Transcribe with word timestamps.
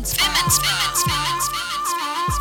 Women's 0.00 0.16
Women's 0.16 0.58
Women's 0.62 1.04
Women's 1.04 2.40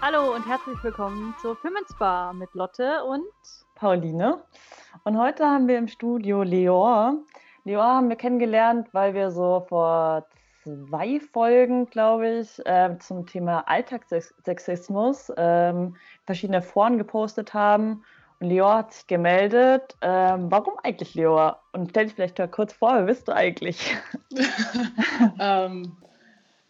Hallo 0.00 0.36
und 0.36 0.46
herzlich 0.46 0.84
willkommen 0.84 1.34
zur 1.42 1.56
Women's 1.64 1.92
Bar 1.98 2.32
mit 2.32 2.54
Lotte 2.54 3.02
und 3.02 3.24
Pauline. 3.74 4.44
Und 5.02 5.18
heute 5.18 5.44
haben 5.44 5.66
wir 5.66 5.78
im 5.78 5.88
Studio 5.88 6.44
Leor. 6.44 7.16
Leor 7.64 7.96
haben 7.96 8.08
wir 8.08 8.14
kennengelernt, 8.14 8.86
weil 8.92 9.14
wir 9.14 9.32
so 9.32 9.66
vor 9.68 10.28
zwei 10.62 11.18
Folgen, 11.32 11.86
glaube 11.86 12.28
ich, 12.28 12.64
äh, 12.64 12.96
zum 13.00 13.26
Thema 13.26 13.66
Alltagssexismus 13.66 15.32
ähm, 15.36 15.96
verschiedene 16.24 16.62
Foren 16.62 16.98
gepostet 16.98 17.52
haben. 17.52 18.04
Leor 18.40 18.76
hat 18.76 18.92
sich 18.92 19.06
gemeldet. 19.06 19.96
Ähm, 20.00 20.50
warum 20.50 20.74
eigentlich 20.82 21.14
Leor? 21.14 21.60
Und 21.72 21.90
stell 21.90 22.06
dich 22.06 22.14
vielleicht 22.14 22.38
mal 22.38 22.48
kurz 22.48 22.72
vor, 22.72 22.94
wer 22.94 23.02
bist 23.02 23.28
du 23.28 23.34
eigentlich? 23.34 23.96
ähm, 25.40 25.96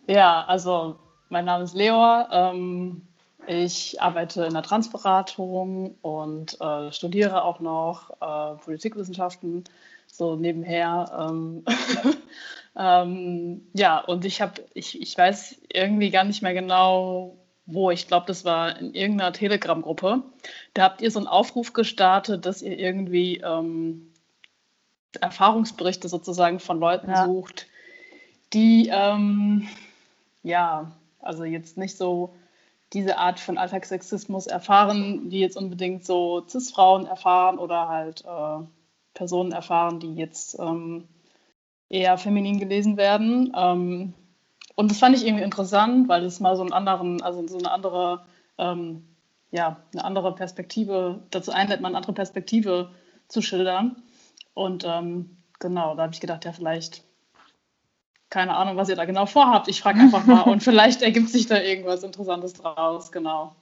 ja, 0.06 0.44
also 0.46 0.96
mein 1.28 1.44
Name 1.44 1.64
ist 1.64 1.74
Leor. 1.74 2.28
Ähm, 2.30 3.02
ich 3.46 4.00
arbeite 4.00 4.44
in 4.44 4.54
der 4.54 4.62
Transberatung 4.62 5.96
und 6.02 6.60
äh, 6.60 6.92
studiere 6.92 7.44
auch 7.44 7.60
noch 7.60 8.10
äh, 8.20 8.56
Politikwissenschaften 8.64 9.64
so 10.06 10.36
nebenher. 10.36 11.28
Ähm, 11.28 11.64
ähm, 12.76 13.66
ja, 13.72 13.98
und 14.00 14.24
ich 14.24 14.40
habe, 14.40 14.64
ich, 14.74 15.00
ich 15.00 15.16
weiß 15.16 15.60
irgendwie 15.72 16.10
gar 16.10 16.24
nicht 16.24 16.42
mehr 16.42 16.54
genau, 16.54 17.36
wo. 17.66 17.90
Ich 17.90 18.08
glaube, 18.08 18.26
das 18.26 18.44
war 18.44 18.78
in 18.78 18.94
irgendeiner 18.94 19.32
Telegram-Gruppe. 19.32 20.22
Da 20.74 20.82
habt 20.82 21.02
ihr 21.02 21.10
so 21.10 21.18
einen 21.18 21.28
Aufruf 21.28 21.72
gestartet, 21.72 22.46
dass 22.46 22.62
ihr 22.62 22.78
irgendwie 22.78 23.38
ähm, 23.38 24.12
Erfahrungsberichte 25.20 26.08
sozusagen 26.08 26.60
von 26.60 26.78
Leuten 26.78 27.10
ja. 27.10 27.26
sucht, 27.26 27.66
die 28.52 28.90
ähm, 28.92 29.68
ja, 30.42 30.92
also 31.18 31.44
jetzt 31.44 31.76
nicht 31.76 31.96
so 31.96 32.34
diese 32.92 33.18
Art 33.18 33.40
von 33.40 33.58
Alltagssexismus 33.58 34.46
erfahren, 34.46 35.28
die 35.28 35.40
jetzt 35.40 35.56
unbedingt 35.56 36.04
so 36.04 36.44
CIS-Frauen 36.46 37.06
erfahren 37.06 37.58
oder 37.58 37.88
halt 37.88 38.24
äh, 38.24 38.64
Personen 39.12 39.50
erfahren, 39.50 39.98
die 39.98 40.14
jetzt 40.14 40.56
ähm, 40.60 41.08
eher 41.88 42.16
feminin 42.16 42.60
gelesen 42.60 42.96
werden. 42.96 43.52
Ähm, 43.56 44.14
und 44.76 44.90
das 44.90 44.98
fand 44.98 45.16
ich 45.16 45.26
irgendwie 45.26 45.42
interessant, 45.42 46.08
weil 46.08 46.24
es 46.24 46.38
mal 46.38 46.54
so 46.54 46.62
einen 46.62 46.72
anderen, 46.72 47.22
also 47.22 47.46
so 47.48 47.58
eine 47.58 47.70
andere, 47.70 48.26
ähm, 48.58 49.08
ja, 49.50 49.78
eine 49.92 50.04
andere 50.04 50.34
Perspektive 50.34 51.24
dazu 51.30 51.50
einlädt, 51.50 51.80
mal 51.80 51.88
eine 51.88 51.96
andere 51.96 52.12
Perspektive 52.12 52.90
zu 53.26 53.40
schildern. 53.40 54.02
Und 54.52 54.84
ähm, 54.86 55.38
genau, 55.58 55.94
da 55.96 56.02
habe 56.02 56.12
ich 56.12 56.20
gedacht, 56.20 56.44
ja, 56.44 56.52
vielleicht, 56.52 57.04
keine 58.28 58.54
Ahnung, 58.54 58.76
was 58.76 58.90
ihr 58.90 58.96
da 58.96 59.06
genau 59.06 59.24
vorhabt. 59.24 59.68
Ich 59.68 59.80
frage 59.80 59.98
einfach 59.98 60.26
mal 60.26 60.42
und 60.42 60.62
vielleicht 60.62 61.00
ergibt 61.00 61.30
sich 61.30 61.46
da 61.46 61.58
irgendwas 61.58 62.02
Interessantes 62.02 62.52
draus, 62.52 63.10
genau. 63.10 63.56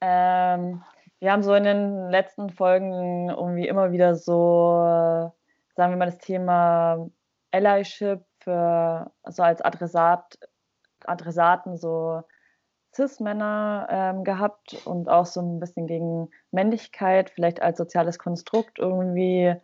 Ähm, 0.00 0.82
wir 1.20 1.30
haben 1.30 1.44
so 1.44 1.54
in 1.54 1.62
den 1.62 2.10
letzten 2.10 2.50
Folgen 2.50 3.28
irgendwie 3.28 3.68
immer 3.68 3.92
wieder 3.92 4.16
so, 4.16 5.30
sagen 5.76 5.92
wir 5.92 5.96
mal, 5.96 6.06
das 6.06 6.18
Thema 6.18 7.08
Allyship 7.52 8.24
für, 8.42 9.10
so 9.28 9.42
als 9.42 9.60
Adressat, 9.62 10.38
Adressaten 11.04 11.76
so 11.76 12.22
Cis-Männer 12.94 13.86
ähm, 13.90 14.24
gehabt 14.24 14.86
und 14.86 15.08
auch 15.08 15.26
so 15.26 15.40
ein 15.40 15.60
bisschen 15.60 15.86
gegen 15.86 16.30
Männlichkeit, 16.50 17.30
vielleicht 17.30 17.62
als 17.62 17.78
soziales 17.78 18.18
Konstrukt 18.18 18.78
irgendwie 18.78 19.54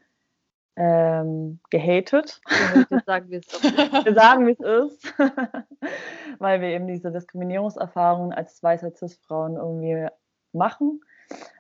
ähm, 0.77 1.61
gehatet. 1.71 2.41
Wir 2.89 3.03
sagen, 3.05 3.31
wie 3.31 3.37
es 3.37 3.47
ist. 3.53 3.63
Wir 4.05 4.15
sagen, 4.15 4.47
wie 4.47 4.53
es 4.53 4.61
ist. 4.61 5.15
Weil 6.39 6.61
wir 6.61 6.69
eben 6.69 6.87
diese 6.87 7.11
Diskriminierungserfahrungen 7.11 8.33
als 8.33 8.63
weiße 8.63 8.93
Cis-Frauen 8.97 9.57
irgendwie 9.57 10.07
machen. 10.53 11.01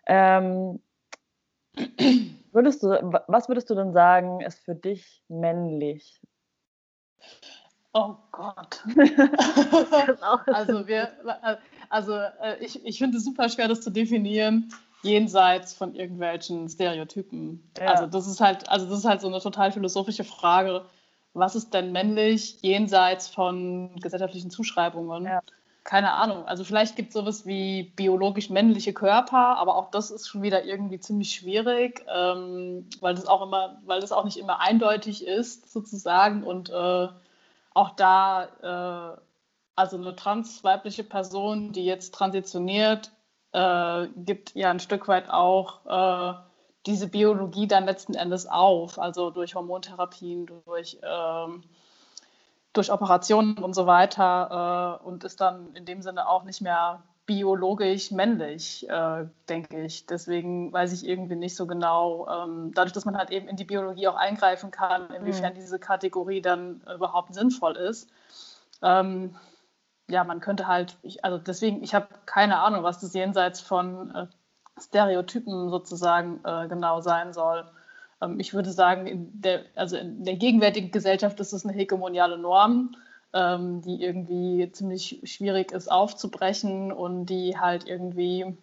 Ähm, 0.06 0.80
würdest 2.52 2.82
du, 2.82 2.88
was 3.26 3.48
würdest 3.48 3.68
du 3.70 3.74
denn 3.74 3.92
sagen, 3.92 4.40
ist 4.40 4.64
für 4.64 4.74
dich 4.74 5.22
männlich? 5.28 6.20
Oh 7.92 8.16
Gott. 8.32 8.82
also 10.46 10.86
wir, 10.86 11.10
also 11.88 12.14
äh, 12.14 12.58
ich, 12.60 12.84
ich 12.84 12.98
finde 12.98 13.18
es 13.18 13.24
super 13.24 13.48
schwer, 13.48 13.68
das 13.68 13.80
zu 13.80 13.90
definieren, 13.90 14.72
jenseits 15.02 15.74
von 15.74 15.94
irgendwelchen 15.94 16.68
Stereotypen. 16.68 17.70
Ja. 17.78 17.86
Also 17.86 18.06
das 18.06 18.26
ist 18.26 18.40
halt, 18.40 18.68
also 18.68 18.86
das 18.88 19.00
ist 19.00 19.04
halt 19.04 19.20
so 19.20 19.28
eine 19.28 19.40
total 19.40 19.72
philosophische 19.72 20.24
Frage. 20.24 20.84
Was 21.34 21.54
ist 21.54 21.72
denn 21.72 21.92
männlich 21.92 22.58
jenseits 22.62 23.28
von 23.28 23.96
gesellschaftlichen 23.96 24.50
Zuschreibungen? 24.50 25.24
Ja 25.24 25.40
keine 25.84 26.12
Ahnung. 26.12 26.46
Also 26.46 26.64
vielleicht 26.64 26.96
gibt 26.96 27.08
es 27.08 27.14
sowas 27.14 27.46
wie 27.46 27.84
biologisch 27.96 28.50
männliche 28.50 28.92
Körper, 28.92 29.56
aber 29.56 29.76
auch 29.76 29.90
das 29.90 30.10
ist 30.10 30.28
schon 30.28 30.42
wieder 30.42 30.64
irgendwie 30.64 31.00
ziemlich 31.00 31.30
schwierig, 31.32 32.04
ähm, 32.14 32.88
weil 33.00 33.14
das 33.14 33.26
auch 33.26 33.42
immer, 33.42 33.80
weil 33.86 34.00
das 34.00 34.12
auch 34.12 34.24
nicht 34.24 34.36
immer 34.36 34.60
eindeutig 34.60 35.26
ist 35.26 35.72
sozusagen 35.72 36.44
und 36.44 36.68
äh, 36.70 37.08
auch 37.74 37.90
da, 37.96 39.14
äh, 39.16 39.20
also 39.76 39.96
eine 39.96 40.14
transweibliche 40.14 41.04
Person, 41.04 41.72
die 41.72 41.84
jetzt 41.84 42.14
transitioniert, 42.14 43.12
äh, 43.52 44.08
gibt 44.16 44.54
ja 44.54 44.70
ein 44.70 44.80
Stück 44.80 45.08
weit 45.08 45.30
auch 45.30 45.86
äh, 45.86 46.38
diese 46.86 47.08
Biologie 47.08 47.66
dann 47.66 47.84
letzten 47.84 48.14
Endes 48.14 48.46
auf, 48.46 48.98
also 48.98 49.30
durch 49.30 49.54
Hormontherapien, 49.54 50.50
durch 50.64 50.98
ähm, 51.02 51.62
durch 52.78 52.92
Operationen 52.92 53.58
und 53.58 53.74
so 53.74 53.86
weiter 53.86 55.00
äh, 55.02 55.06
und 55.06 55.24
ist 55.24 55.40
dann 55.40 55.74
in 55.74 55.84
dem 55.84 56.00
Sinne 56.00 56.28
auch 56.28 56.44
nicht 56.44 56.60
mehr 56.60 57.02
biologisch 57.26 58.10
männlich, 58.10 58.88
äh, 58.88 59.26
denke 59.50 59.84
ich. 59.84 60.06
Deswegen 60.06 60.72
weiß 60.72 60.94
ich 60.94 61.06
irgendwie 61.06 61.36
nicht 61.36 61.56
so 61.56 61.66
genau, 61.66 62.26
ähm, 62.26 62.72
dadurch, 62.74 62.94
dass 62.94 63.04
man 63.04 63.18
halt 63.18 63.30
eben 63.30 63.48
in 63.48 63.56
die 63.56 63.64
Biologie 63.64 64.08
auch 64.08 64.14
eingreifen 64.14 64.70
kann, 64.70 65.10
inwiefern 65.10 65.52
mhm. 65.52 65.56
diese 65.56 65.78
Kategorie 65.78 66.40
dann 66.40 66.80
überhaupt 66.94 67.34
sinnvoll 67.34 67.76
ist. 67.76 68.08
Ähm, 68.80 69.36
ja, 70.08 70.24
man 70.24 70.40
könnte 70.40 70.66
halt, 70.66 70.96
ich, 71.02 71.22
also 71.22 71.36
deswegen, 71.36 71.82
ich 71.82 71.94
habe 71.94 72.06
keine 72.24 72.60
Ahnung, 72.60 72.82
was 72.82 73.00
das 73.00 73.12
jenseits 73.12 73.60
von 73.60 74.14
äh, 74.14 74.26
Stereotypen 74.80 75.68
sozusagen 75.68 76.40
äh, 76.44 76.66
genau 76.68 77.02
sein 77.02 77.34
soll. 77.34 77.66
Ähm, 78.20 78.40
ich 78.40 78.54
würde 78.54 78.70
sagen, 78.70 79.06
in 79.06 79.40
der, 79.40 79.64
also 79.74 79.96
in 79.96 80.24
der 80.24 80.36
gegenwärtigen 80.36 80.90
Gesellschaft 80.90 81.40
ist 81.40 81.52
es 81.52 81.64
eine 81.64 81.74
hegemoniale 81.74 82.38
Norm, 82.38 82.94
ähm, 83.32 83.82
die 83.82 84.02
irgendwie 84.02 84.70
ziemlich 84.72 85.20
schwierig 85.24 85.72
ist 85.72 85.90
aufzubrechen 85.90 86.92
und 86.92 87.26
die 87.26 87.58
halt 87.58 87.86
irgendwie, 87.86 88.56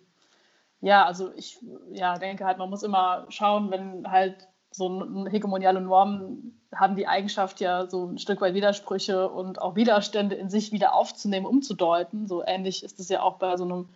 ja, 0.82 1.06
also 1.06 1.32
ich 1.36 1.60
ja, 1.92 2.18
denke 2.18 2.46
halt, 2.46 2.58
man 2.58 2.70
muss 2.70 2.84
immer 2.84 3.26
schauen, 3.30 3.72
wenn 3.72 4.10
halt 4.10 4.48
so 4.72 5.26
hegemoniale 5.30 5.82
Normen 5.82 6.60
haben 6.74 6.96
die 6.96 7.08
Eigenschaft 7.08 7.62
ja 7.62 7.88
so 7.88 8.06
ein 8.06 8.18
Stück 8.18 8.42
weit 8.42 8.54
Widersprüche 8.54 9.30
und 9.30 9.62
auch 9.62 9.76
Widerstände 9.76 10.36
in 10.36 10.50
sich 10.50 10.72
wieder 10.72 10.94
aufzunehmen, 10.94 11.46
umzudeuten. 11.46 12.28
So 12.28 12.44
ähnlich 12.46 12.84
ist 12.84 13.00
es 13.00 13.08
ja 13.08 13.22
auch 13.22 13.38
bei 13.38 13.56
so 13.56 13.64
einem 13.64 13.90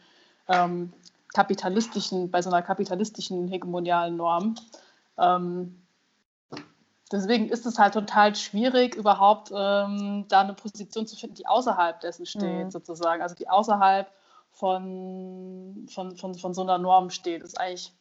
ähm, 0.48 0.94
kapitalistischen, 1.34 2.32
bei 2.32 2.42
so 2.42 2.50
einer 2.50 2.62
kapitalistischen 2.62 3.48
hegemonialen 3.50 4.16
Norm. 4.16 4.56
Ähm, 5.20 5.82
deswegen 7.12 7.50
ist 7.50 7.66
es 7.66 7.78
halt 7.78 7.94
total 7.94 8.36
schwierig, 8.36 8.96
überhaupt 8.96 9.52
ähm, 9.54 10.26
da 10.30 10.42
eine 10.42 10.54
Position 10.54 11.08
zu 11.08 11.16
finden, 11.16 11.36
die 11.36 11.48
außerhalb 11.48 12.00
dessen 12.00 12.26
steht, 12.26 12.66
mhm. 12.66 12.72
sozusagen. 12.72 13.22
Also 13.22 13.36
die 13.36 13.50
außerhalb 13.50 14.12
von, 14.52 15.88
von, 15.90 16.16
von, 16.16 16.36
von 16.36 16.54
so 16.54 16.62
einer 16.62 16.78
Norm 16.78 17.10
steht. 17.10 17.44
Ist 17.44 17.60
eigentlich, 17.60 17.94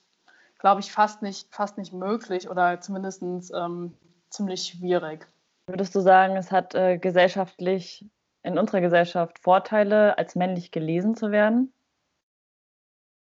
glaube 0.58 0.80
ich, 0.80 0.92
fast 0.92 1.22
nicht, 1.22 1.52
fast 1.54 1.78
nicht 1.78 1.92
möglich 1.92 2.50
oder 2.50 2.80
zumindest 2.80 3.22
ähm, 3.54 3.94
ziemlich 4.30 4.64
schwierig. 4.64 5.26
Würdest 5.66 5.94
du 5.94 6.00
sagen, 6.00 6.36
es 6.36 6.50
hat 6.50 6.74
äh, 6.74 6.98
gesellschaftlich 6.98 8.04
in 8.42 8.58
unserer 8.58 8.80
Gesellschaft 8.80 9.38
Vorteile, 9.38 10.16
als 10.16 10.34
männlich 10.34 10.70
gelesen 10.70 11.14
zu 11.14 11.30
werden? 11.30 11.72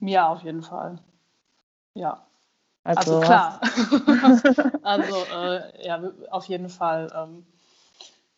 Ja, 0.00 0.28
auf 0.28 0.42
jeden 0.42 0.62
Fall. 0.62 0.98
Ja. 1.94 2.26
Also, 2.84 3.16
also 3.16 3.20
klar. 3.20 3.60
also 4.82 5.14
äh, 5.34 5.86
ja, 5.86 6.02
auf 6.30 6.46
jeden 6.46 6.68
Fall. 6.68 7.12
Ähm, 7.16 7.44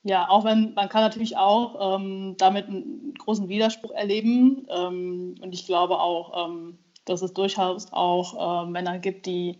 ja, 0.03 0.29
auch 0.29 0.45
wenn 0.45 0.75
man 0.75 0.91
kann 0.91 1.03
natürlich 1.03 1.39
auch 1.39 1.97
ähm, 1.97 2.37
damit 2.37 2.69
einen 2.69 3.15
großen 3.15 3.49
Widerspruch 3.49 3.93
erleben. 3.93 4.67
Ähm, 4.69 5.37
und 5.41 5.55
ich 5.55 5.65
glaube 5.67 5.99
auch, 5.99 6.47
ähm, 6.47 6.79
dass 7.07 7.23
es 7.23 7.33
durchaus 7.33 7.91
auch 7.93 8.65
äh, 8.65 8.71
Männer 8.71 8.99
gibt, 8.99 9.25
die, 9.25 9.59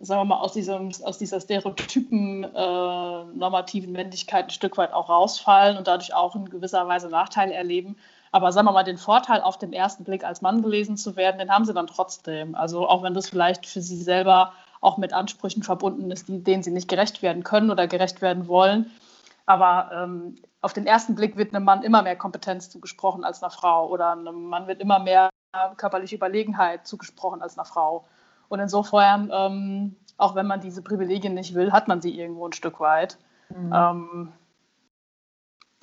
sagen 0.00 0.22
wir 0.22 0.24
mal, 0.36 0.40
aus, 0.40 0.52
diesem, 0.52 0.90
aus 1.04 1.18
dieser 1.18 1.40
stereotypen 1.40 2.42
äh, 2.42 3.24
normativen 3.34 3.92
Männlichkeit 3.92 4.46
ein 4.46 4.50
Stück 4.50 4.76
weit 4.78 4.92
auch 4.92 5.08
rausfallen 5.08 5.76
und 5.76 5.86
dadurch 5.86 6.12
auch 6.12 6.34
in 6.34 6.50
gewisser 6.50 6.88
Weise 6.88 7.08
Nachteile 7.08 7.54
erleben. 7.54 7.96
Aber 8.32 8.52
sagen 8.52 8.66
wir 8.66 8.72
mal, 8.72 8.84
den 8.84 8.98
Vorteil 8.98 9.40
auf 9.40 9.58
den 9.58 9.72
ersten 9.72 10.04
Blick 10.04 10.24
als 10.24 10.42
Mann 10.42 10.62
gelesen 10.62 10.96
zu 10.96 11.16
werden, 11.16 11.38
den 11.38 11.50
haben 11.50 11.64
sie 11.64 11.74
dann 11.74 11.86
trotzdem. 11.86 12.54
Also 12.54 12.88
auch 12.88 13.02
wenn 13.02 13.14
das 13.14 13.28
vielleicht 13.28 13.66
für 13.66 13.80
sie 13.80 14.02
selber 14.02 14.52
auch 14.80 14.96
mit 14.98 15.12
Ansprüchen 15.12 15.62
verbunden 15.62 16.10
ist, 16.10 16.28
die, 16.28 16.42
denen 16.42 16.62
sie 16.62 16.70
nicht 16.70 16.88
gerecht 16.88 17.22
werden 17.22 17.42
können 17.42 17.70
oder 17.70 17.86
gerecht 17.86 18.20
werden 18.20 18.48
wollen. 18.48 18.90
Aber 19.46 19.90
ähm, 19.92 20.36
auf 20.60 20.72
den 20.72 20.86
ersten 20.86 21.14
Blick 21.14 21.36
wird 21.36 21.54
einem 21.54 21.64
Mann 21.64 21.82
immer 21.82 22.02
mehr 22.02 22.16
Kompetenz 22.16 22.68
zugesprochen 22.70 23.24
als 23.24 23.42
einer 23.42 23.50
Frau 23.50 23.88
oder 23.88 24.12
einem 24.12 24.44
Mann 24.44 24.66
wird 24.66 24.80
immer 24.80 24.98
mehr 24.98 25.30
körperliche 25.76 26.16
Überlegenheit 26.16 26.86
zugesprochen 26.86 27.42
als 27.42 27.56
einer 27.56 27.64
Frau. 27.64 28.04
Und 28.48 28.60
insofern, 28.60 29.30
ähm, 29.32 29.96
auch 30.16 30.34
wenn 30.34 30.46
man 30.46 30.60
diese 30.60 30.82
Privilegien 30.82 31.34
nicht 31.34 31.54
will, 31.54 31.72
hat 31.72 31.88
man 31.88 32.00
sie 32.00 32.18
irgendwo 32.18 32.46
ein 32.46 32.52
Stück 32.52 32.80
weit. 32.80 33.18
Mhm. 33.48 33.72
Ähm, 33.74 34.32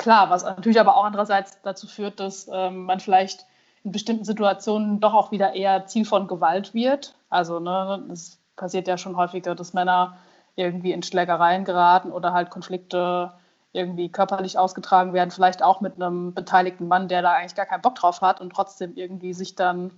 klar, 0.06 0.30
was 0.30 0.44
natürlich 0.44 0.80
aber 0.80 0.98
auch 0.98 1.04
andererseits 1.04 1.60
dazu 1.63 1.88
führt, 1.88 2.19
dass 2.19 2.48
ähm, 2.54 2.86
man 2.86 3.00
vielleicht 3.00 3.48
in 3.84 3.92
bestimmten 3.92 4.24
Situationen 4.24 5.00
doch 5.00 5.16
auch 5.16 5.31
wieder 5.31 5.56
eher 5.56 5.88
Ziel 5.88 6.06
von 6.06 6.28
Gewalt 6.28 6.75
wird. 6.75 7.16
Also 7.31 7.60
ne, 7.60 8.06
es 8.12 8.40
passiert 8.56 8.88
ja 8.88 9.00
schon 9.00 9.18
häufiger, 9.18 9.56
dass 9.56 9.74
Männer 9.74 10.18
irgendwie 10.56 10.92
in 10.92 11.02
Schlägereien 11.02 11.66
geraten 11.66 12.12
oder 12.12 12.34
halt 12.34 12.52
Konflikte 12.52 13.34
irgendwie 13.74 14.10
körperlich 14.10 14.60
ausgetragen 14.60 15.12
werden, 15.13 15.31
vielleicht 15.31 15.63
auch 15.63 15.81
mit 15.81 15.96
einem 15.96 16.36
beteiligten 16.36 16.88
Mann, 16.88 17.07
der 17.07 17.24
da 17.24 17.34
eigentlich 17.34 17.56
gar 17.56 17.66
keinen 17.66 17.81
Bock 17.81 17.96
drauf 17.96 18.22
hat 18.22 18.40
und 18.42 18.52
trotzdem 18.52 18.94
irgendwie 18.96 19.34
sich 19.34 19.56
dann, 19.56 19.90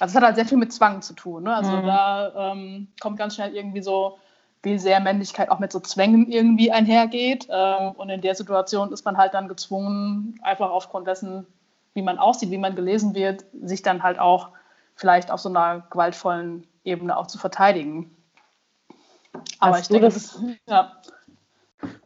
also 0.00 0.12
es 0.12 0.16
hat 0.16 0.22
halt 0.22 0.36
sehr 0.36 0.44
viel 0.44 0.58
mit 0.58 0.70
Zwang 0.70 1.00
zu 1.00 1.14
tun. 1.14 1.44
Ne? 1.44 1.56
Also 1.56 1.72
mhm. 1.72 1.86
da 1.86 2.52
ähm, 2.52 2.88
kommt 3.00 3.16
ganz 3.16 3.36
schnell 3.36 3.56
irgendwie 3.56 3.80
so, 3.80 4.18
wie 4.66 4.78
sehr 4.80 4.98
Männlichkeit 4.98 5.48
auch 5.48 5.60
mit 5.60 5.70
so 5.70 5.78
Zwängen 5.78 6.28
irgendwie 6.30 6.72
einhergeht. 6.72 7.46
Ähm, 7.48 7.92
und 7.92 8.10
in 8.10 8.20
der 8.20 8.34
Situation 8.34 8.92
ist 8.92 9.04
man 9.04 9.16
halt 9.16 9.32
dann 9.32 9.46
gezwungen, 9.46 10.40
einfach 10.42 10.70
aufgrund 10.70 11.06
dessen, 11.06 11.46
wie 11.94 12.02
man 12.02 12.18
aussieht, 12.18 12.50
wie 12.50 12.58
man 12.58 12.74
gelesen 12.74 13.14
wird, 13.14 13.44
sich 13.62 13.82
dann 13.82 14.02
halt 14.02 14.18
auch 14.18 14.50
vielleicht 14.96 15.30
auf 15.30 15.38
so 15.38 15.48
einer 15.48 15.86
gewaltvollen 15.90 16.66
Ebene 16.82 17.16
auch 17.16 17.28
zu 17.28 17.38
verteidigen. 17.38 18.10
Aber 19.60 19.76
Hast 19.76 19.82
ich 19.82 19.88
denke, 19.88 20.06
das, 20.06 20.14
das 20.14 20.42
ja. 20.68 20.96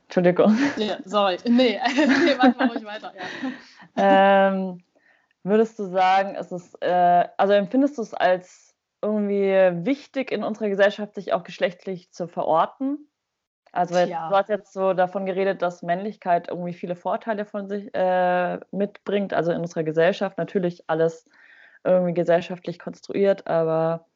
Entschuldigung. 0.03 0.59
Ja, 0.77 0.99
sorry. 1.07 1.39
Nee, 1.49 1.81
nee 1.97 2.35
mach 2.37 2.55
mal 2.57 2.69
ruhig 2.69 2.85
weiter. 2.85 3.13
Ja. 3.97 4.49
Ähm, 4.49 4.83
würdest 5.45 5.79
du 5.79 5.87
sagen, 5.87 6.35
ist 6.35 6.53
es, 6.53 6.75
äh, 6.83 7.25
also 7.39 7.55
empfindest 7.55 7.97
du 7.97 8.03
es 8.03 8.13
als 8.13 8.70
irgendwie 9.03 9.53
wichtig 9.87 10.31
in 10.33 10.45
unserer 10.45 10.69
Gesellschaft, 10.69 11.15
sich 11.15 11.33
auch 11.33 11.43
geschlechtlich 11.45 12.13
zu 12.13 12.29
verorten? 12.29 13.09
Also 13.73 13.95
jetzt, 13.97 14.11
du 14.11 14.37
hast 14.37 14.49
jetzt 14.49 14.73
so 14.73 14.95
davon 14.95 15.27
geredet, 15.27 15.63
dass 15.63 15.83
Männlichkeit 15.83 16.49
irgendwie 16.49 16.73
viele 16.73 16.97
Vorteile 16.97 17.45
von 17.45 17.69
sich 17.69 17.95
äh, 17.95 18.59
mitbringt, 18.73 19.33
also 19.33 19.53
in 19.53 19.61
unserer 19.61 19.85
Gesellschaft 19.85 20.39
natürlich 20.39 20.85
alles 20.89 21.29
irgendwie 21.85 22.15
gesellschaftlich 22.15 22.79
konstruiert, 22.79 23.47
aber 23.47 24.07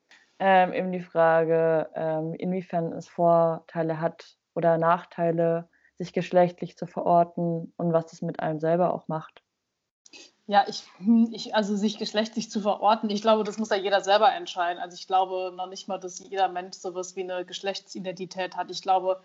ähm, 0.40 0.72
eben 0.72 0.92
die 0.92 1.00
Frage, 1.00 1.88
ähm, 1.94 2.34
inwiefern 2.34 2.92
es 2.92 3.08
Vorteile 3.08 4.00
hat 4.00 4.36
oder 4.54 4.76
Nachteile, 4.76 5.68
sich 5.96 6.12
geschlechtlich 6.12 6.76
zu 6.76 6.86
verorten 6.86 7.72
und 7.76 7.92
was 7.92 8.06
das 8.06 8.22
mit 8.22 8.40
einem 8.40 8.58
selber 8.58 8.92
auch 8.92 9.06
macht. 9.06 9.43
Ja, 10.46 10.64
ich, 10.68 10.82
hm, 10.98 11.30
ich, 11.32 11.54
also 11.54 11.74
sich 11.74 11.96
geschlechtlich 11.98 12.50
zu 12.50 12.60
verorten, 12.60 13.08
ich 13.08 13.22
glaube, 13.22 13.44
das 13.44 13.56
muss 13.58 13.70
ja 13.70 13.76
jeder 13.76 14.02
selber 14.02 14.30
entscheiden. 14.34 14.78
Also 14.80 14.94
ich 14.94 15.06
glaube 15.06 15.52
noch 15.56 15.66
nicht 15.68 15.88
mal, 15.88 15.98
dass 15.98 16.18
jeder 16.18 16.48
Mensch 16.48 16.76
sowas 16.76 17.16
wie 17.16 17.22
eine 17.22 17.44
Geschlechtsidentität 17.46 18.54
hat. 18.56 18.70
Ich 18.70 18.82
glaube, 18.82 19.20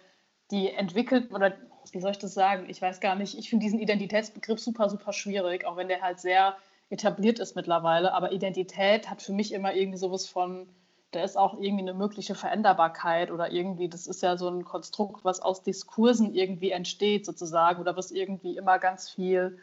die 0.52 0.70
entwickelt, 0.72 1.32
oder 1.34 1.54
wie 1.92 2.00
soll 2.00 2.12
ich 2.12 2.20
das 2.20 2.34
sagen? 2.34 2.70
Ich 2.70 2.82
weiß 2.82 3.02
gar 3.02 3.16
nicht, 3.16 3.38
ich 3.38 3.50
finde 3.50 3.66
diesen 3.66 3.80
Identitätsbegriff 3.80 4.60
super, 4.60 4.90
super 4.90 5.12
schwierig, 5.14 5.66
auch 5.66 5.76
wenn 5.76 5.90
der 5.90 6.02
halt 6.02 6.20
sehr 6.22 6.56
etabliert 6.90 7.40
ist 7.40 7.56
mittlerweile. 7.56 8.14
Aber 8.14 8.32
Identität 8.32 9.10
hat 9.10 9.22
für 9.22 9.34
mich 9.34 9.52
immer 9.54 9.74
irgendwie 9.74 9.98
sowas 10.00 10.26
von 10.28 10.70
da 11.12 11.24
ist 11.24 11.38
auch 11.38 11.56
irgendwie 11.60 11.82
eine 11.82 11.96
mögliche 11.96 12.36
Veränderbarkeit 12.36 13.32
oder 13.32 13.52
irgendwie, 13.52 13.90
das 13.90 14.06
ist 14.08 14.22
ja 14.22 14.38
so 14.38 14.48
ein 14.48 14.64
Konstrukt, 14.64 15.26
was 15.26 15.40
aus 15.42 15.64
Diskursen 15.64 16.36
irgendwie 16.36 16.70
entsteht 16.70 17.26
sozusagen 17.26 17.82
oder 17.82 17.98
was 17.98 18.12
irgendwie 18.12 18.56
immer 18.56 18.78
ganz 18.78 19.10
viel 19.10 19.58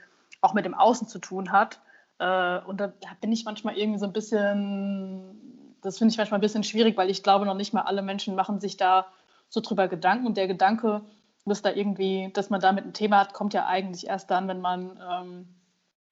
auch 0.47 0.55
mit 0.55 0.65
dem 0.65 0.75
Außen 0.75 1.09
zu 1.09 1.19
tun 1.19 1.53
hat. 1.53 1.81
Äh, 2.19 2.61
und 2.61 2.81
da 2.81 2.93
bin 3.21 3.33
ich 3.33 3.45
manchmal 3.45 3.77
irgendwie 3.77 3.99
so 3.99 4.07
ein 4.07 4.13
bisschen, 4.13 5.77
das 5.83 5.99
finde 5.99 6.13
ich 6.13 6.19
manchmal 6.19 6.39
ein 6.39 6.43
bisschen 6.43 6.65
schwierig, 6.65 6.97
weil 6.97 7.11
ich 7.11 7.23
glaube 7.23 7.45
noch 7.45 7.55
nicht 7.55 7.75
mal 7.75 7.83
alle 7.83 8.03
Menschen 8.03 8.35
machen 8.35 8.61
sich 8.61 8.77
da 8.77 9.07
so 9.49 9.61
drüber 9.61 9.89
Gedanken 9.89 10.27
und 10.27 10.37
der 10.37 10.47
Gedanke, 10.47 11.03
dass 11.45 11.63
da 11.63 11.71
irgendwie, 11.71 12.31
dass 12.33 12.51
man 12.51 12.61
damit 12.61 12.85
ein 12.85 12.93
Thema 12.93 13.21
hat, 13.21 13.33
kommt 13.33 13.55
ja 13.55 13.67
eigentlich 13.67 14.07
erst 14.07 14.31
dann, 14.31 14.49
wenn 14.49 14.61
man 14.61 14.99
ähm, 15.11 15.49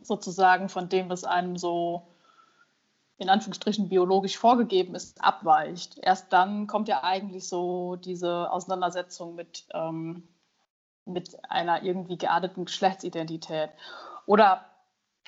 sozusagen 0.00 0.68
von 0.68 0.88
dem, 0.88 1.08
was 1.08 1.24
einem 1.24 1.56
so 1.56 2.08
in 3.16 3.28
Anführungsstrichen 3.28 3.88
biologisch 3.88 4.36
vorgegeben 4.36 4.94
ist, 4.94 5.22
abweicht. 5.22 5.98
Erst 5.98 6.32
dann 6.32 6.66
kommt 6.66 6.88
ja 6.88 7.04
eigentlich 7.04 7.48
so 7.48 7.96
diese 7.96 8.50
Auseinandersetzung 8.50 9.34
mit, 9.34 9.66
ähm, 9.72 10.28
mit 11.04 11.36
einer 11.50 11.82
irgendwie 11.82 12.18
gearteten 12.18 12.64
Geschlechtsidentität. 12.64 13.70
Oder, 14.26 14.64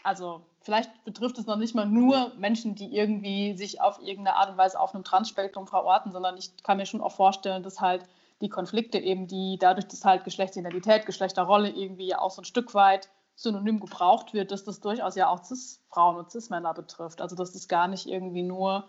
also 0.03 0.43
vielleicht 0.61 1.05
betrifft 1.05 1.39
es 1.39 1.47
noch 1.47 1.57
nicht 1.57 1.75
mal 1.75 1.87
nur 1.87 2.33
Menschen, 2.37 2.75
die 2.75 2.97
irgendwie 2.97 3.57
sich 3.57 3.81
auf 3.81 4.01
irgendeine 4.01 4.37
Art 4.37 4.51
und 4.51 4.57
Weise 4.57 4.81
auf 4.81 4.95
einem 4.95 5.05
Transspektrum 5.05 5.67
verorten, 5.67 6.13
sondern 6.13 6.37
ich 6.37 6.57
kann 6.63 6.77
mir 6.77 6.87
schon 6.87 7.01
auch 7.01 7.13
vorstellen, 7.13 7.63
dass 7.63 7.81
halt 7.81 8.05
die 8.41 8.49
Konflikte 8.49 8.99
eben, 8.99 9.27
die 9.27 9.59
dadurch, 9.59 9.89
dass 9.89 10.05
halt 10.05 10.25
Geschlechtsidentität, 10.25 11.07
Geschlechterrolle 11.07 11.71
irgendwie 11.71 12.15
auch 12.15 12.31
so 12.31 12.43
ein 12.43 12.45
Stück 12.45 12.75
weit 12.75 13.09
synonym 13.35 13.81
gebraucht 13.81 14.35
wird, 14.35 14.51
dass 14.51 14.65
das 14.65 14.81
durchaus 14.81 15.15
ja 15.15 15.29
auch 15.29 15.45
Cis-Frauen 15.45 16.17
und 16.17 16.31
Cis-Männer 16.31 16.75
betrifft. 16.75 17.21
Also 17.21 17.37
dass 17.37 17.53
das 17.53 17.69
gar 17.69 17.87
nicht 17.87 18.07
irgendwie 18.07 18.43
nur 18.43 18.89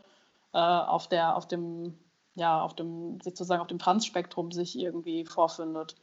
äh, 0.53 0.57
auf, 0.57 1.07
der, 1.07 1.35
auf 1.35 1.47
dem, 1.47 1.97
ja, 2.35 2.61
auf 2.61 2.75
dem, 2.75 3.19
sozusagen 3.21 3.61
auf 3.61 3.67
dem 3.67 3.79
Transspektrum 3.79 4.51
sich 4.51 4.79
irgendwie 4.79 5.25
vorfindet. 5.25 5.95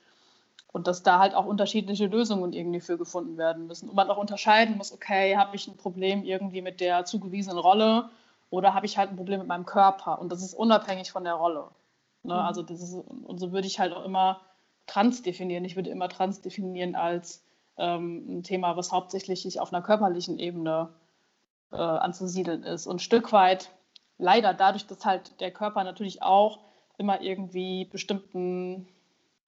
Und 0.74 0.88
dass 0.88 1.04
da 1.04 1.20
halt 1.20 1.36
auch 1.36 1.46
unterschiedliche 1.46 2.08
Lösungen 2.08 2.52
irgendwie 2.52 2.80
für 2.80 2.98
gefunden 2.98 3.38
werden 3.38 3.68
müssen. 3.68 3.88
Und 3.88 3.94
man 3.94 4.10
auch 4.10 4.18
unterscheiden 4.18 4.76
muss, 4.76 4.92
okay, 4.92 5.36
habe 5.36 5.54
ich 5.54 5.68
ein 5.68 5.76
Problem 5.76 6.24
irgendwie 6.24 6.62
mit 6.62 6.80
der 6.80 7.04
zugewiesenen 7.04 7.58
Rolle 7.58 8.10
oder 8.50 8.74
habe 8.74 8.84
ich 8.84 8.98
halt 8.98 9.10
ein 9.10 9.16
Problem 9.16 9.38
mit 9.38 9.46
meinem 9.46 9.66
Körper? 9.66 10.18
Und 10.18 10.32
das 10.32 10.42
ist 10.42 10.52
unabhängig 10.52 11.12
von 11.12 11.22
der 11.22 11.34
Rolle. 11.34 11.68
Ne? 12.24 12.34
Mhm. 12.34 12.40
Also 12.40 12.62
das 12.62 12.82
ist, 12.82 12.94
und 12.94 13.38
so 13.38 13.52
würde 13.52 13.68
ich 13.68 13.78
halt 13.78 13.92
auch 13.92 14.04
immer 14.04 14.40
trans 14.86 15.22
definieren. 15.22 15.64
Ich 15.64 15.76
würde 15.76 15.90
immer 15.90 16.08
trans 16.08 16.40
definieren 16.40 16.96
als 16.96 17.44
ähm, 17.76 18.38
ein 18.38 18.42
Thema, 18.42 18.76
was 18.76 18.90
hauptsächlich 18.90 19.60
auf 19.60 19.72
einer 19.72 19.82
körperlichen 19.82 20.40
Ebene 20.40 20.88
äh, 21.72 21.76
anzusiedeln 21.76 22.64
ist. 22.64 22.88
Und 22.88 22.96
ein 22.96 22.98
Stück 22.98 23.32
weit, 23.32 23.70
leider 24.18 24.54
dadurch, 24.54 24.88
dass 24.88 25.04
halt 25.04 25.40
der 25.40 25.52
Körper 25.52 25.84
natürlich 25.84 26.22
auch 26.22 26.58
immer 26.98 27.20
irgendwie 27.20 27.84
bestimmten, 27.84 28.88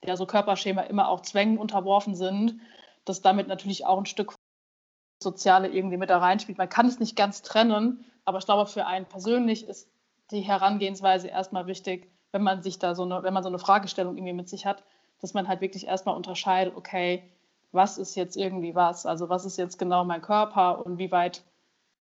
ja, 0.04 0.16
so 0.16 0.26
Körperschema 0.26 0.82
immer 0.82 1.08
auch 1.08 1.22
Zwängen 1.22 1.58
unterworfen 1.58 2.14
sind, 2.14 2.60
dass 3.04 3.22
damit 3.22 3.48
natürlich 3.48 3.86
auch 3.86 3.98
ein 3.98 4.06
Stück 4.06 4.34
Soziale 5.22 5.68
irgendwie 5.68 5.96
mit 5.96 6.10
da 6.10 6.18
reinspielt. 6.18 6.58
Man 6.58 6.68
kann 6.68 6.86
es 6.86 7.00
nicht 7.00 7.16
ganz 7.16 7.40
trennen, 7.42 8.04
aber 8.24 8.38
ich 8.38 8.44
glaube, 8.44 8.66
für 8.66 8.86
einen 8.86 9.06
persönlich 9.06 9.66
ist 9.66 9.88
die 10.30 10.42
Herangehensweise 10.42 11.28
erstmal 11.28 11.66
wichtig, 11.66 12.10
wenn 12.32 12.42
man 12.42 12.62
sich 12.62 12.78
da 12.78 12.94
so 12.94 13.04
eine, 13.04 13.22
wenn 13.22 13.32
man 13.32 13.42
so 13.42 13.48
eine 13.48 13.58
Fragestellung 13.58 14.16
irgendwie 14.16 14.34
mit 14.34 14.48
sich 14.48 14.66
hat, 14.66 14.82
dass 15.20 15.32
man 15.32 15.48
halt 15.48 15.62
wirklich 15.62 15.86
erstmal 15.86 16.16
unterscheidet, 16.16 16.76
okay, 16.76 17.22
was 17.72 17.96
ist 17.98 18.14
jetzt 18.14 18.36
irgendwie 18.36 18.74
was? 18.74 19.06
Also 19.06 19.28
was 19.28 19.44
ist 19.46 19.56
jetzt 19.56 19.78
genau 19.78 20.04
mein 20.04 20.20
Körper 20.20 20.84
und 20.84 20.98
wie 20.98 21.10
weit 21.10 21.42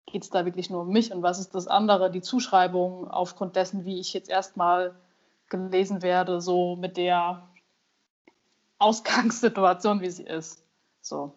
geht 0.05 0.23
es 0.23 0.29
da 0.29 0.45
wirklich 0.45 0.69
nur 0.69 0.81
um 0.81 0.89
mich 0.89 1.11
und 1.13 1.23
was 1.23 1.39
ist 1.39 1.55
das 1.55 1.67
andere, 1.67 2.11
die 2.11 2.21
Zuschreibung 2.21 3.09
aufgrund 3.09 3.55
dessen, 3.55 3.85
wie 3.85 3.99
ich 3.99 4.13
jetzt 4.13 4.29
erstmal 4.29 4.95
gelesen 5.49 6.01
werde, 6.01 6.41
so 6.41 6.75
mit 6.75 6.97
der 6.97 7.47
Ausgangssituation, 8.79 10.01
wie 10.01 10.09
sie 10.09 10.23
ist. 10.23 10.63
So. 11.01 11.33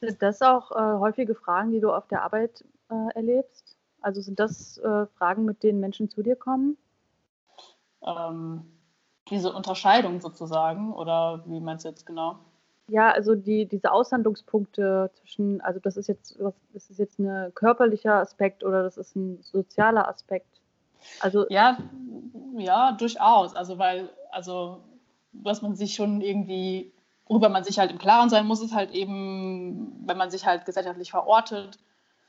Sind 0.00 0.22
das 0.22 0.42
auch 0.42 0.70
äh, 0.72 0.98
häufige 0.98 1.34
Fragen, 1.34 1.72
die 1.72 1.80
du 1.80 1.92
auf 1.92 2.06
der 2.08 2.22
Arbeit 2.22 2.64
äh, 2.90 3.14
erlebst? 3.14 3.76
Also 4.00 4.20
sind 4.20 4.38
das 4.38 4.78
äh, 4.78 5.06
Fragen, 5.18 5.44
mit 5.44 5.62
denen 5.62 5.80
Menschen 5.80 6.10
zu 6.10 6.22
dir 6.22 6.36
kommen? 6.36 6.76
Ähm, 8.02 8.66
diese 9.30 9.52
Unterscheidung 9.52 10.20
sozusagen, 10.20 10.92
oder 10.92 11.42
wie 11.46 11.60
meinst 11.60 11.84
du 11.84 11.88
jetzt 11.88 12.04
genau? 12.04 12.38
Ja, 12.88 13.10
also 13.12 13.34
die, 13.34 13.66
diese 13.66 13.92
Aushandlungspunkte 13.92 15.10
zwischen, 15.14 15.62
also 15.62 15.80
das 15.80 15.96
ist 15.96 16.06
jetzt 16.06 16.36
was, 16.38 16.54
das 16.74 16.90
ist 16.90 16.98
jetzt 16.98 17.18
ein 17.18 17.54
körperlicher 17.54 18.16
Aspekt 18.16 18.62
oder 18.62 18.82
das 18.82 18.98
ist 18.98 19.16
ein 19.16 19.42
sozialer 19.42 20.06
Aspekt. 20.06 20.60
Also 21.20 21.46
ja, 21.48 21.78
ja, 22.58 22.92
durchaus. 22.92 23.56
Also 23.56 23.78
weil, 23.78 24.10
also 24.30 24.82
was 25.42 25.62
man 25.62 25.76
sich 25.76 25.94
schon 25.94 26.20
irgendwie, 26.20 26.92
worüber 27.26 27.48
man 27.48 27.64
sich 27.64 27.78
halt 27.78 27.90
im 27.90 27.98
Klaren 27.98 28.30
sein 28.30 28.46
muss, 28.46 28.60
ist 28.60 28.74
halt 28.74 28.92
eben, 28.92 30.02
wenn 30.06 30.16
man 30.16 30.30
sich 30.30 30.46
halt 30.46 30.64
gesellschaftlich 30.64 31.10
verortet, 31.10 31.78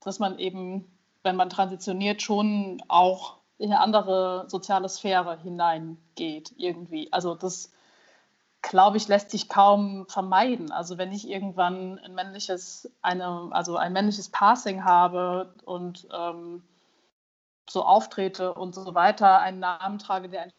dass 0.03 0.19
man 0.19 0.39
eben, 0.39 0.85
wenn 1.23 1.35
man 1.35 1.49
transitioniert, 1.49 2.21
schon 2.21 2.81
auch 2.87 3.37
in 3.57 3.71
eine 3.71 3.79
andere 3.79 4.45
soziale 4.47 4.89
Sphäre 4.89 5.39
hineingeht 5.41 6.53
irgendwie. 6.57 7.11
Also 7.13 7.35
das 7.35 7.71
glaube 8.61 8.97
ich, 8.97 9.07
lässt 9.07 9.31
sich 9.31 9.47
kaum 9.47 10.05
vermeiden. 10.07 10.71
Also 10.71 10.97
wenn 10.97 11.11
ich 11.11 11.29
irgendwann 11.29 11.99
ein 11.99 12.15
männliches, 12.15 12.91
eine, 13.01 13.49
also 13.51 13.77
ein 13.77 13.93
männliches 13.93 14.29
Passing 14.29 14.83
habe 14.83 15.53
und 15.65 16.07
ähm, 16.11 16.63
so 17.69 17.83
auftrete 17.83 18.53
und 18.53 18.73
so 18.73 18.95
weiter, 18.95 19.39
einen 19.39 19.59
Namen 19.59 19.99
trage, 19.99 20.29
der 20.29 20.49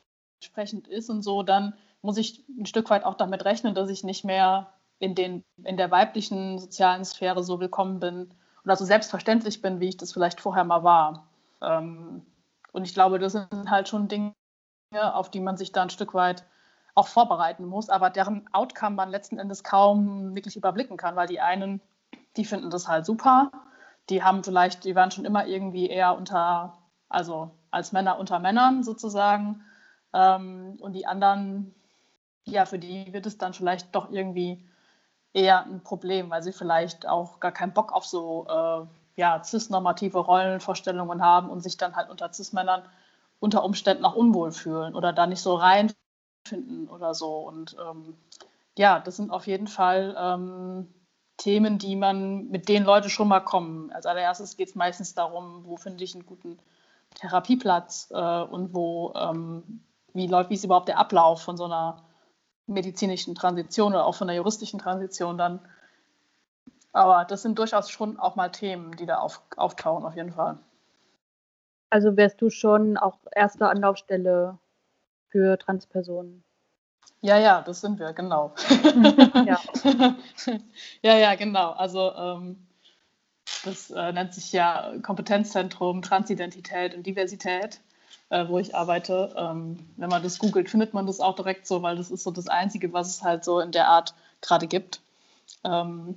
entsprechend 0.41 0.89
ist 0.89 1.11
und 1.11 1.23
so, 1.23 1.43
dann 1.43 1.75
muss 2.07 2.17
ich 2.17 2.45
ein 2.49 2.67
Stück 2.67 2.89
weit 2.89 3.05
auch 3.05 3.15
damit 3.15 3.45
rechnen, 3.45 3.75
dass 3.75 3.91
ich 3.91 4.05
nicht 4.05 4.25
mehr 4.25 4.73
in, 4.99 5.15
den, 5.15 5.45
in 5.65 5.77
der 5.77 5.91
weiblichen 5.91 6.59
sozialen 6.59 7.05
Sphäre 7.05 7.43
so 7.43 7.61
willkommen 7.61 7.99
bin 7.99 8.31
oder 8.65 8.77
so 8.77 8.85
selbstverständlich 8.85 9.61
bin, 9.61 9.81
wie 9.81 9.89
ich 9.89 9.97
das 9.97 10.13
vielleicht 10.13 10.41
vorher 10.41 10.65
mal 10.65 10.85
war. 10.85 11.27
Ähm, 11.61 12.25
und 12.73 12.85
ich 12.85 12.95
glaube, 12.95 13.19
das 13.19 13.33
sind 13.33 13.71
halt 13.71 13.89
schon 13.89 14.07
Dinge, 14.07 14.33
auf 14.93 15.31
die 15.31 15.41
man 15.41 15.57
sich 15.57 15.73
da 15.73 15.83
ein 15.83 15.91
Stück 15.91 16.15
weit 16.15 16.45
auch 16.95 17.09
vorbereiten 17.09 17.67
muss, 17.67 17.91
aber 17.91 18.09
deren 18.09 18.49
Outcome 18.53 18.95
man 18.95 19.11
letzten 19.11 19.39
Endes 19.39 19.65
kaum 19.65 20.35
wirklich 20.35 20.57
überblicken 20.57 20.97
kann, 20.97 21.17
weil 21.17 21.27
die 21.27 21.41
einen, 21.41 21.81
die 22.37 22.45
finden 22.45 22.71
das 22.71 22.89
halt 22.89 23.05
super, 23.05 23.51
die 24.09 24.23
haben 24.23 24.45
vielleicht, 24.45 24.85
die 24.85 24.95
waren 24.95 25.11
schon 25.11 25.25
immer 25.25 25.47
irgendwie 25.47 25.89
eher 25.89 26.17
unter, 26.17 26.79
also 27.09 27.51
als 27.73 27.93
Männer 27.93 28.19
unter 28.19 28.39
Männern 28.39 28.85
sozusagen. 28.85 29.65
Ähm, 30.15 30.79
und 30.81 30.93
die 30.93 31.07
anderen, 31.07 31.75
ja, 32.47 32.65
für 32.65 32.79
die 32.79 33.13
wird 33.13 33.27
es 33.27 33.39
dann 33.39 33.53
vielleicht 33.53 33.95
doch 33.95 34.11
irgendwie 34.11 34.65
eher 35.33 35.65
ein 35.67 35.83
Problem, 35.83 36.31
weil 36.31 36.43
sie 36.43 36.53
vielleicht 36.53 37.07
auch 37.07 37.41
gar 37.41 37.53
keinen 37.53 37.73
Bock 37.75 37.93
auf 37.93 38.07
so 38.07 38.47
äh, 38.49 38.87
ja, 39.21 39.43
cis-normative 39.43 40.19
Rollenvorstellungen 40.19 41.23
haben 41.23 41.51
und 41.51 41.63
sich 41.63 41.77
dann 41.77 41.97
halt 41.97 42.09
unter 42.09 42.33
cis-Männern 42.33 42.83
unter 43.39 43.65
Umständen 43.65 44.05
auch 44.05 44.15
unwohl 44.15 44.53
fühlen 44.53 44.95
oder 44.95 45.13
da 45.13 45.27
nicht 45.27 45.43
so 45.43 45.57
rein 45.57 45.93
finden 46.49 46.89
oder 46.89 47.13
so. 47.15 47.37
Und 47.39 47.77
ähm, 47.79 48.17
ja, 48.79 48.99
das 48.99 49.17
sind 49.17 49.31
auf 49.31 49.47
jeden 49.47 49.67
Fall 49.67 50.17
ähm, 50.19 50.89
Themen, 51.37 51.79
die 51.79 51.97
man 51.97 52.49
mit 52.49 52.69
denen 52.69 52.87
Leute 52.87 53.11
schon 53.11 53.29
mal 53.29 53.41
kommen. 53.41 53.91
Als 53.93 54.07
allererstes 54.07 54.57
geht 54.57 54.69
es 54.69 54.75
meistens 54.75 55.15
darum, 55.15 55.65
wo 55.67 55.77
finde 55.77 56.03
ich 56.05 56.15
einen 56.15 56.25
guten 56.25 56.59
Therapieplatz 57.15 58.09
äh, 58.11 58.43
und 58.43 58.75
wo, 58.75 59.13
ähm, 59.15 59.83
wie 60.15 60.27
läuft, 60.27 60.49
wie 60.49 60.55
ist 60.55 60.65
überhaupt 60.65 60.89
der 60.89 60.99
Ablauf 60.99 61.43
von 61.43 61.59
so 61.59 61.65
einer 61.65 62.06
medizinischen 62.67 63.35
Transition 63.35 63.93
oder 63.93 64.07
auch 64.07 64.15
von 64.15 64.27
der 64.27 64.37
juristischen 64.37 64.79
Transition 64.79 65.39
dann. 65.39 65.61
Aber 66.93 67.25
das 67.25 67.43
sind 67.43 67.59
durchaus 67.59 67.91
schon 67.91 68.19
auch 68.19 68.37
mal 68.37 68.51
Themen, 68.51 68.97
die 68.97 69.07
da 69.07 69.19
auf, 69.19 69.43
auftauchen, 69.57 70.05
auf 70.05 70.17
jeden 70.17 70.33
Fall. 70.33 70.59
Also 71.91 72.17
wärst 72.17 72.41
du 72.43 72.51
schon 72.51 72.97
auch 72.97 73.19
erste 73.33 73.69
Anlaufstelle 73.69 74.59
für 75.29 75.59
Transpersonen. 75.59 76.43
Ja, 77.21 77.39
ja, 77.39 77.63
das 77.63 77.81
sind 77.81 77.99
wir, 77.99 78.13
genau. 78.13 78.55
ja. 79.47 79.61
ja, 81.03 81.17
ja, 81.17 81.35
genau. 81.35 81.73
Also 81.73 82.15
ähm, 82.15 82.67
das 83.65 83.91
äh, 83.91 84.13
nennt 84.13 84.35
sich 84.35 84.53
ja 84.53 84.95
Kompetenzzentrum 85.03 86.03
Transidentität 86.03 86.95
und 86.95 87.07
Diversität, 87.07 87.81
äh, 88.31 88.47
wo 88.49 88.59
ich 88.59 88.75
arbeite. 88.75 89.35
Ähm, 89.37 89.79
wenn 89.97 90.09
man 90.09 90.23
das 90.23 90.39
googelt, 90.39 90.71
findet 90.71 90.95
man 90.95 91.07
das 91.07 91.21
auch 91.21 91.35
direkt 91.35 91.67
so, 91.67 91.83
weil 91.83 91.97
das 91.97 92.11
ist 92.11 92.25
so 92.25 92.31
das 92.31 92.49
Einzige, 92.49 92.93
was 92.93 93.09
es 93.09 93.23
halt 93.23 93.45
so 93.45 93.61
in 93.61 93.73
der 93.73 93.89
Art 93.89 94.15
gerade 94.41 94.67
gibt. 94.67 95.01
Ähm, 95.65 96.17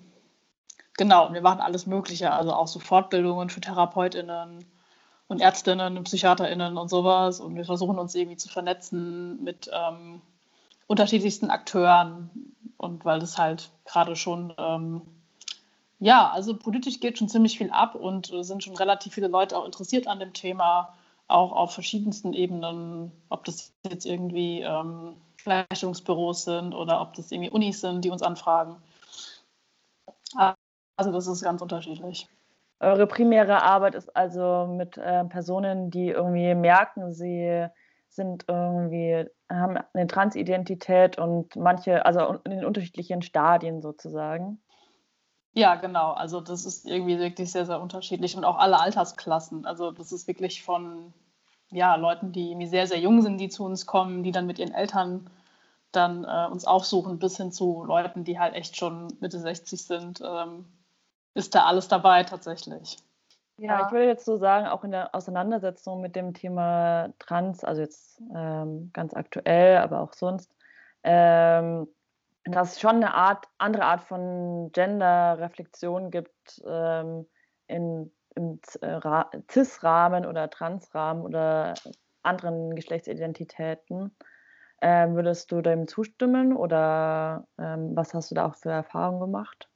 genau, 0.98 1.32
wir 1.34 1.42
machen 1.42 1.62
alles 1.62 1.86
Mögliche, 1.86 2.32
also 2.32 2.54
auch 2.54 2.68
so 2.68 2.80
Fortbildungen 2.80 3.50
für 3.50 3.62
TherapeutInnen, 3.62 4.66
und 5.30 5.42
Ärztinnen 5.42 5.96
und 5.96 6.04
PsychiaterInnen 6.04 6.75
und 6.78 6.89
sowas. 6.89 7.39
Und 7.39 7.56
wir 7.56 7.63
versuchen 7.63 7.98
uns 8.00 8.16
irgendwie 8.16 8.36
zu 8.36 8.50
vernetzen 8.50 9.42
mit 9.42 9.70
ähm, 9.72 10.22
unterschiedlichsten 10.88 11.51
Akteuren. 11.51 12.30
Und 12.78 13.06
weil 13.06 13.20
das 13.20 13.38
halt 13.38 13.70
gerade 13.86 14.16
schon, 14.16 14.54
ähm, 14.58 15.01
ja, 16.00 16.30
also 16.30 16.58
politisch 16.58 17.00
geht 17.00 17.20
schon 17.20 17.30
ziemlich 17.30 17.58
viel 17.58 17.70
ab 17.70 17.94
und 17.94 18.34
äh, 18.34 18.44
sind 18.44 18.63
schon 18.63 18.75
relativ 18.75 19.13
viele 19.13 19.28
Leute 19.28 19.56
auch 19.56 19.66
interessiert 19.66 20.08
an 20.08 20.20
dem 20.20 20.34
Thema, 20.34 20.96
auch 21.29 21.51
auf 21.51 21.74
verschiedensten 21.74 22.33
Ebenen, 22.33 23.12
ob 23.29 23.45
das 23.45 23.74
jetzt 23.89 24.05
irgendwie 24.05 24.62
ähm, 24.62 25.15
Gleichstellungsbüros 25.43 26.43
sind 26.43 26.74
oder 26.74 27.01
ob 27.01 27.13
das 27.13 27.31
irgendwie 27.31 27.50
Unis 27.50 27.81
sind, 27.81 28.03
die 28.03 28.09
uns 28.09 28.21
anfragen. 28.21 28.77
Also 30.98 31.12
das 31.12 31.27
ist 31.27 31.43
ganz 31.43 31.62
unterschiedlich. 31.62 32.27
Eure 32.79 33.07
primäre 33.07 33.63
Arbeit 33.63 33.95
ist 33.95 34.15
also 34.15 34.67
mit 34.67 34.98
äh, 34.98 35.25
Personen, 35.25 35.91
die 35.91 36.09
irgendwie 36.09 36.55
merken, 36.55 37.13
sie 37.13 37.67
sind 38.07 38.45
irgendwie, 38.48 39.25
haben 39.50 39.77
eine 39.93 40.07
Transidentität 40.07 41.17
und 41.17 41.55
manche, 41.55 42.05
also 42.05 42.39
in 42.45 42.65
unterschiedlichen 42.65 43.21
Stadien 43.21 43.81
sozusagen. 43.81 44.59
Ja, 45.53 45.75
genau. 45.75 46.12
Also 46.12 46.41
das 46.41 46.65
ist 46.65 46.86
irgendwie 46.86 47.20
wirklich 47.20 47.51
sehr, 47.51 47.65
sehr 47.65 47.82
unterschiedlich 47.82 48.36
und 48.38 48.46
auch 48.46 48.58
alle 48.58 48.79
Altersklassen. 48.79 49.65
Also 49.65 49.91
das 49.91 50.12
ist 50.12 50.27
wirklich 50.27 50.63
von 50.63 51.13
ja, 51.72 51.96
Leuten, 51.96 52.32
die 52.32 52.51
irgendwie 52.51 52.68
sehr, 52.68 52.88
sehr 52.88 53.00
jung 53.00 53.22
sind, 53.22 53.38
die 53.38 53.50
zu 53.50 53.63
uns 53.63 53.86
kommen, 53.86 54.24
die 54.24 54.32
dann 54.32 54.48
mit 54.48 54.60
ihren 54.60 54.74
Eltern 54.74 55.29
dann 55.91 56.24
äh, 56.24 56.48
uns 56.51 56.65
aufsuchen, 56.65 57.20
bis 57.20 57.38
hin 57.38 57.51
zu 57.51 57.84
Leuten, 57.84 58.24
die 58.24 58.39
halt 58.39 58.53
echt 58.53 58.77
schon 58.77 59.08
Mitte 59.20 59.39
60 59.39 59.84
sind, 59.84 60.22
ähm, 60.24 60.65
ist 61.34 61.56
da 61.56 61.65
alles 61.65 61.88
dabei 61.88 62.24
tatsächlich. 62.24 62.98
Ja, 63.58 63.86
ich 63.86 63.91
würde 63.91 64.08
jetzt 64.08 64.25
so 64.25 64.38
sagen, 64.38 64.68
auch 64.68 64.84
in 64.84 64.91
der 64.91 65.13
Auseinandersetzung 65.13 66.00
mit 66.00 66.15
dem 66.15 66.34
Thema 66.34 67.10
Trans, 67.20 67.63
also 67.63 67.82
jetzt 67.82 68.22
ähm, 68.34 68.89
ganz 68.94 69.13
aktuell, 69.13 69.79
aber 69.79 70.00
auch 70.00 70.13
sonst, 70.13 70.50
ähm, 71.03 71.88
dass 72.51 72.74
es 72.74 72.79
schon 72.79 72.98
eine 72.98 73.13
Art, 73.13 73.48
andere 73.58 73.86
Art 73.86 74.03
von 74.03 74.72
Gender-Reflexion 74.72 76.12
gibt 76.12 76.62
ähm, 76.65 77.27
in, 77.68 78.12
im 78.36 78.60
CIS-Rahmen 78.65 80.25
oder 80.25 80.50
Trans-Rahmen 80.50 81.24
oder 81.24 81.74
anderen 82.24 82.75
Geschlechtsidentitäten. 82.75 84.15
Ähm, 84.82 85.15
würdest 85.15 85.51
du 85.51 85.62
dem 85.62 85.88
zustimmen 85.88 86.56
oder 86.56 87.48
ähm, 87.58 87.96
was 87.96 88.13
hast 88.13 88.32
du 88.32 88.36
da 88.36 88.46
auch 88.46 88.56
für 88.56 88.72
Erfahrungen 88.72 89.20
gemacht? 89.20 89.70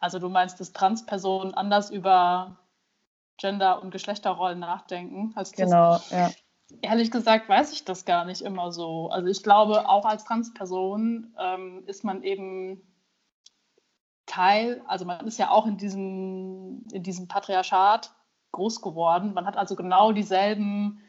Also 0.00 0.18
du 0.18 0.28
meinst, 0.28 0.58
dass 0.60 0.72
Transpersonen 0.72 1.54
anders 1.54 1.90
über 1.90 2.58
Gender- 3.38 3.82
und 3.82 3.90
Geschlechterrollen 3.90 4.58
nachdenken 4.58 5.32
als 5.36 5.52
Genau, 5.52 5.98
ja. 6.10 6.30
Ehrlich 6.82 7.10
gesagt 7.10 7.48
weiß 7.48 7.72
ich 7.72 7.84
das 7.84 8.04
gar 8.04 8.24
nicht 8.24 8.42
immer 8.42 8.72
so. 8.72 9.08
Also 9.10 9.28
ich 9.28 9.42
glaube, 9.42 9.88
auch 9.88 10.04
als 10.04 10.24
Transperson 10.24 11.34
ähm, 11.38 11.84
ist 11.86 12.04
man 12.04 12.22
eben 12.22 12.82
Teil, 14.26 14.82
also 14.86 15.04
man 15.04 15.26
ist 15.26 15.38
ja 15.38 15.50
auch 15.50 15.66
in 15.66 15.76
diesem, 15.76 16.84
in 16.92 17.02
diesem 17.02 17.28
Patriarchat 17.28 18.12
groß 18.52 18.82
geworden. 18.82 19.32
Man 19.34 19.46
hat 19.46 19.56
also 19.56 19.76
genau 19.76 20.12
dieselben 20.12 21.00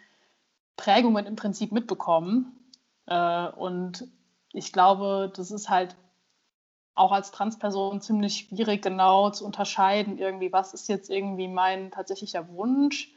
Prägungen 0.76 1.26
im 1.26 1.36
Prinzip 1.36 1.72
mitbekommen. 1.72 2.72
Äh, 3.08 3.48
und 3.50 4.08
ich 4.54 4.72
glaube, 4.72 5.32
das 5.36 5.50
ist 5.52 5.70
halt 5.70 5.96
auch 6.94 7.12
als 7.12 7.32
Transperson 7.32 8.02
ziemlich 8.02 8.48
schwierig 8.50 8.82
genau 8.82 9.30
zu 9.30 9.46
unterscheiden, 9.46 10.18
irgendwie, 10.18 10.52
was 10.52 10.74
ist 10.74 10.88
jetzt 10.90 11.10
irgendwie 11.10 11.48
mein 11.48 11.92
tatsächlicher 11.92 12.48
Wunsch 12.50 13.14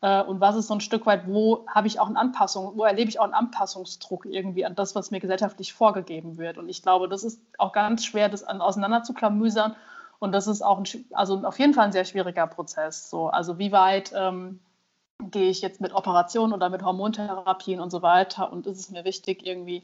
und 0.00 0.40
was 0.40 0.56
ist 0.56 0.66
so 0.66 0.74
ein 0.74 0.80
Stück 0.80 1.06
weit, 1.06 1.26
wo 1.26 1.66
habe 1.66 1.86
ich 1.86 1.98
auch 1.98 2.08
eine 2.08 2.18
Anpassung, 2.18 2.72
wo 2.76 2.84
erlebe 2.84 3.08
ich 3.08 3.18
auch 3.20 3.24
einen 3.24 3.32
Anpassungsdruck 3.32 4.26
irgendwie 4.26 4.66
an 4.66 4.74
das, 4.74 4.94
was 4.94 5.10
mir 5.10 5.20
gesellschaftlich 5.20 5.72
vorgegeben 5.72 6.36
wird. 6.36 6.58
Und 6.58 6.68
ich 6.68 6.82
glaube, 6.82 7.08
das 7.08 7.24
ist 7.24 7.40
auch 7.56 7.72
ganz 7.72 8.04
schwer, 8.04 8.28
das 8.28 8.44
auseinanderzuklamüsern. 8.44 9.74
Und 10.18 10.32
das 10.32 10.46
ist 10.46 10.62
auch 10.62 10.78
ein, 10.78 10.84
also 11.12 11.42
auf 11.44 11.58
jeden 11.58 11.74
Fall 11.74 11.86
ein 11.86 11.92
sehr 11.92 12.04
schwieriger 12.04 12.46
Prozess. 12.46 13.08
So. 13.08 13.28
Also 13.28 13.58
wie 13.58 13.72
weit 13.72 14.12
ähm, 14.14 14.60
gehe 15.30 15.48
ich 15.48 15.62
jetzt 15.62 15.80
mit 15.80 15.94
Operationen 15.94 16.52
oder 16.52 16.68
mit 16.68 16.82
Hormontherapien 16.82 17.80
und 17.80 17.90
so 17.90 18.02
weiter 18.02 18.52
und 18.52 18.66
ist 18.66 18.78
es 18.78 18.90
mir 18.90 19.04
wichtig, 19.04 19.46
irgendwie 19.46 19.82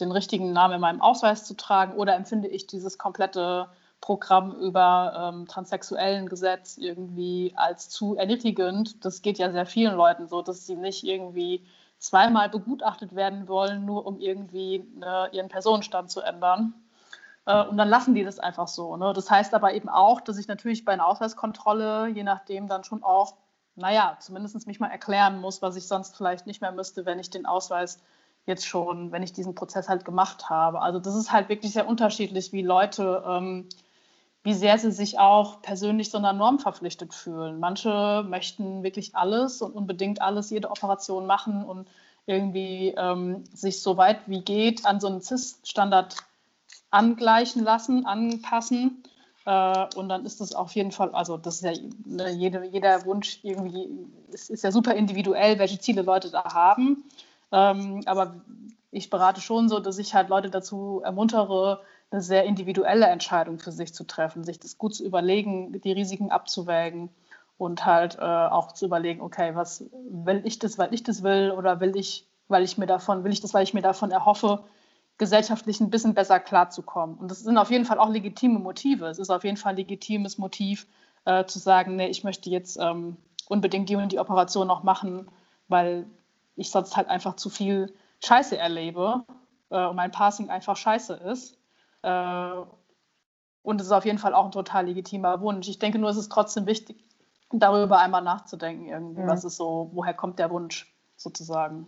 den 0.00 0.10
richtigen 0.10 0.52
Namen 0.52 0.74
in 0.74 0.80
meinem 0.80 1.02
Ausweis 1.02 1.44
zu 1.44 1.54
tragen 1.54 1.94
oder 1.94 2.14
empfinde 2.14 2.48
ich 2.48 2.66
dieses 2.66 2.98
komplette 2.98 3.68
Programm 4.02 4.52
über 4.56 5.32
ähm, 5.32 5.46
transsexuellen 5.46 6.28
Gesetz 6.28 6.76
irgendwie 6.76 7.54
als 7.56 7.88
zu 7.88 8.16
erniedrigend. 8.16 9.02
Das 9.04 9.22
geht 9.22 9.38
ja 9.38 9.50
sehr 9.50 9.64
vielen 9.64 9.94
Leuten 9.94 10.26
so, 10.26 10.42
dass 10.42 10.66
sie 10.66 10.76
nicht 10.76 11.04
irgendwie 11.04 11.64
zweimal 11.98 12.50
begutachtet 12.50 13.14
werden 13.14 13.48
wollen, 13.48 13.86
nur 13.86 14.04
um 14.04 14.18
irgendwie 14.18 14.84
ne, 14.96 15.30
ihren 15.32 15.48
Personenstand 15.48 16.10
zu 16.10 16.20
ändern. 16.20 16.74
Äh, 17.46 17.64
und 17.64 17.76
dann 17.76 17.88
lassen 17.88 18.14
die 18.14 18.24
das 18.24 18.40
einfach 18.40 18.66
so. 18.66 18.96
Ne? 18.96 19.12
Das 19.14 19.30
heißt 19.30 19.54
aber 19.54 19.72
eben 19.72 19.88
auch, 19.88 20.20
dass 20.20 20.36
ich 20.36 20.48
natürlich 20.48 20.84
bei 20.84 20.92
einer 20.92 21.06
Ausweiskontrolle, 21.06 22.08
je 22.08 22.24
nachdem, 22.24 22.66
dann 22.66 22.82
schon 22.82 23.04
auch, 23.04 23.36
naja, 23.76 24.16
zumindest 24.18 24.66
mich 24.66 24.80
mal 24.80 24.90
erklären 24.90 25.40
muss, 25.40 25.62
was 25.62 25.76
ich 25.76 25.86
sonst 25.86 26.16
vielleicht 26.16 26.46
nicht 26.48 26.60
mehr 26.60 26.72
müsste, 26.72 27.06
wenn 27.06 27.20
ich 27.20 27.30
den 27.30 27.46
Ausweis 27.46 28.02
jetzt 28.46 28.66
schon, 28.66 29.12
wenn 29.12 29.22
ich 29.22 29.32
diesen 29.32 29.54
Prozess 29.54 29.88
halt 29.88 30.04
gemacht 30.04 30.50
habe. 30.50 30.80
Also 30.80 30.98
das 30.98 31.14
ist 31.14 31.30
halt 31.30 31.48
wirklich 31.48 31.72
sehr 31.72 31.86
unterschiedlich, 31.86 32.52
wie 32.52 32.62
Leute, 32.62 33.22
ähm, 33.24 33.68
wie 34.44 34.54
sehr 34.54 34.78
sie 34.78 34.90
sich 34.90 35.18
auch 35.18 35.62
persönlich 35.62 36.10
so 36.10 36.18
einer 36.18 36.32
Norm 36.32 36.58
verpflichtet 36.58 37.14
fühlen. 37.14 37.60
Manche 37.60 38.24
möchten 38.28 38.82
wirklich 38.82 39.14
alles 39.14 39.62
und 39.62 39.74
unbedingt 39.74 40.20
alles, 40.20 40.50
jede 40.50 40.70
Operation 40.70 41.26
machen 41.26 41.64
und 41.64 41.88
irgendwie 42.26 42.94
ähm, 42.96 43.44
sich 43.52 43.82
so 43.82 43.96
weit 43.96 44.20
wie 44.26 44.42
geht 44.42 44.84
an 44.84 45.00
so 45.00 45.06
einen 45.08 45.20
CIS-Standard 45.20 46.16
angleichen 46.90 47.64
lassen, 47.64 48.06
anpassen. 48.06 49.02
Äh, 49.44 49.86
und 49.96 50.08
dann 50.08 50.24
ist 50.24 50.40
das 50.40 50.54
auf 50.54 50.72
jeden 50.72 50.92
Fall, 50.92 51.10
also 51.14 51.36
das 51.36 51.56
ist 51.56 51.62
ja 51.62 51.72
ne, 52.04 52.30
jede, 52.30 52.64
jeder 52.64 53.04
Wunsch 53.04 53.40
irgendwie, 53.42 53.88
es 54.32 54.50
ist 54.50 54.62
ja 54.64 54.70
super 54.70 54.94
individuell, 54.94 55.58
welche 55.58 55.78
Ziele 55.78 56.02
Leute 56.02 56.30
da 56.30 56.44
haben. 56.52 57.04
Ähm, 57.50 58.02
aber 58.06 58.34
ich 58.90 59.10
berate 59.10 59.40
schon 59.40 59.68
so, 59.68 59.80
dass 59.80 59.98
ich 59.98 60.14
halt 60.14 60.28
Leute 60.28 60.50
dazu 60.50 61.00
ermuntere, 61.04 61.80
eine 62.12 62.22
sehr 62.22 62.44
individuelle 62.44 63.06
Entscheidung 63.06 63.58
für 63.58 63.72
sich 63.72 63.94
zu 63.94 64.04
treffen, 64.04 64.44
sich 64.44 64.60
das 64.60 64.78
gut 64.78 64.94
zu 64.94 65.04
überlegen, 65.04 65.80
die 65.80 65.92
Risiken 65.92 66.30
abzuwägen 66.30 67.10
und 67.58 67.86
halt 67.86 68.18
äh, 68.18 68.22
auch 68.22 68.72
zu 68.72 68.86
überlegen, 68.86 69.20
okay, 69.20 69.54
was 69.54 69.84
will 70.10 70.42
ich 70.44 70.58
das, 70.58 70.78
weil 70.78 70.92
ich 70.92 71.02
das 71.02 71.22
will 71.22 71.52
oder 71.56 71.80
will 71.80 71.96
ich, 71.96 72.26
weil 72.48 72.64
ich 72.64 72.76
mir 72.78 72.86
davon, 72.86 73.24
will 73.24 73.32
ich 73.32 73.40
das, 73.40 73.54
weil 73.54 73.64
ich 73.64 73.74
mir 73.74 73.82
davon 73.82 74.10
erhoffe, 74.10 74.64
gesellschaftlich 75.18 75.80
ein 75.80 75.90
bisschen 75.90 76.14
besser 76.14 76.40
klarzukommen. 76.40 77.16
Und 77.16 77.30
das 77.30 77.40
sind 77.40 77.56
auf 77.56 77.70
jeden 77.70 77.84
Fall 77.84 77.98
auch 77.98 78.08
legitime 78.08 78.58
Motive. 78.58 79.06
Es 79.06 79.18
ist 79.18 79.30
auf 79.30 79.44
jeden 79.44 79.56
Fall 79.56 79.70
ein 79.70 79.76
legitimes 79.76 80.38
Motiv, 80.38 80.86
äh, 81.24 81.44
zu 81.44 81.58
sagen, 81.58 81.96
nee, 81.96 82.08
ich 82.08 82.24
möchte 82.24 82.50
jetzt 82.50 82.78
ähm, 82.80 83.16
unbedingt 83.48 83.88
die 83.88 83.96
und 83.96 84.12
die 84.12 84.18
Operation 84.18 84.66
noch 84.66 84.82
machen, 84.82 85.30
weil 85.68 86.06
ich 86.56 86.70
sonst 86.70 86.96
halt 86.96 87.08
einfach 87.08 87.36
zu 87.36 87.50
viel 87.50 87.94
Scheiße 88.24 88.56
erlebe 88.56 89.24
äh, 89.70 89.86
und 89.86 89.96
mein 89.96 90.10
Passing 90.10 90.50
einfach 90.50 90.76
scheiße 90.76 91.14
ist. 91.14 91.56
Äh, 92.02 92.62
und 93.62 93.80
es 93.80 93.86
ist 93.86 93.92
auf 93.92 94.04
jeden 94.04 94.18
Fall 94.18 94.34
auch 94.34 94.46
ein 94.46 94.50
total 94.50 94.86
legitimer 94.86 95.40
Wunsch. 95.40 95.68
Ich 95.68 95.78
denke 95.78 95.98
nur, 95.98 96.10
es 96.10 96.16
ist 96.16 96.32
trotzdem 96.32 96.66
wichtig, 96.66 97.08
darüber 97.52 97.98
einmal 97.98 98.22
nachzudenken, 98.22 98.86
irgendwie, 98.88 99.22
mhm. 99.22 99.28
was 99.28 99.44
ist 99.44 99.56
so, 99.56 99.90
woher 99.92 100.14
kommt 100.14 100.38
der 100.38 100.50
Wunsch 100.50 100.92
sozusagen. 101.16 101.86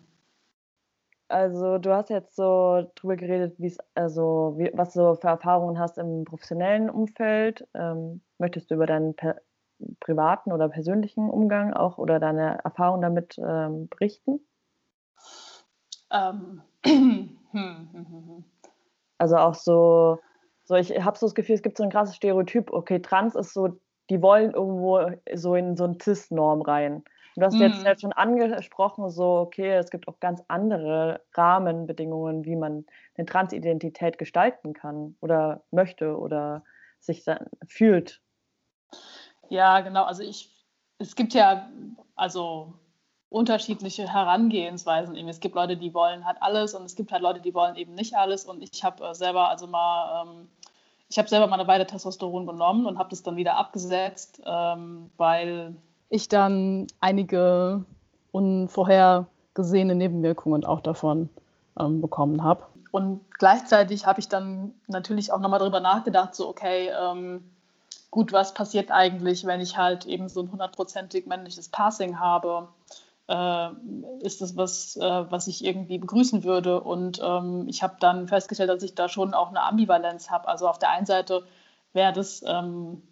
Also 1.28 1.78
du 1.78 1.92
hast 1.92 2.10
jetzt 2.10 2.36
so 2.36 2.88
drüber 2.94 3.16
geredet, 3.16 3.56
wie 3.58 3.66
es, 3.66 3.78
also 3.94 4.54
wie, 4.56 4.70
was 4.74 4.92
du 4.92 5.14
für 5.16 5.28
Erfahrungen 5.28 5.78
hast 5.78 5.98
im 5.98 6.24
professionellen 6.24 6.90
Umfeld. 6.90 7.66
Ähm, 7.74 8.20
möchtest 8.38 8.70
du 8.70 8.74
über 8.74 8.86
deinen 8.86 9.16
privaten 10.00 10.52
oder 10.52 10.68
persönlichen 10.68 11.30
Umgang 11.30 11.72
auch 11.72 11.98
oder 11.98 12.20
deine 12.20 12.62
Erfahrungen 12.62 13.02
damit 13.02 13.36
ähm, 13.38 13.88
berichten? 13.88 14.40
Ähm. 16.10 16.62
also 19.24 19.36
auch 19.36 19.54
so, 19.54 20.18
so 20.64 20.74
ich 20.74 20.90
habe 21.02 21.16
so 21.16 21.26
das 21.26 21.34
Gefühl, 21.34 21.54
es 21.54 21.62
gibt 21.62 21.78
so 21.78 21.82
ein 21.82 21.90
krasses 21.90 22.16
Stereotyp, 22.16 22.70
okay, 22.70 23.00
trans 23.00 23.34
ist 23.34 23.54
so, 23.54 23.80
die 24.10 24.20
wollen 24.20 24.52
irgendwo 24.52 25.00
so 25.32 25.54
in 25.54 25.76
so 25.76 25.84
eine 25.84 25.96
Cis-Norm 26.00 26.60
rein. 26.60 26.96
Und 26.96 27.40
du 27.40 27.46
hast 27.46 27.54
mhm. 27.54 27.62
jetzt, 27.62 27.84
jetzt 27.84 28.02
schon 28.02 28.12
angesprochen, 28.12 29.08
so, 29.08 29.38
okay, 29.38 29.76
es 29.76 29.90
gibt 29.90 30.08
auch 30.08 30.20
ganz 30.20 30.42
andere 30.48 31.22
Rahmenbedingungen, 31.32 32.44
wie 32.44 32.54
man 32.54 32.84
eine 33.16 33.24
Transidentität 33.24 34.18
gestalten 34.18 34.74
kann 34.74 35.16
oder 35.22 35.62
möchte 35.70 36.18
oder 36.18 36.62
sich 37.00 37.24
dann 37.24 37.46
fühlt. 37.66 38.20
Ja, 39.48 39.80
genau. 39.80 40.04
Also 40.04 40.22
ich, 40.22 40.54
es 40.98 41.16
gibt 41.16 41.32
ja 41.32 41.70
also 42.14 42.74
unterschiedliche 43.30 44.12
Herangehensweisen. 44.12 45.16
Es 45.28 45.40
gibt 45.40 45.54
Leute, 45.54 45.76
die 45.76 45.92
wollen 45.92 46.24
halt 46.24 46.36
alles 46.40 46.74
und 46.74 46.84
es 46.84 46.94
gibt 46.94 47.12
halt 47.12 47.22
Leute, 47.22 47.40
die 47.40 47.54
wollen 47.54 47.76
eben 47.76 47.94
nicht 47.94 48.14
alles. 48.14 48.44
Und 48.44 48.62
ich 48.62 48.84
habe 48.84 49.04
äh, 49.04 49.14
selber 49.14 49.48
also 49.48 49.66
mal, 49.66 50.22
ähm, 50.22 50.48
ich 51.08 51.18
habe 51.18 51.28
selber 51.28 51.46
mal 51.46 51.58
eine 51.58 51.68
Weile 51.68 51.86
Testosteron 51.86 52.46
genommen 52.46 52.86
und 52.86 52.98
habe 52.98 53.10
das 53.10 53.22
dann 53.22 53.36
wieder 53.36 53.56
abgesetzt, 53.56 54.40
ähm, 54.46 55.10
weil 55.16 55.74
ich 56.10 56.28
dann 56.28 56.86
einige 57.00 57.84
unvorhergesehene 58.30 59.94
Nebenwirkungen 59.94 60.64
auch 60.64 60.80
davon 60.80 61.28
ähm, 61.78 62.00
bekommen 62.00 62.44
habe. 62.44 62.64
Und 62.92 63.20
gleichzeitig 63.38 64.06
habe 64.06 64.20
ich 64.20 64.28
dann 64.28 64.72
natürlich 64.86 65.32
auch 65.32 65.40
nochmal 65.40 65.58
darüber 65.58 65.80
nachgedacht, 65.80 66.36
so 66.36 66.48
okay, 66.48 66.90
gut, 68.14 68.32
was 68.32 68.54
passiert 68.54 68.92
eigentlich, 68.92 69.44
wenn 69.44 69.60
ich 69.60 69.76
halt 69.76 70.06
eben 70.06 70.28
so 70.28 70.40
ein 70.40 70.52
hundertprozentig 70.52 71.26
männliches 71.26 71.68
Passing 71.68 72.20
habe? 72.20 72.68
Äh, 73.28 73.68
ist 74.20 74.40
das 74.40 74.56
was, 74.56 74.96
äh, 74.96 75.00
was 75.30 75.46
ich 75.46 75.64
irgendwie 75.64 75.98
begrüßen 75.98 76.44
würde? 76.44 76.80
Und 76.80 77.20
ähm, 77.22 77.66
ich 77.68 77.82
habe 77.82 77.96
dann 78.00 78.28
festgestellt, 78.28 78.70
dass 78.70 78.82
ich 78.82 78.94
da 78.94 79.08
schon 79.08 79.34
auch 79.34 79.48
eine 79.48 79.62
Ambivalenz 79.62 80.30
habe. 80.30 80.48
Also 80.48 80.68
auf 80.68 80.78
der 80.78 80.90
einen 80.90 81.06
Seite 81.06 81.46
wäre 81.92 82.12
das 82.12 82.42
ähm, 82.46 83.02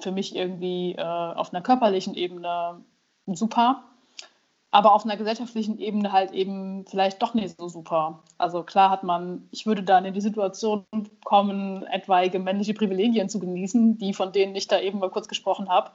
für 0.00 0.12
mich 0.12 0.36
irgendwie 0.36 0.92
äh, 0.92 1.02
auf 1.02 1.52
einer 1.52 1.62
körperlichen 1.62 2.14
Ebene 2.14 2.84
super, 3.26 3.82
aber 4.70 4.92
auf 4.92 5.04
einer 5.04 5.16
gesellschaftlichen 5.16 5.78
Ebene 5.78 6.12
halt 6.12 6.32
eben 6.32 6.84
vielleicht 6.86 7.22
doch 7.22 7.32
nicht 7.32 7.56
so 7.56 7.68
super. 7.68 8.22
Also 8.36 8.62
klar 8.62 8.90
hat 8.90 9.04
man, 9.04 9.48
ich 9.50 9.66
würde 9.66 9.82
dann 9.82 10.04
in 10.04 10.12
die 10.12 10.20
Situation 10.20 10.84
kommen, 11.24 11.84
etwaige 11.86 12.38
männliche 12.38 12.74
Privilegien 12.74 13.28
zu 13.28 13.40
genießen, 13.40 13.96
die 13.98 14.12
von 14.12 14.32
denen 14.32 14.54
ich 14.54 14.68
da 14.68 14.78
eben 14.78 14.98
mal 14.98 15.10
kurz 15.10 15.28
gesprochen 15.28 15.68
habe. 15.70 15.92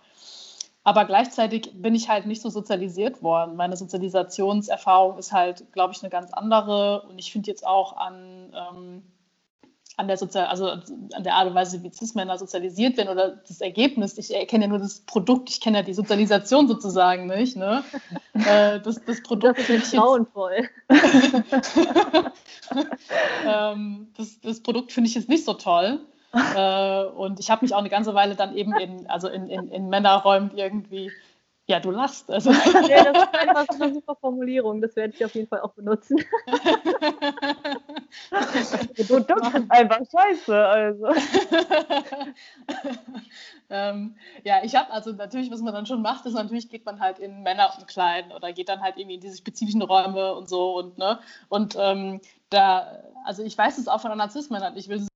Aber 0.84 1.06
gleichzeitig 1.06 1.72
bin 1.76 1.94
ich 1.94 2.10
halt 2.10 2.26
nicht 2.26 2.42
so 2.42 2.50
sozialisiert 2.50 3.22
worden. 3.22 3.56
Meine 3.56 3.78
Sozialisationserfahrung 3.78 5.18
ist 5.18 5.32
halt, 5.32 5.72
glaube 5.74 5.94
ich, 5.94 6.02
eine 6.02 6.10
ganz 6.10 6.34
andere. 6.34 7.04
Und 7.08 7.20
ich 7.20 7.32
finde 7.32 7.52
jetzt 7.52 7.66
auch 7.66 7.98
an 7.98 8.52
ähm, 8.56 9.04
an 9.98 10.08
der 10.08 10.18
Sozial 10.18 10.48
also 10.48 10.68
an 10.68 11.24
der 11.24 11.36
Art 11.36 11.48
und 11.48 11.56
Weise, 11.56 11.84
wie 11.84 11.92
Cis-Männer 11.92 12.38
sozialisiert 12.38 12.98
werden 12.98 13.10
oder 13.10 13.30
das 13.48 13.62
Ergebnis. 13.62 14.18
Ich 14.18 14.34
erkenne 14.34 14.66
ja 14.66 14.70
nur 14.70 14.80
das 14.80 15.02
Produkt, 15.02 15.50
ich 15.50 15.62
kenne 15.62 15.78
ja 15.80 15.84
die 15.84 15.94
Sozialisation 15.94 16.68
sozusagen 16.68 17.28
nicht. 17.28 17.56
Ne? 17.56 17.84
Äh, 18.34 18.80
das, 18.80 19.04
das 19.06 19.22
Produkt 19.22 19.60
das 19.60 19.70
ist 19.70 19.92
grauenvoll. 19.92 20.68
ähm, 23.46 24.08
das, 24.18 24.40
das 24.42 24.64
Produkt 24.64 24.94
finde 24.94 25.10
ich 25.10 25.16
jetzt 25.16 25.30
nicht 25.30 25.46
so 25.46 25.54
toll. 25.54 26.00
Äh, 26.56 27.04
und 27.04 27.42
ich 27.42 27.52
habe 27.52 27.66
mich 27.66 27.74
auch 27.74 27.80
eine 27.80 27.90
ganze 27.90 28.14
Weile 28.14 28.36
dann 28.36 28.56
eben 28.56 28.74
in, 28.78 29.10
also 29.10 29.28
in, 29.28 29.50
in, 29.50 29.70
in 29.70 29.90
Männerräumen 29.90 30.56
irgendwie 30.56 31.12
ja, 31.72 31.80
du 31.80 31.92
lachst. 31.92 32.30
Also. 32.30 32.52
Ja, 32.52 33.06
das 33.06 33.24
ist 33.24 33.34
einfach 33.34 33.66
so 33.72 33.82
eine 33.82 33.94
super 33.94 34.16
Formulierung. 34.16 34.82
Das 34.82 34.94
werde 34.98 35.14
ich 35.16 35.24
auf 35.24 35.34
jeden 35.36 35.48
Fall 35.48 35.62
auch 35.62 35.72
benutzen. 35.72 36.18
du 38.98 39.20
duckst 39.22 39.56
einfach 39.70 40.02
scheiße. 40.12 40.66
Also. 40.66 41.08
ähm, 43.70 44.18
ja, 44.44 44.56
ich 44.64 44.76
habe 44.76 44.92
also 44.92 45.14
natürlich, 45.14 45.50
was 45.50 45.62
man 45.62 45.74
dann 45.74 45.86
schon 45.86 46.02
macht, 46.02 46.26
ist 46.26 46.34
natürlich 46.34 46.68
geht 46.68 46.86
man 46.86 47.00
halt 47.00 47.20
in 47.20 47.42
Männerumkleiden 47.44 48.34
oder 48.34 48.52
geht 48.52 48.68
dann 48.68 48.82
halt 48.82 48.98
irgendwie 48.98 49.16
in 49.16 49.22
diese 49.22 49.38
spezifischen 49.38 49.82
Räume 49.82 50.36
und 50.36 50.50
so 50.50 50.78
und 50.78 50.98
ne 50.98 51.20
und 51.48 51.78
ähm, 51.80 52.20
da, 52.50 53.02
also 53.24 53.44
ich 53.44 53.58
weiß 53.58 53.78
es 53.78 53.88
auch 53.88 54.02
von 54.02 54.12
anderen 54.12 54.32
Cis-Männern. 54.32 54.76
Ich 54.76 54.90
will 54.90 55.08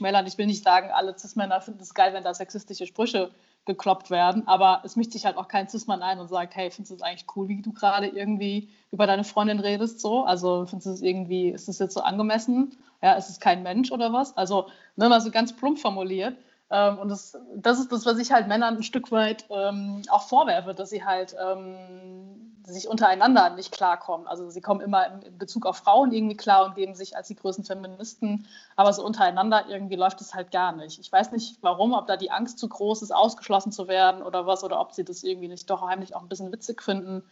schmälern. 0.00 0.26
Ich 0.26 0.38
will 0.38 0.46
nicht 0.46 0.64
sagen, 0.64 0.88
alle 0.92 1.16
Cis-Männer 1.16 1.60
finden 1.60 1.82
es 1.82 1.94
geil, 1.94 2.14
wenn 2.14 2.24
da 2.24 2.32
sexistische 2.32 2.86
Sprüche 2.86 3.30
gekloppt 3.66 4.10
werden, 4.10 4.48
aber 4.48 4.80
es 4.84 4.96
mischt 4.96 5.12
sich 5.12 5.26
halt 5.26 5.36
auch 5.36 5.46
kein 5.46 5.68
Cis-Mann 5.68 6.02
ein 6.02 6.18
und 6.18 6.28
sagt, 6.28 6.56
hey, 6.56 6.70
findest 6.70 6.92
du 6.92 6.94
es 6.96 7.02
eigentlich 7.02 7.26
cool, 7.36 7.48
wie 7.48 7.60
du 7.60 7.72
gerade 7.72 8.06
irgendwie 8.06 8.70
über 8.90 9.06
deine 9.06 9.22
Freundin 9.22 9.60
redest, 9.60 10.00
so? 10.00 10.24
Also 10.24 10.64
findest 10.66 10.86
du 10.86 10.90
es 10.92 11.02
irgendwie, 11.02 11.50
ist 11.50 11.68
das 11.68 11.78
jetzt 11.78 11.92
so 11.92 12.00
angemessen? 12.00 12.78
Ja, 13.02 13.12
ist 13.14 13.28
es 13.28 13.38
kein 13.38 13.62
Mensch 13.62 13.92
oder 13.92 14.12
was? 14.12 14.34
Also, 14.36 14.68
ne, 14.96 15.08
mal 15.10 15.20
so 15.20 15.30
ganz 15.30 15.54
plump 15.54 15.78
formuliert. 15.78 16.36
Ähm, 16.70 16.98
und 16.98 17.08
das, 17.08 17.36
das 17.56 17.80
ist 17.80 17.90
das, 17.90 18.06
was 18.06 18.18
ich 18.18 18.32
halt 18.32 18.48
Männern 18.48 18.76
ein 18.76 18.82
Stück 18.82 19.10
weit 19.10 19.44
ähm, 19.50 20.02
auch 20.10 20.22
vorwerfe, 20.22 20.74
dass 20.74 20.90
sie 20.90 21.04
halt 21.04 21.34
ähm, 21.40 22.50
sich 22.64 22.88
untereinander 22.88 23.50
nicht 23.50 23.72
klarkommen. 23.72 24.26
Also 24.26 24.48
sie 24.50 24.60
kommen 24.60 24.80
immer 24.80 25.06
in 25.06 25.38
Bezug 25.38 25.66
auf 25.66 25.78
Frauen 25.78 26.12
irgendwie 26.12 26.36
klar 26.36 26.64
und 26.64 26.76
geben 26.76 26.94
sich 26.94 27.16
als 27.16 27.28
die 27.28 27.34
größten 27.34 27.64
Feministen, 27.64 28.46
aber 28.76 28.92
so 28.92 29.04
untereinander 29.04 29.66
irgendwie 29.68 29.96
läuft 29.96 30.20
es 30.20 30.34
halt 30.34 30.52
gar 30.52 30.72
nicht. 30.72 31.00
Ich 31.00 31.10
weiß 31.10 31.32
nicht 31.32 31.58
warum, 31.62 31.92
ob 31.92 32.06
da 32.06 32.16
die 32.16 32.30
Angst 32.30 32.58
zu 32.58 32.68
groß 32.68 33.02
ist, 33.02 33.12
ausgeschlossen 33.12 33.72
zu 33.72 33.88
werden 33.88 34.22
oder 34.22 34.46
was, 34.46 34.62
oder 34.62 34.80
ob 34.80 34.92
sie 34.92 35.04
das 35.04 35.24
irgendwie 35.24 35.48
nicht 35.48 35.68
doch 35.68 35.82
heimlich 35.82 36.14
auch 36.14 36.22
ein 36.22 36.28
bisschen 36.28 36.52
witzig 36.52 36.82
finden. 36.82 37.24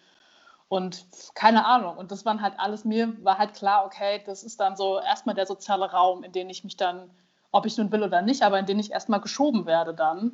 Und 0.68 1.06
keine 1.34 1.64
Ahnung. 1.64 1.96
Und 1.96 2.10
das 2.10 2.26
waren 2.26 2.42
halt 2.42 2.54
alles, 2.58 2.84
mir 2.84 3.14
war 3.24 3.38
halt 3.38 3.54
klar, 3.54 3.86
okay, 3.86 4.22
das 4.26 4.42
ist 4.42 4.60
dann 4.60 4.76
so 4.76 4.98
erstmal 4.98 5.34
der 5.34 5.46
soziale 5.46 5.90
Raum, 5.90 6.22
in 6.24 6.32
den 6.32 6.50
ich 6.50 6.64
mich 6.64 6.76
dann 6.76 7.10
ob 7.50 7.66
ich 7.66 7.76
nun 7.76 7.90
will 7.92 8.02
oder 8.02 8.22
nicht, 8.22 8.42
aber 8.42 8.58
in 8.58 8.66
denen 8.66 8.80
ich 8.80 8.92
erstmal 8.92 9.20
geschoben 9.20 9.66
werde 9.66 9.94
dann. 9.94 10.32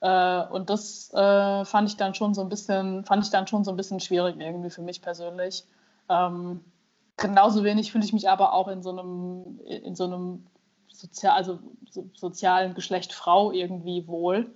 Äh, 0.00 0.46
und 0.48 0.70
das 0.70 1.12
äh, 1.14 1.64
fand 1.64 1.88
ich 1.88 1.96
dann 1.96 2.14
schon 2.14 2.34
so 2.34 2.40
ein 2.40 2.48
bisschen, 2.48 3.04
fand 3.04 3.24
ich 3.24 3.30
dann 3.30 3.46
schon 3.46 3.64
so 3.64 3.70
ein 3.70 3.76
bisschen 3.76 4.00
schwierig 4.00 4.36
irgendwie 4.38 4.70
für 4.70 4.82
mich 4.82 5.02
persönlich. 5.02 5.64
Ähm, 6.08 6.60
genauso 7.16 7.64
wenig 7.64 7.92
fühle 7.92 8.04
ich 8.04 8.12
mich 8.12 8.28
aber 8.28 8.52
auch 8.52 8.68
in 8.68 8.82
so 8.82 8.90
einem, 8.90 9.60
in 9.64 9.94
so 9.94 10.04
einem 10.04 10.46
sozial, 10.88 11.36
also 11.36 11.58
so, 11.90 12.08
sozialen 12.14 12.74
Geschlecht 12.74 13.12
Frau 13.12 13.52
irgendwie 13.52 14.06
wohl. 14.06 14.50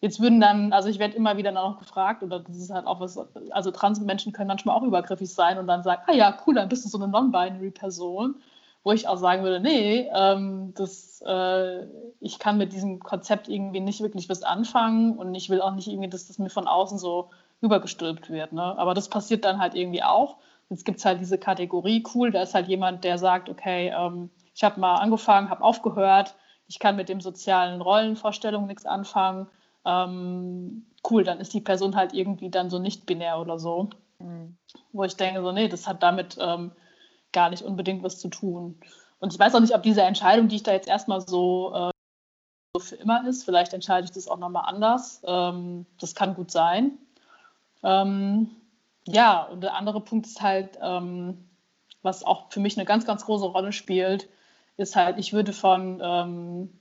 Jetzt 0.00 0.20
würden 0.20 0.40
dann, 0.40 0.72
also 0.72 0.88
ich 0.88 0.98
werde 0.98 1.16
immer 1.16 1.36
wieder 1.38 1.52
noch 1.52 1.78
gefragt, 1.78 2.22
oder 2.22 2.40
das 2.40 2.56
ist 2.56 2.70
halt 2.70 2.86
auch 2.86 3.00
was, 3.00 3.18
also 3.50 3.70
Transmenschen 3.70 4.32
können 4.32 4.48
manchmal 4.48 4.76
auch 4.76 4.82
übergriffig 4.82 5.32
sein 5.32 5.58
und 5.58 5.66
dann 5.66 5.82
sagen, 5.82 6.02
ah 6.06 6.12
ja, 6.12 6.36
cool, 6.46 6.54
dann 6.54 6.68
bist 6.68 6.84
du 6.84 6.88
so 6.88 6.98
eine 6.98 7.08
non-binary 7.08 7.70
Person 7.70 8.36
wo 8.86 8.92
ich 8.92 9.08
auch 9.08 9.16
sagen 9.16 9.42
würde, 9.42 9.58
nee, 9.58 10.08
ähm, 10.14 10.72
das, 10.76 11.20
äh, 11.26 11.86
ich 12.20 12.38
kann 12.38 12.56
mit 12.56 12.72
diesem 12.72 13.00
Konzept 13.00 13.48
irgendwie 13.48 13.80
nicht 13.80 14.00
wirklich 14.00 14.28
was 14.28 14.44
anfangen 14.44 15.18
und 15.18 15.34
ich 15.34 15.50
will 15.50 15.60
auch 15.60 15.74
nicht 15.74 15.88
irgendwie, 15.88 16.08
dass 16.08 16.28
das 16.28 16.38
mir 16.38 16.50
von 16.50 16.68
außen 16.68 16.96
so 16.96 17.30
rübergestülpt 17.60 18.30
wird. 18.30 18.52
Ne? 18.52 18.62
Aber 18.62 18.94
das 18.94 19.08
passiert 19.08 19.44
dann 19.44 19.58
halt 19.58 19.74
irgendwie 19.74 20.04
auch. 20.04 20.36
Jetzt 20.70 20.84
gibt 20.84 21.00
es 21.00 21.04
halt 21.04 21.20
diese 21.20 21.36
Kategorie, 21.36 22.04
cool, 22.14 22.30
da 22.30 22.42
ist 22.42 22.54
halt 22.54 22.68
jemand, 22.68 23.02
der 23.02 23.18
sagt, 23.18 23.48
okay, 23.48 23.88
ähm, 23.88 24.30
ich 24.54 24.62
habe 24.62 24.78
mal 24.78 24.94
angefangen, 24.98 25.50
habe 25.50 25.64
aufgehört, 25.64 26.36
ich 26.68 26.78
kann 26.78 26.94
mit 26.94 27.08
dem 27.08 27.20
sozialen 27.20 27.80
Rollenvorstellungen 27.80 28.68
nichts 28.68 28.86
anfangen. 28.86 29.48
Ähm, 29.84 30.86
cool, 31.10 31.24
dann 31.24 31.40
ist 31.40 31.52
die 31.54 31.60
Person 31.60 31.96
halt 31.96 32.14
irgendwie 32.14 32.50
dann 32.50 32.70
so 32.70 32.78
nicht 32.78 33.04
binär 33.04 33.40
oder 33.40 33.58
so. 33.58 33.90
Mhm. 34.20 34.56
Wo 34.92 35.02
ich 35.02 35.16
denke, 35.16 35.42
so, 35.42 35.50
nee, 35.50 35.66
das 35.66 35.88
hat 35.88 36.04
damit 36.04 36.38
ähm, 36.40 36.70
gar 37.32 37.50
nicht 37.50 37.62
unbedingt 37.62 38.02
was 38.02 38.18
zu 38.18 38.28
tun. 38.28 38.78
Und 39.18 39.32
ich 39.32 39.38
weiß 39.38 39.54
auch 39.54 39.60
nicht, 39.60 39.74
ob 39.74 39.82
diese 39.82 40.02
Entscheidung, 40.02 40.48
die 40.48 40.56
ich 40.56 40.62
da 40.62 40.72
jetzt 40.72 40.88
erstmal 40.88 41.20
so, 41.20 41.72
äh, 41.74 41.90
so 42.74 42.80
für 42.80 42.96
immer 42.96 43.26
ist, 43.26 43.44
vielleicht 43.44 43.72
entscheide 43.72 44.04
ich 44.04 44.12
das 44.12 44.28
auch 44.28 44.38
nochmal 44.38 44.64
anders. 44.66 45.22
Ähm, 45.24 45.86
das 45.98 46.14
kann 46.14 46.34
gut 46.34 46.50
sein. 46.50 46.98
Ähm, 47.82 48.50
ja, 49.06 49.42
und 49.44 49.62
der 49.62 49.74
andere 49.74 50.00
Punkt 50.00 50.26
ist 50.26 50.42
halt, 50.42 50.78
ähm, 50.82 51.48
was 52.02 52.24
auch 52.24 52.50
für 52.50 52.60
mich 52.60 52.76
eine 52.76 52.84
ganz, 52.84 53.06
ganz 53.06 53.24
große 53.24 53.46
Rolle 53.46 53.72
spielt, 53.72 54.28
ist 54.76 54.96
halt, 54.96 55.18
ich 55.18 55.32
würde 55.32 55.52
von, 55.52 56.00
ähm, 56.02 56.78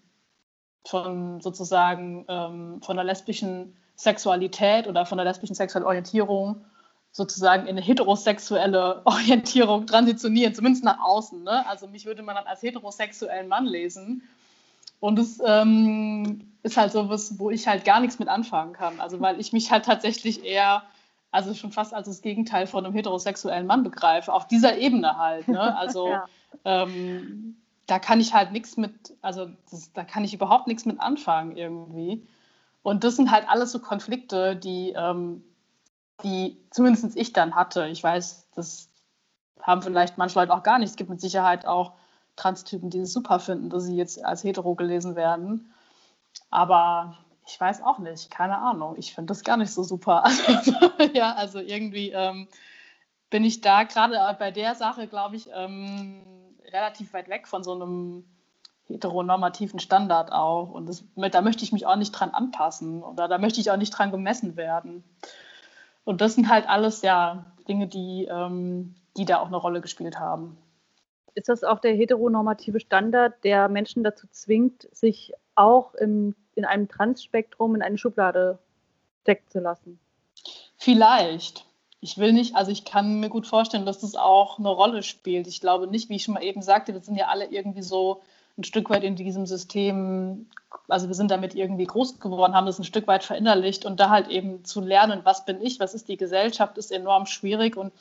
von 0.85 1.41
sozusagen 1.41 2.25
ähm, 2.27 2.81
von 2.81 2.95
der 2.95 3.05
lesbischen 3.05 3.75
Sexualität 3.95 4.87
oder 4.87 5.05
von 5.05 5.17
der 5.17 5.25
lesbischen 5.25 5.55
sexuellen 5.55 5.87
Orientierung 5.87 6.65
sozusagen 7.15 7.63
in 7.63 7.77
eine 7.77 7.81
heterosexuelle 7.81 9.01
Orientierung 9.05 9.87
transitionieren, 9.87 10.53
zumindest 10.53 10.83
nach 10.83 10.99
außen. 10.99 11.43
Ne? 11.43 11.65
Also 11.65 11.87
mich 11.87 12.05
würde 12.05 12.21
man 12.23 12.35
dann 12.35 12.45
als 12.45 12.61
heterosexuellen 12.61 13.47
Mann 13.47 13.65
lesen. 13.65 14.23
Und 14.99 15.17
es 15.17 15.39
ähm, 15.45 16.51
ist 16.61 16.75
halt 16.75 16.91
so 16.91 17.07
was, 17.07 17.39
wo 17.39 17.49
ich 17.51 17.69
halt 17.69 17.85
gar 17.85 18.01
nichts 18.01 18.19
mit 18.19 18.27
anfangen 18.27 18.73
kann. 18.73 18.99
Also 18.99 19.21
weil 19.21 19.39
ich 19.39 19.53
mich 19.53 19.71
halt 19.71 19.85
tatsächlich 19.85 20.43
eher, 20.43 20.83
also 21.31 21.53
schon 21.53 21.71
fast 21.71 21.93
als 21.93 22.09
das 22.09 22.21
Gegenteil 22.21 22.67
von 22.67 22.85
einem 22.85 22.93
heterosexuellen 22.93 23.65
Mann 23.65 23.83
begreife, 23.83 24.33
auf 24.33 24.49
dieser 24.49 24.77
Ebene 24.77 25.17
halt. 25.17 25.47
Ne? 25.47 25.77
Also 25.77 26.09
ja. 26.09 26.25
ähm, 26.65 27.55
da 27.87 27.97
kann 27.97 28.19
ich 28.19 28.33
halt 28.33 28.51
nichts 28.51 28.75
mit, 28.75 28.91
also 29.21 29.47
das, 29.71 29.93
da 29.93 30.03
kann 30.03 30.25
ich 30.25 30.33
überhaupt 30.33 30.67
nichts 30.67 30.85
mit 30.85 30.99
anfangen 30.99 31.55
irgendwie. 31.55 32.27
Und 32.83 33.05
das 33.05 33.15
sind 33.15 33.31
halt 33.31 33.47
alles 33.47 33.71
so 33.71 33.79
Konflikte, 33.79 34.57
die, 34.57 34.93
ähm, 34.97 35.45
die 36.23 36.57
zumindest 36.71 37.15
ich 37.15 37.33
dann 37.33 37.55
hatte. 37.55 37.87
Ich 37.87 38.03
weiß, 38.03 38.47
das 38.55 38.89
haben 39.61 39.81
vielleicht 39.81 40.17
manche 40.17 40.39
Leute 40.39 40.53
auch 40.53 40.63
gar 40.63 40.79
nicht. 40.79 40.89
Es 40.89 40.95
gibt 40.95 41.09
mit 41.09 41.21
Sicherheit 41.21 41.65
auch 41.65 41.93
Transtypen, 42.35 42.89
die 42.89 42.99
es 42.99 43.13
super 43.13 43.39
finden, 43.39 43.69
dass 43.69 43.83
sie 43.83 43.95
jetzt 43.95 44.23
als 44.23 44.43
hetero 44.43 44.75
gelesen 44.75 45.15
werden. 45.15 45.73
Aber 46.49 47.17
ich 47.47 47.59
weiß 47.59 47.81
auch 47.83 47.99
nicht, 47.99 48.31
keine 48.31 48.57
Ahnung. 48.57 48.95
Ich 48.97 49.13
finde 49.13 49.31
das 49.31 49.43
gar 49.43 49.57
nicht 49.57 49.71
so 49.71 49.83
super. 49.83 50.23
Also, 50.25 50.71
ja, 51.13 51.33
also 51.33 51.59
irgendwie 51.59 52.09
ähm, 52.11 52.47
bin 53.29 53.43
ich 53.43 53.61
da 53.61 53.83
gerade 53.83 54.17
bei 54.37 54.51
der 54.51 54.75
Sache, 54.75 55.07
glaube 55.07 55.35
ich, 55.35 55.49
ähm, 55.53 56.23
relativ 56.71 57.13
weit 57.13 57.29
weg 57.29 57.47
von 57.47 57.63
so 57.63 57.73
einem 57.73 58.25
heteronormativen 58.87 59.79
Standard 59.79 60.31
auch. 60.31 60.71
Und 60.71 60.87
das, 60.87 61.03
da 61.15 61.41
möchte 61.41 61.63
ich 61.63 61.71
mich 61.71 61.85
auch 61.85 61.95
nicht 61.95 62.11
dran 62.11 62.31
anpassen 62.31 63.03
oder 63.03 63.27
da 63.27 63.37
möchte 63.37 63.61
ich 63.61 63.71
auch 63.71 63.77
nicht 63.77 63.91
dran 63.91 64.11
gemessen 64.11 64.55
werden. 64.55 65.03
Und 66.05 66.21
das 66.21 66.35
sind 66.35 66.49
halt 66.49 66.69
alles 66.69 67.01
ja 67.01 67.45
Dinge, 67.67 67.87
die, 67.87 68.27
ähm, 68.31 68.95
die 69.17 69.25
da 69.25 69.39
auch 69.39 69.47
eine 69.47 69.57
Rolle 69.57 69.81
gespielt 69.81 70.19
haben. 70.19 70.57
Ist 71.33 71.49
das 71.49 71.65
auch 71.65 71.79
der 71.79 71.93
heteronormative 71.93 72.79
Standard, 72.79 73.43
der 73.43 73.67
Menschen 73.67 74.03
dazu 74.03 74.27
zwingt, 74.31 74.87
sich 74.93 75.33
auch 75.55 75.93
im, 75.95 76.35
in 76.55 76.63
einem 76.63 76.87
Transspektrum 76.87 77.75
in 77.75 77.81
eine 77.81 77.97
Schublade 77.97 78.59
stecken 79.23 79.49
zu 79.49 79.59
lassen? 79.59 79.99
Vielleicht 80.77 81.65
ich 82.05 82.19
will 82.19 82.33
nicht, 82.33 82.55
also 82.55 82.71
ich 82.71 82.85
kann 82.85 83.19
mir 83.19 83.29
gut 83.29 83.47
vorstellen, 83.47 83.87
dass 83.87 83.97
das 83.97 84.15
auch 84.15 84.59
eine 84.59 84.69
Rolle 84.69 85.01
spielt. 85.01 85.47
Ich 85.47 85.59
glaube 85.59 85.87
nicht, 85.87 86.07
wie 86.07 86.17
ich 86.17 86.23
schon 86.23 86.35
mal 86.35 86.43
eben 86.43 86.61
sagte, 86.61 86.93
wir 86.93 87.01
sind 87.01 87.15
ja 87.15 87.29
alle 87.29 87.45
irgendwie 87.45 87.81
so 87.81 88.21
ein 88.57 88.63
Stück 88.63 88.89
weit 88.89 89.03
in 89.03 89.15
diesem 89.15 89.45
System, 89.45 90.47
also 90.87 91.07
wir 91.07 91.15
sind 91.15 91.31
damit 91.31 91.55
irgendwie 91.55 91.85
groß 91.85 92.19
geworden, 92.19 92.55
haben 92.55 92.65
das 92.65 92.79
ein 92.79 92.85
Stück 92.85 93.07
weit 93.07 93.23
verinnerlicht 93.23 93.85
und 93.85 93.99
da 93.99 94.09
halt 94.09 94.29
eben 94.29 94.63
zu 94.63 94.81
lernen, 94.81 95.21
was 95.23 95.45
bin 95.45 95.61
ich, 95.61 95.79
was 95.79 95.93
ist 95.93 96.07
die 96.07 96.17
Gesellschaft, 96.17 96.77
ist 96.77 96.91
enorm 96.91 97.25
schwierig 97.25 97.75
und 97.75 97.91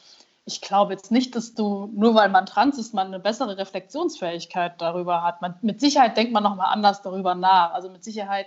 ich 0.47 0.61
glaube 0.61 0.93
jetzt 0.93 1.11
nicht, 1.11 1.35
dass 1.37 1.55
du, 1.55 1.90
nur 1.95 2.14
weil 2.14 2.29
man 2.29 2.47
trans 2.47 2.79
ist, 2.79 2.93
man 2.93 3.09
eine 3.09 3.19
bessere 3.19 3.57
Reflexionsfähigkeit 3.57 4.75
darüber 4.79 5.23
hat. 5.23 5.40
Man, 5.40 5.55
mit 5.62 5.81
Sicherheit 5.81 6.17
denkt 6.17 6.33
man 6.33 6.43
nochmal 6.43 6.71
anders 6.71 7.01
darüber 7.01 7.35
nach. 7.35 7.73
Also 7.73 7.88
mit 7.88 8.05
Sicherheit 8.05 8.47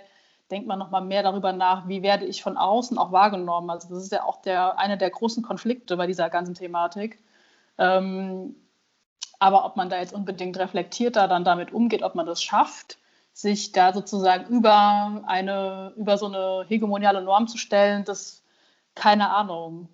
denkt 0.50 0.68
man 0.68 0.78
nochmal 0.78 1.02
mehr 1.02 1.24
darüber 1.24 1.52
nach, 1.52 1.88
wie 1.88 2.02
werde 2.02 2.24
ich 2.24 2.42
von 2.42 2.56
außen 2.56 2.98
auch 2.98 3.10
wahrgenommen. 3.10 3.68
Also 3.70 3.88
das 3.88 4.04
ist 4.04 4.12
ja 4.12 4.22
auch 4.22 4.40
der, 4.42 4.78
einer 4.78 4.96
der 4.96 5.10
großen 5.10 5.42
Konflikte 5.42 5.96
bei 5.96 6.06
dieser 6.06 6.30
ganzen 6.30 6.54
Thematik. 6.54 7.18
Ähm, 7.78 8.54
aber 9.38 9.64
ob 9.64 9.76
man 9.76 9.88
da 9.88 9.98
jetzt 9.98 10.12
unbedingt 10.12 10.58
reflektierter 10.58 11.28
dann 11.28 11.44
damit 11.44 11.72
umgeht, 11.72 12.02
ob 12.02 12.14
man 12.14 12.26
das 12.26 12.42
schafft, 12.42 12.98
sich 13.32 13.72
da 13.72 13.92
sozusagen 13.92 14.46
über 14.46 15.22
eine, 15.26 15.92
über 15.96 16.18
so 16.18 16.26
eine 16.26 16.64
hegemoniale 16.68 17.22
Norm 17.22 17.46
zu 17.46 17.58
stellen, 17.58 18.04
das 18.04 18.42
keine 18.94 19.30
Ahnung. 19.30 19.88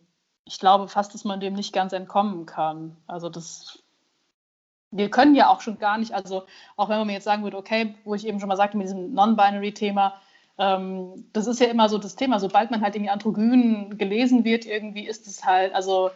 Ich 0.47 0.59
glaube 0.59 0.89
fast, 0.89 1.15
dass 1.15 1.25
man 1.25 1.41
dem 1.41 1.55
nicht 1.55 1.73
ganz 1.73 1.93
entkommen 1.93 2.47
kann. 2.47 2.97
Also 3.07 3.29
das 3.29 3.85
wir 4.95 5.11
können 5.11 5.35
ja 5.35 5.49
auch 5.49 5.61
schon 5.61 5.79
gar 5.79 5.99
nicht, 5.99 6.13
also 6.13 6.45
auch 6.77 6.89
wenn 6.89 6.99
man 6.99 7.09
mir 7.09 7.15
jetzt 7.15 7.25
sagen 7.25 7.43
würde, 7.43 7.57
okay, 7.57 7.97
wo 8.05 8.15
ich 8.15 8.27
eben 8.27 8.39
schon 8.39 8.49
mal 8.49 8.57
sagte 8.57 8.77
mit 8.77 8.87
diesem 8.87 9.13
Non-Binary-Thema, 9.13 10.15
ähm, 10.57 11.27
das 11.33 11.49
ist 11.49 11.59
ja 11.59 11.67
immer 11.67 11.89
so 11.89 11.99
das 11.99 12.15
Thema, 12.15 12.39
sobald 12.39 12.71
man 12.71 12.81
halt 12.81 12.95
irgendwie 12.95 13.11
androgyn 13.11 13.99
gelesen 13.99 14.45
wird, 14.45 14.67
irgendwie 14.67 15.07
ist 15.07 15.27
es 15.27 15.45
halt, 15.45 15.75
also 15.75 16.11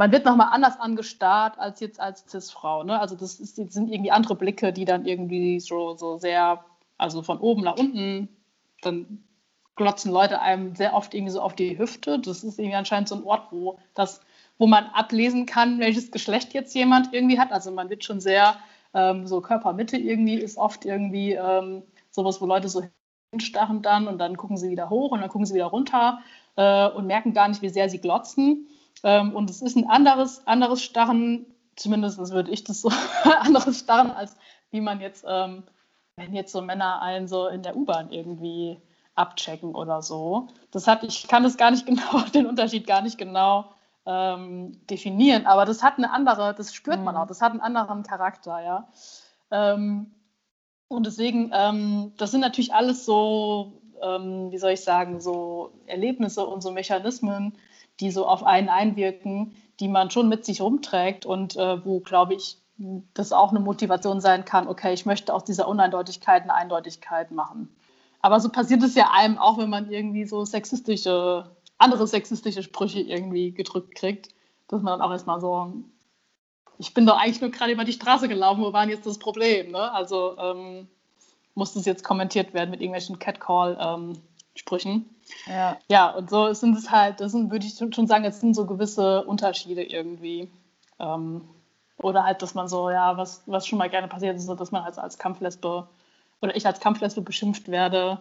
man 0.00 0.12
wird 0.12 0.24
nochmal 0.24 0.48
anders 0.52 0.80
angestarrt 0.80 1.58
als 1.58 1.78
jetzt 1.80 2.00
als 2.00 2.24
Cis-Frau. 2.26 2.84
Ne? 2.84 2.98
Also 2.98 3.16
das, 3.16 3.38
ist, 3.38 3.58
das, 3.58 3.74
sind 3.74 3.92
irgendwie 3.92 4.10
andere 4.10 4.34
Blicke, 4.34 4.72
die 4.72 4.86
dann 4.86 5.04
irgendwie 5.04 5.60
so, 5.60 5.94
so 5.94 6.16
sehr, 6.16 6.64
also 6.96 7.20
von 7.22 7.36
oben 7.38 7.64
nach 7.64 7.76
unten, 7.76 8.30
dann 8.80 9.22
glotzen 9.76 10.10
Leute 10.10 10.40
einem 10.40 10.74
sehr 10.74 10.94
oft 10.94 11.12
irgendwie 11.12 11.32
so 11.32 11.42
auf 11.42 11.54
die 11.54 11.78
Hüfte. 11.78 12.18
Das 12.18 12.44
ist 12.44 12.58
irgendwie 12.58 12.76
anscheinend 12.76 13.10
so 13.10 13.14
ein 13.14 13.24
Ort, 13.24 13.48
wo 13.50 13.78
das, 13.92 14.22
wo 14.56 14.66
man 14.66 14.86
ablesen 14.86 15.44
kann, 15.44 15.80
welches 15.80 16.10
Geschlecht 16.10 16.54
jetzt 16.54 16.74
jemand 16.74 17.12
irgendwie 17.12 17.38
hat. 17.38 17.52
Also 17.52 17.70
man 17.70 17.90
wird 17.90 18.02
schon 18.02 18.20
sehr, 18.20 18.56
ähm, 18.94 19.26
so 19.26 19.42
Körpermitte 19.42 19.98
irgendwie 19.98 20.36
ist 20.36 20.56
oft 20.56 20.86
irgendwie 20.86 21.32
ähm, 21.32 21.82
sowas, 22.10 22.40
wo 22.40 22.46
Leute 22.46 22.70
so 22.70 22.84
starren 23.36 23.82
dann 23.82 24.08
und 24.08 24.16
dann 24.16 24.38
gucken 24.38 24.56
sie 24.56 24.70
wieder 24.70 24.88
hoch 24.88 25.10
und 25.10 25.20
dann 25.20 25.28
gucken 25.28 25.44
sie 25.44 25.52
wieder 25.52 25.66
runter 25.66 26.20
äh, 26.56 26.88
und 26.88 27.06
merken 27.06 27.34
gar 27.34 27.48
nicht, 27.48 27.60
wie 27.60 27.68
sehr 27.68 27.90
sie 27.90 28.00
glotzen. 28.00 28.66
Ähm, 29.02 29.34
und 29.34 29.50
es 29.50 29.62
ist 29.62 29.76
ein 29.76 29.88
anderes, 29.88 30.46
anderes 30.46 30.82
Starren, 30.82 31.46
zumindest 31.76 32.18
würde 32.30 32.50
ich 32.50 32.64
das 32.64 32.80
so, 32.82 32.90
anderes 33.40 33.80
Starren, 33.80 34.10
als 34.10 34.36
wie 34.70 34.80
man 34.80 35.00
jetzt, 35.00 35.24
ähm, 35.26 35.64
wenn 36.16 36.34
jetzt 36.34 36.52
so 36.52 36.60
Männer 36.60 37.00
einen 37.02 37.28
so 37.28 37.48
in 37.48 37.62
der 37.62 37.76
U-Bahn 37.76 38.10
irgendwie 38.10 38.80
abchecken 39.14 39.74
oder 39.74 40.02
so. 40.02 40.48
Das 40.70 40.86
hat, 40.86 41.04
ich 41.04 41.28
kann 41.28 41.42
das 41.42 41.56
gar 41.56 41.70
nicht 41.70 41.86
genau, 41.86 42.20
den 42.34 42.46
Unterschied 42.46 42.86
gar 42.86 43.02
nicht 43.02 43.18
genau 43.18 43.66
ähm, 44.06 44.86
definieren, 44.86 45.46
aber 45.46 45.64
das 45.64 45.82
hat 45.82 45.98
eine 45.98 46.12
andere, 46.12 46.54
das 46.54 46.74
spürt 46.74 47.00
man 47.00 47.14
mhm. 47.14 47.20
auch, 47.20 47.26
das 47.26 47.42
hat 47.42 47.52
einen 47.52 47.60
anderen 47.60 48.02
Charakter, 48.02 48.62
ja. 48.62 48.88
Ähm, 49.50 50.14
und 50.88 51.06
deswegen, 51.06 51.52
ähm, 51.54 52.12
das 52.16 52.32
sind 52.32 52.40
natürlich 52.40 52.74
alles 52.74 53.04
so, 53.04 53.80
ähm, 54.02 54.50
wie 54.50 54.58
soll 54.58 54.72
ich 54.72 54.80
sagen, 54.80 55.20
so 55.20 55.72
Erlebnisse 55.86 56.44
und 56.44 56.62
so 56.62 56.72
Mechanismen, 56.72 57.56
die 58.00 58.10
so 58.10 58.26
auf 58.26 58.44
einen 58.44 58.68
einwirken, 58.68 59.54
die 59.78 59.88
man 59.88 60.10
schon 60.10 60.28
mit 60.28 60.44
sich 60.44 60.60
rumträgt 60.60 61.26
und 61.26 61.56
äh, 61.56 61.84
wo, 61.84 62.00
glaube 62.00 62.34
ich, 62.34 62.58
das 63.14 63.32
auch 63.32 63.50
eine 63.50 63.60
Motivation 63.60 64.20
sein 64.20 64.44
kann, 64.44 64.66
okay, 64.66 64.92
ich 64.94 65.04
möchte 65.04 65.34
aus 65.34 65.44
dieser 65.44 65.68
Uneindeutigkeit 65.68 66.42
eine 66.42 66.54
Eindeutigkeit 66.54 67.30
machen. 67.30 67.74
Aber 68.22 68.40
so 68.40 68.48
passiert 68.48 68.82
es 68.82 68.94
ja 68.94 69.10
einem 69.12 69.38
auch, 69.38 69.58
wenn 69.58 69.70
man 69.70 69.90
irgendwie 69.90 70.24
so 70.24 70.44
sexistische, 70.44 71.50
andere 71.78 72.06
sexistische 72.06 72.62
Sprüche 72.62 73.00
irgendwie 73.00 73.52
gedrückt 73.52 73.94
kriegt, 73.94 74.28
dass 74.68 74.82
man 74.82 74.98
dann 74.98 75.02
auch 75.06 75.12
erstmal 75.12 75.40
so 75.40 75.72
ich 76.80 76.94
bin 76.94 77.04
doch 77.04 77.18
eigentlich 77.18 77.42
nur 77.42 77.50
gerade 77.50 77.72
über 77.72 77.84
die 77.84 77.92
Straße 77.92 78.26
gelaufen, 78.26 78.62
wo 78.62 78.72
war 78.72 78.86
denn 78.86 78.96
jetzt 78.96 79.06
das 79.06 79.18
Problem? 79.18 79.70
Ne? 79.70 79.92
Also 79.92 80.36
ähm, 80.38 80.88
muss 81.54 81.74
das 81.74 81.84
jetzt 81.84 82.02
kommentiert 82.02 82.54
werden 82.54 82.70
mit 82.70 82.80
irgendwelchen 82.80 83.18
Catcall-Sprüchen. 83.18 84.14
Ähm, 84.14 84.22
ja. 85.46 85.78
ja, 85.88 86.10
und 86.10 86.28
so 86.28 86.52
sind 86.52 86.76
es 86.76 86.90
halt, 86.90 87.20
das 87.20 87.32
sind, 87.32 87.50
würde 87.50 87.66
ich 87.66 87.76
schon 87.76 88.06
sagen, 88.06 88.24
es 88.24 88.40
sind 88.40 88.54
so 88.54 88.66
gewisse 88.66 89.24
Unterschiede 89.24 89.82
irgendwie. 89.82 90.50
Ähm, 90.98 91.48
oder 91.98 92.24
halt, 92.24 92.42
dass 92.42 92.54
man 92.54 92.68
so, 92.68 92.90
ja, 92.90 93.16
was, 93.16 93.42
was 93.46 93.66
schon 93.66 93.78
mal 93.78 93.90
gerne 93.90 94.08
passiert 94.08 94.36
ist, 94.36 94.48
dass 94.48 94.72
man 94.72 94.84
halt 94.84 94.98
als 94.98 95.18
Kampflesbe 95.18 95.88
oder 96.40 96.56
ich 96.56 96.66
als 96.66 96.80
Kampflesbe 96.80 97.20
beschimpft 97.20 97.68
werde, 97.68 98.20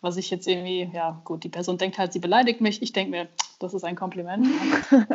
was 0.00 0.16
ich 0.16 0.30
jetzt 0.30 0.48
irgendwie, 0.48 0.90
ja 0.92 1.20
gut, 1.24 1.44
die 1.44 1.48
Person 1.48 1.78
denkt 1.78 1.98
halt, 1.98 2.12
sie 2.12 2.18
beleidigt 2.18 2.60
mich. 2.60 2.82
Ich 2.82 2.92
denke 2.92 3.12
mir, 3.12 3.28
das 3.60 3.72
ist 3.72 3.84
ein 3.84 3.94
Kompliment. 3.94 4.46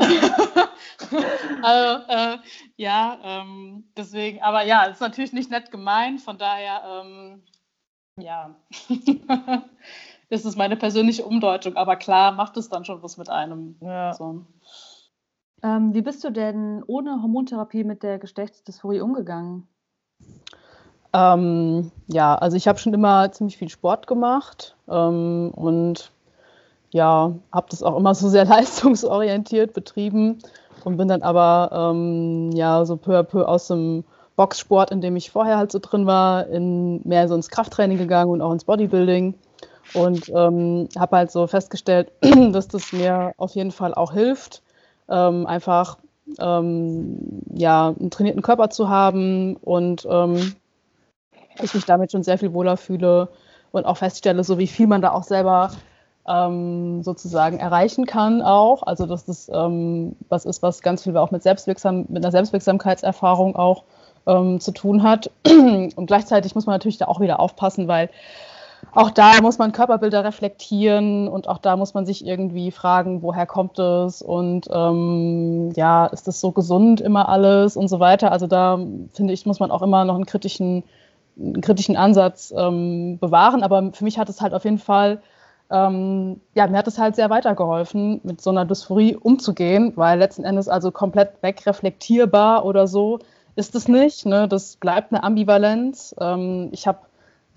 also, 1.61 2.03
äh, 2.07 2.37
ja, 2.77 3.19
ähm, 3.21 3.83
deswegen, 3.97 4.41
aber 4.41 4.63
ja, 4.63 4.85
ist 4.85 5.01
natürlich 5.01 5.33
nicht 5.33 5.51
nett 5.51 5.71
gemeint, 5.71 6.21
von 6.21 6.37
daher, 6.37 7.03
ähm, 7.03 7.43
ja. 8.17 8.55
ist 10.29 10.45
es 10.45 10.55
meine 10.55 10.75
persönliche 10.75 11.23
Umdeutung, 11.23 11.75
aber 11.75 11.95
klar 11.95 12.31
macht 12.31 12.57
es 12.57 12.69
dann 12.69 12.85
schon 12.85 13.01
was 13.01 13.17
mit 13.17 13.29
einem. 13.29 13.75
Ja. 13.81 14.13
So. 14.13 14.45
Ähm, 15.63 15.93
wie 15.93 16.01
bist 16.01 16.23
du 16.23 16.31
denn 16.31 16.83
ohne 16.85 17.21
Hormontherapie 17.21 17.83
mit 17.83 18.03
der 18.03 18.19
Geschlechtsdysphorie 18.19 19.01
umgegangen? 19.01 19.67
Ähm, 21.13 21.91
ja, 22.07 22.35
also 22.35 22.57
ich 22.57 22.67
habe 22.67 22.77
schon 22.79 22.93
immer 22.93 23.31
ziemlich 23.31 23.57
viel 23.57 23.69
Sport 23.69 24.07
gemacht 24.07 24.75
ähm, 24.89 25.51
und 25.55 26.11
ja, 26.91 27.33
habe 27.51 27.67
das 27.69 27.81
auch 27.81 27.97
immer 27.97 28.13
so 28.13 28.29
sehr 28.29 28.45
leistungsorientiert 28.45 29.73
betrieben 29.73 30.39
und 30.83 30.97
bin 30.97 31.07
dann 31.07 31.21
aber 31.21 31.69
ähm, 31.73 32.51
ja 32.51 32.85
so 32.85 32.97
peu 32.97 33.17
à 33.17 33.23
peu 33.23 33.47
aus 33.47 33.67
dem 33.67 34.03
Boxsport, 34.35 34.91
in 34.91 35.01
dem 35.01 35.15
ich 35.15 35.31
vorher 35.31 35.57
halt 35.57 35.71
so 35.71 35.79
drin 35.79 36.05
war, 36.05 36.45
in 36.47 37.01
mehr 37.03 37.27
so 37.27 37.33
ins 37.33 37.49
Krafttraining 37.49 37.97
gegangen 37.97 38.29
und 38.29 38.41
auch 38.41 38.51
ins 38.51 38.65
Bodybuilding 38.65 39.33
und 39.93 40.29
ähm, 40.29 40.89
habe 40.97 41.17
halt 41.17 41.31
so 41.31 41.47
festgestellt, 41.47 42.11
dass 42.51 42.67
das 42.67 42.91
mir 42.91 43.33
auf 43.37 43.55
jeden 43.55 43.71
Fall 43.71 43.93
auch 43.93 44.13
hilft, 44.13 44.61
ähm, 45.09 45.45
einfach 45.45 45.97
ähm, 46.39 47.41
ja, 47.53 47.93
einen 47.97 48.11
trainierten 48.11 48.41
Körper 48.41 48.69
zu 48.69 48.89
haben 48.89 49.55
und 49.57 50.07
ähm, 50.09 50.55
ich 51.61 51.73
mich 51.73 51.85
damit 51.85 52.11
schon 52.11 52.23
sehr 52.23 52.37
viel 52.37 52.53
wohler 52.53 52.77
fühle 52.77 53.29
und 53.71 53.85
auch 53.85 53.97
feststelle, 53.97 54.43
so 54.43 54.57
wie 54.57 54.67
viel 54.67 54.87
man 54.87 55.01
da 55.01 55.11
auch 55.11 55.23
selber 55.23 55.71
ähm, 56.27 57.01
sozusagen 57.03 57.57
erreichen 57.57 58.05
kann 58.05 58.41
auch. 58.41 58.83
Also 58.83 59.05
dass 59.05 59.25
das 59.25 59.49
ähm, 59.53 60.15
was 60.29 60.45
ist, 60.45 60.61
was 60.61 60.81
ganz 60.81 61.03
viel 61.03 61.15
auch 61.17 61.31
mit, 61.31 61.43
Selbstwirksam 61.43 62.05
mit 62.09 62.23
einer 62.23 62.31
Selbstwirksamkeitserfahrung 62.31 63.55
auch 63.55 63.83
zu 64.59 64.71
tun 64.73 65.03
hat. 65.03 65.31
Und 65.47 66.05
gleichzeitig 66.07 66.53
muss 66.53 66.65
man 66.65 66.73
natürlich 66.73 66.97
da 66.97 67.05
auch 67.05 67.21
wieder 67.21 67.39
aufpassen, 67.39 67.87
weil 67.87 68.09
auch 68.93 69.11
da 69.11 69.41
muss 69.41 69.57
man 69.57 69.71
Körperbilder 69.71 70.23
reflektieren 70.23 71.27
und 71.27 71.47
auch 71.47 71.59
da 71.59 71.75
muss 71.75 71.93
man 71.93 72.05
sich 72.05 72.25
irgendwie 72.25 72.71
fragen, 72.71 73.21
woher 73.21 73.45
kommt 73.45 73.77
es 73.79 74.21
und 74.21 74.67
ähm, 74.71 75.71
ja, 75.75 76.07
ist 76.07 76.27
das 76.27 76.41
so 76.41 76.51
gesund 76.51 77.01
immer 77.01 77.29
alles 77.29 77.77
und 77.77 77.89
so 77.89 77.99
weiter. 77.99 78.31
Also 78.31 78.47
da 78.47 78.79
finde 79.13 79.33
ich, 79.33 79.45
muss 79.45 79.59
man 79.59 79.71
auch 79.71 79.81
immer 79.81 80.05
noch 80.05 80.15
einen 80.15 80.25
kritischen, 80.25 80.83
einen 81.39 81.61
kritischen 81.61 81.95
Ansatz 81.95 82.53
ähm, 82.57 83.19
bewahren. 83.19 83.63
Aber 83.63 83.91
für 83.93 84.03
mich 84.03 84.17
hat 84.17 84.29
es 84.29 84.41
halt 84.41 84.53
auf 84.53 84.63
jeden 84.63 84.79
Fall, 84.79 85.21
ähm, 85.69 86.41
ja, 86.55 86.67
mir 86.67 86.77
hat 86.77 86.87
es 86.87 86.97
halt 86.97 87.15
sehr 87.15 87.29
weitergeholfen, 87.29 88.21
mit 88.23 88.41
so 88.41 88.49
einer 88.49 88.65
Dysphorie 88.65 89.15
umzugehen, 89.15 89.93
weil 89.95 90.17
letzten 90.17 90.43
Endes 90.43 90.69
also 90.69 90.91
komplett 90.91 91.33
wegreflektierbar 91.41 92.65
oder 92.65 92.87
so 92.87 93.19
ist 93.55 93.75
es 93.75 93.87
nicht. 93.87 94.25
Ne? 94.25 94.47
Das 94.47 94.77
bleibt 94.77 95.11
eine 95.11 95.23
Ambivalenz. 95.23 96.15
Ähm, 96.19 96.69
ich 96.71 96.87
habe 96.87 96.99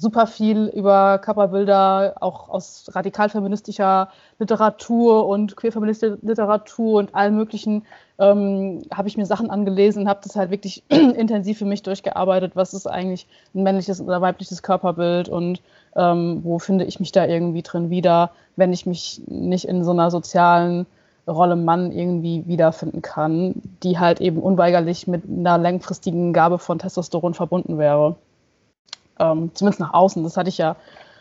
super 0.01 0.27
viel 0.27 0.69
über 0.69 1.19
Körperbilder, 1.19 2.15
auch 2.21 2.49
aus 2.49 2.87
radikalfeministischer 2.93 4.09
Literatur 4.39 5.27
und 5.29 5.57
queerfeministischer 5.57 6.17
Literatur 6.23 7.01
und 7.01 7.15
allen 7.15 7.37
möglichen, 7.37 7.85
ähm, 8.19 8.81
habe 8.95 9.09
ich 9.09 9.19
mir 9.19 9.27
Sachen 9.27 9.51
angelesen, 9.51 10.09
habe 10.09 10.21
das 10.25 10.37
halt 10.37 10.51
wirklich 10.51 10.85
intensiv 10.89 11.59
für 11.59 11.67
mich 11.67 11.83
durchgearbeitet, 11.83 12.53
was 12.55 12.73
ist 12.73 12.87
eigentlich 12.87 13.27
ein 13.55 13.63
männliches 13.63 14.01
oder 14.01 14.23
weibliches 14.23 14.63
Körperbild 14.63 15.29
und 15.29 15.61
ähm, 15.95 16.41
wo 16.45 16.59
finde 16.59 16.87
ich 16.87 16.99
mich 16.99 17.13
da 17.13 17.27
irgendwie 17.27 17.63
drin 17.63 17.91
wieder, 17.91 18.31
wenn 18.57 18.73
ich 18.73 18.87
mich 18.87 19.21
nicht 19.27 19.67
in 19.67 19.85
so 19.85 19.91
einer 19.91 20.11
sozialen 20.11 20.87
Rolle 21.29 21.57
Mann 21.57 21.93
irgendwie 21.93 22.47
wiederfinden 22.47 23.03
kann, 23.03 23.55
die 23.83 23.99
halt 23.99 24.23
eben 24.23 24.39
unweigerlich 24.39 25.07
mit 25.07 25.25
einer 25.29 25.59
langfristigen 25.59 26.33
Gabe 26.33 26.59
von 26.59 26.79
Testosteron 26.79 27.35
verbunden 27.35 27.77
wäre 27.77 28.17
ähm, 29.21 29.51
zumindest 29.55 29.81
nach 29.81 29.95
außen. 29.95 30.25
Das 30.25 30.37
hatte 30.37 30.49
ich 30.49 30.59
ja 30.59 30.77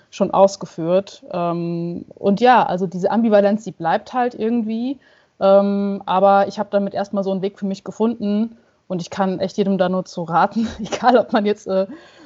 schon 0.10 0.32
ausgeführt. 0.32 1.24
Ähm, 1.32 2.06
und 2.16 2.42
ja, 2.42 2.66
also 2.66 2.88
diese 2.88 3.12
Ambivalenz, 3.12 3.64
die 3.64 3.72
bleibt 3.72 4.14
halt 4.14 4.34
irgendwie. 4.34 4.98
Ähm, 5.40 6.02
aber 6.06 6.48
ich 6.48 6.60
habe 6.60 6.70
damit 6.72 6.94
erstmal 6.94 7.24
so 7.24 7.32
einen 7.32 7.42
Weg 7.42 7.60
für 7.60 7.66
mich 7.66 7.84
gefunden. 7.84 8.58
Und 8.88 9.04
ich 9.04 9.12
kann 9.12 9.40
echt 9.40 9.58
jedem 9.58 9.78
da 9.78 9.88
nur 9.88 10.04
zu 10.06 10.24
raten, 10.24 10.68
egal 10.80 11.16
ob 11.18 11.32
man 11.32 11.46
jetzt 11.46 11.68
äh, 11.68 11.86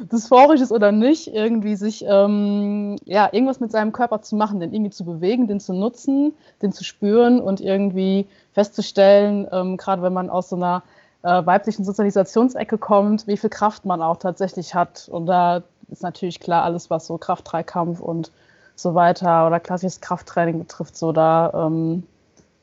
dysphorisch 0.10 0.62
ist 0.62 0.72
oder 0.72 0.94
nicht, 0.94 1.28
irgendwie 1.28 1.76
sich 1.76 2.06
ähm, 2.08 2.96
ja, 3.04 3.28
irgendwas 3.34 3.60
mit 3.60 3.70
seinem 3.70 3.92
Körper 3.92 4.22
zu 4.22 4.38
machen, 4.38 4.62
den 4.62 4.74
irgendwie 4.74 4.92
zu 4.92 5.04
bewegen, 5.04 5.48
den 5.48 5.60
zu 5.60 5.74
nutzen, 5.74 6.34
den 6.62 6.72
zu 6.72 6.86
spüren 6.86 7.42
und 7.42 7.60
irgendwie 7.60 8.28
festzustellen, 8.54 9.46
ähm, 9.52 9.76
gerade 9.76 10.04
wenn 10.04 10.14
man 10.14 10.30
aus 10.30 10.48
so 10.48 10.56
einer 10.56 10.84
äh, 11.24 11.46
weiblichen 11.46 11.84
Sozialisationsecke 11.86 12.78
kommt, 12.78 13.28
wie 13.28 13.38
viel 13.38 13.50
Kraft 13.50 13.86
man 13.86 14.02
auch 14.02 14.18
tatsächlich 14.18 14.76
hat. 14.76 15.10
Und 15.10 15.26
da 15.26 15.64
ist 15.90 16.04
natürlich 16.04 16.40
klar, 16.40 16.64
alles, 16.64 16.90
was 16.90 17.08
so 17.08 17.18
Kraft-Dreikampf 17.18 18.00
und 18.00 18.32
so 18.76 18.96
weiter 18.96 19.48
oder 19.48 19.60
klassisches 19.60 20.02
Krafttraining 20.02 20.60
betrifft, 20.60 20.98
so 20.98 21.12
da, 21.12 21.52
ähm, 21.54 22.04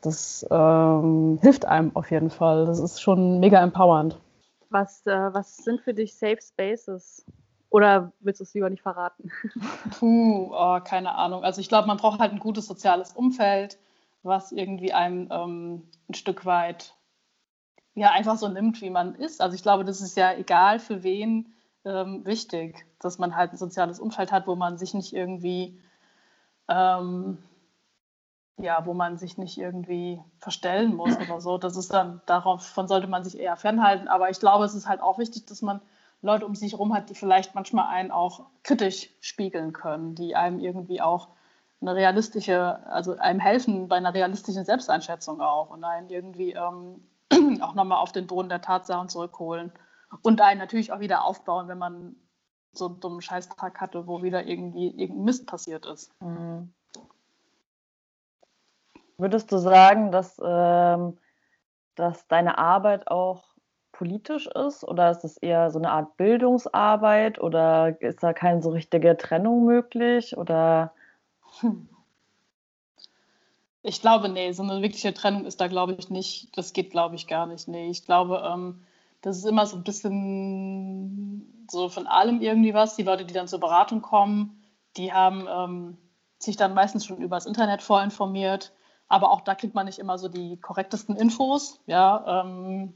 das 0.03 0.46
ähm, 0.51 1.38
hilft 1.40 1.66
einem 1.66 1.94
auf 1.94 2.11
jeden 2.11 2.31
Fall. 2.31 2.66
Das 2.66 2.79
ist 2.79 3.01
schon 3.01 3.38
mega 3.40 3.62
empowernd. 3.62 4.18
Was, 4.70 5.07
äh, 5.07 5.33
was 5.33 5.57
sind 5.59 5.81
für 5.81 5.94
dich 5.94 6.16
Safe 6.16 6.38
Spaces? 6.40 7.25
Oder 7.70 8.12
willst 8.20 8.40
du 8.40 8.44
es 8.44 8.55
lieber 8.55 8.68
nicht 8.68 8.83
verraten? 8.83 9.31
Puh, 9.99 10.51
oh, 10.53 10.81
keine 10.81 11.14
Ahnung. 11.14 11.44
Also 11.44 11.61
ich 11.61 11.68
glaube, 11.68 11.87
man 11.87 11.99
braucht 11.99 12.18
halt 12.18 12.33
ein 12.33 12.40
gutes 12.40 12.66
soziales 12.66 13.12
Umfeld, 13.12 13.79
was 14.23 14.53
irgendwie 14.53 14.92
einem 14.92 15.29
ähm, 15.31 15.88
ein 16.09 16.14
Stück 16.14 16.44
weit 16.44 16.94
ja 17.94 18.11
einfach 18.11 18.37
so 18.37 18.48
nimmt, 18.48 18.81
wie 18.81 18.90
man 18.90 19.14
ist. 19.14 19.40
Also 19.40 19.55
ich 19.55 19.62
glaube, 19.62 19.85
das 19.85 20.00
ist 20.00 20.16
ja 20.16 20.33
egal 20.35 20.79
für 20.79 21.03
wen 21.03 21.53
ähm, 21.85 22.24
wichtig, 22.24 22.87
dass 22.98 23.18
man 23.18 23.37
halt 23.37 23.53
ein 23.53 23.59
soziales 23.59 24.00
Umfeld 24.00 24.33
hat, 24.33 24.46
wo 24.46 24.55
man 24.55 24.79
sich 24.79 24.94
nicht 24.94 25.12
irgendwie 25.12 25.79
ähm, 26.68 27.38
ja, 28.62 28.85
wo 28.85 28.94
man 28.94 29.16
sich 29.16 29.38
nicht 29.38 29.59
irgendwie 29.59 30.20
verstellen 30.38 30.94
muss 30.94 31.16
oder 31.18 31.40
so. 31.40 31.59
Das 31.59 31.76
ist 31.76 31.92
dann, 31.92 32.20
davon 32.26 32.59
sollte 32.88 33.07
man 33.07 33.24
sich 33.24 33.38
eher 33.38 33.57
fernhalten. 33.57 34.09
Aber 34.09 34.31
ich 34.31 34.38
glaube, 34.38 34.64
es 34.64 34.74
ist 34.74 34.88
halt 34.88 35.00
auch 35.00 35.18
wichtig, 35.18 35.46
dass 35.46 35.62
man 35.62 35.81
Leute 36.22 36.46
um 36.46 36.55
sich 36.55 36.72
herum 36.72 36.94
hat, 36.94 37.09
die 37.09 37.14
vielleicht 37.14 37.55
manchmal 37.55 37.87
einen 37.88 38.11
auch 38.11 38.46
kritisch 38.62 39.11
spiegeln 39.20 39.72
können, 39.72 40.14
die 40.14 40.37
einem 40.37 40.61
irgendwie 40.61 41.00
auch 41.00 41.29
eine 41.81 41.94
realistische, 41.94 42.87
also 42.87 43.16
einem 43.16 43.40
helfen 43.40 43.88
bei 43.88 43.96
einer 43.96 44.12
realistischen 44.12 44.66
Selbsteinschätzung 44.66 45.40
auch 45.40 45.70
und 45.70 45.83
einen 45.83 46.11
irgendwie 46.11 46.53
ähm, 46.53 47.03
auch 47.62 47.74
nochmal 47.74 47.98
auf 47.98 48.12
den 48.12 48.26
Boden 48.26 48.48
der 48.48 48.62
Tatsachen 48.62 49.09
zurückholen 49.09 49.72
und 50.22 50.40
einen 50.40 50.61
natürlich 50.61 50.92
auch 50.92 51.00
wieder 51.00 51.24
aufbauen, 51.24 51.68
wenn 51.68 51.79
man 51.79 52.16
so 52.72 52.87
einen 52.87 53.00
dummen 53.00 53.20
Scheißtag 53.20 53.81
hatte, 53.81 54.07
wo 54.07 54.22
wieder 54.22 54.46
irgendwie 54.46 54.88
irgendein 54.88 55.24
Mist 55.24 55.46
passiert 55.46 55.87
ist. 55.87 56.12
Mhm. 56.20 56.72
Würdest 59.18 59.53
du 59.53 59.59
sagen, 59.59 60.12
dass, 60.12 60.40
ähm, 60.42 61.18
dass 61.94 62.26
deine 62.29 62.59
Arbeit 62.59 63.09
auch 63.09 63.44
politisch 63.92 64.46
ist 64.46 64.83
oder 64.83 65.11
ist 65.11 65.24
es 65.24 65.37
eher 65.37 65.70
so 65.70 65.79
eine 65.79 65.90
Art 65.90 66.16
Bildungsarbeit 66.16 67.38
oder 67.38 68.00
ist 68.00 68.22
da 68.22 68.33
keine 68.33 68.62
so 68.62 68.70
richtige 68.70 69.16
Trennung 69.18 69.66
möglich 69.66 70.37
oder 70.38 70.94
hm. 71.61 71.88
Ich 73.83 74.01
glaube, 74.01 74.29
nee, 74.29 74.53
so 74.53 74.62
eine 74.62 74.83
wirkliche 74.83 75.14
Trennung 75.14 75.47
ist 75.47 75.61
da, 75.61 75.66
glaube 75.66 75.95
ich, 75.99 76.11
nicht. 76.11 76.57
Das 76.57 76.73
geht, 76.73 76.90
glaube 76.90 77.14
ich, 77.14 77.27
gar 77.27 77.47
nicht. 77.47 77.66
Nee, 77.66 77.88
ich 77.90 78.05
glaube, 78.05 78.43
ähm, 78.47 78.85
das 79.23 79.38
ist 79.38 79.47
immer 79.47 79.66
so 79.66 79.77
ein 79.77 79.85
bisschen 79.85 81.66
so 81.71 81.88
von 81.88 82.07
allem 82.07 82.43
irgendwie 82.43 82.75
was. 82.75 82.97
Die 82.97 83.03
Leute, 83.03 83.25
die 83.25 83.35
dann 83.35 83.49
zur 83.49 83.61
Beratung 83.61 84.03
kommen, 84.03 84.62
die 84.97 85.12
haben 85.12 85.47
ähm, 85.49 85.97
sich 86.38 86.57
dann 86.57 86.75
meistens 86.75 87.07
schon 87.07 87.19
über 87.19 87.37
das 87.37 87.47
Internet 87.47 87.83
vorinformiert. 87.83 88.73
Aber 89.09 89.31
auch 89.33 89.40
da 89.40 89.55
kriegt 89.55 89.75
man 89.75 89.87
nicht 89.87 89.99
immer 89.99 90.19
so 90.19 90.29
die 90.29 90.57
korrektesten 90.59 91.16
Infos. 91.16 91.81
Ja, 91.87 92.43
ähm, 92.43 92.95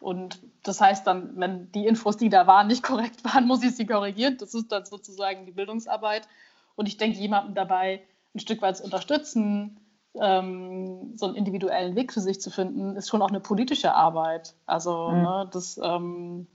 und 0.00 0.40
das 0.62 0.80
heißt 0.80 1.06
dann, 1.06 1.32
wenn 1.36 1.72
die 1.72 1.86
Infos, 1.86 2.16
die 2.16 2.28
da 2.28 2.46
waren, 2.46 2.66
nicht 2.66 2.82
korrekt 2.82 3.24
waren, 3.24 3.46
muss 3.48 3.62
ich 3.62 3.76
sie 3.76 3.86
korrigieren. 3.86 4.36
Das 4.38 4.52
ist 4.52 4.72
dann 4.72 4.84
sozusagen 4.84 5.46
die 5.46 5.52
Bildungsarbeit. 5.52 6.28
Und 6.76 6.86
ich 6.86 6.96
denke, 6.96 7.18
jemanden 7.18 7.54
dabei 7.54 8.02
ein 8.34 8.40
Stück 8.40 8.60
weit 8.62 8.76
zu 8.76 8.84
unterstützen, 8.84 9.80
ähm, 10.20 11.12
so 11.16 11.26
einen 11.26 11.34
individuellen 11.34 11.96
Weg 11.96 12.12
für 12.12 12.20
sich 12.20 12.40
zu 12.40 12.50
finden, 12.50 12.96
ist 12.96 13.08
schon 13.08 13.22
auch 13.22 13.28
eine 13.28 13.40
politische 13.40 13.94
Arbeit. 13.94 14.54
Also 14.66 15.08
mhm. 15.10 15.22
ne, 15.22 15.48
das, 15.52 15.80
ähm, 15.82 16.46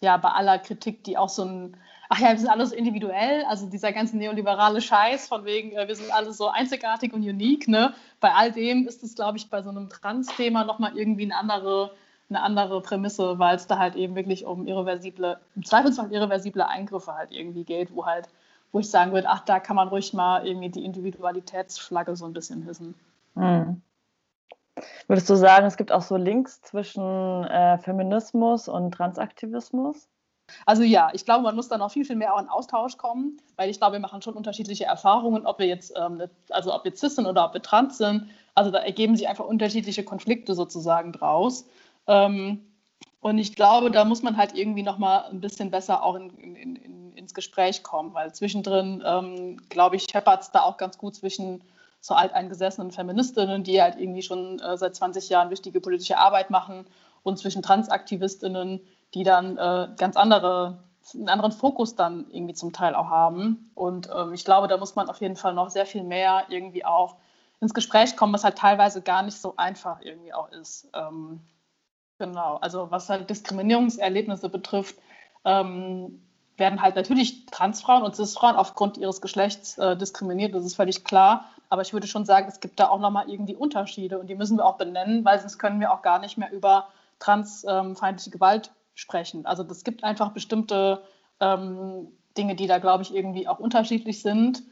ja, 0.00 0.16
bei 0.16 0.30
aller 0.30 0.58
Kritik, 0.58 1.04
die 1.04 1.18
auch 1.18 1.28
so 1.28 1.44
ein, 1.44 1.76
ach 2.08 2.18
ja, 2.18 2.30
wir 2.30 2.38
sind 2.38 2.48
alle 2.48 2.66
so 2.66 2.74
individuell, 2.74 3.44
also 3.44 3.66
dieser 3.66 3.92
ganze 3.92 4.16
neoliberale 4.16 4.80
Scheiß 4.80 5.28
von 5.28 5.44
wegen, 5.44 5.72
äh, 5.72 5.86
wir 5.86 5.96
sind 5.96 6.12
alle 6.12 6.32
so 6.32 6.48
einzigartig 6.48 7.12
und 7.12 7.22
unique, 7.22 7.68
ne? 7.68 7.94
Bei 8.18 8.32
all 8.32 8.50
dem 8.50 8.86
ist 8.86 9.02
es, 9.02 9.14
glaube 9.14 9.38
ich, 9.38 9.50
bei 9.50 9.62
so 9.62 9.70
einem 9.70 9.88
Trans-Thema 9.88 10.64
nochmal 10.64 10.96
irgendwie 10.96 11.24
eine 11.24 11.36
andere, 11.36 11.92
eine 12.30 12.42
andere 12.42 12.80
Prämisse, 12.80 13.38
weil 13.38 13.56
es 13.56 13.66
da 13.66 13.78
halt 13.78 13.94
eben 13.94 14.14
wirklich 14.14 14.46
um 14.46 14.66
irreversible, 14.66 15.38
im 15.54 15.64
Zweifelsfall 15.64 16.12
irreversible 16.12 16.66
Eingriffe 16.66 17.14
halt 17.14 17.30
irgendwie 17.30 17.64
geht, 17.64 17.94
wo 17.94 18.06
halt 18.06 18.28
wo 18.72 18.78
ich 18.78 18.90
sagen 18.90 19.12
würde, 19.12 19.28
ach, 19.28 19.40
da 19.40 19.60
kann 19.60 19.76
man 19.76 19.88
ruhig 19.88 20.12
mal 20.12 20.46
irgendwie 20.46 20.70
die 20.70 20.84
Individualitätsflagge 20.84 22.16
so 22.16 22.26
ein 22.26 22.32
bisschen 22.32 22.62
hissen. 22.62 22.94
Hm. 23.34 23.82
Würdest 25.08 25.28
du 25.28 25.34
sagen, 25.34 25.66
es 25.66 25.76
gibt 25.76 25.92
auch 25.92 26.02
so 26.02 26.16
Links 26.16 26.62
zwischen 26.62 27.44
äh, 27.44 27.78
Feminismus 27.78 28.68
und 28.68 28.92
Transaktivismus? 28.92 30.08
Also 30.66 30.82
ja, 30.82 31.10
ich 31.12 31.24
glaube, 31.24 31.42
man 31.42 31.54
muss 31.54 31.68
da 31.68 31.78
noch 31.78 31.92
viel, 31.92 32.04
viel 32.04 32.16
mehr 32.16 32.34
auch 32.34 32.40
in 32.40 32.48
Austausch 32.48 32.96
kommen, 32.96 33.40
weil 33.56 33.70
ich 33.70 33.78
glaube, 33.78 33.94
wir 33.94 34.00
machen 34.00 34.22
schon 34.22 34.34
unterschiedliche 34.34 34.84
Erfahrungen, 34.84 35.46
ob 35.46 35.58
wir 35.58 35.66
jetzt, 35.66 35.92
ähm, 35.96 36.22
also 36.48 36.74
ob 36.74 36.84
wir 36.84 36.94
cis 36.94 37.16
sind 37.16 37.26
oder 37.26 37.44
ob 37.44 37.54
wir 37.54 37.62
trans 37.62 37.98
sind. 37.98 38.30
Also 38.54 38.70
da 38.70 38.78
ergeben 38.78 39.16
sich 39.16 39.28
einfach 39.28 39.44
unterschiedliche 39.44 40.04
Konflikte 40.04 40.54
sozusagen 40.54 41.12
draus. 41.12 41.68
Ähm, 42.06 42.69
und 43.20 43.38
ich 43.38 43.54
glaube, 43.54 43.90
da 43.90 44.04
muss 44.04 44.22
man 44.22 44.36
halt 44.36 44.54
irgendwie 44.56 44.82
noch 44.82 44.98
mal 44.98 45.24
ein 45.26 45.40
bisschen 45.40 45.70
besser 45.70 46.02
auch 46.02 46.14
in, 46.14 46.30
in, 46.38 46.76
in, 46.76 47.12
ins 47.12 47.34
Gespräch 47.34 47.82
kommen, 47.82 48.14
weil 48.14 48.32
zwischendrin, 48.34 49.02
ähm, 49.04 49.58
glaube 49.68 49.96
ich, 49.96 50.04
scheppert 50.10 50.42
es 50.42 50.50
da 50.50 50.62
auch 50.62 50.78
ganz 50.78 50.96
gut 50.96 51.14
zwischen 51.14 51.62
so 52.00 52.14
alteingesessenen 52.14 52.90
Feministinnen, 52.90 53.62
die 53.62 53.82
halt 53.82 53.98
irgendwie 53.98 54.22
schon 54.22 54.58
äh, 54.60 54.78
seit 54.78 54.94
20 54.94 55.28
Jahren 55.28 55.50
wichtige 55.50 55.82
politische 55.82 56.16
Arbeit 56.16 56.48
machen 56.48 56.86
und 57.22 57.38
zwischen 57.38 57.62
Transaktivistinnen, 57.62 58.80
die 59.12 59.22
dann 59.22 59.58
äh, 59.58 59.88
ganz 59.98 60.16
andere, 60.16 60.78
einen 61.12 61.28
anderen 61.28 61.52
Fokus 61.52 61.96
dann 61.96 62.26
irgendwie 62.30 62.54
zum 62.54 62.72
Teil 62.72 62.94
auch 62.94 63.10
haben. 63.10 63.70
Und 63.74 64.08
ähm, 64.16 64.32
ich 64.32 64.46
glaube, 64.46 64.66
da 64.66 64.78
muss 64.78 64.96
man 64.96 65.10
auf 65.10 65.20
jeden 65.20 65.36
Fall 65.36 65.52
noch 65.52 65.68
sehr 65.68 65.84
viel 65.84 66.04
mehr 66.04 66.46
irgendwie 66.48 66.86
auch 66.86 67.16
ins 67.60 67.74
Gespräch 67.74 68.16
kommen, 68.16 68.32
was 68.32 68.44
halt 68.44 68.56
teilweise 68.56 69.02
gar 69.02 69.22
nicht 69.22 69.38
so 69.38 69.54
einfach 69.58 70.00
irgendwie 70.00 70.32
auch 70.32 70.50
ist. 70.52 70.88
Ähm, 70.94 71.40
genau, 72.20 72.58
also 72.58 72.92
was 72.92 73.08
halt 73.08 73.28
Diskriminierungserlebnisse 73.28 74.48
betrifft, 74.48 74.94
ähm, 75.44 76.22
werden 76.56 76.80
halt 76.80 76.94
natürlich 76.94 77.46
Transfrauen 77.46 78.04
und 78.04 78.14
Cisfrauen 78.14 78.54
aufgrund 78.54 78.98
ihres 78.98 79.20
Geschlechts 79.20 79.78
äh, 79.78 79.96
diskriminiert, 79.96 80.54
das 80.54 80.64
ist 80.64 80.76
völlig 80.76 81.02
klar. 81.02 81.46
Aber 81.70 81.82
ich 81.82 81.92
würde 81.92 82.06
schon 82.06 82.24
sagen, 82.24 82.46
es 82.48 82.60
gibt 82.60 82.78
da 82.78 82.88
auch 82.88 83.00
nochmal 83.00 83.28
irgendwie 83.28 83.56
Unterschiede 83.56 84.18
und 84.18 84.28
die 84.28 84.34
müssen 84.34 84.58
wir 84.58 84.66
auch 84.66 84.76
benennen, 84.76 85.24
weil 85.24 85.40
sonst 85.40 85.58
können 85.58 85.80
wir 85.80 85.92
auch 85.92 86.02
gar 86.02 86.18
nicht 86.18 86.36
mehr 86.36 86.52
über 86.52 86.88
transfeindliche 87.18 88.30
Gewalt 88.30 88.72
sprechen. 88.94 89.46
Also 89.46 89.64
es 89.64 89.84
gibt 89.84 90.04
einfach 90.04 90.32
bestimmte 90.32 91.02
ähm, 91.40 92.08
Dinge, 92.36 92.54
die 92.54 92.66
da, 92.66 92.78
glaube 92.78 93.02
ich, 93.02 93.14
irgendwie 93.14 93.48
auch 93.48 93.58
unterschiedlich 93.58 94.20
sind. 94.20 94.62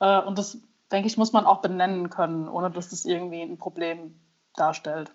Äh, 0.00 0.20
und 0.22 0.38
das, 0.38 0.58
denke 0.90 1.06
ich, 1.06 1.16
muss 1.16 1.32
man 1.32 1.46
auch 1.46 1.60
benennen 1.60 2.10
können, 2.10 2.48
ohne 2.48 2.70
dass 2.70 2.88
das 2.88 3.04
irgendwie 3.04 3.42
ein 3.42 3.58
Problem 3.58 4.18
darstellt. 4.54 5.12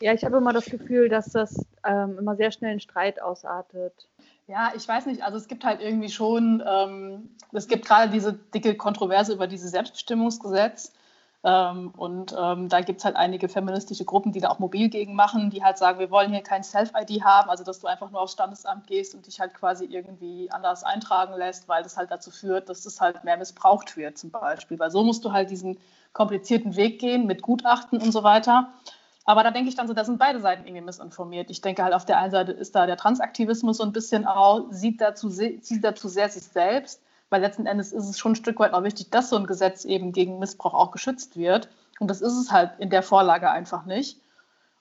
Ja, 0.00 0.12
ich 0.12 0.24
habe 0.24 0.36
immer 0.36 0.52
das 0.52 0.66
Gefühl, 0.66 1.08
dass 1.08 1.30
das 1.30 1.66
ähm, 1.84 2.18
immer 2.18 2.36
sehr 2.36 2.52
schnell 2.52 2.74
in 2.74 2.80
Streit 2.80 3.20
ausartet. 3.20 4.08
Ja, 4.46 4.72
ich 4.76 4.86
weiß 4.86 5.06
nicht. 5.06 5.22
Also 5.22 5.38
es 5.38 5.48
gibt 5.48 5.64
halt 5.64 5.80
irgendwie 5.80 6.10
schon, 6.10 6.62
ähm, 6.66 7.30
es 7.52 7.66
gibt 7.66 7.86
gerade 7.86 8.12
diese 8.12 8.34
dicke 8.34 8.76
Kontroverse 8.76 9.32
über 9.32 9.46
dieses 9.46 9.70
Selbstbestimmungsgesetz. 9.70 10.92
Ähm, 11.44 11.92
und 11.96 12.34
ähm, 12.36 12.68
da 12.68 12.80
gibt 12.80 12.98
es 12.98 13.04
halt 13.04 13.14
einige 13.14 13.48
feministische 13.48 14.04
Gruppen, 14.04 14.32
die 14.32 14.40
da 14.40 14.48
auch 14.48 14.58
mobil 14.58 14.88
gegen 14.88 15.14
machen, 15.14 15.48
die 15.50 15.62
halt 15.62 15.78
sagen, 15.78 15.98
wir 15.98 16.10
wollen 16.10 16.32
hier 16.32 16.42
kein 16.42 16.64
Self-ID 16.64 17.22
haben, 17.22 17.50
also 17.50 17.62
dass 17.62 17.78
du 17.78 17.86
einfach 17.86 18.10
nur 18.10 18.20
aufs 18.20 18.32
Standesamt 18.32 18.88
gehst 18.88 19.14
und 19.14 19.26
dich 19.26 19.38
halt 19.38 19.54
quasi 19.54 19.84
irgendwie 19.84 20.50
anders 20.50 20.82
eintragen 20.82 21.34
lässt, 21.34 21.68
weil 21.68 21.84
das 21.84 21.96
halt 21.96 22.10
dazu 22.10 22.32
führt, 22.32 22.68
dass 22.68 22.82
das 22.82 23.00
halt 23.00 23.22
mehr 23.22 23.36
missbraucht 23.36 23.96
wird 23.96 24.18
zum 24.18 24.30
Beispiel. 24.30 24.78
Weil 24.78 24.90
so 24.90 25.04
musst 25.04 25.24
du 25.24 25.32
halt 25.32 25.50
diesen 25.50 25.78
komplizierten 26.12 26.74
Weg 26.74 26.98
gehen 26.98 27.26
mit 27.26 27.42
Gutachten 27.42 28.00
und 28.00 28.10
so 28.10 28.24
weiter. 28.24 28.72
Aber 29.26 29.42
da 29.42 29.50
denke 29.50 29.68
ich 29.68 29.74
dann 29.74 29.88
so, 29.88 29.92
da 29.92 30.04
sind 30.04 30.18
beide 30.18 30.40
Seiten 30.40 30.66
irgendwie 30.66 30.84
missinformiert. 30.84 31.50
Ich 31.50 31.60
denke 31.60 31.82
halt, 31.82 31.92
auf 31.92 32.06
der 32.06 32.18
einen 32.18 32.30
Seite 32.30 32.52
ist 32.52 32.74
da 32.74 32.86
der 32.86 32.96
Transaktivismus 32.96 33.76
so 33.78 33.84
ein 33.84 33.92
bisschen 33.92 34.26
auch, 34.26 34.66
sieht 34.70 35.00
dazu, 35.00 35.28
sieht 35.28 35.82
dazu 35.82 36.08
sehr 36.08 36.28
sich 36.28 36.44
selbst 36.44 37.02
weil 37.30 37.40
letzten 37.40 37.66
Endes 37.66 37.92
ist 37.92 38.08
es 38.08 38.18
schon 38.18 38.32
ein 38.32 38.36
Stück 38.36 38.58
weit 38.60 38.72
auch 38.72 38.82
wichtig, 38.82 39.10
dass 39.10 39.30
so 39.30 39.36
ein 39.36 39.46
Gesetz 39.46 39.84
eben 39.84 40.12
gegen 40.12 40.38
Missbrauch 40.38 40.74
auch 40.74 40.90
geschützt 40.90 41.36
wird. 41.36 41.68
Und 41.98 42.08
das 42.08 42.20
ist 42.20 42.34
es 42.34 42.52
halt 42.52 42.72
in 42.78 42.90
der 42.90 43.02
Vorlage 43.02 43.50
einfach 43.50 43.84
nicht. 43.84 44.20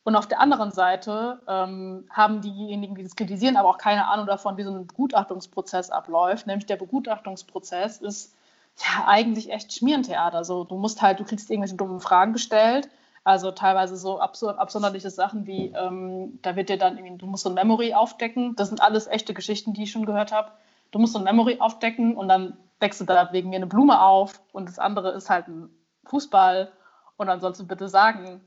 Und 0.04 0.16
auf 0.16 0.28
der 0.28 0.40
anderen 0.40 0.72
Seite 0.72 1.40
ähm, 1.48 2.06
haben 2.12 2.42
diejenigen, 2.42 2.94
die 2.94 3.04
das 3.04 3.16
kritisieren, 3.16 3.58
aber 3.58 3.70
auch 3.70 3.80
keine 3.80 4.08
Ahnung 4.08 4.28
davon, 4.28 4.58
wie 4.58 4.64
so 4.64 4.70
ein 4.70 4.86
Begutachtungsprozess 4.86 5.90
abläuft. 5.90 6.46
Nämlich 6.46 6.68
der 6.68 6.76
Begutachtungsprozess 6.76 7.98
ist 7.98 8.36
ja 8.78 9.08
eigentlich 9.08 9.52
echt 9.52 9.74
Schmierentheater. 9.74 10.44
So, 10.44 10.64
du 10.64 10.76
musst 10.76 11.02
halt, 11.02 11.20
du 11.20 11.24
kriegst 11.24 11.50
irgendwelche 11.50 11.76
dummen 11.76 12.02
Fragen 12.02 12.34
gestellt. 12.34 12.88
Also 13.26 13.52
teilweise 13.52 13.98
so 13.98 14.20
absurd, 14.20 14.58
absonderliche 14.60 15.10
Sachen 15.10 15.46
wie, 15.46 15.74
ähm, 15.78 16.40
da 16.42 16.56
wird 16.56 16.70
dir 16.70 16.78
dann 16.78 16.98
irgendwie, 16.98 17.18
du 17.18 17.26
musst 17.26 17.44
so 17.44 17.50
ein 17.50 17.56
Memory 17.56 17.94
aufdecken. 17.94 18.56
Das 18.56 18.70
sind 18.70 18.82
alles 18.82 19.08
echte 19.08 19.34
Geschichten, 19.34 19.74
die 19.74 19.84
ich 19.84 19.92
schon 19.92 20.06
gehört 20.06 20.32
habe 20.32 20.52
du 20.96 21.00
musst 21.00 21.12
so 21.12 21.20
ein 21.20 21.26
Memory 21.26 21.58
aufdecken 21.60 22.16
und 22.16 22.30
dann 22.30 22.58
deckst 22.82 23.02
du 23.02 23.06
da 23.06 23.34
wegen 23.34 23.50
mir 23.50 23.58
eine 23.58 23.68
Blume 23.68 24.02
auf 24.02 24.42
und 24.54 24.70
das 24.70 24.80
andere 24.80 25.12
ist 25.12 25.30
halt 25.30 25.50
ein 25.50 25.70
Fußball 26.06 26.72
und 27.18 27.28
dann 27.28 27.42
sollst 27.42 27.60
du 27.60 27.68
bitte 27.68 27.90
sagen, 27.90 28.40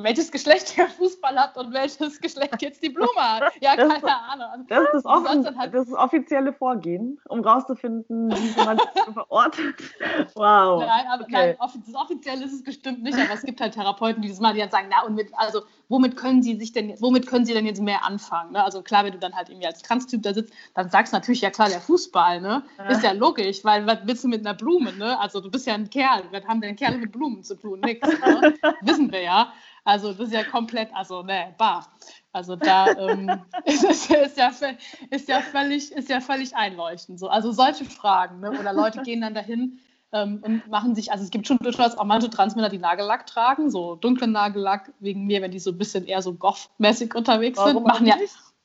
welches 0.00 0.30
Geschlecht 0.30 0.76
der 0.76 0.88
Fußball 0.88 1.36
hat 1.36 1.56
und 1.56 1.72
welches 1.72 2.20
Geschlecht 2.20 2.62
jetzt 2.62 2.82
die 2.82 2.88
Blume 2.88 3.08
hat. 3.16 3.52
Ja, 3.60 3.74
das 3.74 3.88
keine 4.00 4.16
Ahnung. 4.16 4.66
Das 4.68 4.84
ist, 4.94 5.04
das, 5.04 5.56
halt 5.56 5.74
das 5.74 5.92
offizielle 5.92 6.52
Vorgehen, 6.52 7.20
um 7.28 7.40
rauszufinden, 7.40 8.30
wie 8.30 8.64
man 8.64 8.76
das 8.76 9.12
verortet. 9.12 9.74
Wow. 10.34 10.80
Nein, 10.82 11.04
aber 11.10 11.24
okay. 11.24 11.32
nein, 11.32 11.56
das 11.58 11.94
offiziell 11.94 12.40
ist 12.42 12.52
es 12.52 12.62
bestimmt 12.62 13.02
nicht, 13.02 13.18
aber 13.18 13.32
es 13.32 13.42
gibt 13.42 13.60
halt 13.60 13.74
Therapeuten, 13.74 14.22
die 14.22 14.28
das 14.28 14.38
mal, 14.38 14.54
die 14.54 14.60
dann 14.60 14.70
sagen, 14.70 14.86
na 14.88 15.04
und 15.04 15.16
mit, 15.16 15.30
also 15.34 15.62
womit 15.88 16.16
können 16.16 16.42
sie 16.42 16.56
sich 16.56 16.72
denn, 16.72 16.94
womit 17.00 17.26
können 17.26 17.44
sie 17.44 17.54
denn 17.54 17.66
jetzt 17.66 17.82
mehr 17.82 18.04
anfangen? 18.04 18.52
Ne? 18.52 18.62
Also 18.62 18.82
klar, 18.82 19.04
wenn 19.04 19.12
du 19.12 19.18
dann 19.18 19.34
halt 19.34 19.48
irgendwie 19.48 19.66
als 19.66 19.82
Trans-Typ 19.82 20.22
da 20.22 20.32
sitzt, 20.32 20.52
dann 20.74 20.90
sagst 20.90 21.12
du 21.12 21.16
natürlich, 21.16 21.40
ja 21.40 21.50
klar, 21.50 21.68
der 21.68 21.80
Fußball, 21.80 22.40
ne? 22.40 22.62
Ja. 22.78 22.84
Ist 22.86 23.02
ja 23.02 23.12
logisch, 23.12 23.64
weil 23.64 23.86
was 23.86 23.98
willst 24.04 24.22
du 24.22 24.28
mit 24.28 24.46
einer 24.46 24.54
Blume, 24.54 24.92
ne? 24.92 25.18
Also 25.18 25.40
du 25.40 25.50
bist 25.50 25.66
ja 25.66 25.74
ein 25.74 25.90
Kerl, 25.90 26.22
was 26.30 26.46
haben 26.46 26.60
denn 26.60 26.76
Kerle 26.76 26.98
mit 26.98 27.10
Blumen 27.10 27.42
zu 27.42 27.56
tun? 27.56 27.80
Nix, 27.80 28.06
ne? 28.06 28.54
Wissen 28.82 29.10
wir 29.10 29.22
ja. 29.22 29.52
Also 29.88 30.12
das 30.12 30.26
ist 30.26 30.34
ja 30.34 30.44
komplett, 30.44 30.94
also 30.94 31.22
ne, 31.22 31.54
bar. 31.56 31.86
Also 32.34 32.56
da 32.56 32.88
ähm, 32.88 33.40
ist, 33.64 33.84
ist, 33.84 34.10
ist, 34.10 34.36
ja, 34.36 34.50
ist, 35.08 35.28
ja 35.28 35.40
völlig, 35.40 35.92
ist 35.92 36.10
ja 36.10 36.20
völlig 36.20 36.54
einleuchtend. 36.54 37.18
So. 37.18 37.28
Also 37.28 37.52
solche 37.52 37.86
Fragen. 37.86 38.40
Ne? 38.40 38.50
Oder 38.50 38.74
Leute 38.74 39.00
gehen 39.00 39.22
dann 39.22 39.32
dahin 39.32 39.78
ähm, 40.12 40.42
und 40.44 40.68
machen 40.68 40.94
sich, 40.94 41.10
also 41.10 41.24
es 41.24 41.30
gibt 41.30 41.46
schon 41.46 41.56
durchaus 41.60 41.96
auch 41.96 42.04
manche 42.04 42.28
Transmänner, 42.28 42.68
die 42.68 42.76
Nagellack 42.76 43.24
tragen, 43.24 43.70
so 43.70 43.94
dunklen 43.94 44.30
Nagellack, 44.30 44.92
wegen 45.00 45.24
mir, 45.24 45.40
wenn 45.40 45.52
die 45.52 45.58
so 45.58 45.70
ein 45.70 45.78
bisschen 45.78 46.04
eher 46.04 46.20
so 46.20 46.34
goth-mäßig 46.34 47.14
unterwegs 47.14 47.56
Warum 47.56 47.72
sind. 47.72 47.86
Machen 47.86 48.06
ja, 48.06 48.16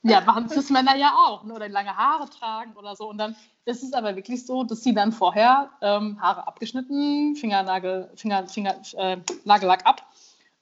ja, 0.02 0.20
machen 0.20 0.50
Cis-Männer 0.50 0.94
ja 0.94 1.14
auch. 1.26 1.44
Ne? 1.44 1.54
Oder 1.54 1.70
lange 1.70 1.96
Haare 1.96 2.28
tragen 2.28 2.74
oder 2.76 2.96
so. 2.96 3.08
Und 3.08 3.16
dann 3.16 3.34
ist 3.64 3.82
es 3.82 3.94
aber 3.94 4.14
wirklich 4.14 4.44
so, 4.44 4.62
dass 4.62 4.82
sie 4.82 4.92
dann 4.92 5.10
vorher 5.10 5.70
ähm, 5.80 6.20
Haare 6.20 6.46
abgeschnitten, 6.46 7.34
Fingernagel, 7.34 8.10
Finger, 8.14 8.46
Finger, 8.46 8.74
äh, 8.98 9.16
Nagellack 9.46 9.86
ab 9.86 10.02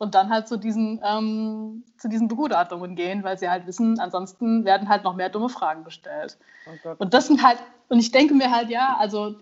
und 0.02 0.16
dann 0.16 0.30
halt 0.30 0.48
zu 0.48 0.56
diesen, 0.56 1.00
ähm, 1.04 1.84
zu 1.96 2.08
diesen 2.08 2.26
Begutachtungen 2.26 2.96
gehen, 2.96 3.22
weil 3.22 3.38
sie 3.38 3.48
halt 3.48 3.68
wissen, 3.68 4.00
ansonsten 4.00 4.64
werden 4.64 4.88
halt 4.88 5.04
noch 5.04 5.14
mehr 5.14 5.28
dumme 5.28 5.48
Fragen 5.48 5.84
gestellt. 5.84 6.36
Oh 6.66 6.94
und 6.98 7.14
das 7.14 7.28
sind 7.28 7.44
halt, 7.44 7.58
und 7.88 8.00
ich 8.00 8.10
denke 8.10 8.34
mir 8.34 8.50
halt, 8.50 8.68
ja, 8.68 8.96
also 8.98 9.36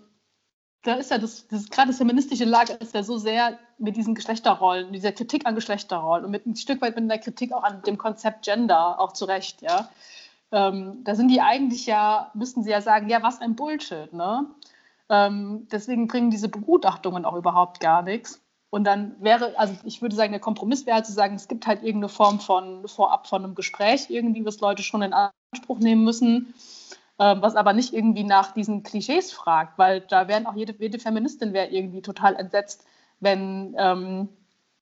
da 0.83 0.93
ist 0.93 1.09
ja 1.09 1.17
das, 1.17 1.47
das 1.47 1.67
gerade 1.71 1.87
das 1.87 1.97
feministische 1.97 2.45
Lager 2.45 2.79
ist 2.79 2.93
ja 2.93 3.01
so 3.01 3.17
sehr 3.17 3.57
mit 3.79 3.95
diesen 3.95 4.13
Geschlechterrollen, 4.13 4.93
dieser 4.93 5.11
Kritik 5.11 5.47
an 5.47 5.55
Geschlechterrollen 5.55 6.25
und 6.25 6.31
mit 6.31 6.45
ein 6.45 6.55
Stück 6.55 6.79
weit 6.83 6.95
mit 6.95 7.09
der 7.09 7.17
Kritik 7.17 7.53
auch 7.53 7.63
an 7.63 7.81
dem 7.81 7.97
Konzept 7.97 8.45
Gender 8.45 8.99
auch 8.99 9.13
zurecht, 9.13 9.63
ja. 9.63 9.89
Ähm, 10.51 11.03
da 11.03 11.15
sind 11.15 11.29
die 11.29 11.41
eigentlich 11.41 11.87
ja, 11.87 12.29
müssten 12.35 12.61
sie 12.61 12.69
ja 12.69 12.81
sagen, 12.81 13.09
ja, 13.09 13.23
was 13.23 13.41
ein 13.41 13.55
Bullshit, 13.55 14.13
ne? 14.13 14.45
Ähm, 15.09 15.67
deswegen 15.71 16.07
bringen 16.07 16.29
diese 16.29 16.49
Begutachtungen 16.49 17.25
auch 17.25 17.35
überhaupt 17.35 17.79
gar 17.79 18.03
nichts. 18.03 18.40
Und 18.71 18.85
dann 18.85 19.15
wäre, 19.19 19.53
also 19.59 19.75
ich 19.83 20.01
würde 20.01 20.15
sagen, 20.15 20.31
der 20.31 20.39
Kompromiss 20.39 20.85
wäre 20.85 20.95
halt 20.95 21.05
zu 21.05 21.11
sagen, 21.11 21.35
es 21.35 21.49
gibt 21.49 21.67
halt 21.67 21.83
irgendeine 21.83 22.07
Form 22.07 22.39
von 22.39 22.87
vorab 22.87 23.27
von 23.27 23.43
einem 23.43 23.53
Gespräch 23.53 24.09
irgendwie, 24.09 24.45
was 24.45 24.61
Leute 24.61 24.81
schon 24.81 25.01
in 25.01 25.13
Anspruch 25.13 25.79
nehmen 25.79 26.05
müssen, 26.05 26.53
äh, 27.19 27.35
was 27.39 27.57
aber 27.57 27.73
nicht 27.73 27.93
irgendwie 27.93 28.23
nach 28.23 28.53
diesen 28.53 28.81
Klischees 28.83 29.33
fragt, 29.33 29.77
weil 29.77 29.99
da 29.99 30.29
wären 30.29 30.47
auch 30.47 30.55
jede, 30.55 30.73
jede 30.79 30.99
Feministin 30.99 31.51
wäre 31.51 31.67
irgendwie 31.67 32.01
total 32.01 32.37
entsetzt, 32.37 32.85
wenn, 33.19 33.75
ähm, 33.77 34.29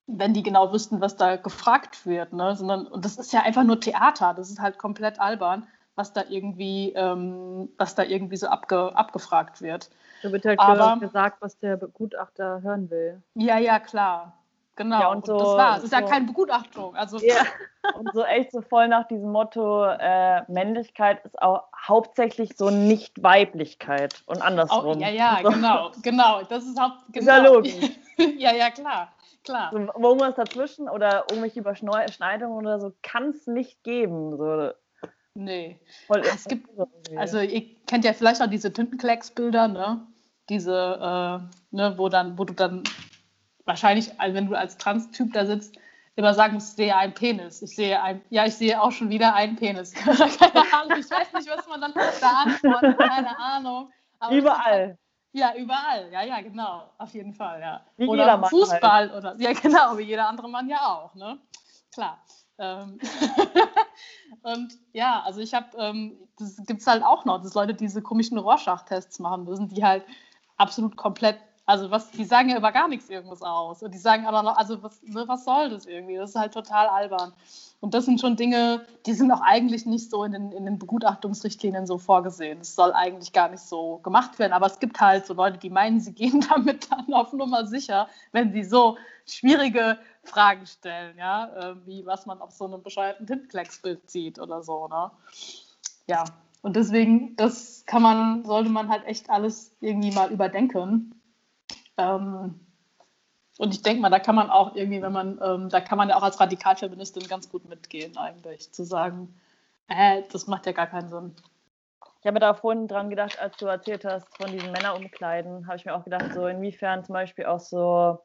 wenn 0.05 0.35
die 0.35 0.43
genau 0.43 0.71
wüssten, 0.71 1.01
was 1.01 1.17
da 1.17 1.37
gefragt 1.37 2.05
wird. 2.05 2.31
Ne? 2.31 2.55
Sondern, 2.55 2.85
und 2.85 3.05
das 3.05 3.17
ist 3.17 3.33
ja 3.33 3.41
einfach 3.41 3.63
nur 3.63 3.79
Theater, 3.79 4.35
das 4.35 4.51
ist 4.51 4.61
halt 4.61 4.77
komplett 4.77 5.19
albern, 5.19 5.67
was 5.95 6.13
da 6.13 6.23
irgendwie, 6.29 6.93
ähm, 6.95 7.69
was 7.79 7.95
da 7.95 8.03
irgendwie 8.03 8.37
so 8.37 8.49
abge, 8.49 8.95
abgefragt 8.95 9.63
wird. 9.63 9.89
Da 10.21 10.31
wird 10.31 10.45
halt 10.45 10.59
aber, 10.59 10.97
gesagt, 10.99 11.41
was 11.41 11.57
der 11.59 11.77
Begutachter 11.77 12.61
hören 12.61 12.89
will. 12.89 13.21
Ja, 13.35 13.57
ja, 13.57 13.79
klar. 13.79 14.33
Genau. 14.79 15.01
Ja, 15.01 15.11
und 15.11 15.25
so, 15.25 15.37
das 15.37 15.47
war 15.47 15.77
es. 15.77 15.83
ist 15.83 15.91
ja 15.91 16.01
keine 16.01 16.25
Begutachtung. 16.25 16.95
Also 16.95 17.19
ja. 17.19 17.35
und 17.99 18.13
so 18.13 18.23
echt 18.23 18.53
so 18.53 18.61
voll 18.61 18.87
nach 18.87 19.09
diesem 19.09 19.29
Motto, 19.29 19.85
äh, 19.85 20.49
Männlichkeit 20.49 21.25
ist 21.25 21.41
auch 21.41 21.63
hauptsächlich 21.75 22.55
so 22.55 22.69
Nicht-Weiblichkeit 22.69 24.23
und 24.25 24.41
andersrum. 24.41 24.97
Oh, 24.97 24.99
ja, 25.01 25.09
ja, 25.09 25.39
so. 25.43 25.49
genau, 25.49 25.91
genau. 26.01 26.43
Das 26.43 26.63
ist 26.63 26.79
haupt, 26.79 26.95
genau. 27.11 27.59
Ist 27.59 28.17
ja 28.17 28.27
ja, 28.37 28.55
ja, 28.55 28.69
klar. 28.69 29.11
Klar. 29.43 29.69
So, 29.73 29.79
irgendwas 29.79 30.35
dazwischen 30.35 30.87
oder 30.87 31.25
irgendwelche 31.29 31.59
Überschneidungen 31.59 32.65
oder 32.65 32.79
so 32.79 32.93
kann 33.03 33.31
es 33.31 33.47
nicht 33.47 33.83
geben. 33.83 34.37
So. 34.37 34.71
Nee. 35.33 35.81
Voll 36.07 36.21
es 36.21 36.45
gibt, 36.45 36.69
also 37.17 37.39
ihr 37.39 37.75
kennt 37.85 38.05
ja 38.05 38.13
vielleicht 38.13 38.41
auch 38.41 38.47
diese 38.47 38.71
Tintenklecksbilder, 38.71 39.67
ne? 39.67 40.07
Diese, 40.49 40.73
äh, 40.73 41.75
ne, 41.75 41.93
wo 41.97 42.09
dann, 42.09 42.37
wo 42.37 42.43
du 42.43 42.53
dann 42.53 42.83
wahrscheinlich, 43.65 44.19
also 44.19 44.35
wenn 44.35 44.47
du 44.47 44.57
als 44.57 44.77
Trans-Typ 44.77 45.33
da 45.33 45.45
sitzt, 45.45 45.77
immer 46.15 46.33
sagen 46.33 46.55
muss, 46.55 46.69
ich 46.69 46.75
sehe 46.75 46.95
einen 46.95 47.13
Penis. 47.13 47.61
Ich 47.61 47.75
sehe 47.75 48.01
ein, 48.01 48.21
ja, 48.29 48.45
ich 48.45 48.55
sehe 48.55 48.81
auch 48.81 48.91
schon 48.91 49.09
wieder 49.09 49.33
einen 49.35 49.55
Penis. 49.55 49.93
keine 49.93 50.73
Ahnung, 50.73 50.97
ich 50.99 51.09
weiß 51.09 51.33
nicht, 51.33 51.49
was 51.49 51.67
man 51.67 51.79
dann 51.79 51.93
da 51.93 52.29
antwortet, 52.43 52.97
keine 52.97 53.39
Ahnung. 53.39 53.91
Aber 54.19 54.35
überall. 54.35 54.97
Ja, 55.31 55.55
überall. 55.55 56.11
Ja, 56.11 56.23
ja, 56.23 56.41
genau. 56.41 56.89
Auf 56.97 57.13
jeden 57.13 57.33
Fall, 57.33 57.61
ja. 57.61 57.81
Wie 57.97 58.07
oder 58.07 58.43
Fußball 58.43 58.81
halt. 58.81 59.13
oder 59.13 59.35
ja, 59.37 59.53
genau, 59.53 59.97
wie 59.97 60.03
jeder 60.03 60.27
andere 60.27 60.49
Mann 60.49 60.67
ja 60.67 60.85
auch, 60.87 61.13
ne? 61.15 61.39
Klar. 61.93 62.19
Ähm 62.57 62.99
und 64.41 64.73
ja, 64.91 65.21
also 65.23 65.39
ich 65.39 65.53
habe, 65.53 65.67
ähm, 65.77 66.17
das 66.37 66.57
gibt 66.65 66.81
es 66.81 66.87
halt 66.87 67.03
auch 67.03 67.25
noch, 67.25 67.41
dass 67.41 67.53
Leute 67.53 67.73
diese 67.73 68.01
komischen 68.01 68.37
Rorschach-Tests 68.37 69.19
machen 69.19 69.45
müssen, 69.45 69.69
die 69.69 69.83
halt 69.83 70.03
absolut 70.59 70.95
komplett, 70.95 71.37
also 71.65 71.89
was, 71.89 72.11
die 72.11 72.25
sagen 72.25 72.49
ja 72.49 72.57
über 72.57 72.71
gar 72.71 72.87
nichts 72.87 73.09
irgendwas 73.09 73.41
aus. 73.41 73.81
Und 73.81 73.93
die 73.93 73.99
sagen 73.99 74.25
aber 74.25 74.43
noch, 74.43 74.57
also 74.57 74.81
was, 74.83 75.01
ne, 75.03 75.23
was 75.27 75.45
soll 75.45 75.69
das 75.69 75.85
irgendwie? 75.85 76.17
Das 76.17 76.31
ist 76.31 76.35
halt 76.35 76.53
total 76.53 76.87
albern. 76.87 77.33
Und 77.81 77.93
das 77.93 78.05
sind 78.05 78.19
schon 78.19 78.35
Dinge, 78.35 78.85
die 79.05 79.13
sind 79.13 79.31
auch 79.31 79.41
eigentlich 79.41 79.85
nicht 79.85 80.09
so 80.09 80.23
in 80.25 80.33
den, 80.33 80.51
in 80.51 80.65
den 80.65 80.77
Begutachtungsrichtlinien 80.79 81.87
so 81.87 81.97
vorgesehen. 81.97 82.59
Es 82.59 82.75
soll 82.75 82.91
eigentlich 82.91 83.31
gar 83.31 83.49
nicht 83.49 83.63
so 83.63 83.99
gemacht 83.99 84.37
werden. 84.37 84.51
Aber 84.51 84.65
es 84.65 84.79
gibt 84.79 84.99
halt 84.99 85.25
so 85.25 85.33
Leute, 85.33 85.57
die 85.57 85.69
meinen, 85.69 86.01
sie 86.01 86.13
gehen 86.13 86.41
damit 86.49 86.91
dann 86.91 87.13
auf 87.13 87.31
Nummer 87.31 87.65
sicher, 87.65 88.09
wenn 88.33 88.51
sie 88.51 88.63
so 88.63 88.97
schwierige 89.25 89.97
Fragen 90.23 90.65
stellen, 90.65 91.17
ja, 91.17 91.47
äh, 91.55 91.75
wie 91.85 92.05
was 92.05 92.25
man 92.25 92.41
auf 92.41 92.51
so 92.51 92.65
einem 92.65 92.83
bescheuerten 92.83 93.25
Tintenklecksbild 93.25 94.09
sieht 94.09 94.39
oder 94.39 94.61
so, 94.61 94.87
ne? 94.87 95.11
Ja, 96.07 96.25
und 96.61 96.75
deswegen, 96.75 97.35
das 97.35 97.85
kann 97.85 98.01
man, 98.01 98.43
sollte 98.43 98.69
man 98.69 98.89
halt 98.89 99.05
echt 99.05 99.29
alles 99.29 99.75
irgendwie 99.79 100.11
mal 100.11 100.31
überdenken. 100.31 101.21
Ähm, 101.97 102.59
und 103.57 103.73
ich 103.73 103.81
denke 103.81 104.01
mal, 104.01 104.09
da 104.09 104.19
kann 104.19 104.35
man 104.35 104.49
auch 104.49 104.75
irgendwie, 104.75 105.01
wenn 105.01 105.11
man, 105.11 105.39
ähm, 105.43 105.69
da 105.69 105.81
kann 105.81 105.97
man 105.97 106.09
ja 106.09 106.17
auch 106.17 106.23
als 106.23 106.39
Radikalfeministin 106.39 107.27
ganz 107.27 107.49
gut 107.49 107.67
mitgehen, 107.67 108.17
eigentlich, 108.17 108.71
zu 108.71 108.83
sagen, 108.83 109.35
äh, 109.87 110.23
das 110.31 110.47
macht 110.47 110.65
ja 110.65 110.71
gar 110.71 110.87
keinen 110.87 111.09
Sinn. 111.09 111.35
Ich 112.21 112.27
habe 112.27 112.39
da 112.39 112.53
vorhin 112.53 112.87
dran 112.87 113.09
gedacht, 113.09 113.39
als 113.39 113.55
du 113.57 113.65
erzählt 113.65 114.03
hast 114.03 114.27
von 114.35 114.51
diesen 114.51 114.71
Männerumkleiden, 114.71 115.67
habe 115.67 115.77
ich 115.77 115.85
mir 115.85 115.95
auch 115.95 116.03
gedacht, 116.03 116.33
so 116.33 116.47
inwiefern 116.47 117.03
zum 117.05 117.13
Beispiel 117.13 117.45
auch 117.45 117.61
so 117.61 118.19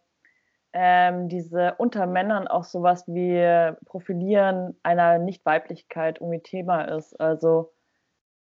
ähm, 0.72 1.28
diese 1.28 1.74
unter 1.78 2.06
Männern 2.06 2.48
auch 2.48 2.64
sowas 2.64 3.04
wie 3.06 3.72
Profilieren 3.86 4.76
einer 4.82 5.18
Nicht-Weiblichkeit 5.18 6.20
irgendwie 6.20 6.40
Thema 6.40 6.82
ist. 6.82 7.18
Also 7.20 7.73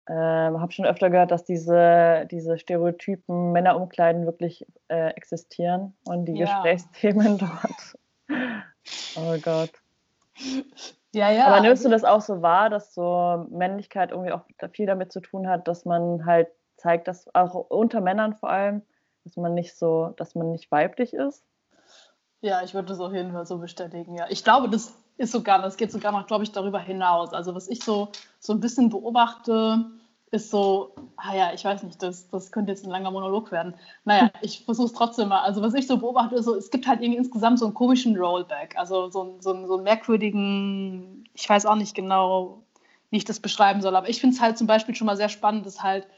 ähm, 0.09 0.61
habe 0.61 0.73
schon 0.73 0.85
öfter 0.85 1.09
gehört, 1.11 1.31
dass 1.31 1.45
diese, 1.45 2.27
diese 2.31 2.59
Stereotypen 2.59 3.53
Männerumkleiden 3.53 4.27
wirklich 4.27 4.67
äh, 4.89 5.11
existieren 5.11 5.95
und 6.05 6.27
die 6.27 6.35
ja. 6.35 6.47
Gesprächsthemen 6.47 7.39
dort. 8.29 8.39
oh 9.17 9.37
Gott. 9.43 9.71
Ja, 11.15 11.31
ja. 11.31 11.47
Aber 11.47 11.61
nimmst 11.61 11.85
du 11.85 11.89
das 11.89 12.05
auch 12.05 12.21
so 12.21 12.43
wahr, 12.43 12.69
dass 12.69 12.93
so 12.93 13.47
Männlichkeit 13.51 14.11
irgendwie 14.11 14.33
auch 14.33 14.43
viel 14.73 14.87
damit 14.87 15.13
zu 15.13 15.21
tun 15.21 15.49
hat, 15.49 15.69
dass 15.69 15.85
man 15.85 16.27
halt 16.27 16.49
zeigt, 16.77 17.09
dass 17.09 17.33
auch 17.35 17.55
unter 17.55 18.01
Männern 18.01 18.35
vor 18.35 18.51
allem, 18.51 18.83
dass 19.25 19.37
man 19.37 19.55
nicht 19.55 19.77
so, 19.77 20.13
dass 20.17 20.35
man 20.35 20.51
nicht 20.51 20.71
weiblich 20.71 21.15
ist? 21.15 21.45
Ja, 22.41 22.63
ich 22.63 22.75
würde 22.75 22.89
das 22.89 23.01
auf 23.01 23.15
jeden 23.15 23.33
Fall 23.33 23.47
so 23.47 23.59
bestätigen, 23.59 24.17
ja. 24.17 24.27
Ich 24.29 24.45
glaube, 24.45 24.69
das 24.69 24.93
ist 25.17 25.33
sogar, 25.33 25.63
das 25.63 25.77
geht 25.77 25.93
sogar 25.93 26.13
noch, 26.13 26.27
glaube 26.27 26.45
ich, 26.45 26.53
darüber 26.53 26.81
hinaus. 26.81 27.33
Also 27.33 27.55
was 27.55 27.69
ich 27.69 27.83
so, 27.85 28.09
so 28.41 28.53
ein 28.53 28.61
bisschen 28.61 28.89
beobachte, 28.91 29.85
ist 30.31 30.51
so, 30.51 30.95
ah 31.17 31.35
ja, 31.35 31.53
ich 31.53 31.65
weiß 31.65 31.85
nicht, 31.85 32.03
das, 32.03 32.29
das 32.29 32.51
könnte 32.51 32.73
jetzt 32.73 32.85
ein 32.85 32.91
langer 32.91 33.13
Monolog 33.13 33.53
werden. 33.53 33.75
Naja, 34.05 34.31
ich 34.43 34.65
versuche 34.65 34.87
es 34.87 34.93
trotzdem 34.93 35.29
mal. 35.29 35.43
Also 35.43 35.63
was 35.63 35.75
ich 35.75 35.87
so 35.87 35.99
beobachte, 35.99 36.35
ist 36.35 36.45
so, 36.45 36.57
es 36.57 36.71
gibt 36.71 36.87
halt 36.87 37.01
irgendwie 37.01 37.19
insgesamt 37.19 37.61
so 37.61 37.67
einen 37.67 37.75
komischen 37.75 38.17
Rollback, 38.17 38.77
also 38.77 39.11
so, 39.11 39.37
so, 39.41 39.67
so 39.67 39.75
einen 39.75 39.85
merkwürdigen, 39.85 41.29
ich 41.35 41.49
weiß 41.49 41.67
auch 41.67 41.77
nicht 41.77 41.95
genau, 41.95 42.63
wie 43.11 43.19
ich 43.19 43.25
das 43.25 43.39
beschreiben 43.39 43.81
soll, 43.81 43.95
aber 43.95 44.09
ich 44.09 44.21
finde 44.21 44.35
es 44.35 44.43
halt 44.43 44.59
zum 44.59 44.67
Beispiel 44.67 44.95
schon 44.95 45.07
mal 45.07 45.17
sehr 45.17 45.29
spannend, 45.29 45.67
dass 45.67 45.83
halt 45.83 46.09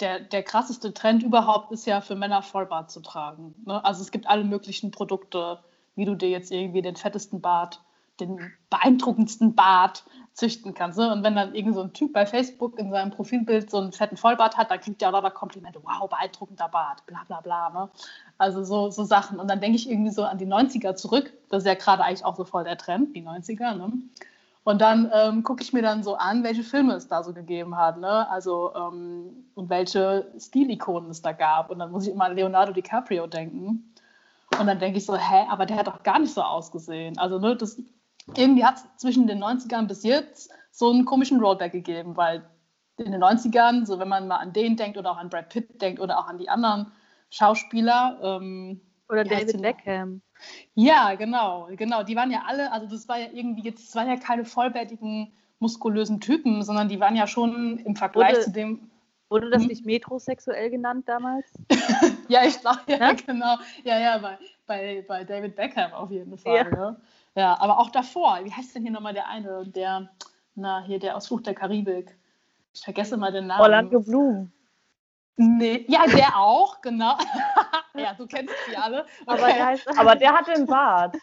der, 0.00 0.20
der 0.20 0.42
krasseste 0.42 0.94
Trend 0.94 1.22
überhaupt 1.22 1.72
ist 1.72 1.86
ja 1.86 2.00
für 2.00 2.14
Männer 2.14 2.42
Vollbart 2.42 2.90
zu 2.90 3.00
tragen. 3.00 3.54
Ne? 3.66 3.84
Also 3.84 4.02
es 4.02 4.10
gibt 4.10 4.28
alle 4.28 4.44
möglichen 4.44 4.90
Produkte, 4.90 5.58
wie 5.96 6.04
du 6.04 6.14
dir 6.14 6.28
jetzt 6.28 6.50
irgendwie 6.50 6.82
den 6.82 6.96
fettesten 6.96 7.40
Bart 7.40 7.80
den 8.20 8.52
beeindruckendsten 8.70 9.54
Bart 9.54 10.04
züchten 10.34 10.74
kannst. 10.74 10.98
Ne? 10.98 11.12
Und 11.12 11.22
wenn 11.22 11.36
dann 11.36 11.54
irgend 11.54 11.74
so 11.74 11.82
ein 11.82 11.92
Typ 11.92 12.12
bei 12.12 12.26
Facebook 12.26 12.78
in 12.78 12.90
seinem 12.90 13.10
Profilbild 13.10 13.70
so 13.70 13.78
einen 13.78 13.92
fetten 13.92 14.16
Vollbart 14.16 14.56
hat, 14.56 14.70
dann 14.70 14.80
kriegt 14.80 15.00
er 15.00 15.08
auch 15.08 15.12
lauter 15.12 15.30
Komplimente. 15.30 15.80
Wow, 15.82 16.08
beeindruckender 16.08 16.68
Bart, 16.68 17.06
bla 17.06 17.22
bla 17.26 17.40
bla. 17.40 17.70
Ne? 17.70 17.88
Also 18.38 18.64
so, 18.64 18.90
so 18.90 19.04
Sachen. 19.04 19.38
Und 19.38 19.48
dann 19.48 19.60
denke 19.60 19.76
ich 19.76 19.88
irgendwie 19.88 20.10
so 20.10 20.24
an 20.24 20.38
die 20.38 20.46
90er 20.46 20.96
zurück. 20.96 21.32
Das 21.50 21.62
ist 21.62 21.66
ja 21.66 21.74
gerade 21.74 22.02
eigentlich 22.02 22.24
auch 22.24 22.36
so 22.36 22.44
voll 22.44 22.64
der 22.64 22.76
Trend, 22.76 23.14
die 23.14 23.22
90er. 23.22 23.74
Ne? 23.74 23.92
Und 24.64 24.80
dann 24.80 25.10
ähm, 25.14 25.42
gucke 25.42 25.62
ich 25.62 25.72
mir 25.72 25.82
dann 25.82 26.02
so 26.02 26.16
an, 26.16 26.42
welche 26.42 26.64
Filme 26.64 26.94
es 26.94 27.06
da 27.06 27.22
so 27.22 27.34
gegeben 27.34 27.76
hat, 27.76 27.98
ne? 27.98 28.28
Also 28.30 28.72
ähm, 28.74 29.44
und 29.54 29.68
welche 29.68 30.32
Stilikonen 30.38 31.10
es 31.10 31.20
da 31.20 31.32
gab. 31.32 31.70
Und 31.70 31.78
dann 31.80 31.90
muss 31.92 32.06
ich 32.06 32.14
immer 32.14 32.24
an 32.24 32.34
Leonardo 32.34 32.72
DiCaprio 32.72 33.26
denken. 33.26 33.94
Und 34.58 34.66
dann 34.66 34.78
denke 34.78 34.98
ich 34.98 35.04
so, 35.04 35.16
hä, 35.16 35.46
aber 35.50 35.66
der 35.66 35.76
hat 35.76 35.86
doch 35.86 36.02
gar 36.02 36.18
nicht 36.18 36.32
so 36.32 36.40
ausgesehen. 36.40 37.18
Also 37.18 37.38
ne, 37.38 37.56
das 37.56 37.78
irgendwie 38.36 38.64
hat 38.64 38.76
es 38.76 38.96
zwischen 38.96 39.26
den 39.26 39.42
90ern 39.42 39.86
bis 39.86 40.02
jetzt 40.02 40.50
so 40.70 40.90
einen 40.90 41.04
komischen 41.04 41.40
Rollback 41.40 41.72
gegeben, 41.72 42.16
weil 42.16 42.48
in 42.96 43.12
den 43.12 43.22
90ern, 43.22 43.86
so 43.86 43.98
wenn 43.98 44.08
man 44.08 44.28
mal 44.28 44.36
an 44.36 44.52
den 44.52 44.76
denkt 44.76 44.96
oder 44.96 45.10
auch 45.10 45.16
an 45.16 45.28
Brad 45.28 45.48
Pitt 45.48 45.80
denkt 45.82 46.00
oder 46.00 46.18
auch 46.18 46.28
an 46.28 46.38
die 46.38 46.48
anderen 46.48 46.92
Schauspieler. 47.30 48.18
Ähm, 48.22 48.80
oder 49.08 49.24
David 49.24 49.60
Beckham. 49.60 50.22
Ja, 50.74 51.14
genau, 51.14 51.68
genau. 51.72 52.02
Die 52.02 52.16
waren 52.16 52.30
ja 52.30 52.42
alle, 52.46 52.72
also 52.72 52.86
das 52.86 53.08
war 53.08 53.18
ja 53.18 53.26
irgendwie 53.32 53.62
jetzt, 53.62 53.88
das 53.88 53.96
waren 53.96 54.08
ja 54.08 54.16
keine 54.16 54.44
vollbärtigen, 54.44 55.32
muskulösen 55.58 56.20
Typen, 56.20 56.62
sondern 56.62 56.88
die 56.88 57.00
waren 57.00 57.16
ja 57.16 57.26
schon 57.26 57.78
im 57.78 57.96
Vergleich 57.96 58.34
wurde, 58.34 58.44
zu 58.44 58.52
dem. 58.52 58.90
Wurde 59.30 59.50
das 59.50 59.62
hm? 59.62 59.68
nicht 59.68 59.86
metrosexuell 59.86 60.70
genannt 60.70 61.08
damals? 61.08 61.46
ja, 62.28 62.44
ich 62.44 62.60
glaube, 62.60 62.80
ja, 62.86 63.12
genau. 63.12 63.56
Ja, 63.82 63.98
ja, 63.98 64.18
bei, 64.18 64.38
bei, 64.66 65.04
bei 65.06 65.24
David 65.24 65.56
Beckham 65.56 65.92
auf 65.92 66.10
jeden 66.10 66.36
Fall. 66.36 66.56
Ja. 66.56 66.64
Ne? 66.64 67.00
Ja, 67.34 67.58
aber 67.60 67.78
auch 67.78 67.90
davor, 67.90 68.40
wie 68.44 68.52
heißt 68.52 68.74
denn 68.74 68.82
hier 68.82 68.92
nochmal 68.92 69.14
der 69.14 69.28
eine, 69.28 69.66
der, 69.66 70.08
na, 70.54 70.82
hier 70.82 70.98
der 70.98 71.16
aus 71.16 71.26
Flucht 71.26 71.46
der 71.46 71.54
Karibik? 71.54 72.16
Ich 72.72 72.82
vergesse 72.82 73.16
mal 73.16 73.32
den 73.32 73.46
Namen. 73.46 73.60
Orlando 73.60 74.00
Bloom. 74.00 74.52
Nee, 75.36 75.84
ja, 75.88 76.06
der 76.06 76.36
auch, 76.36 76.80
genau. 76.80 77.16
ja, 77.94 78.14
du 78.14 78.26
kennst 78.26 78.54
sie 78.68 78.76
alle. 78.76 79.04
Okay. 79.26 79.42
Aber, 79.42 79.46
der 79.52 79.66
heißt, 79.66 79.98
aber 79.98 80.14
der 80.14 80.32
hatte 80.32 80.52
einen 80.52 80.66
Bart. 80.66 81.16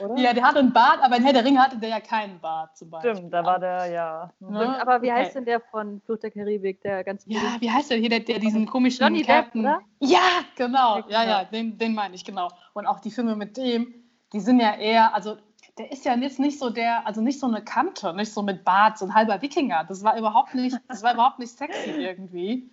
Oder? 0.00 0.16
Ja, 0.16 0.32
der 0.32 0.42
hatte 0.42 0.58
einen 0.58 0.72
Bart, 0.72 1.00
aber 1.00 1.16
in 1.16 1.22
Herr 1.22 1.32
der 1.32 1.44
Ringe 1.44 1.60
hatte 1.60 1.76
der 1.76 1.90
ja 1.90 2.00
keinen 2.00 2.40
Bart 2.40 2.76
zum 2.76 2.90
Beispiel. 2.90 3.14
Stimmt, 3.14 3.32
da 3.32 3.44
war 3.44 3.60
der, 3.60 3.86
ja. 3.86 4.32
Ne? 4.40 4.80
Aber 4.80 5.02
wie 5.02 5.10
okay. 5.10 5.20
heißt 5.20 5.36
denn 5.36 5.44
der 5.44 5.60
von 5.60 6.00
Flucht 6.00 6.24
der 6.24 6.32
Karibik, 6.32 6.80
der 6.82 7.04
ganz 7.04 7.24
Ja, 7.26 7.40
wie 7.60 7.70
heißt 7.70 7.90
der 7.90 7.98
hier, 7.98 8.08
der, 8.08 8.20
der 8.20 8.40
diesen 8.40 8.66
komischen 8.66 9.04
Johnny 9.04 9.22
Captain? 9.22 9.62
Depp, 9.62 9.76
oder? 9.76 9.82
Ja, 10.00 10.44
genau. 10.56 11.00
Ja, 11.08 11.24
ja, 11.24 11.44
den, 11.44 11.78
den 11.78 11.94
meine 11.94 12.14
ich, 12.14 12.24
genau. 12.24 12.48
Und 12.72 12.86
auch 12.86 13.00
die 13.00 13.10
Filme 13.10 13.36
mit 13.36 13.56
dem, 13.56 13.94
die 14.32 14.40
sind 14.40 14.60
ja 14.60 14.74
eher, 14.74 15.14
also 15.14 15.36
der 15.78 15.90
ist 15.90 16.04
ja 16.04 16.14
jetzt 16.16 16.38
nicht 16.38 16.58
so 16.58 16.70
der, 16.70 17.06
also 17.06 17.20
nicht 17.20 17.40
so 17.40 17.46
eine 17.46 17.62
Kante, 17.62 18.12
nicht 18.14 18.32
so 18.32 18.42
mit 18.42 18.64
Bart, 18.64 18.98
so 18.98 19.06
ein 19.06 19.14
halber 19.14 19.40
Wikinger. 19.40 19.84
Das 19.84 20.04
war 20.04 20.18
überhaupt 20.18 20.54
nicht, 20.54 20.76
das 20.88 21.02
war 21.02 21.14
überhaupt 21.14 21.38
nicht 21.38 21.56
sexy 21.56 21.90
irgendwie. 21.90 22.70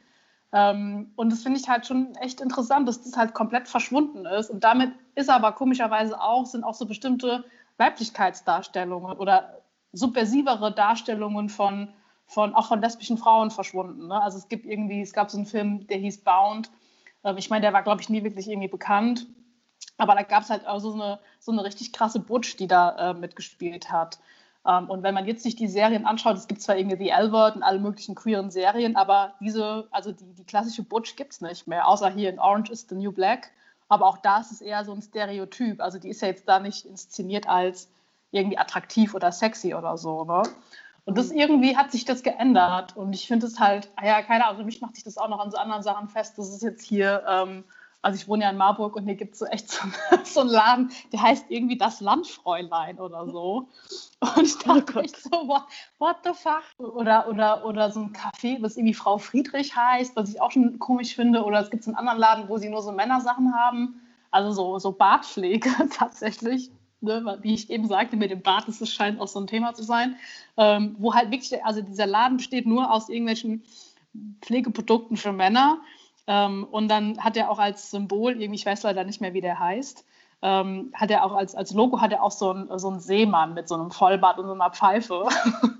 Ähm, 0.51 1.11
und 1.15 1.31
das 1.31 1.43
finde 1.43 1.59
ich 1.59 1.69
halt 1.69 1.85
schon 1.85 2.15
echt 2.15 2.41
interessant, 2.41 2.87
dass 2.87 3.01
das 3.01 3.15
halt 3.15 3.33
komplett 3.33 3.67
verschwunden 3.67 4.25
ist. 4.25 4.49
Und 4.49 4.63
damit 4.63 4.91
ist 5.15 5.29
aber 5.29 5.53
komischerweise 5.53 6.19
auch, 6.19 6.45
sind 6.45 6.63
auch 6.63 6.73
so 6.73 6.85
bestimmte 6.85 7.45
Weiblichkeitsdarstellungen 7.77 9.17
oder 9.17 9.61
subversivere 9.93 10.73
Darstellungen 10.73 11.49
von, 11.49 11.93
von 12.25 12.53
auch 12.53 12.67
von 12.67 12.81
lesbischen 12.81 13.17
Frauen 13.17 13.51
verschwunden. 13.51 14.07
Ne? 14.07 14.21
Also 14.21 14.37
es 14.37 14.49
gibt 14.49 14.65
irgendwie, 14.65 15.01
es 15.01 15.13
gab 15.13 15.31
so 15.31 15.37
einen 15.37 15.45
Film, 15.45 15.87
der 15.87 15.97
hieß 15.97 16.23
Bound. 16.23 16.69
Ähm, 17.23 17.37
ich 17.37 17.49
meine, 17.49 17.61
der 17.61 17.73
war, 17.73 17.83
glaube 17.83 18.01
ich, 18.01 18.09
nie 18.09 18.23
wirklich 18.23 18.49
irgendwie 18.49 18.67
bekannt. 18.67 19.27
Aber 19.97 20.15
da 20.15 20.23
gab 20.23 20.43
es 20.43 20.49
halt 20.49 20.67
auch 20.67 20.79
so 20.79 20.93
eine, 20.93 21.19
so 21.39 21.51
eine 21.51 21.63
richtig 21.63 21.91
krasse 21.93 22.19
Butch, 22.19 22.55
die 22.55 22.67
da 22.67 23.11
äh, 23.11 23.13
mitgespielt 23.13 23.91
hat. 23.91 24.19
Ähm, 24.65 24.89
und 24.89 25.03
wenn 25.03 25.13
man 25.13 25.25
jetzt 25.25 25.43
sich 25.43 25.55
die 25.55 25.67
Serien 25.67 26.05
anschaut, 26.05 26.37
es 26.37 26.47
gibt 26.47 26.61
zwar 26.61 26.77
irgendwie 26.77 26.97
The 26.97 27.09
L-Word 27.09 27.55
und 27.55 27.63
alle 27.63 27.79
möglichen 27.79 28.15
queeren 28.15 28.51
Serien, 28.51 28.95
aber 28.95 29.33
diese, 29.39 29.87
also 29.91 30.11
die, 30.11 30.33
die 30.33 30.45
klassische 30.45 30.83
Butch 30.83 31.15
gibt 31.15 31.33
es 31.33 31.41
nicht 31.41 31.67
mehr, 31.67 31.87
außer 31.87 32.09
hier 32.09 32.29
in 32.29 32.39
Orange 32.39 32.71
is 32.71 32.87
the 32.89 32.95
New 32.95 33.11
Black. 33.11 33.51
Aber 33.89 34.05
auch 34.05 34.17
da 34.17 34.39
ist 34.39 34.51
es 34.51 34.61
eher 34.61 34.85
so 34.85 34.93
ein 34.93 35.01
Stereotyp. 35.01 35.81
Also 35.81 35.97
die 35.97 36.09
ist 36.09 36.21
ja 36.21 36.27
jetzt 36.27 36.47
da 36.47 36.59
nicht 36.59 36.85
inszeniert 36.85 37.49
als 37.49 37.89
irgendwie 38.31 38.57
attraktiv 38.57 39.15
oder 39.15 39.31
sexy 39.31 39.73
oder 39.73 39.97
so. 39.97 40.23
Ne? 40.25 40.43
Und 41.05 41.17
das 41.17 41.31
mhm. 41.31 41.39
irgendwie 41.39 41.75
hat 41.75 41.91
sich 41.91 42.05
das 42.05 42.21
geändert. 42.21 42.95
Und 42.95 43.13
ich 43.13 43.27
finde 43.27 43.47
es 43.47 43.59
halt, 43.59 43.89
ah 43.95 44.05
ja, 44.05 44.21
keine 44.21 44.45
Ahnung, 44.45 44.59
für 44.59 44.65
mich 44.65 44.79
macht 44.79 44.93
sich 44.93 45.03
das 45.03 45.17
auch 45.17 45.27
noch 45.27 45.39
an 45.39 45.49
so 45.49 45.57
anderen 45.57 45.81
Sachen 45.81 46.07
fest. 46.07 46.37
Das 46.37 46.49
ist 46.49 46.61
jetzt 46.61 46.83
hier 46.83 47.23
ähm, 47.27 47.63
also 48.01 48.15
ich 48.15 48.27
wohne 48.27 48.43
ja 48.43 48.49
in 48.49 48.57
Marburg 48.57 48.95
und 48.95 49.05
hier 49.05 49.15
gibt 49.15 49.33
es 49.33 49.39
so 49.39 49.45
echt 49.45 49.69
so, 49.69 49.85
so, 50.23 50.41
einen 50.41 50.49
Laden, 50.49 50.91
der 51.11 51.21
heißt 51.21 51.45
irgendwie 51.49 51.77
das 51.77 51.99
Landfräulein 51.99 52.99
oder 52.99 53.27
so. 53.27 53.67
Und 54.21 54.43
ich 54.43 54.55
oh 54.65 54.73
dachte 54.73 55.01
echt 55.01 55.17
so, 55.17 55.29
what, 55.29 55.63
what 55.97 56.17
the 56.23 56.31
fuck? 56.33 56.63
Oder, 56.77 57.27
oder, 57.27 57.65
oder 57.65 57.91
so 57.91 58.01
ein 58.01 58.13
Café, 58.13 58.61
was 58.61 58.77
irgendwie 58.77 58.93
Frau 58.93 59.17
Friedrich 59.17 59.75
heißt, 59.75 60.15
was 60.15 60.29
ich 60.29 60.41
auch 60.41 60.51
schon 60.51 60.79
komisch 60.79 61.15
finde. 61.15 61.43
Oder 61.43 61.59
es 61.59 61.69
gibt 61.69 61.85
einen 61.87 61.95
anderen 61.95 62.19
Laden, 62.19 62.49
wo 62.49 62.57
sie 62.57 62.69
nur 62.69 62.81
so 62.81 62.91
Männersachen 62.91 63.53
haben. 63.53 64.01
Also 64.31 64.51
so, 64.51 64.79
so 64.79 64.91
Bartpflege 64.91 65.69
tatsächlich. 65.91 66.71
ne, 67.01 67.37
wie 67.41 67.53
ich 67.53 67.69
eben 67.69 67.87
sagte, 67.87 68.15
mit 68.15 68.31
dem 68.31 68.41
Bart, 68.41 68.67
das 68.67 68.87
scheint 68.89 69.19
auch 69.19 69.27
so 69.27 69.39
ein 69.39 69.47
Thema 69.47 69.73
zu 69.73 69.83
sein, 69.83 70.15
ähm, 70.57 70.95
wo 70.99 71.13
halt 71.13 71.31
wirklich, 71.31 71.63
also 71.65 71.81
dieser 71.81 72.05
Laden 72.05 72.37
besteht 72.37 72.65
nur 72.65 72.91
aus 72.91 73.09
irgendwelchen 73.09 73.63
Pflegeprodukten 74.41 75.17
für 75.17 75.33
Männer. 75.33 75.79
Ähm, 76.29 76.67
und 76.69 76.89
dann 76.89 77.17
hat 77.17 77.35
er 77.35 77.49
auch 77.49 77.57
als 77.57 77.89
Symbol, 77.89 78.39
irgendwie, 78.39 78.59
ich 78.59 78.65
weiß 78.65 78.83
leider 78.83 79.03
nicht 79.03 79.19
mehr, 79.19 79.33
wie 79.33 79.41
der 79.41 79.59
heißt, 79.59 80.05
ähm, 80.43 80.93
hat 80.93 81.09
er 81.09 81.25
auch 81.25 81.33
als, 81.33 81.55
als 81.55 81.73
Logo 81.73 81.99
hat 81.99 82.11
er 82.11 82.21
auch 82.21 82.31
so 82.31 82.51
einen 82.51 82.77
so 82.77 82.97
Seemann 82.99 83.55
mit 83.55 83.67
so 83.67 83.73
einem 83.73 83.89
Vollbart 83.89 84.37
und 84.37 84.45
so 84.45 84.53
einer 84.53 84.69
Pfeife. 84.69 85.27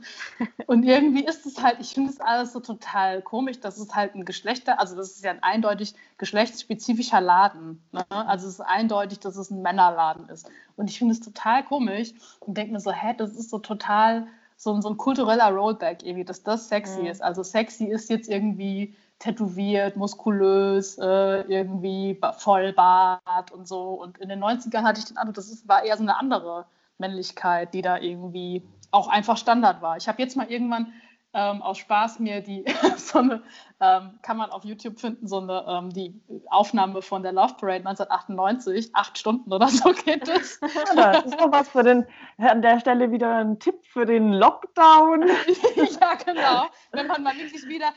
und 0.66 0.84
irgendwie 0.84 1.24
ist 1.24 1.46
es 1.46 1.62
halt, 1.62 1.78
ich 1.80 1.94
finde 1.94 2.10
es 2.10 2.20
alles 2.20 2.52
so 2.52 2.60
total 2.62 3.22
komisch, 3.22 3.60
dass 3.60 3.78
es 3.78 3.96
halt 3.96 4.16
ein 4.16 4.26
Geschlechter, 4.26 4.80
also 4.80 4.96
das 4.96 5.12
ist 5.12 5.24
ja 5.24 5.32
ein 5.32 5.44
eindeutig 5.44 5.94
geschlechtsspezifischer 6.18 7.22
Laden. 7.22 7.82
Ne? 7.92 8.04
Also 8.10 8.48
es 8.48 8.56
ist 8.56 8.62
eindeutig, 8.62 9.20
dass 9.20 9.38
es 9.38 9.52
ein 9.52 9.62
Männerladen 9.62 10.28
ist. 10.30 10.50
Und 10.76 10.90
ich 10.90 10.98
finde 10.98 11.14
es 11.14 11.22
total 11.22 11.64
komisch 11.64 12.12
und 12.40 12.58
denke 12.58 12.74
mir 12.74 12.80
so, 12.80 12.92
hä, 12.92 13.14
das 13.16 13.34
ist 13.34 13.52
so 13.52 13.60
total 13.60 14.26
so, 14.58 14.82
so 14.82 14.90
ein 14.90 14.98
kultureller 14.98 15.52
Rollback 15.52 16.04
irgendwie, 16.04 16.26
dass 16.26 16.42
das 16.42 16.68
sexy 16.68 17.02
mhm. 17.02 17.06
ist. 17.06 17.22
Also 17.22 17.44
sexy 17.44 17.86
ist 17.86 18.10
jetzt 18.10 18.28
irgendwie 18.28 18.96
tätowiert, 19.20 19.98
muskulös, 19.98 20.98
äh, 20.98 21.42
irgendwie 21.42 22.20
Vollbart 22.38 23.52
und 23.52 23.68
so. 23.68 23.90
Und 23.92 24.18
in 24.18 24.30
den 24.30 24.44
90ern 24.44 24.84
hatte 24.84 25.00
ich 25.00 25.06
den 25.06 25.18
Eindruck, 25.18 25.36
das 25.36 25.50
ist, 25.50 25.68
war 25.68 25.84
eher 25.84 25.98
so 25.98 26.04
eine 26.04 26.18
andere 26.18 26.66
Männlichkeit, 26.98 27.74
die 27.74 27.82
da 27.82 27.98
irgendwie 27.98 28.64
auch 28.92 29.08
einfach 29.08 29.38
Standard 29.38 29.82
war. 29.82 29.98
Ich 29.98 30.08
habe 30.08 30.22
jetzt 30.22 30.36
mal 30.36 30.50
irgendwann 30.50 30.94
ähm, 31.34 31.62
aus 31.62 31.78
Spaß 31.78 32.20
mir 32.20 32.42
die 32.42 32.66
so 32.98 33.20
eine, 33.20 33.44
ähm, 33.80 34.20
kann 34.24 34.38
man 34.38 34.50
auf 34.50 34.66
YouTube 34.66 35.00
finden, 35.00 35.28
so 35.28 35.40
eine 35.40 35.64
ähm, 35.68 35.90
die 35.92 36.20
Aufnahme 36.50 37.02
von 37.02 37.22
der 37.22 37.34
Love 37.34 37.54
Parade 37.60 37.88
1998, 37.88 38.90
acht 38.94 39.18
Stunden 39.18 39.54
oder 39.54 39.68
so 39.68 39.92
geht 40.06 40.28
es. 40.28 40.60
Ja, 40.96 41.14
das 41.14 41.26
ist 41.26 41.40
doch 41.40 41.52
was 41.52 41.70
für 41.70 41.84
den, 41.84 42.06
an 42.38 42.62
der 42.62 42.80
Stelle 42.80 43.12
wieder 43.12 43.38
ein 43.38 43.60
Tipp 43.60 43.76
für 43.86 44.06
den 44.06 44.34
Lockdown. 44.34 45.28
ja, 45.76 46.16
genau. 46.26 46.66
Wenn 46.92 47.08
man 47.08 47.22
mal 47.22 47.36
wirklich 47.38 47.68
wieder, 47.68 47.90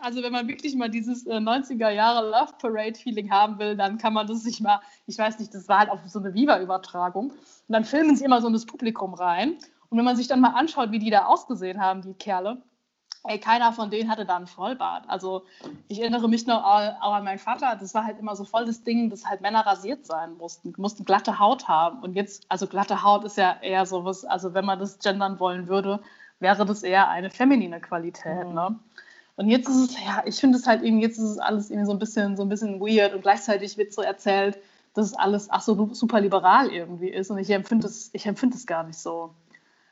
also 0.00 0.22
wenn 0.22 0.32
man 0.32 0.46
wirklich 0.46 0.76
mal 0.76 0.88
dieses 0.88 1.26
äh, 1.26 1.34
90er 1.34 1.90
Jahre 1.90 2.28
Love 2.30 2.52
Parade 2.60 2.94
Feeling 2.94 3.30
haben 3.30 3.58
will, 3.58 3.76
dann 3.76 3.98
kann 3.98 4.12
man 4.12 4.28
das 4.28 4.44
sich 4.44 4.60
mal, 4.60 4.80
ich 5.06 5.18
weiß 5.18 5.40
nicht, 5.40 5.52
das 5.52 5.68
war 5.68 5.80
halt 5.80 5.90
auf 5.90 6.00
so 6.06 6.20
eine 6.20 6.34
Viva-Übertragung. 6.34 7.30
Und 7.30 7.72
dann 7.72 7.84
filmen 7.84 8.14
sie 8.14 8.24
immer 8.24 8.40
so 8.40 8.46
in 8.46 8.52
das 8.52 8.64
Publikum 8.64 9.14
rein. 9.14 9.56
Und 9.88 9.98
wenn 9.98 10.04
man 10.04 10.16
sich 10.16 10.28
dann 10.28 10.40
mal 10.40 10.50
anschaut, 10.50 10.92
wie 10.92 10.98
die 10.98 11.10
da 11.10 11.26
ausgesehen 11.26 11.80
haben, 11.80 12.02
die 12.02 12.14
Kerle, 12.14 12.62
ey, 13.28 13.38
keiner 13.38 13.72
von 13.72 13.90
denen 13.90 14.10
hatte 14.10 14.24
da 14.24 14.36
einen 14.36 14.46
Vollbart. 14.46 15.04
Also 15.08 15.44
ich 15.88 16.00
erinnere 16.00 16.28
mich 16.28 16.46
noch 16.46 16.62
auch 16.62 17.12
an 17.12 17.24
meinen 17.24 17.38
Vater, 17.38 17.76
das 17.78 17.94
war 17.94 18.04
halt 18.04 18.18
immer 18.18 18.36
so 18.36 18.44
voll 18.44 18.64
das 18.64 18.84
Ding, 18.84 19.10
dass 19.10 19.26
halt 19.26 19.40
Männer 19.40 19.66
rasiert 19.66 20.06
sein 20.06 20.36
mussten, 20.36 20.72
mussten 20.76 21.04
glatte 21.04 21.38
Haut 21.38 21.68
haben. 21.68 22.02
Und 22.02 22.14
jetzt, 22.14 22.44
also 22.48 22.66
glatte 22.66 23.02
Haut 23.02 23.24
ist 23.24 23.36
ja 23.36 23.56
eher 23.60 23.86
sowas, 23.86 24.24
also 24.24 24.54
wenn 24.54 24.64
man 24.64 24.78
das 24.78 24.98
gendern 24.98 25.40
wollen 25.40 25.68
würde, 25.68 26.00
wäre 26.40 26.66
das 26.66 26.82
eher 26.82 27.08
eine 27.08 27.30
feminine 27.30 27.80
Qualität. 27.80 28.48
Mhm. 28.48 28.54
Ne? 28.54 28.78
Und 29.36 29.48
jetzt 29.48 29.68
ist 29.68 29.90
es, 29.90 30.04
ja, 30.04 30.22
ich 30.24 30.36
finde 30.36 30.58
es 30.58 30.66
halt 30.66 30.82
irgendwie, 30.82 31.04
jetzt 31.04 31.18
ist 31.18 31.30
es 31.30 31.38
alles 31.38 31.70
irgendwie 31.70 31.86
so 31.86 31.92
ein 31.92 31.98
bisschen, 31.98 32.36
so 32.36 32.42
ein 32.42 32.48
bisschen 32.48 32.80
weird 32.80 33.14
und 33.14 33.22
gleichzeitig 33.22 33.76
wird 33.76 33.92
so 33.92 34.02
erzählt, 34.02 34.58
dass 34.94 35.06
es 35.06 35.14
alles 35.14 35.48
ach 35.50 35.60
so 35.60 35.90
super 35.92 36.20
liberal 36.20 36.70
irgendwie 36.70 37.10
ist. 37.10 37.30
Und 37.30 37.38
ich 37.38 37.50
empfinde 37.50 37.86
es, 37.86 38.08
ich 38.14 38.24
empfinde 38.26 38.56
es 38.56 38.66
gar 38.66 38.82
nicht 38.82 38.98
so. 38.98 39.34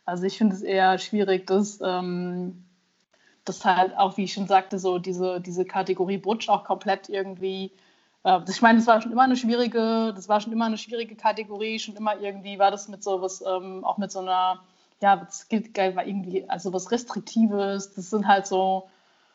Also 0.06 0.24
ich 0.24 0.38
finde 0.38 0.56
es 0.56 0.62
eher 0.62 0.98
schwierig, 0.98 1.46
dass 1.46 1.78
ähm, 1.82 2.63
das 3.44 3.64
halt 3.64 3.96
auch, 3.96 4.16
wie 4.16 4.24
ich 4.24 4.32
schon 4.32 4.46
sagte, 4.46 4.78
so 4.78 4.98
diese, 4.98 5.40
diese 5.40 5.64
Kategorie 5.64 6.18
Butch 6.18 6.48
auch 6.48 6.64
komplett 6.64 7.08
irgendwie. 7.08 7.70
Äh, 8.24 8.40
ich 8.48 8.62
meine, 8.62 8.78
das 8.78 8.86
war 8.86 9.00
schon 9.02 9.12
immer 9.12 9.22
eine 9.22 9.36
schwierige, 9.36 10.12
das 10.14 10.28
war 10.28 10.40
schon 10.40 10.52
immer 10.52 10.66
eine 10.66 10.78
schwierige 10.78 11.14
Kategorie, 11.14 11.78
schon 11.78 11.96
immer 11.96 12.18
irgendwie 12.18 12.58
war 12.58 12.70
das 12.70 12.88
mit 12.88 13.04
so 13.04 13.20
was, 13.20 13.42
ähm, 13.42 13.84
auch 13.84 13.98
mit 13.98 14.10
so 14.12 14.20
einer, 14.20 14.60
ja, 15.02 15.16
das 15.16 15.48
gilt 15.48 15.76
war 15.76 16.06
irgendwie, 16.06 16.48
also 16.48 16.72
was 16.72 16.90
Restriktives. 16.90 17.94
Das 17.94 18.10
sind 18.10 18.26
halt 18.26 18.46
so 18.46 18.88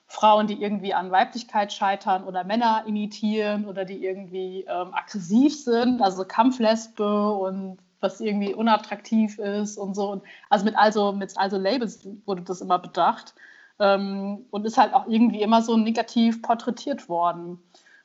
Frauen, 0.08 0.48
die 0.48 0.62
irgendwie 0.62 0.94
an 0.94 1.12
Weiblichkeit 1.12 1.72
scheitern 1.72 2.24
oder 2.24 2.44
Männer 2.44 2.84
imitieren 2.88 3.68
oder 3.68 3.86
die 3.86 4.04
irgendwie 4.04 4.66
ähm, 4.68 4.94
aggressiv 4.94 5.56
sind, 5.64 6.02
also 6.02 6.26
Kampflesbe 6.26 7.32
und 7.32 7.78
was 8.00 8.20
irgendwie 8.22 8.54
unattraktiv 8.56 9.38
ist 9.38 9.78
und 9.78 9.94
so. 9.94 10.10
Und 10.12 10.24
also 10.50 10.66
mit 10.66 10.76
also 10.78 11.12
mit 11.12 11.38
also 11.38 11.58
Labels 11.58 12.08
wurde 12.26 12.42
das 12.42 12.62
immer 12.62 12.80
bedacht 12.80 13.36
ähm, 13.80 14.46
und 14.52 14.66
ist 14.66 14.78
halt 14.78 14.94
auch 14.94 15.08
irgendwie 15.08 15.42
immer 15.42 15.62
so 15.62 15.78
negativ 15.78 16.42
porträtiert 16.42 17.10
worden. 17.10 17.60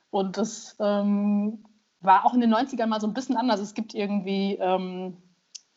Und 0.09 0.37
das 0.37 0.75
ähm, 0.79 1.65
war 1.99 2.25
auch 2.25 2.33
in 2.33 2.41
den 2.41 2.53
90ern 2.53 2.87
mal 2.87 3.01
so 3.01 3.07
ein 3.07 3.13
bisschen 3.13 3.37
anders. 3.37 3.59
Es 3.59 3.73
gibt 3.73 3.93
irgendwie, 3.93 4.55
ähm, 4.55 5.17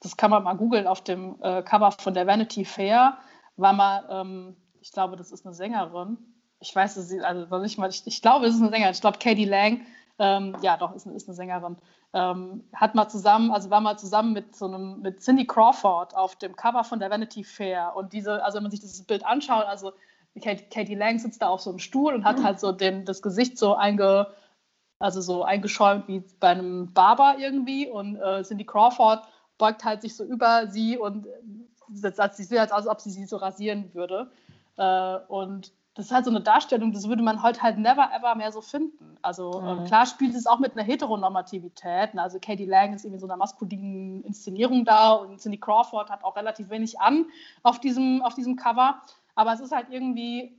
das 0.01 0.17
kann 0.17 0.31
man 0.31 0.45
mal 0.45 0.55
googeln, 0.55 0.87
auf 0.87 1.03
dem 1.03 1.37
äh, 1.43 1.63
Cover 1.63 1.93
von 1.93 2.15
der 2.15 2.27
Vanity 2.27 2.65
Fair 2.65 3.19
war 3.57 3.73
mal, 3.73 4.05
ähm, 4.11 4.57
ich 4.81 4.93
glaube, 4.93 5.17
das 5.17 5.33
ist 5.33 5.45
eine 5.45 5.55
Sängerin. 5.55 6.19
Ich 6.61 6.75
weiß 6.75 6.97
es, 6.97 7.13
also 7.23 7.59
nicht 7.59 7.79
mal, 7.79 7.91
ich, 7.91 8.03
ich 8.07 8.23
glaube, 8.23 8.47
es 8.47 8.55
ist 8.55 8.61
eine 8.61 8.71
Sängerin. 8.71 8.93
Ich 8.93 9.01
glaube, 9.01 9.19
Katie 9.19 9.45
Lang, 9.45 9.81
ähm, 10.19 10.57
ja, 10.63 10.77
doch, 10.77 10.95
ist, 10.95 11.07
ist 11.07 11.29
eine 11.29 11.35
Sängerin 11.35 11.77
ähm, 12.15 12.65
hat 12.75 12.95
mal 12.95 13.09
zusammen, 13.09 13.51
also 13.53 13.71
war 13.71 13.81
mal 13.81 13.99
zusammen 13.99 14.33
mit 14.33 14.57
so 14.57 14.67
einem, 14.67 15.01
mit 15.01 15.21
Cindy 15.21 15.47
Crawford 15.47 16.17
auf 16.17 16.37
dem 16.37 16.57
Cover 16.57 16.85
von 16.85 17.01
der 17.01 17.11
Vanity 17.11 17.45
Fair. 17.45 17.95
Und 17.97 18.13
diese, 18.13 18.43
also 18.43 18.57
wenn 18.57 18.63
man 18.65 18.71
sich 18.71 18.81
dieses 18.81 19.03
Bild 19.05 19.25
anschaut, 19.27 19.67
also 19.67 19.93
Katie 20.41 20.95
Lang 20.95 21.19
sitzt 21.19 21.43
da 21.43 21.49
auf 21.49 21.61
so 21.61 21.71
einem 21.71 21.79
Stuhl 21.79 22.15
und 22.15 22.25
hat 22.25 22.43
halt 22.43 22.61
so 22.61 22.73
den, 22.73 23.05
das 23.05 23.23
Gesicht 23.23 23.59
so 23.59 23.75
einge, 23.75 24.29
also 25.01 25.21
so 25.21 25.43
eingeschäumt 25.43 26.09
wie 26.09 26.23
bei 26.41 26.49
einem 26.49 26.93
Barber 26.93 27.37
irgendwie. 27.39 27.89
Und 27.89 28.17
äh, 28.17 28.43
Cindy 28.43 28.65
Crawford 28.65 29.25
beugt 29.59 29.85
halt 29.85 30.03
sich 30.03 30.17
so 30.17 30.25
über 30.25 30.69
sie 30.69 30.97
und 30.97 31.27
setzt 31.93 32.37
sich 32.37 32.49
so, 32.49 32.57
als 32.57 32.87
ob 32.87 33.01
sie 33.01 33.11
sie 33.11 33.27
so 33.27 33.37
rasieren 33.37 33.93
würde. 33.95 34.31
Äh, 34.77 35.17
und 35.29 35.73
das 35.99 36.07
ist 36.07 36.13
halt 36.13 36.27
so 36.27 36.31
eine 36.31 36.41
Darstellung, 36.41 36.93
das 36.93 37.09
würde 37.09 37.25
man 37.25 37.43
heute 37.43 37.61
halt 37.61 37.77
never 37.77 38.09
ever 38.15 38.37
mehr 38.37 38.53
so 38.53 38.61
finden. 38.61 39.17
Also 39.21 39.61
ähm, 39.61 39.81
mhm. 39.81 39.85
klar 39.87 40.07
spielt 40.07 40.33
es 40.37 40.47
auch 40.47 40.61
mit 40.61 40.75
einer 40.75 40.85
Heteronormativität. 40.85 42.15
Ne? 42.15 42.23
Also 42.23 42.39
Katie 42.41 42.67
Lang 42.67 42.95
ist 42.95 43.05
irgendwie 43.05 43.19
so 43.19 43.27
einer 43.27 43.37
maskulinen 43.37 44.23
Inszenierung 44.23 44.85
da 44.85 45.15
und 45.15 45.41
Cindy 45.41 45.59
Crawford 45.59 46.09
hat 46.09 46.23
auch 46.23 46.37
relativ 46.37 46.71
wenig 46.71 47.01
an 47.01 47.27
auf 47.65 47.81
diesem, 47.81 48.23
auf 48.23 48.35
diesem 48.35 48.55
Cover. 48.55 49.03
Aber 49.35 49.53
es 49.53 49.59
ist 49.59 49.73
halt 49.73 49.89
irgendwie 49.91 50.57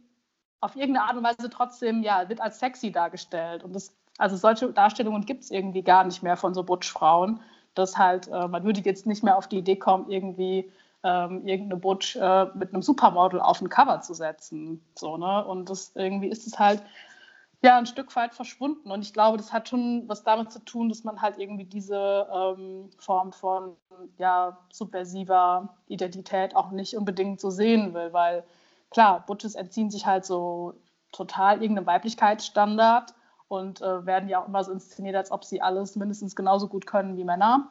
auf 0.59 0.75
irgendeine 0.75 1.07
Art 1.07 1.15
und 1.15 1.23
Weise 1.23 1.49
trotzdem, 1.49 2.03
ja, 2.03 2.27
wird 2.27 2.41
als 2.41 2.59
sexy 2.59 2.91
dargestellt. 2.91 3.63
Und 3.63 3.73
das, 3.73 3.95
also 4.17 4.35
solche 4.35 4.73
Darstellungen 4.73 5.25
gibt 5.25 5.45
es 5.45 5.51
irgendwie 5.51 5.83
gar 5.83 6.03
nicht 6.03 6.21
mehr 6.21 6.35
von 6.35 6.53
so 6.53 6.63
Butch-Frauen. 6.63 7.39
Das 7.75 7.97
halt, 7.97 8.27
äh, 8.27 8.49
man 8.49 8.65
würde 8.65 8.81
jetzt 8.81 9.07
nicht 9.07 9.23
mehr 9.23 9.37
auf 9.37 9.47
die 9.47 9.59
Idee 9.59 9.77
kommen, 9.77 10.09
irgendwie 10.09 10.69
ähm, 11.03 11.45
irgendeine 11.45 11.79
Butch 11.79 12.15
äh, 12.15 12.45
mit 12.55 12.73
einem 12.73 12.81
Supermodel 12.81 13.39
auf 13.39 13.61
ein 13.61 13.69
Cover 13.69 14.01
zu 14.01 14.13
setzen. 14.13 14.83
So, 14.95 15.17
ne? 15.17 15.45
Und 15.45 15.69
das 15.69 15.91
irgendwie 15.95 16.27
ist 16.27 16.47
es 16.47 16.59
halt 16.59 16.83
ja 17.61 17.77
ein 17.77 17.85
Stück 17.85 18.15
weit 18.15 18.33
verschwunden. 18.33 18.91
Und 18.91 19.01
ich 19.01 19.13
glaube, 19.13 19.37
das 19.37 19.53
hat 19.53 19.69
schon 19.69 20.03
was 20.07 20.23
damit 20.23 20.51
zu 20.51 20.59
tun, 20.59 20.89
dass 20.89 21.03
man 21.03 21.21
halt 21.21 21.37
irgendwie 21.37 21.65
diese 21.65 22.27
ähm, 22.33 22.89
Form 22.97 23.31
von 23.31 23.75
ja, 24.17 24.57
subversiver 24.71 25.69
Identität 25.87 26.55
auch 26.55 26.71
nicht 26.71 26.95
unbedingt 26.95 27.39
so 27.39 27.49
sehen 27.49 27.93
will, 27.93 28.13
weil 28.13 28.43
klar, 28.91 29.23
Butches 29.25 29.55
entziehen 29.55 29.91
sich 29.91 30.05
halt 30.05 30.25
so 30.25 30.73
total 31.11 31.61
irgendeinem 31.61 31.87
Weiblichkeitsstandard 31.87 33.13
und 33.47 33.81
äh, 33.81 34.05
werden 34.05 34.29
ja 34.29 34.41
auch 34.41 34.47
immer 34.47 34.63
so 34.63 34.71
inszeniert, 34.71 35.15
als 35.15 35.31
ob 35.31 35.43
sie 35.43 35.61
alles 35.61 35.95
mindestens 35.95 36.35
genauso 36.35 36.67
gut 36.67 36.85
können 36.85 37.17
wie 37.17 37.23
Männer. 37.23 37.69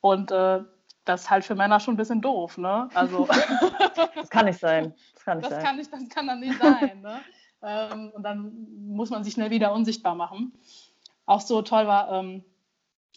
Und 0.00 0.30
äh, 0.30 0.60
das 1.08 1.22
ist 1.22 1.30
halt 1.30 1.44
für 1.44 1.54
Männer 1.54 1.80
schon 1.80 1.94
ein 1.94 1.96
bisschen 1.96 2.20
doof, 2.20 2.58
ne? 2.58 2.88
Also 2.94 3.26
das 4.14 4.28
kann 4.30 4.46
nicht 4.46 4.60
sein. 4.60 4.94
Das 5.14 5.24
kann, 5.24 5.38
nicht 5.38 5.50
das 5.50 5.56
sein. 5.56 5.64
kann, 5.64 5.76
nicht, 5.76 5.92
das 5.92 6.08
kann 6.08 6.26
dann 6.26 6.40
nicht 6.40 6.58
sein, 6.60 7.00
ne? 7.00 7.20
ähm, 7.62 8.12
und 8.14 8.22
dann 8.22 8.66
muss 8.86 9.10
man 9.10 9.24
sich 9.24 9.34
schnell 9.34 9.50
wieder 9.50 9.72
unsichtbar 9.72 10.14
machen. 10.14 10.52
Auch 11.26 11.40
so 11.40 11.62
toll 11.62 11.86
war, 11.86 12.12
ähm, 12.12 12.44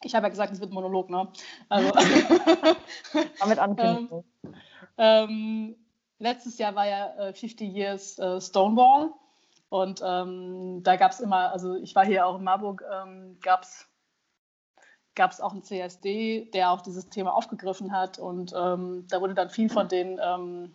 ich 0.04 0.16
habe 0.16 0.26
ja 0.26 0.30
gesagt, 0.30 0.52
es 0.52 0.60
wird 0.60 0.72
Monolog, 0.72 1.10
ne? 1.10 1.28
Also, 1.70 1.92
Damit 3.40 3.60
ankündigen. 3.60 4.24
Ähm, 4.44 4.56
ähm, 4.98 5.76
letztes 6.20 6.58
Jahr 6.58 6.76
war 6.76 6.88
ja 6.88 7.16
äh, 7.18 7.34
50 7.34 7.74
Years 7.74 8.20
äh, 8.20 8.42
Stonewall 8.42 9.12
und 9.70 10.02
ähm, 10.06 10.82
da 10.84 10.96
gab 10.96 11.12
es 11.12 11.20
immer, 11.20 11.52
also 11.52 11.76
ich 11.76 11.96
war 11.96 12.06
hier 12.06 12.26
auch 12.26 12.38
in 12.38 12.44
Marburg, 12.44 12.84
ähm, 12.92 13.38
gab 13.42 13.64
es 13.64 13.88
gab 15.16 15.32
es 15.32 15.42
auch 15.42 15.52
einen 15.52 15.64
CSD, 15.64 16.50
der 16.54 16.72
auch 16.72 16.82
dieses 16.82 17.10
Thema 17.10 17.34
aufgegriffen 17.34 17.92
hat. 17.92 18.20
Und 18.20 18.54
ähm, 18.56 19.06
da 19.10 19.22
wurde 19.22 19.34
dann 19.34 19.50
viel 19.50 19.70
von 19.70 19.88
den, 19.88 20.20
ähm, 20.24 20.74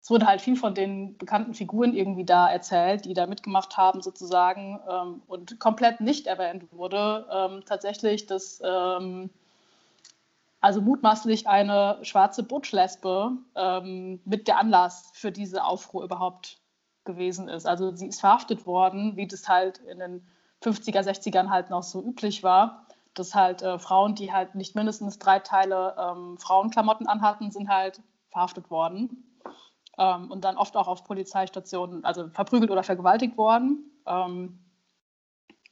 es 0.00 0.10
wurde 0.10 0.26
halt 0.26 0.40
viel 0.40 0.56
von 0.56 0.74
den 0.74 1.18
bekannten 1.18 1.54
Figuren 1.54 1.94
irgendwie 1.94 2.24
da 2.24 2.48
erzählt, 2.48 3.04
die 3.04 3.14
da 3.14 3.26
mitgemacht 3.26 3.76
haben 3.76 4.02
sozusagen. 4.02 4.78
Ähm, 4.88 5.22
und 5.26 5.58
komplett 5.58 6.00
nicht 6.00 6.26
erwähnt 6.26 6.64
wurde 6.72 7.26
ähm, 7.32 7.62
tatsächlich, 7.66 8.26
dass 8.26 8.62
ähm, 8.64 9.30
also 10.60 10.80
mutmaßlich 10.80 11.48
eine 11.48 11.98
schwarze 12.02 12.42
Butch-Lesbe 12.42 13.32
ähm, 13.56 14.20
mit 14.24 14.46
der 14.46 14.58
Anlass 14.58 15.10
für 15.14 15.32
diese 15.32 15.64
Aufruhr 15.64 16.04
überhaupt 16.04 16.58
gewesen 17.04 17.48
ist. 17.48 17.66
Also 17.66 17.96
sie 17.96 18.08
ist 18.08 18.20
verhaftet 18.20 18.66
worden, 18.66 19.16
wie 19.16 19.26
das 19.26 19.48
halt 19.48 19.78
in 19.78 19.98
den 19.98 20.26
50er, 20.62 21.00
60ern 21.00 21.48
halt 21.48 21.70
noch 21.70 21.82
so 21.82 22.02
üblich 22.02 22.42
war 22.42 22.86
dass 23.14 23.34
halt 23.34 23.62
äh, 23.62 23.78
Frauen, 23.78 24.14
die 24.14 24.32
halt 24.32 24.54
nicht 24.54 24.74
mindestens 24.74 25.18
drei 25.18 25.38
Teile 25.40 25.96
ähm, 25.98 26.38
Frauenklamotten 26.38 27.06
anhatten, 27.06 27.50
sind 27.50 27.68
halt 27.68 28.00
verhaftet 28.30 28.70
worden 28.70 29.30
ähm, 29.98 30.30
und 30.30 30.44
dann 30.44 30.56
oft 30.56 30.76
auch 30.76 30.88
auf 30.88 31.04
Polizeistationen, 31.04 32.04
also 32.04 32.28
verprügelt 32.30 32.70
oder 32.70 32.82
vergewaltigt 32.82 33.36
worden. 33.36 33.90
Ähm, 34.06 34.58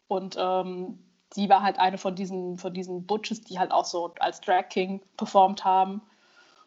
und 0.07 0.36
ähm, 0.39 0.99
sie 1.32 1.49
war 1.49 1.62
halt 1.62 1.78
eine 1.78 1.99
von 1.99 2.14
diesen, 2.14 2.59
von 2.59 2.72
diesen 2.72 3.07
Butches, 3.07 3.43
die 3.43 3.59
halt 3.59 3.72
auch 3.72 3.84
so 3.84 4.14
als 4.20 4.41
Drag 4.41 4.68
King 4.68 5.03
performt 5.16 5.64
haben 5.64 6.03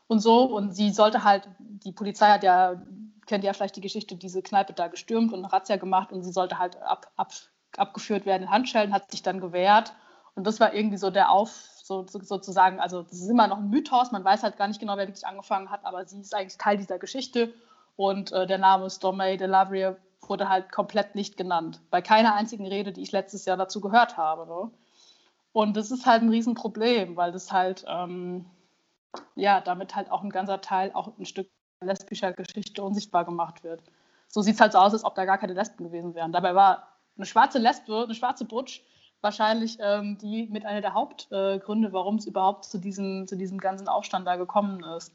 und 0.08 0.20
so. 0.20 0.44
Und 0.44 0.76
sie 0.76 0.92
sollte 0.92 1.24
halt, 1.24 1.48
die 1.60 1.92
Polizei 1.92 2.28
hat 2.28 2.44
ja, 2.44 2.82
kennt 3.26 3.44
ja 3.44 3.54
vielleicht 3.54 3.76
die 3.76 3.82
Geschichte, 3.82 4.16
diese 4.16 4.42
Kneipe 4.42 4.74
da 4.74 4.88
gestürmt 4.88 5.34
und 5.34 5.40
eine 5.40 5.54
Razzia 5.54 5.78
gemacht 5.78 6.12
und 6.12 6.24
sie 6.24 6.32
sollte 6.32 6.58
halt 6.60 6.82
ab, 6.82 7.12
ab, 7.16 7.32
abgeführt 7.78 8.26
werden 8.26 8.44
in 8.44 8.52
Handschellen, 8.52 8.94
hat 8.94 9.12
sich 9.12 9.22
dann 9.22 9.40
gewehrt. 9.40 9.94
Und 10.36 10.48
das 10.48 10.60
war 10.60 10.74
irgendwie 10.74 10.98
so 10.98 11.10
der 11.10 11.30
Auf, 11.30 11.52
so, 11.84 12.06
so, 12.08 12.20
sozusagen, 12.22 12.80
also 12.80 13.04
das 13.04 13.14
ist 13.14 13.30
immer 13.30 13.48
noch 13.48 13.58
ein 13.58 13.70
Mythos, 13.70 14.12
man 14.12 14.24
weiß 14.24 14.44
halt 14.44 14.58
gar 14.58 14.68
nicht 14.68 14.80
genau, 14.80 14.98
wer 14.98 15.08
wirklich 15.08 15.26
angefangen 15.26 15.70
hat, 15.70 15.84
aber 15.84 16.06
sie 16.06 16.20
ist 16.20 16.34
eigentlich 16.34 16.58
Teil 16.58 16.78
dieser 16.78 17.00
Geschichte 17.00 17.54
und 17.98 18.32
äh, 18.32 18.48
der 18.48 18.58
Name 18.58 18.90
Stormay 18.90 19.38
de 19.38 19.48
Lavrier 19.48 19.98
wurde 20.28 20.48
halt 20.48 20.72
komplett 20.72 21.16
nicht 21.16 21.36
genannt. 21.36 21.82
Bei 21.90 22.02
keiner 22.02 22.34
einzigen 22.36 22.66
Rede, 22.66 22.94
die 22.94 23.02
ich 23.02 23.12
letztes 23.12 23.46
Jahr 23.46 23.58
dazu 23.58 23.82
gehört 23.82 24.18
habe. 24.18 24.46
Ne? 24.48 24.72
Und 25.52 25.76
das 25.76 25.92
ist 25.92 26.06
halt 26.06 26.22
ein 26.22 26.30
Riesenproblem, 26.30 27.18
weil 27.18 27.32
das 27.32 27.52
halt, 27.52 27.84
ähm, 27.88 28.46
ja, 29.36 29.60
damit 29.60 29.96
halt 29.96 30.10
auch 30.10 30.24
ein 30.24 30.30
ganzer 30.30 30.62
Teil, 30.62 30.92
auch 30.94 31.18
ein 31.18 31.26
Stück 31.26 31.50
lesbischer 31.82 32.32
Geschichte 32.32 32.82
unsichtbar 32.82 33.26
gemacht 33.26 33.64
wird. 33.64 33.82
So 34.28 34.42
sieht 34.42 34.56
es 34.56 34.62
halt 34.62 34.72
so 34.72 34.78
aus, 34.78 34.94
als 34.94 35.04
ob 35.04 35.16
da 35.16 35.26
gar 35.26 35.38
keine 35.38 35.54
Lesben 35.54 35.84
gewesen 35.84 36.16
wären. 36.16 36.32
Dabei 36.32 36.56
war 36.56 36.88
eine 37.18 37.26
schwarze 37.26 37.60
Lesbe, 37.60 38.04
eine 38.04 38.16
schwarze 38.16 38.46
Butch, 38.46 38.86
wahrscheinlich 39.22 39.78
ähm, 39.80 40.18
die 40.18 40.48
mit 40.48 40.66
einer 40.66 40.82
der 40.82 40.94
Hauptgründe, 40.94 41.88
äh, 41.88 41.94
warum 41.94 42.16
es 42.16 42.26
überhaupt 42.26 42.66
zu 42.66 42.78
diesem, 42.78 43.28
zu 43.28 43.38
diesem 43.38 43.60
ganzen 43.60 43.88
Aufstand 43.88 44.28
da 44.28 44.36
gekommen 44.36 44.84
ist. 44.98 45.14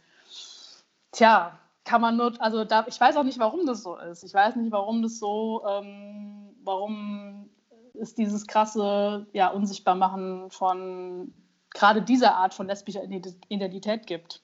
Tja, 1.12 1.58
kann 1.84 2.00
man 2.00 2.16
nur, 2.16 2.32
also 2.40 2.64
da, 2.64 2.84
ich 2.88 3.00
weiß 3.00 3.16
auch 3.16 3.22
nicht, 3.22 3.38
warum 3.38 3.66
das 3.66 3.82
so 3.82 3.96
ist. 3.96 4.24
Ich 4.24 4.34
weiß 4.34 4.56
nicht, 4.56 4.72
warum 4.72 5.02
das 5.02 5.18
so, 5.18 5.64
ähm, 5.66 6.54
warum 6.64 7.48
es 7.94 8.14
dieses 8.14 8.46
krasse 8.46 9.26
ja, 9.32 9.48
Unsichtbarmachen 9.48 10.50
von 10.50 11.32
gerade 11.70 12.02
dieser 12.02 12.36
Art 12.36 12.54
von 12.54 12.66
lesbischer 12.66 13.02
Identität 13.04 14.06
gibt. 14.06 14.42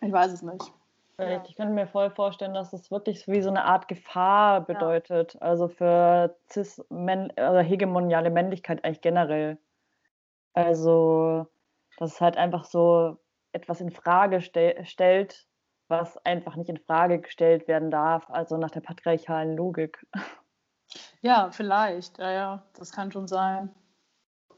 Ich 0.00 0.12
weiß 0.12 0.32
es 0.32 0.42
nicht. 0.42 0.72
Ja. 1.18 1.42
Ich 1.46 1.56
könnte 1.56 1.74
mir 1.74 1.88
voll 1.88 2.10
vorstellen, 2.10 2.54
dass 2.54 2.72
es 2.72 2.90
wirklich 2.90 3.26
wie 3.26 3.42
so 3.42 3.50
eine 3.50 3.64
Art 3.64 3.88
Gefahr 3.88 4.60
bedeutet. 4.60 5.34
Ja. 5.34 5.40
Also 5.40 5.68
für 5.68 6.36
cis 6.48 6.80
-män 6.90 7.36
also 7.36 7.58
hegemoniale 7.60 8.30
Männlichkeit 8.30 8.84
eigentlich 8.84 9.00
generell. 9.00 9.58
Also, 10.52 11.46
dass 11.98 12.14
es 12.14 12.20
halt 12.20 12.36
einfach 12.36 12.64
so 12.64 13.18
etwas 13.52 13.80
in 13.80 13.90
Frage 13.90 14.40
stell 14.40 14.84
stellt, 14.84 15.46
was 15.88 16.24
einfach 16.24 16.56
nicht 16.56 16.68
in 16.68 16.78
Frage 16.78 17.20
gestellt 17.20 17.66
werden 17.66 17.90
darf, 17.90 18.30
also 18.30 18.56
nach 18.56 18.70
der 18.70 18.80
patriarchalen 18.80 19.56
Logik. 19.56 20.06
Ja, 21.20 21.50
vielleicht, 21.50 22.18
ja, 22.18 22.30
ja, 22.30 22.62
das 22.78 22.92
kann 22.92 23.12
schon 23.12 23.26
sein. 23.28 23.74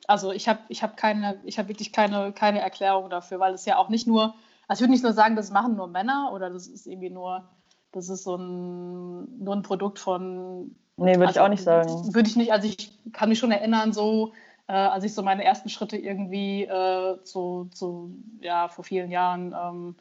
Also 0.06 0.32
ich 0.32 0.48
habe 0.48 0.60
ich 0.68 0.82
hab 0.82 0.96
keine, 0.96 1.40
ich 1.44 1.58
habe 1.58 1.68
wirklich 1.68 1.92
keine, 1.92 2.32
keine 2.32 2.60
Erklärung 2.60 3.10
dafür, 3.10 3.38
weil 3.40 3.54
es 3.54 3.64
ja 3.64 3.76
auch 3.78 3.88
nicht 3.88 4.06
nur, 4.06 4.34
also 4.70 4.78
ich 4.78 4.82
würde 4.82 4.92
nicht 4.92 5.02
nur 5.02 5.12
sagen, 5.12 5.34
das 5.34 5.50
machen 5.50 5.74
nur 5.74 5.88
Männer 5.88 6.30
oder 6.32 6.48
das 6.48 6.68
ist 6.68 6.86
irgendwie 6.86 7.10
nur, 7.10 7.50
das 7.90 8.08
ist 8.08 8.22
so 8.22 8.36
ein, 8.36 9.42
nur 9.42 9.56
ein 9.56 9.62
Produkt 9.62 9.98
von. 9.98 10.76
Nee, 10.96 11.16
würde 11.16 11.26
also, 11.26 11.40
ich 11.40 11.44
auch 11.44 11.48
nicht 11.48 11.64
sagen. 11.64 12.14
Würde 12.14 12.28
ich 12.28 12.36
nicht, 12.36 12.52
also 12.52 12.68
ich 12.68 12.96
kann 13.12 13.30
mich 13.30 13.40
schon 13.40 13.50
erinnern, 13.50 13.92
so, 13.92 14.32
äh, 14.68 14.74
als 14.74 15.02
ich 15.02 15.12
so 15.12 15.24
meine 15.24 15.42
ersten 15.42 15.70
Schritte 15.70 15.96
irgendwie 15.96 16.66
äh, 16.66 17.18
so, 17.24 17.68
so, 17.74 18.12
ja, 18.40 18.68
vor 18.68 18.84
vielen 18.84 19.10
Jahren 19.10 19.52
ähm, 19.60 19.96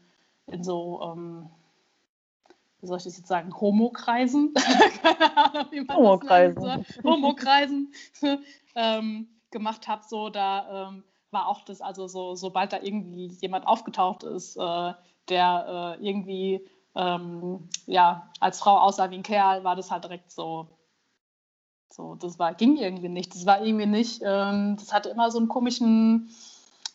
in 0.45 0.63
so, 0.63 1.01
ähm, 1.01 1.49
wie 2.82 2.86
soll 2.86 2.97
ich 2.97 3.05
das 3.05 3.17
jetzt 3.17 3.28
sagen, 3.28 3.59
Homokreisen, 3.59 4.53
keine 5.01 5.36
Ahnung, 5.36 5.65
wie 5.72 5.82
man 5.82 5.97
Homokreisen. 5.97 6.86
Homokreisen 7.03 7.91
ähm, 8.76 9.30
gemacht 9.49 9.88
habe, 9.88 10.03
so 10.07 10.30
da 10.30 10.89
ähm, 10.89 11.03
war 11.32 11.47
auch 11.47 11.63
das, 11.63 11.82
also 11.82 12.07
so, 12.07 12.36
sobald 12.36 12.73
da 12.73 12.80
irgendwie 12.82 13.27
jemand 13.41 13.67
aufgetaucht 13.67 14.23
ist, 14.23 14.57
äh, 14.57 14.93
der 15.30 15.97
äh, 15.99 16.05
irgendwie 16.05 16.67
ähm, 16.95 17.69
ja, 17.86 18.30
als 18.39 18.59
Frau 18.59 18.77
aussah 18.77 19.09
wie 19.11 19.15
ein 19.15 19.23
Kerl, 19.23 19.63
war 19.63 19.75
das 19.75 19.91
halt 19.91 20.03
direkt 20.03 20.32
so, 20.32 20.67
so, 21.91 22.15
das 22.15 22.38
war, 22.39 22.53
ging 22.53 22.77
irgendwie 22.77 23.09
nicht. 23.09 23.34
Das 23.36 23.45
war 23.45 23.63
irgendwie 23.63 23.86
nicht, 23.86 24.21
ähm, 24.23 24.75
das 24.77 24.93
hatte 24.93 25.09
immer 25.09 25.32
so 25.32 25.39
einen 25.39 25.47
komischen, 25.47 26.30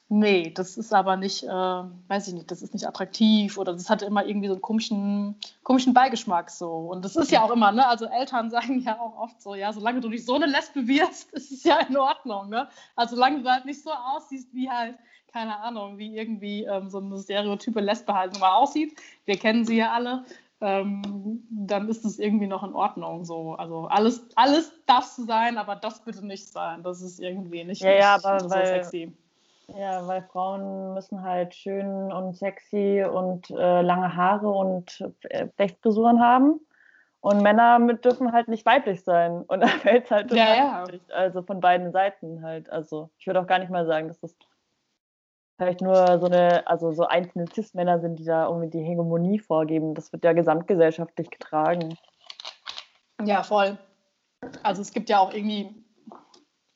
Nee, 0.09 0.51
das 0.51 0.77
ist 0.77 0.93
aber 0.93 1.17
nicht, 1.17 1.45
äh, 1.45 1.49
weiß 1.49 2.29
ich 2.29 2.35
nicht, 2.35 2.51
das 2.51 2.61
ist 2.61 2.75
nicht 2.75 2.87
attraktiv 2.87 3.57
oder 3.57 3.73
das 3.73 3.89
hatte 3.89 4.05
immer 4.05 4.27
irgendwie 4.27 4.49
so 4.49 4.53
einen 4.53 4.63
komischen, 4.63 5.37
komischen 5.63 5.95
Beigeschmack 5.95 6.51
so. 6.51 6.71
Und 6.71 7.05
das 7.05 7.17
ist 7.17 7.31
ja 7.31 7.43
auch 7.43 7.51
immer, 7.51 7.73
ne? 7.73 7.87
Also 7.87 8.05
Eltern 8.07 8.51
sagen 8.51 8.81
ja 8.81 9.01
auch 9.01 9.17
oft 9.17 9.41
so, 9.41 9.55
ja, 9.55 9.73
solange 9.73 10.01
du 10.01 10.11
nicht 10.11 10.27
so 10.27 10.35
eine 10.35 10.47
Lesbe 10.47 10.87
wirst, 10.87 11.33
ist 11.33 11.51
es 11.51 11.65
ja 11.65 11.79
in 11.81 11.97
Ordnung, 11.97 12.51
ne? 12.51 12.69
Also 12.97 13.17
solange 13.17 13.43
du 13.43 13.51
halt 13.51 13.65
nicht 13.65 13.83
so 13.83 13.91
aussiehst 13.91 14.53
wie 14.53 14.69
halt, 14.69 14.97
keine 15.33 15.59
Ahnung, 15.61 15.97
wie 15.97 16.17
irgendwie 16.17 16.65
ähm, 16.65 16.91
so 16.91 16.99
eine 16.99 17.19
stereotype 17.19 17.81
Lesbe 17.81 18.15
halt 18.15 18.39
mal 18.39 18.55
aussieht. 18.55 18.97
Wir 19.25 19.39
kennen 19.39 19.65
sie 19.65 19.79
ja 19.79 19.93
alle. 19.93 20.25
Ähm, 20.61 21.43
dann 21.51 21.89
ist 21.89 22.05
es 22.05 22.19
irgendwie 22.19 22.47
noch 22.47 22.63
in 22.63 22.75
Ordnung. 22.75 23.25
So. 23.25 23.55
Also 23.55 23.87
alles, 23.87 24.25
alles 24.37 24.71
darf 24.87 25.07
sein, 25.07 25.59
aber 25.59 25.77
das 25.77 26.05
bitte 26.05 26.25
nicht 26.25 26.47
sein. 26.47 26.83
Das 26.83 27.01
ist 27.03 27.19
irgendwie 27.21 27.65
nicht, 27.65 27.83
ja, 27.83 27.91
ja, 27.91 28.15
aber 28.15 28.41
so 28.41 28.51
weil, 28.51 28.67
sexy. 28.67 29.13
Ja, 29.69 30.07
weil 30.07 30.23
Frauen 30.23 30.95
müssen 30.95 31.23
halt 31.23 31.55
schön 31.55 32.12
und 32.12 32.37
sexy 32.37 33.05
und 33.05 33.51
äh, 33.51 33.83
lange 33.83 34.15
Haare 34.15 34.49
und 34.49 35.03
äh, 35.31 35.49
Flechtfrisuren 35.57 36.21
haben. 36.21 36.61
Und 37.21 37.41
Männer 37.43 37.79
mit 37.79 38.05
dürfen 38.05 38.33
halt 38.33 38.49
nicht 38.49 38.67
weiblich 38.67 39.03
sein. 39.03 39.43
Und 39.43 39.61
da 39.62 39.69
fällt 39.69 40.05
es 40.05 40.11
halt 40.11 40.31
ja, 40.33 40.55
ja. 40.55 40.85
Also 41.12 41.43
von 41.43 41.61
beiden 41.61 41.93
Seiten 41.93 42.43
halt. 42.43 42.69
Also 42.71 43.11
ich 43.19 43.27
würde 43.27 43.41
auch 43.41 43.47
gar 43.47 43.59
nicht 43.59 43.71
mal 43.71 43.87
sagen, 43.87 44.09
dass 44.09 44.21
das 44.21 44.37
vielleicht 45.57 45.81
nur 45.81 46.19
so 46.19 46.27
eine, 46.27 46.67
also 46.67 46.93
so 46.93 47.07
einzelne 47.07 47.47
Cis-Männer 47.47 48.01
sind, 48.01 48.19
die 48.19 48.25
da 48.25 48.47
irgendwie 48.47 48.71
die 48.71 48.85
Hegemonie 48.85 49.39
vorgeben. 49.39 49.95
Das 49.95 50.12
wird 50.12 50.25
ja 50.25 50.33
gesamtgesellschaftlich 50.33 51.31
getragen. 51.31 51.97
Ja, 53.23 53.43
voll. 53.43 53.79
Also 54.62 54.83
es 54.83 54.93
gibt 54.93 55.09
ja 55.09 55.21
auch 55.21 55.33
irgendwie 55.33 55.84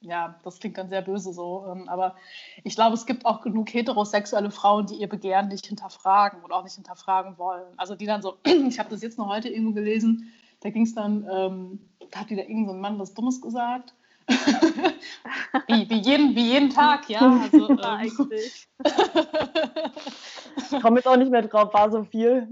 ja, 0.00 0.38
das 0.44 0.60
klingt 0.60 0.78
dann 0.78 0.88
sehr 0.88 1.02
böse 1.02 1.32
so, 1.32 1.66
ähm, 1.70 1.88
aber 1.88 2.14
ich 2.62 2.74
glaube, 2.74 2.94
es 2.94 3.06
gibt 3.06 3.26
auch 3.26 3.40
genug 3.40 3.72
heterosexuelle 3.72 4.50
Frauen, 4.50 4.86
die 4.86 4.94
ihr 4.96 5.08
Begehren 5.08 5.48
nicht 5.48 5.66
hinterfragen 5.66 6.42
und 6.42 6.52
auch 6.52 6.62
nicht 6.62 6.76
hinterfragen 6.76 7.36
wollen. 7.38 7.66
Also 7.76 7.96
die 7.96 8.06
dann 8.06 8.22
so, 8.22 8.36
ich 8.44 8.78
habe 8.78 8.90
das 8.90 9.02
jetzt 9.02 9.18
noch 9.18 9.28
heute 9.28 9.48
irgendwo 9.48 9.72
gelesen, 9.72 10.32
da 10.60 10.70
ging 10.70 10.82
es 10.82 10.94
dann, 10.94 11.26
ähm, 11.30 11.80
da 12.10 12.20
hat 12.20 12.30
wieder 12.30 12.42
irgendein 12.42 12.76
so 12.76 12.80
Mann 12.80 12.98
was 12.98 13.14
Dummes 13.14 13.40
gesagt. 13.40 13.94
wie, 15.66 15.88
wie, 15.88 16.00
jeden, 16.00 16.36
wie 16.36 16.52
jeden 16.52 16.70
Tag, 16.70 17.08
ja. 17.08 17.40
Also, 17.42 17.70
ähm, 17.70 17.80
eigentlich. 17.80 18.68
ich 20.70 20.82
komme 20.82 20.96
jetzt 20.96 21.06
auch 21.06 21.16
nicht 21.16 21.30
mehr 21.30 21.42
drauf, 21.42 21.72
war 21.72 21.90
so 21.90 22.04
viel. 22.04 22.46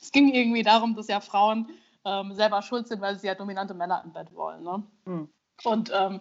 es 0.00 0.10
ging 0.10 0.34
irgendwie 0.34 0.64
darum, 0.64 0.96
dass 0.96 1.06
ja 1.06 1.20
Frauen 1.20 1.68
ähm, 2.04 2.34
selber 2.34 2.62
schuld 2.62 2.88
sind, 2.88 3.00
weil 3.00 3.18
sie 3.18 3.26
ja 3.26 3.34
dominante 3.34 3.74
Männer 3.74 4.02
im 4.04 4.12
Bett 4.12 4.34
wollen. 4.34 4.62
Ne? 4.62 4.82
Mhm. 5.04 5.28
Und 5.64 5.92
ähm, 5.94 6.20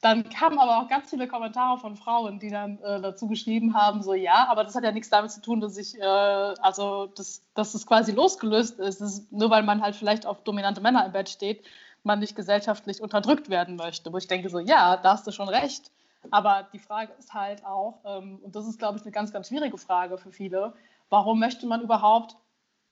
dann 0.00 0.28
kamen 0.28 0.58
aber 0.58 0.78
auch 0.78 0.88
ganz 0.88 1.10
viele 1.10 1.26
Kommentare 1.26 1.78
von 1.78 1.96
Frauen, 1.96 2.38
die 2.38 2.50
dann 2.50 2.78
äh, 2.82 3.00
dazu 3.00 3.26
geschrieben 3.26 3.74
haben, 3.74 4.02
so 4.02 4.14
ja, 4.14 4.46
aber 4.48 4.62
das 4.62 4.76
hat 4.76 4.84
ja 4.84 4.92
nichts 4.92 5.10
damit 5.10 5.32
zu 5.32 5.40
tun, 5.40 5.60
dass 5.60 5.76
ich, 5.76 5.98
äh, 5.98 6.04
also 6.04 7.06
das, 7.06 7.42
dass 7.54 7.74
es 7.74 7.84
quasi 7.84 8.12
losgelöst 8.12 8.78
ist. 8.78 9.00
ist. 9.00 9.32
Nur 9.32 9.50
weil 9.50 9.64
man 9.64 9.82
halt 9.82 9.96
vielleicht 9.96 10.24
auf 10.24 10.42
dominante 10.44 10.80
Männer 10.80 11.04
im 11.04 11.12
Bett 11.12 11.28
steht, 11.28 11.64
man 12.04 12.20
nicht 12.20 12.36
gesellschaftlich 12.36 13.02
unterdrückt 13.02 13.50
werden 13.50 13.74
möchte. 13.74 14.12
Wo 14.12 14.18
ich 14.18 14.28
denke 14.28 14.48
so, 14.50 14.60
ja, 14.60 14.96
da 14.96 15.12
hast 15.12 15.26
du 15.26 15.32
schon 15.32 15.48
recht. 15.48 15.90
Aber 16.30 16.68
die 16.72 16.78
Frage 16.78 17.12
ist 17.18 17.34
halt 17.34 17.64
auch, 17.64 18.00
ähm, 18.04 18.38
und 18.42 18.54
das 18.54 18.66
ist, 18.66 18.78
glaube 18.78 18.98
ich, 18.98 19.02
eine 19.02 19.12
ganz, 19.12 19.32
ganz 19.32 19.48
schwierige 19.48 19.78
Frage 19.78 20.16
für 20.18 20.30
viele, 20.30 20.74
warum 21.10 21.40
möchte 21.40 21.66
man 21.66 21.80
überhaupt 21.80 22.36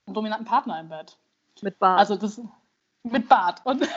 einen 0.06 0.14
dominanten 0.14 0.46
Partner 0.46 0.80
im 0.80 0.88
Bett? 0.88 1.18
Mit 1.62 1.78
Bart. 1.78 1.98
Also 1.98 2.16
das 2.16 2.40
mit 3.02 3.28
Bart. 3.28 3.60
Und 3.64 3.82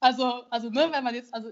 also, 0.00 0.44
also 0.50 0.70
ne, 0.70 0.88
wenn 0.90 1.04
man 1.04 1.14
jetzt, 1.14 1.34
also 1.34 1.50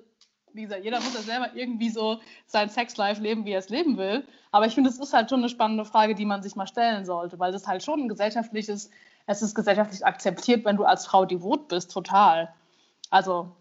wie 0.52 0.62
gesagt, 0.62 0.84
jeder 0.84 1.00
muss 1.00 1.14
ja 1.14 1.20
selber 1.20 1.50
irgendwie 1.54 1.90
so 1.90 2.20
sein 2.46 2.70
Sexlife 2.70 3.22
leben, 3.22 3.44
wie 3.44 3.52
er 3.52 3.58
es 3.58 3.68
leben 3.68 3.96
will. 3.98 4.26
Aber 4.50 4.66
ich 4.66 4.74
finde, 4.74 4.90
es 4.90 4.98
ist 4.98 5.12
halt 5.12 5.30
schon 5.30 5.40
eine 5.40 5.48
spannende 5.48 5.84
Frage, 5.84 6.14
die 6.14 6.24
man 6.24 6.42
sich 6.42 6.56
mal 6.56 6.66
stellen 6.66 7.04
sollte, 7.04 7.38
weil 7.38 7.52
das 7.52 7.66
halt 7.66 7.82
schon 7.82 8.00
ein 8.00 8.08
gesellschaftliches, 8.08 8.90
es 9.26 9.42
ist 9.42 9.54
gesellschaftlich 9.54 10.06
akzeptiert, 10.06 10.64
wenn 10.64 10.76
du 10.76 10.84
als 10.84 11.06
Frau 11.06 11.24
devot 11.24 11.68
bist, 11.68 11.92
total. 11.92 12.54
Also 13.10 13.54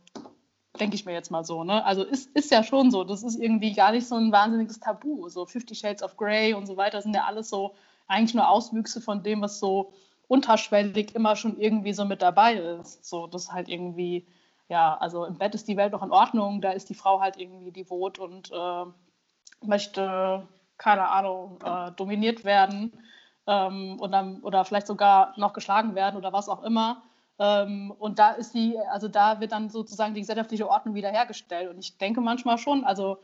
denke 0.79 0.95
ich 0.95 1.05
mir 1.05 1.13
jetzt 1.13 1.31
mal 1.31 1.43
so, 1.43 1.63
ne? 1.63 1.83
Also 1.83 2.03
ist, 2.03 2.29
ist 2.35 2.51
ja 2.51 2.63
schon 2.63 2.91
so, 2.91 3.03
das 3.03 3.23
ist 3.23 3.39
irgendwie 3.39 3.73
gar 3.73 3.91
nicht 3.91 4.07
so 4.07 4.15
ein 4.15 4.31
wahnsinniges 4.31 4.79
Tabu. 4.79 5.27
So 5.29 5.45
Fifty 5.45 5.75
Shades 5.75 6.03
of 6.03 6.17
Grey 6.17 6.53
und 6.53 6.67
so 6.67 6.77
weiter 6.77 7.01
sind 7.01 7.15
ja 7.15 7.25
alles 7.25 7.49
so 7.49 7.75
eigentlich 8.07 8.33
nur 8.33 8.49
Auswüchse 8.49 9.01
von 9.01 9.23
dem, 9.23 9.41
was 9.41 9.59
so 9.59 9.93
unterschwellig 10.27 11.15
immer 11.15 11.35
schon 11.35 11.57
irgendwie 11.57 11.93
so 11.93 12.05
mit 12.05 12.21
dabei 12.21 12.55
ist. 12.55 13.05
So, 13.05 13.27
das 13.27 13.51
halt 13.51 13.69
irgendwie, 13.69 14.27
ja, 14.69 14.97
also 14.97 15.25
im 15.25 15.37
Bett 15.37 15.55
ist 15.55 15.67
die 15.67 15.77
Welt 15.77 15.93
noch 15.93 16.03
in 16.03 16.11
Ordnung, 16.11 16.61
da 16.61 16.71
ist 16.71 16.89
die 16.89 16.95
Frau 16.95 17.21
halt 17.21 17.37
irgendwie 17.37 17.71
devot 17.71 18.19
und 18.19 18.51
äh, 18.51 18.85
möchte, 19.65 20.47
keine 20.77 21.09
Ahnung, 21.09 21.59
äh, 21.63 21.91
dominiert 21.93 22.43
werden 22.43 22.93
ähm, 23.47 23.97
und 23.99 24.11
dann, 24.11 24.41
oder 24.41 24.65
vielleicht 24.65 24.87
sogar 24.87 25.33
noch 25.37 25.53
geschlagen 25.53 25.95
werden 25.95 26.17
oder 26.17 26.33
was 26.33 26.49
auch 26.49 26.63
immer. 26.63 27.03
Ähm, 27.39 27.93
und 27.97 28.19
da 28.19 28.31
ist 28.31 28.53
die, 28.53 28.77
also 28.91 29.07
da 29.07 29.39
wird 29.39 29.51
dann 29.51 29.69
sozusagen 29.69 30.13
die 30.13 30.21
gesellschaftliche 30.21 30.69
Ordnung 30.69 30.95
wiederhergestellt. 30.95 31.69
Und 31.69 31.79
ich 31.79 31.97
denke 31.97 32.19
manchmal 32.21 32.57
schon, 32.57 32.83
also 32.83 33.19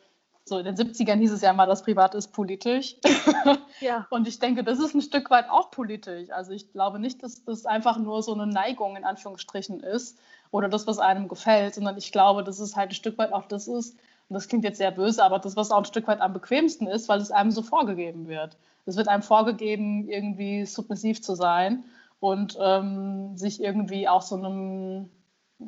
so 0.45 0.57
in 0.57 0.65
den 0.65 0.75
70ern 0.75 1.19
hieß 1.19 1.31
es 1.31 1.41
ja 1.41 1.53
mal, 1.53 1.65
das 1.65 1.83
Privat 1.83 2.15
ist 2.15 2.33
politisch. 2.33 2.97
ja. 3.79 4.05
Und 4.09 4.27
ich 4.27 4.39
denke, 4.39 4.63
das 4.63 4.79
ist 4.79 4.93
ein 4.93 5.01
Stück 5.01 5.29
weit 5.29 5.49
auch 5.49 5.71
politisch. 5.71 6.29
Also 6.31 6.51
ich 6.51 6.71
glaube 6.71 6.99
nicht, 6.99 7.23
dass 7.23 7.43
das 7.45 7.65
einfach 7.65 7.97
nur 7.97 8.21
so 8.23 8.33
eine 8.33 8.47
Neigung 8.47 8.95
in 8.95 9.05
Anführungsstrichen 9.05 9.79
ist 9.79 10.19
oder 10.51 10.67
das, 10.67 10.85
was 10.85 10.99
einem 10.99 11.27
gefällt, 11.27 11.75
sondern 11.75 11.97
ich 11.97 12.11
glaube, 12.11 12.43
dass 12.43 12.59
es 12.59 12.75
halt 12.75 12.91
ein 12.91 12.95
Stück 12.95 13.17
weit 13.17 13.31
auch 13.31 13.47
das 13.47 13.67
ist, 13.67 13.97
und 14.29 14.35
das 14.35 14.47
klingt 14.47 14.63
jetzt 14.63 14.77
sehr 14.77 14.91
böse, 14.91 15.23
aber 15.23 15.39
das, 15.39 15.55
was 15.55 15.71
auch 15.71 15.79
ein 15.79 15.85
Stück 15.85 16.07
weit 16.07 16.21
am 16.21 16.33
bequemsten 16.33 16.87
ist, 16.87 17.09
weil 17.09 17.19
es 17.19 17.31
einem 17.31 17.51
so 17.51 17.61
vorgegeben 17.61 18.27
wird. 18.27 18.57
Es 18.85 18.97
wird 18.97 19.07
einem 19.07 19.23
vorgegeben, 19.23 20.09
irgendwie 20.09 20.65
submissiv 20.65 21.21
zu 21.21 21.35
sein 21.35 21.83
und 22.19 22.57
ähm, 22.59 23.37
sich 23.37 23.61
irgendwie 23.61 24.07
auch 24.07 24.21
so 24.21 24.35
einem, 24.35 25.09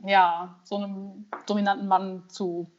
ja, 0.05 0.55
so 0.63 0.77
einem 0.77 1.25
dominanten 1.45 1.87
Mann 1.87 2.23
zu 2.29 2.71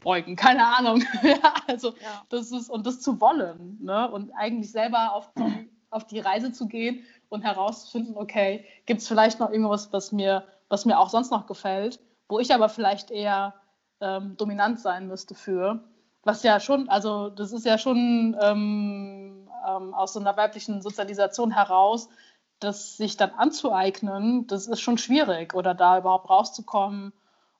beugen, 0.00 0.36
keine 0.36 0.66
Ahnung. 0.66 1.04
ja, 1.22 1.54
also 1.66 1.90
ja. 1.90 2.24
das 2.28 2.50
ist, 2.50 2.70
und 2.70 2.86
das 2.86 3.00
zu 3.00 3.20
wollen, 3.20 3.78
ne? 3.80 4.10
Und 4.10 4.32
eigentlich 4.32 4.72
selber 4.72 5.14
auf 5.14 5.32
die, 5.34 5.70
auf 5.90 6.06
die 6.06 6.20
Reise 6.20 6.52
zu 6.52 6.66
gehen 6.66 7.04
und 7.28 7.42
herauszufinden, 7.42 8.16
okay, 8.16 8.64
gibt 8.86 9.00
es 9.00 9.08
vielleicht 9.08 9.40
noch 9.40 9.50
irgendwas, 9.50 9.92
was 9.92 10.12
mir, 10.12 10.44
was 10.68 10.84
mir 10.84 10.98
auch 10.98 11.10
sonst 11.10 11.30
noch 11.30 11.46
gefällt, 11.46 12.00
wo 12.28 12.38
ich 12.38 12.52
aber 12.54 12.68
vielleicht 12.68 13.10
eher 13.10 13.54
ähm, 14.00 14.36
dominant 14.36 14.80
sein 14.80 15.06
müsste 15.06 15.34
für. 15.34 15.84
Was 16.22 16.42
ja 16.42 16.60
schon, 16.60 16.88
also 16.88 17.30
das 17.30 17.52
ist 17.52 17.64
ja 17.64 17.78
schon 17.78 18.36
ähm, 18.40 19.48
ähm, 19.66 19.94
aus 19.94 20.12
so 20.12 20.20
einer 20.20 20.36
weiblichen 20.36 20.82
Sozialisation 20.82 21.50
heraus, 21.50 22.08
das 22.58 22.96
sich 22.98 23.16
dann 23.16 23.30
anzueignen, 23.30 24.46
das 24.46 24.66
ist 24.66 24.80
schon 24.80 24.98
schwierig 24.98 25.54
oder 25.54 25.74
da 25.74 25.98
überhaupt 25.98 26.28
rauszukommen 26.28 27.12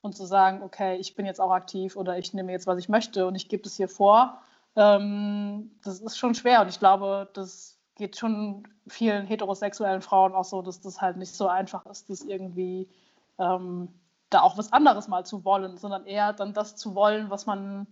und 0.02 0.16
zu 0.16 0.24
sagen, 0.24 0.62
okay, 0.62 0.96
ich 0.96 1.14
bin 1.14 1.26
jetzt 1.26 1.40
auch 1.40 1.50
aktiv 1.50 1.96
oder 1.96 2.18
ich 2.18 2.32
nehme 2.34 2.52
jetzt, 2.52 2.66
was 2.66 2.78
ich 2.78 2.88
möchte 2.88 3.26
und 3.26 3.34
ich 3.34 3.48
gebe 3.48 3.64
es 3.64 3.76
hier 3.76 3.88
vor. 3.88 4.40
Ähm, 4.76 5.70
das 5.84 6.00
ist 6.00 6.18
schon 6.18 6.34
schwer 6.34 6.62
und 6.62 6.68
ich 6.68 6.78
glaube, 6.78 7.28
das 7.34 7.78
geht 7.96 8.16
schon 8.16 8.66
vielen 8.86 9.26
heterosexuellen 9.26 10.00
Frauen 10.00 10.34
auch 10.34 10.44
so, 10.44 10.62
dass 10.62 10.80
das 10.80 11.00
halt 11.00 11.16
nicht 11.16 11.34
so 11.34 11.48
einfach 11.48 11.84
ist, 11.86 12.08
das 12.08 12.22
irgendwie 12.22 12.88
ähm, 13.38 13.88
da 14.30 14.42
auch 14.42 14.56
was 14.56 14.72
anderes 14.72 15.08
mal 15.08 15.24
zu 15.26 15.44
wollen, 15.44 15.76
sondern 15.76 16.06
eher 16.06 16.32
dann 16.32 16.54
das 16.54 16.76
zu 16.76 16.94
wollen, 16.94 17.30
was 17.30 17.46
man 17.46 17.86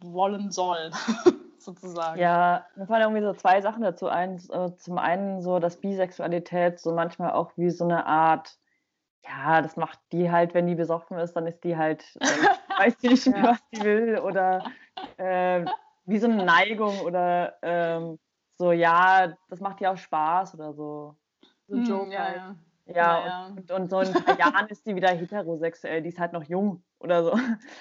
wollen 0.00 0.50
soll. 0.50 0.90
sozusagen. 1.66 2.18
Ja, 2.18 2.64
mir 2.76 2.86
fallen 2.86 3.02
irgendwie 3.02 3.22
so 3.22 3.34
zwei 3.34 3.60
Sachen 3.60 3.82
dazu 3.82 4.08
ein. 4.08 4.40
Äh, 4.50 4.74
zum 4.76 4.98
einen 4.98 5.42
so, 5.42 5.58
dass 5.58 5.76
Bisexualität 5.76 6.80
so 6.80 6.92
manchmal 6.92 7.32
auch 7.32 7.52
wie 7.56 7.70
so 7.70 7.84
eine 7.84 8.06
Art, 8.06 8.56
ja, 9.28 9.62
das 9.62 9.76
macht 9.76 9.98
die 10.12 10.30
halt, 10.30 10.54
wenn 10.54 10.66
die 10.66 10.74
besoffen 10.74 11.18
ist, 11.18 11.34
dann 11.34 11.46
ist 11.46 11.62
die 11.64 11.76
halt, 11.76 12.04
äh, 12.20 12.26
weiß 12.78 12.96
die 12.98 13.08
nicht 13.08 13.26
mehr, 13.26 13.38
ja. 13.38 13.50
was 13.50 13.68
die 13.72 13.82
will 13.82 14.18
oder 14.18 14.64
äh, 15.16 15.64
wie 16.04 16.18
so 16.18 16.28
eine 16.28 16.44
Neigung 16.44 17.00
oder 17.00 17.56
ähm, 17.62 18.18
so, 18.58 18.72
ja, 18.72 19.34
das 19.48 19.60
macht 19.60 19.80
ja 19.80 19.92
auch 19.92 19.96
Spaß 19.96 20.54
oder 20.54 20.72
so. 20.72 21.16
So 21.68 21.76
ein 21.76 21.82
hm, 21.82 21.90
Joke 21.90 22.12
ja, 22.12 22.24
halt. 22.24 22.36
Ja. 22.36 22.56
Ja, 22.88 23.26
ja, 23.26 23.46
Und, 23.48 23.70
und, 23.72 23.90
so 23.90 24.00
in 24.00 24.14
ein 24.14 24.24
paar 24.24 24.38
Jahren 24.38 24.68
ist 24.68 24.86
die 24.86 24.94
wieder 24.94 25.08
heterosexuell, 25.08 26.02
die 26.02 26.08
ist 26.10 26.20
halt 26.20 26.32
noch 26.32 26.44
jung 26.44 26.84
oder 27.00 27.24
so. 27.24 27.36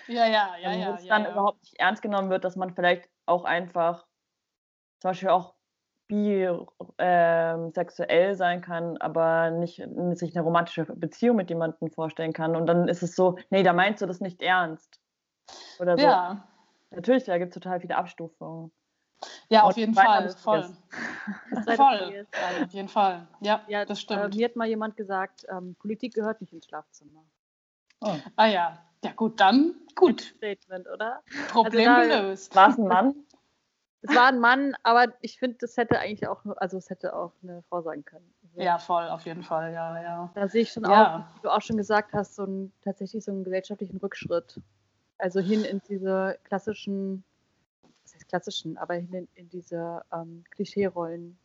Ja, 0.07 0.25
ja, 0.25 0.57
ja. 0.57 0.71
Und 0.71 0.85
Wo 0.87 0.93
es 0.95 1.05
dann 1.05 1.25
überhaupt 1.27 1.61
nicht 1.61 1.79
ernst 1.79 2.01
genommen 2.01 2.31
wird, 2.31 2.43
dass 2.43 2.55
man 2.55 2.73
vielleicht 2.73 3.07
auch 3.27 3.45
einfach 3.45 4.07
zum 4.99 5.11
Beispiel 5.11 5.29
auch 5.29 5.54
bisexuell 6.07 7.69
ähm, 8.29 8.35
sein 8.35 8.61
kann, 8.61 8.97
aber 8.97 9.51
nicht 9.51 9.83
sich 10.13 10.35
eine 10.35 10.43
romantische 10.43 10.85
Beziehung 10.85 11.37
mit 11.37 11.49
jemandem 11.49 11.89
vorstellen 11.89 12.33
kann. 12.33 12.55
Und 12.55 12.67
dann 12.67 12.87
ist 12.87 13.03
es 13.03 13.15
so, 13.15 13.37
nee, 13.49 13.63
da 13.63 13.73
meinst 13.73 14.01
du 14.01 14.05
das 14.05 14.19
nicht 14.19 14.41
ernst. 14.41 14.99
Oder 15.79 15.97
so. 15.97 16.03
Ja. 16.03 16.47
Natürlich, 16.91 17.23
da 17.25 17.37
gibt 17.37 17.55
es 17.55 17.61
total 17.61 17.79
viele 17.81 17.95
Abstufungen. 17.97 18.71
Ja, 19.49 19.63
auf 19.63 19.77
jeden 19.77 19.93
Fall, 19.93 20.29
voll. 20.29 20.69
voll, 21.75 22.25
auf 22.63 22.71
jeden 22.71 22.89
Fall. 22.89 23.27
Ja, 23.41 23.61
ja 23.67 23.85
das 23.85 24.01
stimmt. 24.01 24.35
Äh, 24.35 24.37
mir 24.37 24.45
hat 24.45 24.55
mal 24.55 24.67
jemand 24.67 24.97
gesagt, 24.97 25.45
ähm, 25.49 25.75
Politik 25.79 26.13
gehört 26.13 26.41
nicht 26.41 26.53
ins 26.53 26.65
Schlafzimmer. 26.65 27.23
Oh. 28.01 28.15
Ah 28.35 28.47
ja, 28.47 28.77
ja 29.03 29.11
gut, 29.13 29.39
dann 29.39 29.75
gut. 29.95 30.21
Statement, 30.21 30.87
oder? 30.87 31.21
Problem 31.49 31.89
also 31.89 32.09
da, 32.09 32.21
gelöst. 32.21 32.55
War 32.55 32.69
es 32.69 32.77
ein 32.77 32.87
Mann? 32.87 33.15
Es 34.01 34.15
war 34.15 34.27
ein 34.27 34.39
Mann, 34.39 34.75
aber 34.83 35.07
ich 35.21 35.39
finde, 35.39 35.57
das 35.59 35.77
hätte 35.77 35.99
eigentlich 35.99 36.27
auch, 36.27 36.45
also 36.57 36.77
es 36.77 36.89
hätte 36.89 37.15
auch 37.15 37.31
eine 37.41 37.63
Frau 37.63 37.81
sein 37.81 38.05
können. 38.05 38.31
Also, 38.43 38.61
ja, 38.61 38.77
voll, 38.77 39.07
auf 39.09 39.25
jeden 39.25 39.41
Fall, 39.41 39.73
ja, 39.73 40.01
ja. 40.01 40.31
Da 40.35 40.47
sehe 40.47 40.61
ich 40.61 40.71
schon 40.71 40.83
ja. 40.83 41.17
auch, 41.17 41.35
wie 41.37 41.41
du 41.41 41.49
auch 41.49 41.61
schon 41.61 41.77
gesagt 41.77 42.13
hast, 42.13 42.35
so 42.35 42.43
ein, 42.43 42.71
tatsächlich 42.83 43.25
so 43.25 43.31
einen 43.31 43.43
gesellschaftlichen 43.43 43.97
Rückschritt. 43.97 44.61
Also 45.17 45.39
hin 45.39 45.63
in 45.63 45.81
diese 45.87 46.37
klassischen 46.43 47.23
klassischen, 48.27 48.77
aber 48.77 48.95
in, 48.95 49.27
in 49.35 49.49
diese 49.49 50.01
ähm, 50.11 50.43
Klischee-Rollen. 50.51 51.37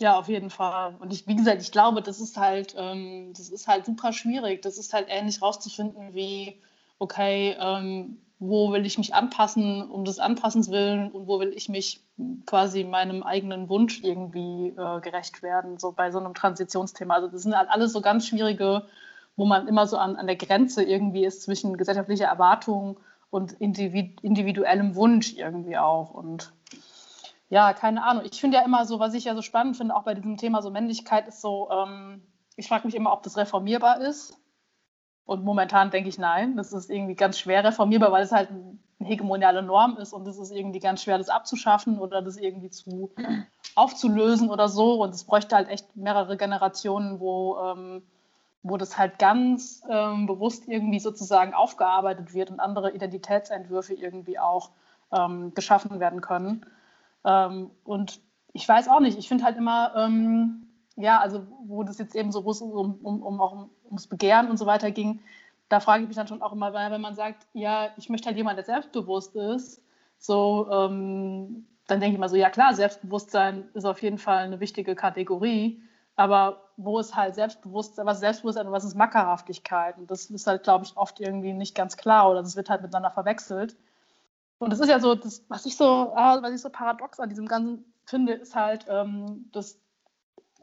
Ja, 0.00 0.18
auf 0.18 0.28
jeden 0.28 0.50
Fall. 0.50 0.96
Und 1.00 1.12
ich, 1.12 1.26
wie 1.26 1.34
gesagt, 1.34 1.60
ich 1.60 1.72
glaube, 1.72 2.02
das 2.02 2.20
ist 2.20 2.36
halt, 2.36 2.74
ähm, 2.76 3.32
das 3.36 3.48
ist 3.48 3.66
halt 3.66 3.86
super 3.86 4.12
schwierig. 4.12 4.62
Das 4.62 4.78
ist 4.78 4.92
halt 4.92 5.08
ähnlich 5.08 5.42
rauszufinden 5.42 6.14
wie, 6.14 6.60
okay, 6.98 7.56
ähm, 7.58 8.20
wo 8.40 8.72
will 8.72 8.86
ich 8.86 8.98
mich 8.98 9.14
anpassen, 9.14 9.90
um 9.90 10.04
des 10.04 10.18
Anpassens 10.18 10.70
willen 10.70 11.10
und 11.10 11.26
wo 11.26 11.40
will 11.40 11.52
ich 11.54 11.68
mich 11.68 12.04
quasi 12.46 12.84
meinem 12.84 13.22
eigenen 13.22 13.68
Wunsch 13.68 14.02
irgendwie 14.02 14.68
äh, 14.68 15.00
gerecht 15.00 15.42
werden, 15.42 15.78
so 15.78 15.92
bei 15.92 16.10
so 16.10 16.18
einem 16.18 16.34
Transitionsthema. 16.34 17.14
Also 17.14 17.28
das 17.28 17.42
sind 17.42 17.56
halt 17.56 17.68
alles 17.68 17.92
so 17.92 18.00
ganz 18.00 18.26
schwierige, 18.26 18.86
wo 19.36 19.44
man 19.44 19.66
immer 19.66 19.86
so 19.86 19.96
an, 19.96 20.16
an 20.16 20.26
der 20.26 20.36
Grenze 20.36 20.84
irgendwie 20.84 21.24
ist 21.24 21.42
zwischen 21.42 21.76
gesellschaftlicher 21.76 22.26
Erwartung 22.26 22.98
und 23.30 23.52
individuellem 23.52 24.94
Wunsch 24.94 25.34
irgendwie 25.34 25.76
auch. 25.76 26.10
Und 26.10 26.52
ja, 27.50 27.72
keine 27.72 28.04
Ahnung. 28.04 28.24
Ich 28.30 28.40
finde 28.40 28.58
ja 28.58 28.64
immer 28.64 28.84
so, 28.84 29.00
was 29.00 29.14
ich 29.14 29.24
ja 29.24 29.34
so 29.34 29.42
spannend 29.42 29.76
finde, 29.76 29.96
auch 29.96 30.04
bei 30.04 30.14
diesem 30.14 30.36
Thema 30.36 30.62
so 30.62 30.70
Männlichkeit, 30.70 31.28
ist 31.28 31.40
so, 31.40 31.68
ähm, 31.70 32.22
ich 32.56 32.68
frage 32.68 32.86
mich 32.86 32.94
immer, 32.94 33.12
ob 33.12 33.22
das 33.22 33.36
reformierbar 33.36 34.00
ist. 34.00 34.38
Und 35.28 35.44
momentan 35.44 35.90
denke 35.90 36.08
ich 36.08 36.16
nein. 36.16 36.56
Das 36.56 36.72
ist 36.72 36.88
irgendwie 36.88 37.14
ganz 37.14 37.38
schwer 37.38 37.62
reformierbar, 37.62 38.10
weil 38.10 38.22
es 38.22 38.32
halt 38.32 38.48
eine 38.48 38.78
hegemoniale 39.06 39.62
Norm 39.62 39.98
ist 39.98 40.14
und 40.14 40.26
es 40.26 40.38
ist 40.38 40.50
irgendwie 40.50 40.80
ganz 40.80 41.02
schwer, 41.02 41.18
das 41.18 41.28
abzuschaffen 41.28 41.98
oder 41.98 42.22
das 42.22 42.38
irgendwie 42.38 42.70
zu 42.70 43.10
aufzulösen 43.74 44.48
oder 44.48 44.70
so. 44.70 45.02
Und 45.02 45.14
es 45.14 45.24
bräuchte 45.24 45.54
halt 45.54 45.68
echt 45.68 45.94
mehrere 45.96 46.38
Generationen, 46.38 47.20
wo 47.20 47.58
ähm, 47.58 48.02
wo 48.62 48.78
das 48.78 48.96
halt 48.96 49.18
ganz 49.18 49.82
ähm, 49.90 50.24
bewusst 50.26 50.66
irgendwie 50.66 50.98
sozusagen 50.98 51.52
aufgearbeitet 51.52 52.32
wird 52.32 52.50
und 52.50 52.58
andere 52.58 52.92
Identitätsentwürfe 52.92 53.92
irgendwie 53.92 54.38
auch 54.38 54.70
ähm, 55.12 55.52
geschaffen 55.52 56.00
werden 56.00 56.22
können. 56.22 56.64
Ähm, 57.26 57.70
und 57.84 58.18
ich 58.54 58.66
weiß 58.66 58.88
auch 58.88 59.00
nicht, 59.00 59.18
ich 59.18 59.28
finde 59.28 59.44
halt 59.44 59.58
immer, 59.58 59.92
ähm, 59.94 60.67
ja, 60.98 61.20
also 61.20 61.46
wo 61.66 61.82
das 61.82 61.98
jetzt 61.98 62.14
eben 62.14 62.32
so 62.32 62.40
um, 62.40 62.98
um, 63.02 63.22
um 63.22 63.40
auch 63.40 63.68
ums 63.86 64.06
Begehren 64.06 64.50
und 64.50 64.56
so 64.56 64.66
weiter 64.66 64.90
ging, 64.90 65.20
da 65.68 65.80
frage 65.80 66.02
ich 66.02 66.08
mich 66.08 66.16
dann 66.16 66.28
schon 66.28 66.42
auch 66.42 66.52
immer, 66.52 66.72
weil 66.72 66.90
wenn 66.90 67.00
man 67.00 67.14
sagt, 67.14 67.46
ja, 67.52 67.90
ich 67.96 68.08
möchte 68.08 68.26
halt 68.26 68.36
jemand, 68.36 68.56
der 68.56 68.64
selbstbewusst 68.64 69.36
ist, 69.36 69.82
so, 70.18 70.68
ähm, 70.70 71.66
dann 71.86 72.00
denke 72.00 72.14
ich 72.14 72.20
mal 72.20 72.28
so, 72.28 72.36
ja 72.36 72.50
klar, 72.50 72.74
Selbstbewusstsein 72.74 73.68
ist 73.74 73.84
auf 73.84 74.02
jeden 74.02 74.18
Fall 74.18 74.44
eine 74.44 74.60
wichtige 74.60 74.94
Kategorie. 74.94 75.82
Aber 76.16 76.64
wo 76.76 76.98
ist 76.98 77.14
halt 77.14 77.36
Selbstbewusstsein, 77.36 78.04
was 78.04 78.16
ist 78.16 78.20
Selbstbewusstsein 78.22 78.66
und 78.66 78.72
was 78.72 78.84
ist 78.84 78.96
Mackerhaftigkeit? 78.96 79.96
Und 79.98 80.10
das 80.10 80.26
ist 80.26 80.46
halt, 80.46 80.64
glaube 80.64 80.84
ich, 80.84 80.96
oft 80.96 81.20
irgendwie 81.20 81.52
nicht 81.52 81.74
ganz 81.74 81.96
klar 81.96 82.30
oder 82.30 82.42
das 82.42 82.56
wird 82.56 82.68
halt 82.68 82.82
miteinander 82.82 83.10
verwechselt. 83.10 83.76
Und 84.58 84.70
das 84.70 84.80
ist 84.80 84.88
ja 84.88 84.98
so, 84.98 85.14
das, 85.14 85.44
was 85.48 85.64
ich 85.64 85.76
so, 85.76 86.12
ah, 86.14 86.42
was 86.42 86.52
ich 86.52 86.60
so 86.60 86.70
paradox 86.70 87.20
an 87.20 87.28
diesem 87.28 87.46
Ganzen 87.46 87.84
finde, 88.04 88.32
ist 88.34 88.56
halt, 88.56 88.86
ähm, 88.88 89.48
dass 89.52 89.78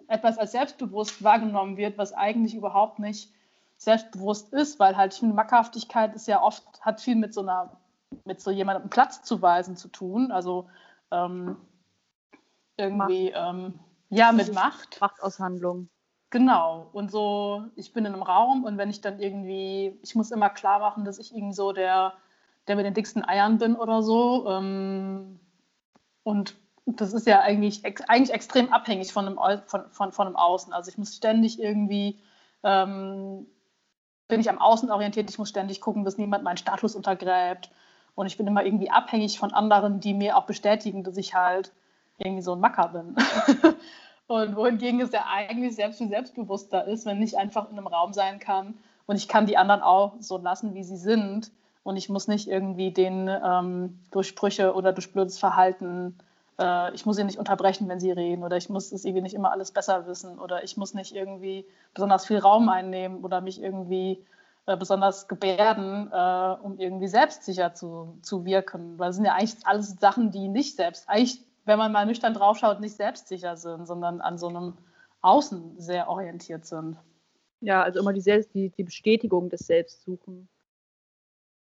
etwas 0.08 0.38
als 0.38 0.52
selbstbewusst 0.52 1.24
wahrgenommen 1.24 1.78
wird, 1.78 1.98
was 1.98 2.14
eigentlich 2.14 2.56
überhaupt 2.56 3.00
nicht 3.00 3.32
selbstbewusst 3.78 4.54
ist, 4.54 4.80
weil 4.80 4.96
halt 4.96 5.14
ich 5.14 5.20
finde, 5.20 5.36
Mackerhaftigkeit 5.36 6.16
ist 6.16 6.28
ja 6.28 6.42
oft, 6.42 6.64
hat 6.82 7.02
viel 7.02 7.16
mit 7.16 7.34
so 7.34 7.42
einer, 7.42 7.78
mit 8.24 8.42
so 8.42 8.52
jemandem 8.52 8.90
Platz 8.90 9.22
zu 9.24 9.42
weisen 9.42 9.76
zu 9.76 9.90
tun. 9.90 10.32
Also 10.32 10.70
ähm, 11.12 11.58
irgendwie, 12.78 13.32
ähm, 13.36 13.80
ja, 14.10 14.32
mit 14.32 14.54
Macht. 14.54 15.00
Machtaushandlung. 15.02 15.90
Genau. 16.30 16.90
Und 16.92 17.12
so, 17.12 17.66
ich 17.76 17.94
bin 17.94 18.06
in 18.06 18.14
einem 18.14 18.24
Raum 18.24 18.64
und 18.64 18.78
wenn 18.78 18.90
ich 18.90 19.02
dann 19.02 19.20
irgendwie, 19.20 19.98
ich 20.04 20.16
muss 20.16 20.32
immer 20.32 20.50
klar 20.50 20.80
machen, 20.80 21.06
dass 21.06 21.20
ich 21.20 21.34
irgendwie 21.34 21.56
so 21.56 21.72
der, 21.72 22.14
der 22.68 22.76
mit 22.76 22.86
den 22.86 22.94
dicksten 22.94 23.24
Eiern 23.24 23.58
bin 23.58 23.76
oder 23.76 24.04
so. 24.04 24.50
Ähm, 24.50 25.40
und 26.24 26.56
das 26.86 27.14
ist 27.14 27.28
ja 27.28 27.42
eigentlich, 27.42 27.84
eigentlich 28.08 28.34
extrem 28.34 28.72
abhängig 28.72 29.12
von 29.12 29.26
einem, 29.26 29.64
von, 29.66 29.90
von, 29.92 30.12
von 30.12 30.28
einem 30.28 30.36
Außen. 30.36 30.72
Also 30.74 30.90
ich 30.90 30.98
muss 30.98 31.16
ständig 31.16 31.60
irgendwie, 31.60 32.20
ähm, 32.64 33.48
bin 34.28 34.40
ich 34.40 34.50
am 34.50 34.60
Außen 34.60 34.92
orientiert, 34.92 35.30
ich 35.30 35.40
muss 35.40 35.50
ständig 35.50 35.82
gucken, 35.82 36.04
dass 36.06 36.18
niemand 36.18 36.44
meinen 36.44 36.58
Status 36.58 36.96
untergräbt. 36.96 37.72
Und 38.14 38.28
ich 38.28 38.38
bin 38.38 38.48
immer 38.48 38.64
irgendwie 38.64 38.90
abhängig 38.90 39.40
von 39.40 39.54
anderen, 39.54 40.00
die 40.00 40.14
mir 40.14 40.38
auch 40.38 40.46
bestätigen, 40.46 41.04
dass 41.04 41.18
ich 41.18 41.34
halt 41.36 41.74
irgendwie 42.18 42.42
so 42.42 42.54
ein 42.54 42.60
Macker 42.60 42.90
bin. 42.90 43.16
und 44.28 44.56
wohingegen 44.56 45.02
es 45.02 45.12
ja 45.12 45.26
eigentlich 45.28 45.76
selbst 45.76 45.98
viel 45.98 46.08
selbstbewusster 46.08 46.86
ist, 46.86 47.06
wenn 47.06 47.22
ich 47.22 47.38
einfach 47.38 47.70
in 47.70 47.78
einem 47.78 47.88
Raum 47.88 48.14
sein 48.14 48.40
kann 48.40 48.76
und 49.06 49.18
ich 49.18 49.28
kann 49.28 49.46
die 49.46 49.58
anderen 49.58 49.82
auch 49.82 50.14
so 50.20 50.38
lassen, 50.38 50.74
wie 50.74 50.84
sie 50.84 50.98
sind. 50.98 51.52
Und 51.84 51.98
ich 51.98 52.10
muss 52.10 52.28
nicht 52.28 52.48
irgendwie 52.48 52.92
den 52.92 53.28
ähm, 53.28 54.00
durch 54.12 54.28
Sprüche 54.28 54.74
oder 54.74 54.92
durch 54.92 55.12
blödes 55.12 55.38
Verhalten, 55.38 56.18
äh, 56.60 56.94
ich 56.94 57.06
muss 57.06 57.16
sie 57.16 57.24
nicht 57.24 57.40
unterbrechen, 57.40 57.88
wenn 57.88 58.00
sie 58.00 58.12
reden 58.12 58.44
oder 58.44 58.58
ich 58.58 58.70
muss 58.70 58.92
es 58.92 59.06
irgendwie 59.06 59.22
nicht 59.22 59.36
immer 59.36 59.52
alles 59.52 59.72
besser 59.72 60.08
wissen 60.08 60.40
oder 60.40 60.64
ich 60.64 60.78
muss 60.78 60.94
nicht 60.94 61.16
irgendwie 61.16 61.66
besonders 61.94 62.26
viel 62.26 62.40
Raum 62.40 62.70
einnehmen 62.70 63.24
oder 63.24 63.42
mich 63.42 63.62
irgendwie 63.62 64.26
äh, 64.66 64.78
besonders 64.78 65.28
gebärden, 65.28 66.10
äh, 66.12 66.56
um 66.62 66.80
irgendwie 66.80 67.08
selbstsicher 67.08 67.74
zu, 67.74 68.18
zu 68.22 68.46
wirken. 68.46 68.98
Weil 68.98 69.12
es 69.12 69.16
sind 69.16 69.26
ja 69.26 69.34
eigentlich 69.34 69.56
alles 69.66 69.96
Sachen, 70.00 70.32
die 70.32 70.48
nicht 70.48 70.76
selbst, 70.76 71.08
eigentlich, 71.08 71.42
wenn 71.66 71.78
man 71.78 71.92
mal 71.92 72.06
nüchtern 72.06 72.34
draufschaut, 72.34 72.80
nicht 72.80 72.96
selbstsicher 72.96 73.58
sind, 73.58 73.86
sondern 73.86 74.22
an 74.22 74.38
so 74.38 74.48
einem 74.48 74.74
Außen 75.22 75.80
sehr 75.80 76.08
orientiert 76.08 76.66
sind. 76.66 76.98
Ja, 77.62 77.84
also 77.84 78.00
immer 78.00 78.14
die, 78.14 78.22
Selbst, 78.22 78.54
die, 78.54 78.70
die 78.70 78.84
Bestätigung 78.84 79.50
des 79.50 79.62
Selbstsuchen. 79.62 80.48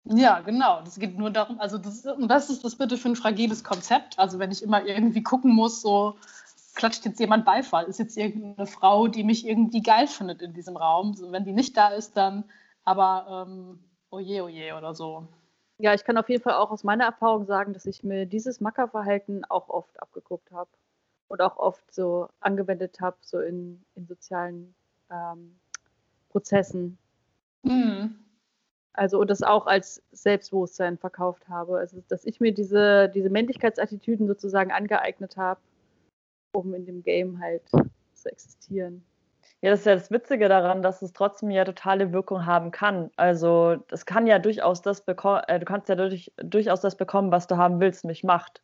Ja, 0.05 0.41
genau. 0.41 0.81
Das 0.83 0.99
geht 0.99 1.19
nur 1.19 1.31
darum, 1.31 1.61
also 1.61 1.79
das, 1.79 2.05
was 2.05 2.51
ist 2.51 2.65
das 2.65 2.77
bitte 2.77 2.97
für 2.97 3.11
ein 3.11 3.17
fragiles 3.17 3.63
Konzept? 3.65 4.19
Also 4.19 4.39
wenn 4.39 4.51
ich 4.51 4.63
immer 4.63 4.85
irgendwie 4.85 5.23
gucken 5.23 5.53
muss, 5.55 5.83
so 5.83 6.17
klatscht 6.75 7.05
jetzt 7.05 7.21
jemand 7.21 7.45
Beifall, 7.45 7.85
ist 7.85 7.99
jetzt 7.99 8.17
irgendeine 8.17 8.67
Frau, 8.67 9.09
die 9.09 9.25
mich 9.25 9.47
irgendwie 9.47 9.83
geil 9.83 10.07
findet 10.07 10.41
in 10.43 10.55
diesem 10.55 10.77
Raum. 10.77 11.15
So, 11.15 11.31
wenn 11.33 11.45
die 11.45 11.53
nicht 11.53 11.77
da 11.77 11.89
ist, 11.89 12.17
dann 12.17 12.45
aber 12.85 13.47
ähm, 13.47 13.79
oje, 14.11 14.45
oje 14.45 14.75
oder 14.77 14.95
so. 14.95 15.27
Ja, 15.79 15.95
ich 15.95 16.05
kann 16.05 16.17
auf 16.17 16.29
jeden 16.29 16.43
Fall 16.43 16.55
auch 16.55 16.71
aus 16.71 16.85
meiner 16.85 17.05
Erfahrung 17.05 17.47
sagen, 17.47 17.73
dass 17.73 17.87
ich 17.87 18.03
mir 18.03 18.27
dieses 18.27 18.61
Mackerverhalten 18.61 19.45
auch 19.47 19.69
oft 19.69 20.01
abgeguckt 20.01 20.51
habe 20.53 20.71
und 21.29 21.41
auch 21.41 21.57
oft 21.57 21.93
so 21.93 22.29
angewendet 22.41 23.01
habe, 23.01 23.17
so 23.21 23.39
in, 23.41 23.83
in 23.95 24.07
sozialen 24.07 24.75
ähm, 25.11 25.59
Prozessen. 26.31 26.99
Mhm. 27.63 28.19
Also 28.93 29.21
und 29.21 29.31
das 29.31 29.43
auch 29.43 29.67
als 29.67 30.03
Selbstbewusstsein 30.13 30.99
verkauft 30.99 31.49
habe. 31.49 31.79
Also 31.79 32.03
dass 32.09 32.25
ich 32.25 32.41
mir 32.41 32.53
diese, 32.53 33.09
diese 33.09 33.31
Männlichkeitsattitüden 33.31 34.27
sozusagen 34.27 34.73
angeeignet 34.73 35.37
habe, 35.37 35.61
um 36.53 36.75
in 36.75 36.87
dem 36.87 37.03
Game 37.03 37.41
halt 37.41 37.63
zu 38.15 38.31
existieren. 38.31 39.05
Ja, 39.63 39.71
das 39.71 39.81
ist 39.81 39.87
ja 39.87 39.95
das 39.95 40.11
Witzige 40.11 40.49
daran, 40.49 40.81
dass 40.83 41.03
es 41.03 41.13
trotzdem 41.13 41.51
ja 41.51 41.65
totale 41.65 42.13
Wirkung 42.13 42.47
haben 42.47 42.71
kann. 42.71 43.11
Also 43.17 43.77
das 43.89 44.07
kann 44.07 44.27
ja 44.27 44.39
durchaus 44.39 44.81
das 44.81 45.05
bekommen, 45.05 45.43
äh, 45.49 45.59
du 45.59 45.67
kannst 45.67 45.89
ja 45.91 45.97
durch, 45.97 46.33
durchaus 46.37 46.81
das 46.81 46.97
bekommen, 46.97 47.31
was 47.31 47.47
du 47.47 47.59
haben 47.59 47.79
willst, 47.79 48.05
nämlich 48.05 48.25
Macht. 48.25 48.63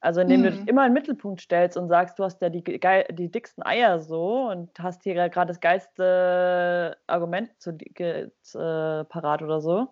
Also 0.00 0.20
indem 0.20 0.40
mhm. 0.40 0.44
du 0.44 0.50
dich 0.52 0.60
mhm. 0.62 0.68
immer 0.68 0.86
in 0.86 0.90
den 0.90 0.94
Mittelpunkt 0.94 1.40
stellst 1.40 1.76
und 1.76 1.88
sagst, 1.88 2.18
du 2.18 2.24
hast 2.24 2.40
ja 2.40 2.50
die, 2.50 2.62
die 2.62 3.30
dicksten 3.30 3.64
Eier 3.64 3.98
so 3.98 4.48
und 4.48 4.70
hast 4.78 5.02
hier 5.02 5.14
gerade 5.28 5.48
das 5.48 5.60
geilste 5.60 6.96
Argument 7.06 7.50
zu, 7.58 7.70
äh, 7.70 9.04
parat 9.04 9.42
oder 9.42 9.60
so, 9.60 9.88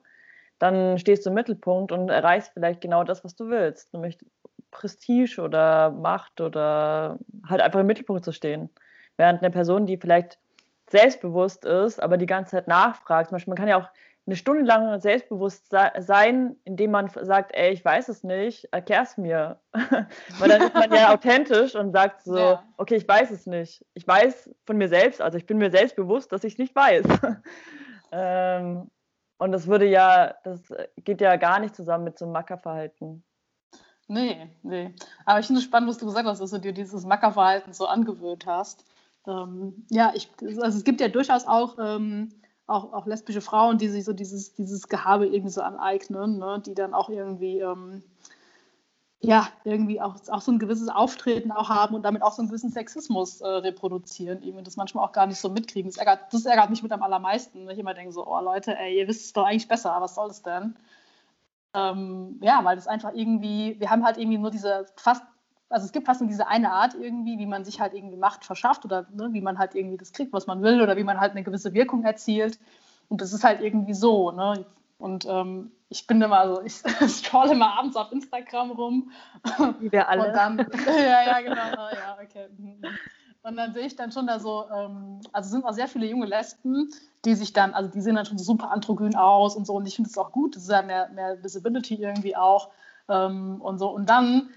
dann 0.58 0.98
stehst 0.98 1.26
du 1.26 1.30
im 1.30 1.34
Mittelpunkt 1.34 1.92
und 1.92 2.08
erreichst 2.08 2.52
vielleicht 2.54 2.80
genau 2.80 3.04
das, 3.04 3.24
was 3.24 3.34
du 3.34 3.48
willst, 3.48 3.92
nämlich 3.92 4.18
Prestige 4.70 5.40
oder 5.40 5.90
Macht 5.90 6.40
oder 6.40 7.18
halt 7.48 7.60
einfach 7.60 7.80
im 7.80 7.86
Mittelpunkt 7.86 8.24
zu 8.24 8.32
stehen. 8.32 8.70
Während 9.16 9.42
eine 9.42 9.50
Person, 9.50 9.86
die 9.86 9.96
vielleicht 9.96 10.38
selbstbewusst 10.88 11.64
ist, 11.64 12.00
aber 12.00 12.16
die 12.16 12.26
ganze 12.26 12.52
Zeit 12.52 12.68
nachfragt, 12.68 13.30
zum 13.30 13.36
Beispiel, 13.36 13.50
man 13.50 13.58
kann 13.58 13.68
ja 13.68 13.78
auch 13.78 13.88
eine 14.26 14.34
Stunde 14.34 14.64
lang 14.64 15.00
selbstbewusst 15.00 15.70
sein, 15.70 16.56
indem 16.64 16.90
man 16.90 17.08
sagt, 17.08 17.54
ey, 17.54 17.72
ich 17.72 17.84
weiß 17.84 18.08
es 18.08 18.24
nicht, 18.24 18.68
erklär's 18.72 19.16
mir. 19.16 19.60
Weil 19.72 20.48
dann 20.48 20.62
ist 20.62 20.74
man 20.74 20.92
ja 20.92 21.10
authentisch 21.14 21.76
und 21.76 21.92
sagt 21.92 22.22
so, 22.22 22.36
ja. 22.36 22.64
okay, 22.76 22.96
ich 22.96 23.06
weiß 23.06 23.30
es 23.30 23.46
nicht. 23.46 23.86
Ich 23.94 24.06
weiß 24.06 24.50
von 24.64 24.76
mir 24.78 24.88
selbst, 24.88 25.22
also 25.22 25.38
ich 25.38 25.46
bin 25.46 25.58
mir 25.58 25.70
selbst 25.70 25.94
bewusst, 25.94 26.32
dass 26.32 26.42
ich 26.42 26.54
es 26.54 26.58
nicht 26.58 26.74
weiß. 26.74 27.06
ähm, 28.12 28.90
und 29.38 29.52
das 29.52 29.68
würde 29.68 29.86
ja, 29.86 30.34
das 30.42 30.60
geht 31.04 31.20
ja 31.20 31.36
gar 31.36 31.60
nicht 31.60 31.76
zusammen 31.76 32.04
mit 32.04 32.18
so 32.18 32.24
einem 32.24 32.32
Mackerverhalten. 32.32 33.22
Nee, 34.08 34.50
nee. 34.62 34.92
Aber 35.24 35.38
ich 35.38 35.46
finde 35.46 35.60
es 35.60 35.64
spannend, 35.64 35.88
was 35.88 35.98
du 35.98 36.06
gesagt 36.06 36.26
hast, 36.26 36.40
dass 36.40 36.50
du 36.50 36.58
dir 36.58 36.72
dieses 36.72 37.04
Mackerverhalten 37.04 37.72
so 37.72 37.86
angewöhnt 37.86 38.46
hast. 38.46 38.84
Ähm, 39.26 39.86
ja, 39.90 40.12
ich, 40.14 40.30
also 40.40 40.78
es 40.78 40.84
gibt 40.84 41.00
ja 41.00 41.08
durchaus 41.08 41.46
auch, 41.46 41.76
ähm, 41.78 42.32
auch, 42.66 42.92
auch 42.92 43.06
lesbische 43.06 43.40
Frauen, 43.40 43.78
die 43.78 43.88
sich 43.88 44.04
so 44.04 44.12
dieses, 44.12 44.54
dieses 44.54 44.88
Gehabe 44.88 45.26
irgendwie 45.26 45.52
so 45.52 45.62
aneignen, 45.62 46.38
ne? 46.38 46.62
die 46.64 46.74
dann 46.74 46.94
auch 46.94 47.08
irgendwie, 47.08 47.60
ähm, 47.60 48.02
ja, 49.20 49.48
irgendwie 49.64 50.00
auch, 50.00 50.16
auch 50.28 50.40
so 50.40 50.52
ein 50.52 50.58
gewisses 50.58 50.88
Auftreten 50.88 51.50
auch 51.52 51.68
haben 51.68 51.94
und 51.94 52.02
damit 52.02 52.22
auch 52.22 52.32
so 52.32 52.42
einen 52.42 52.48
gewissen 52.48 52.70
Sexismus 52.70 53.40
äh, 53.40 53.46
reproduzieren, 53.46 54.42
eben 54.42 54.62
das 54.62 54.76
manchmal 54.76 55.04
auch 55.04 55.12
gar 55.12 55.26
nicht 55.26 55.40
so 55.40 55.48
mitkriegen. 55.48 55.90
Das 55.90 55.98
ärgert, 55.98 56.32
das 56.32 56.44
ärgert 56.44 56.70
mich 56.70 56.82
mit 56.82 56.92
am 56.92 57.02
allermeisten, 57.02 57.66
wenn 57.66 57.74
ich 57.74 57.80
immer 57.80 57.94
denke 57.94 58.12
so, 58.12 58.26
oh 58.26 58.40
Leute, 58.40 58.76
ey, 58.76 58.98
ihr 58.98 59.08
wisst 59.08 59.24
es 59.26 59.32
doch 59.32 59.44
eigentlich 59.44 59.68
besser, 59.68 59.96
was 60.00 60.14
soll 60.14 60.28
das 60.28 60.42
denn? 60.42 60.76
Ähm, 61.74 62.38
ja, 62.42 62.64
weil 62.64 62.76
das 62.76 62.88
einfach 62.88 63.12
irgendwie, 63.14 63.78
wir 63.78 63.90
haben 63.90 64.04
halt 64.04 64.18
irgendwie 64.18 64.38
nur 64.38 64.50
diese 64.50 64.86
fast 64.96 65.22
also 65.68 65.86
es 65.86 65.92
gibt 65.92 66.06
fast 66.06 66.20
nur 66.20 66.28
diese 66.28 66.46
eine 66.46 66.70
Art 66.70 66.94
irgendwie, 66.94 67.38
wie 67.38 67.46
man 67.46 67.64
sich 67.64 67.80
halt 67.80 67.94
irgendwie 67.94 68.16
Macht 68.16 68.44
verschafft 68.44 68.84
oder 68.84 69.06
ne, 69.12 69.28
wie 69.32 69.40
man 69.40 69.58
halt 69.58 69.74
irgendwie 69.74 69.96
das 69.96 70.12
kriegt, 70.12 70.32
was 70.32 70.46
man 70.46 70.62
will 70.62 70.80
oder 70.80 70.96
wie 70.96 71.04
man 71.04 71.20
halt 71.20 71.32
eine 71.32 71.42
gewisse 71.42 71.74
Wirkung 71.74 72.04
erzielt. 72.04 72.58
Und 73.08 73.20
das 73.20 73.32
ist 73.32 73.44
halt 73.44 73.60
irgendwie 73.60 73.94
so. 73.94 74.30
Ne? 74.30 74.64
Und 74.98 75.26
ähm, 75.26 75.72
ich 75.88 76.06
bin 76.06 76.20
immer 76.22 76.54
so, 76.54 76.62
ich 76.62 76.74
scrolle 77.08 77.52
immer 77.52 77.78
abends 77.78 77.96
auf 77.96 78.12
Instagram 78.12 78.70
rum. 78.72 79.10
Wie 79.80 79.90
wir 79.90 80.08
alle. 80.08 80.28
Und 80.28 80.34
dann, 80.34 80.58
ja, 80.86 81.22
ja, 81.24 81.40
genau. 81.40 81.54
Ja, 81.54 82.18
okay. 82.22 82.48
Und 83.42 83.56
dann 83.56 83.74
sehe 83.74 83.86
ich 83.86 83.94
dann 83.94 84.10
schon 84.10 84.26
da 84.26 84.40
so, 84.40 84.64
ähm, 84.74 85.20
also 85.32 85.50
sind 85.50 85.64
auch 85.64 85.72
sehr 85.72 85.86
viele 85.86 86.06
junge 86.06 86.26
Lesben, 86.26 86.90
die 87.24 87.34
sich 87.34 87.52
dann, 87.52 87.74
also 87.74 87.90
die 87.90 88.00
sehen 88.00 88.16
dann 88.16 88.26
schon 88.26 88.38
super 88.38 88.72
androgyn 88.72 89.14
aus 89.14 89.54
und 89.54 89.66
so. 89.66 89.74
Und 89.74 89.86
ich 89.86 89.96
finde 89.96 90.10
es 90.10 90.18
auch 90.18 90.32
gut, 90.32 90.56
das 90.56 90.64
ist 90.64 90.70
ja 90.70 90.82
mehr, 90.82 91.08
mehr 91.10 91.42
Visibility 91.42 91.94
irgendwie 91.94 92.36
auch. 92.36 92.70
Ähm, 93.08 93.60
und 93.60 93.78
so. 93.78 93.88
Und 93.88 94.10
dann 94.10 94.50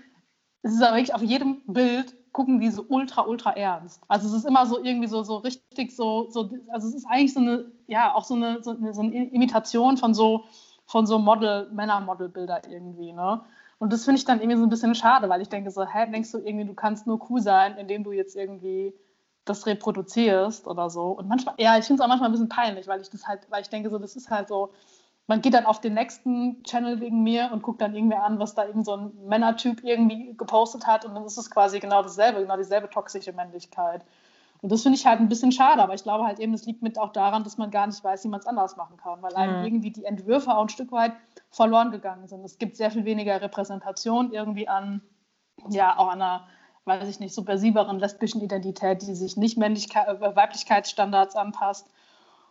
es 0.61 0.73
ist 0.73 0.81
aber 0.81 0.97
wirklich 0.97 1.13
auf 1.13 1.21
jedem 1.21 1.61
Bild 1.67 2.15
gucken 2.31 2.59
die 2.59 2.69
so 2.69 2.85
ultra, 2.87 3.23
ultra 3.23 3.51
ernst. 3.51 4.01
Also 4.07 4.27
es 4.27 4.33
ist 4.33 4.45
immer 4.45 4.65
so 4.65 4.83
irgendwie 4.83 5.07
so, 5.07 5.23
so 5.23 5.37
richtig 5.37 5.95
so, 5.95 6.29
so, 6.29 6.49
also 6.71 6.87
es 6.87 6.95
ist 6.95 7.05
eigentlich 7.05 7.33
so 7.33 7.39
eine, 7.39 7.65
ja, 7.87 8.13
auch 8.13 8.23
so 8.23 8.35
eine, 8.35 8.61
so 8.63 8.71
eine, 8.71 8.93
so 8.93 9.01
eine 9.01 9.29
Imitation 9.31 9.97
von 9.97 10.13
so, 10.13 10.45
von 10.85 11.05
so 11.05 11.19
Model, 11.19 11.69
Männer-Model-Bilder 11.71 12.69
irgendwie, 12.69 13.13
ne? 13.13 13.41
Und 13.79 13.93
das 13.93 14.03
finde 14.03 14.19
ich 14.19 14.25
dann 14.25 14.41
irgendwie 14.41 14.57
so 14.57 14.63
ein 14.63 14.69
bisschen 14.69 14.93
schade, 14.93 15.29
weil 15.29 15.41
ich 15.41 15.47
denke 15.47 15.71
so, 15.71 15.85
hä, 15.85 16.11
denkst 16.11 16.31
du 16.33 16.39
irgendwie, 16.39 16.65
du 16.65 16.73
kannst 16.73 17.07
nur 17.07 17.19
cool 17.29 17.41
sein, 17.41 17.77
indem 17.77 18.03
du 18.03 18.11
jetzt 18.11 18.35
irgendwie 18.35 18.93
das 19.45 19.65
reproduzierst 19.65 20.67
oder 20.67 20.89
so. 20.89 21.11
Und 21.11 21.29
manchmal, 21.29 21.55
ja, 21.57 21.77
ich 21.77 21.85
finde 21.85 22.01
es 22.01 22.05
auch 22.05 22.09
manchmal 22.09 22.29
ein 22.29 22.33
bisschen 22.33 22.49
peinlich, 22.49 22.87
weil 22.87 22.99
ich 23.01 23.09
das 23.09 23.25
halt, 23.25 23.47
weil 23.49 23.61
ich 23.61 23.69
denke 23.69 23.89
so, 23.89 23.97
das 23.97 24.17
ist 24.17 24.29
halt 24.29 24.49
so, 24.49 24.71
man 25.29 25.41
geht 25.41 25.53
dann 25.53 25.67
auf 25.67 25.79
den 25.79 25.93
nächsten 25.93 26.63
Channel 26.63 27.01
wegen 27.01 27.21
mir 27.21 27.51
und 27.53 27.61
guckt 27.61 27.81
dann 27.81 27.93
irgendwie 27.93 28.17
an, 28.17 28.39
was 28.39 28.55
da 28.55 28.65
irgend 28.65 28.83
so 28.83 28.97
ein 28.97 29.11
Männertyp 29.27 29.83
irgendwie 29.83 30.35
gepostet 30.35 30.87
hat 30.87 31.05
und 31.05 31.13
dann 31.13 31.23
ist 31.23 31.37
es 31.37 31.51
quasi 31.51 31.79
genau 31.79 32.01
dasselbe, 32.01 32.41
genau 32.41 32.57
dieselbe 32.57 32.89
toxische 32.89 33.31
Männlichkeit. 33.31 34.03
Und 34.63 34.71
das 34.71 34.81
finde 34.81 34.97
ich 34.97 35.05
halt 35.05 35.19
ein 35.19 35.29
bisschen 35.29 35.51
schade, 35.51 35.83
aber 35.83 35.93
ich 35.93 36.01
glaube 36.01 36.25
halt 36.25 36.39
eben, 36.39 36.55
es 36.55 36.65
liegt 36.65 36.81
mit 36.81 36.97
auch 36.97 37.11
daran, 37.11 37.43
dass 37.43 37.59
man 37.59 37.69
gar 37.69 37.85
nicht 37.85 38.03
weiß, 38.03 38.23
wie 38.23 38.27
man 38.27 38.39
es 38.39 38.47
anders 38.47 38.75
machen 38.75 38.97
kann, 38.97 39.21
weil 39.21 39.35
einem 39.35 39.59
mhm. 39.59 39.65
irgendwie 39.65 39.91
die 39.91 40.03
Entwürfe 40.03 40.49
auch 40.49 40.63
ein 40.63 40.69
Stück 40.69 40.91
weit 40.91 41.13
verloren 41.51 41.91
gegangen 41.91 42.27
sind. 42.27 42.43
Es 42.43 42.57
gibt 42.57 42.75
sehr 42.75 42.89
viel 42.89 43.05
weniger 43.05 43.39
Repräsentation 43.39 44.33
irgendwie 44.33 44.67
an, 44.67 45.03
ja, 45.69 45.95
auch 45.95 46.07
an 46.07 46.23
einer, 46.23 46.47
weiß 46.85 47.07
ich 47.07 47.19
nicht, 47.19 47.35
subversiveren 47.35 47.99
lesbischen 47.99 48.41
Identität, 48.41 49.03
die 49.03 49.13
sich 49.13 49.37
nicht 49.37 49.59
Männlichkeit, 49.59 50.07
äh, 50.07 50.35
Weiblichkeitsstandards 50.35 51.35
anpasst. 51.35 51.87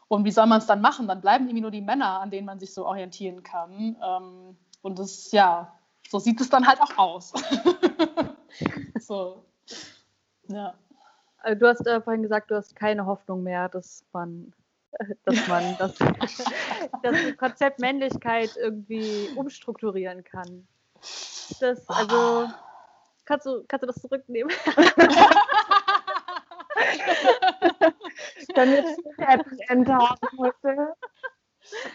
Und 0.09 0.25
wie 0.25 0.31
soll 0.31 0.47
man 0.47 0.59
es 0.59 0.67
dann 0.67 0.81
machen? 0.81 1.07
Dann 1.07 1.21
bleiben 1.21 1.45
irgendwie 1.45 1.61
nur 1.61 1.71
die 1.71 1.83
Männer, 1.83 2.21
an 2.21 2.31
denen 2.31 2.47
man 2.47 2.59
sich 2.59 2.73
so 2.73 2.87
orientieren 2.87 3.43
kann. 3.43 3.97
Ähm, 4.03 4.57
und 4.81 4.99
das, 4.99 5.31
ja, 5.33 5.73
so 6.09 6.19
sieht 6.19 6.41
es 6.41 6.49
dann 6.49 6.67
halt 6.67 6.81
auch 6.81 6.97
aus. 6.97 7.33
so, 8.99 9.45
ja. 10.49 10.75
Also 11.39 11.61
du 11.61 11.69
hast 11.69 11.87
äh, 11.87 12.01
vorhin 12.01 12.23
gesagt, 12.23 12.51
du 12.51 12.57
hast 12.57 12.75
keine 12.75 13.05
Hoffnung 13.05 13.43
mehr, 13.43 13.69
dass 13.69 14.05
man, 14.13 14.53
dass 15.25 15.47
man 15.47 15.77
das, 15.79 15.95
das 17.03 17.37
Konzept 17.37 17.79
Männlichkeit 17.79 18.57
irgendwie 18.57 19.29
umstrukturieren 19.37 20.25
kann. 20.25 20.67
Das, 21.61 21.89
also, 21.89 22.49
kannst 23.25 23.47
du, 23.47 23.63
kannst 23.69 23.83
du 23.83 23.87
das 23.87 23.97
zurücknehmen? 23.97 24.53
damit 28.55 28.85
ich 28.85 29.27
Happy 29.27 29.57
End 29.69 29.89
haben 29.89 30.19
heute. 30.39 30.95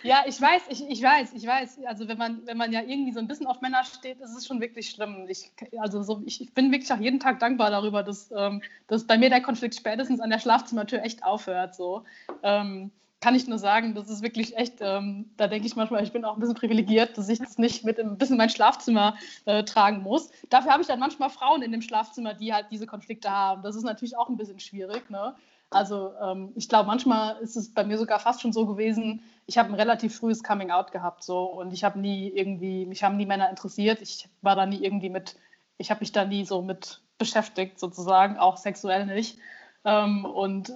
Ja, 0.03 0.23
ich 0.27 0.39
weiß, 0.39 0.63
ich, 0.69 0.87
ich 0.87 1.01
weiß, 1.01 1.33
ich 1.33 1.47
weiß. 1.47 1.79
Also 1.85 2.07
wenn 2.07 2.17
man, 2.17 2.45
wenn 2.45 2.57
man 2.57 2.71
ja 2.71 2.81
irgendwie 2.81 3.11
so 3.11 3.19
ein 3.19 3.27
bisschen 3.27 3.47
auf 3.47 3.61
Männer 3.61 3.83
steht, 3.83 4.19
ist 4.19 4.35
es 4.35 4.45
schon 4.45 4.61
wirklich 4.61 4.89
schlimm. 4.89 5.25
Ich, 5.29 5.51
also 5.79 6.03
so, 6.03 6.21
ich, 6.25 6.41
ich 6.41 6.53
bin 6.53 6.71
wirklich 6.71 6.91
auch 6.91 6.99
jeden 6.99 7.19
Tag 7.19 7.39
dankbar 7.39 7.71
darüber, 7.71 8.03
dass, 8.03 8.31
ähm, 8.35 8.61
dass 8.87 9.07
bei 9.07 9.17
mir 9.17 9.29
der 9.29 9.41
Konflikt 9.41 9.75
spätestens 9.75 10.19
an 10.19 10.29
der 10.29 10.39
Schlafzimmertür 10.39 11.01
echt 11.01 11.23
aufhört. 11.23 11.75
So. 11.75 12.03
Ähm, 12.43 12.91
kann 13.23 13.35
ich 13.35 13.47
nur 13.47 13.57
sagen, 13.57 13.95
das 13.95 14.09
ist 14.09 14.21
wirklich 14.21 14.57
echt, 14.57 14.81
ähm, 14.81 15.31
da 15.37 15.47
denke 15.47 15.65
ich 15.65 15.77
manchmal, 15.77 16.03
ich 16.03 16.11
bin 16.11 16.25
auch 16.25 16.33
ein 16.33 16.41
bisschen 16.41 16.55
privilegiert, 16.55 17.17
dass 17.17 17.29
ich 17.29 17.39
das 17.39 17.57
nicht 17.57 17.85
mit 17.85 17.97
ein 17.97 18.17
bisschen 18.17 18.33
in 18.33 18.37
mein 18.37 18.49
Schlafzimmer 18.49 19.15
äh, 19.45 19.63
tragen 19.63 20.01
muss. 20.01 20.29
Dafür 20.49 20.73
habe 20.73 20.81
ich 20.81 20.89
dann 20.89 20.99
manchmal 20.99 21.29
Frauen 21.29 21.61
in 21.61 21.71
dem 21.71 21.81
Schlafzimmer, 21.81 22.33
die 22.33 22.53
halt 22.53 22.65
diese 22.69 22.85
Konflikte 22.85 23.31
haben. 23.31 23.63
Das 23.63 23.77
ist 23.77 23.83
natürlich 23.83 24.17
auch 24.17 24.27
ein 24.27 24.35
bisschen 24.35 24.59
schwierig. 24.59 25.09
Ne? 25.09 25.33
Also 25.69 26.11
ähm, 26.21 26.51
ich 26.55 26.67
glaube, 26.67 26.87
manchmal 26.87 27.37
ist 27.37 27.55
es 27.55 27.73
bei 27.73 27.85
mir 27.85 27.97
sogar 27.97 28.19
fast 28.19 28.41
schon 28.41 28.51
so 28.51 28.65
gewesen, 28.65 29.23
ich 29.45 29.57
habe 29.57 29.69
ein 29.69 29.75
relativ 29.75 30.17
frühes 30.17 30.43
Coming 30.43 30.71
Out 30.71 30.91
gehabt 30.91 31.23
so 31.23 31.45
und 31.45 31.71
ich 31.71 31.85
habe 31.85 31.99
nie 31.99 32.27
irgendwie, 32.27 32.85
mich 32.85 33.05
haben 33.05 33.15
nie 33.15 33.25
Männer 33.25 33.49
interessiert. 33.49 34.01
Ich 34.01 34.27
war 34.41 34.57
da 34.57 34.65
nie 34.65 34.83
irgendwie 34.83 35.09
mit, 35.09 35.37
ich 35.77 35.91
habe 35.91 36.01
mich 36.01 36.11
da 36.11 36.25
nie 36.25 36.43
so 36.43 36.61
mit 36.61 37.01
beschäftigt 37.17 37.79
sozusagen, 37.79 38.37
auch 38.37 38.57
sexuell 38.57 39.05
nicht. 39.05 39.37
Ähm, 39.85 40.25
und 40.25 40.73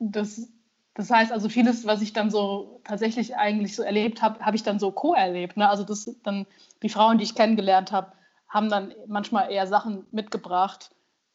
das, 0.00 0.48
das 0.94 1.10
heißt 1.10 1.32
also 1.32 1.48
vieles, 1.48 1.86
was 1.86 2.02
ich 2.02 2.12
dann 2.12 2.30
so 2.30 2.80
tatsächlich 2.84 3.36
eigentlich 3.36 3.74
so 3.74 3.82
erlebt 3.82 4.22
habe, 4.22 4.40
habe 4.40 4.56
ich 4.56 4.62
dann 4.62 4.78
so 4.78 4.92
co-erlebt. 4.92 5.56
Ne? 5.56 5.68
Also 5.68 5.82
das 5.82 6.08
dann 6.22 6.46
die 6.82 6.88
Frauen, 6.88 7.18
die 7.18 7.24
ich 7.24 7.34
kennengelernt 7.34 7.90
habe, 7.90 8.12
haben 8.48 8.70
dann 8.70 8.94
manchmal 9.08 9.50
eher 9.50 9.66
Sachen 9.66 10.06
mitgebracht, 10.12 10.90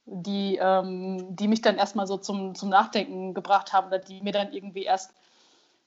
die, 0.05 0.57
ähm, 0.61 1.35
die 1.35 1.49
mich 1.49 1.61
dann 1.61 1.77
erstmal 1.77 2.07
so 2.07 2.17
zum, 2.17 2.55
zum 2.55 2.69
Nachdenken 2.69 3.33
gebracht 3.33 3.73
haben 3.73 3.87
oder 3.87 3.99
die 3.99 4.21
mir 4.21 4.31
dann 4.31 4.53
irgendwie 4.53 4.83
erst 4.83 5.13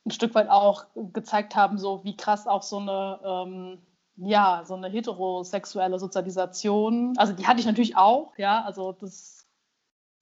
ein 0.05 0.11
Stück 0.11 0.35
weit 0.35 0.51
auch 0.51 0.85
gezeigt 1.13 1.57
haben, 1.57 1.79
so 1.79 2.05
wie 2.05 2.17
krass 2.17 2.47
auch 2.47 2.63
so 2.63 2.79
eine, 2.79 3.21
ähm, 3.25 3.79
ja, 4.17 4.63
so 4.67 4.75
eine 4.75 4.89
heterosexuelle 4.89 5.99
Sozialisation, 5.99 7.15
also 7.17 7.33
die 7.33 7.47
hatte 7.47 7.61
ich 7.61 7.67
natürlich 7.67 7.97
auch, 7.97 8.37
ja, 8.37 8.63
also 8.65 8.93
das 8.93 9.42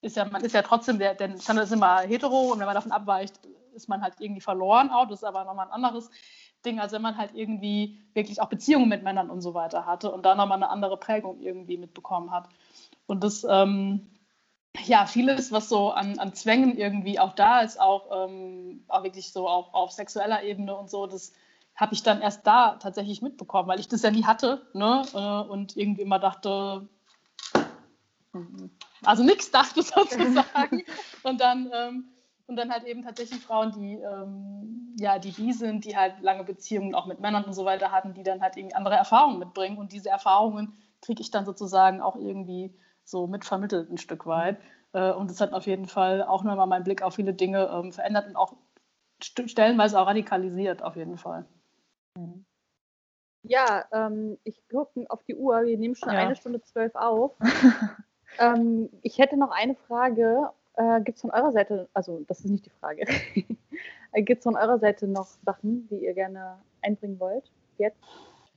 ist 0.03 0.17
ja, 0.17 0.25
man 0.25 0.43
ist 0.45 0.55
ja 0.55 0.63
trotzdem, 0.63 0.99
der, 0.99 1.15
der 1.15 1.39
Standard 1.39 1.67
ist 1.67 1.73
immer 1.73 2.01
hetero 2.01 2.53
und 2.53 2.59
wenn 2.59 2.67
man 2.67 2.75
davon 2.75 2.93
abweicht, 2.93 3.39
ist 3.75 3.89
man 3.89 4.03
halt 4.03 4.15
irgendwie 4.19 4.41
verloren 4.41 4.91
auch, 4.91 5.07
das 5.07 5.21
ist 5.21 5.25
aber 5.25 5.45
nochmal 5.45 5.67
ein 5.67 5.73
anderes 5.73 6.11
Ding, 6.65 6.81
als 6.81 6.93
wenn 6.93 7.03
man 7.03 7.17
halt 7.17 7.35
irgendwie 7.35 7.99
wirklich 8.15 8.41
auch 8.41 8.49
Beziehungen 8.49 8.89
mit 8.89 9.03
Männern 9.03 9.31
und 9.31 9.41
so 9.41 9.55
weiter 9.55 9.87
hatte 9.87 10.11
und 10.11 10.25
da 10.25 10.35
nochmal 10.35 10.57
eine 10.57 10.69
andere 10.69 10.97
Prägung 10.97 11.41
irgendwie 11.41 11.79
mitbekommen 11.79 12.31
hat. 12.31 12.49
Und 13.07 13.25
das, 13.25 13.47
ähm, 13.49 14.11
ja, 14.85 15.07
vieles, 15.07 15.53
was 15.53 15.69
so 15.69 15.91
an, 15.91 16.19
an 16.19 16.35
Zwängen 16.35 16.77
irgendwie 16.77 17.19
auch 17.19 17.35
da 17.35 17.61
ist, 17.61 17.81
auch, 17.81 18.29
ähm, 18.29 18.85
auch 18.89 19.03
wirklich 19.03 19.33
so 19.33 19.49
auf, 19.49 19.73
auf 19.73 19.93
sexueller 19.93 20.43
Ebene 20.43 20.77
und 20.77 20.91
so, 20.91 21.07
das 21.07 21.33
habe 21.75 21.95
ich 21.95 22.03
dann 22.03 22.21
erst 22.21 22.47
da 22.47 22.77
tatsächlich 22.77 23.23
mitbekommen, 23.23 23.69
weil 23.69 23.81
ich 23.81 23.89
das 23.89 24.03
ja 24.03 24.11
nie 24.11 24.25
hatte 24.25 24.67
ne? 24.75 25.03
Äh, 25.15 25.51
und 25.51 25.77
irgendwie 25.77 26.03
immer 26.03 26.19
dachte, 26.19 26.89
also 29.05 29.23
nichts 29.23 29.51
dachte 29.51 29.83
sozusagen. 29.83 30.85
und 31.23 31.41
dann 31.41 31.71
ähm, 31.73 32.05
und 32.47 32.57
dann 32.57 32.73
halt 32.73 32.85
eben 32.85 33.05
tatsächlich 33.05 33.41
Frauen, 33.41 33.73
die 33.73 33.95
ähm, 33.95 34.97
ja 34.99 35.19
die 35.19 35.31
bi 35.31 35.53
sind, 35.53 35.85
die 35.85 35.97
halt 35.97 36.21
lange 36.21 36.45
Beziehungen 36.45 36.95
auch 36.95 37.07
mit 37.07 37.21
Männern 37.21 37.45
und 37.45 37.53
so 37.53 37.65
weiter 37.65 37.93
hatten, 37.93 38.15
die 38.15 38.25
dann 38.25 38.43
halt 38.43 38.57
irgendwie 38.57 38.75
andere 38.75 38.97
Erfahrungen 38.97 39.39
mitbringen 39.39 39.79
und 39.79 39.93
diese 39.93 40.11
Erfahrungen 40.11 40.75
kriege 41.01 41.23
ich 41.23 41.31
dann 41.31 41.47
sozusagen 41.47 42.01
auch 42.01 42.17
irgendwie 42.17 42.75
so 43.05 43.27
mitvermittelt 43.27 43.91
ein 43.91 43.99
Stück 43.99 44.27
weit. 44.27 44.59
Äh, 44.93 45.13
und 45.13 45.31
es 45.31 45.41
hat 45.41 45.53
auf 45.53 45.67
jeden 45.67 45.87
Fall 45.87 46.23
auch 46.23 46.43
nochmal 46.43 46.67
meinen 46.67 46.85
Blick 46.85 47.03
auf 47.03 47.15
viele 47.15 47.35
Dinge 47.35 47.71
ähm, 47.73 47.93
verändert 47.93 48.27
und 48.27 48.37
auch 48.37 48.55
stellenweise 49.23 50.01
auch 50.01 50.07
radikalisiert, 50.07 50.83
auf 50.83 50.97
jeden 50.97 51.19
Fall. 51.19 51.47
Mhm. 52.17 52.45
Ja, 53.43 53.87
ähm, 53.93 54.39
ich 54.45 54.61
gucke 54.69 55.07
auf 55.09 55.23
die 55.25 55.35
Uhr, 55.35 55.63
wir 55.65 55.79
nehmen 55.79 55.95
schon 55.95 56.13
ja. 56.13 56.19
eine 56.19 56.37
Stunde 56.37 56.63
zwölf 56.63 56.95
auf. 56.95 57.37
ähm, 58.39 58.89
ich 59.03 59.19
hätte 59.19 59.37
noch 59.37 59.51
eine 59.51 59.75
Frage. 59.75 60.51
Äh, 60.75 61.01
Gibt 61.03 61.17
es 61.17 61.23
von 61.23 61.31
eurer 61.31 61.53
Seite, 61.53 61.89
also 61.95 62.21
das 62.29 62.41
ist 62.41 62.51
nicht 62.51 62.67
die 62.67 62.71
Frage, 62.71 63.05
gibt 64.15 64.39
es 64.39 64.45
von 64.45 64.57
eurer 64.57 64.79
Seite 64.79 65.07
noch 65.07 65.29
Sachen, 65.45 65.89
die 65.89 66.05
ihr 66.05 66.15
gerne 66.15 66.59
einbringen 66.83 67.19
wollt? 67.19 67.51
Jetzt? 67.79 67.99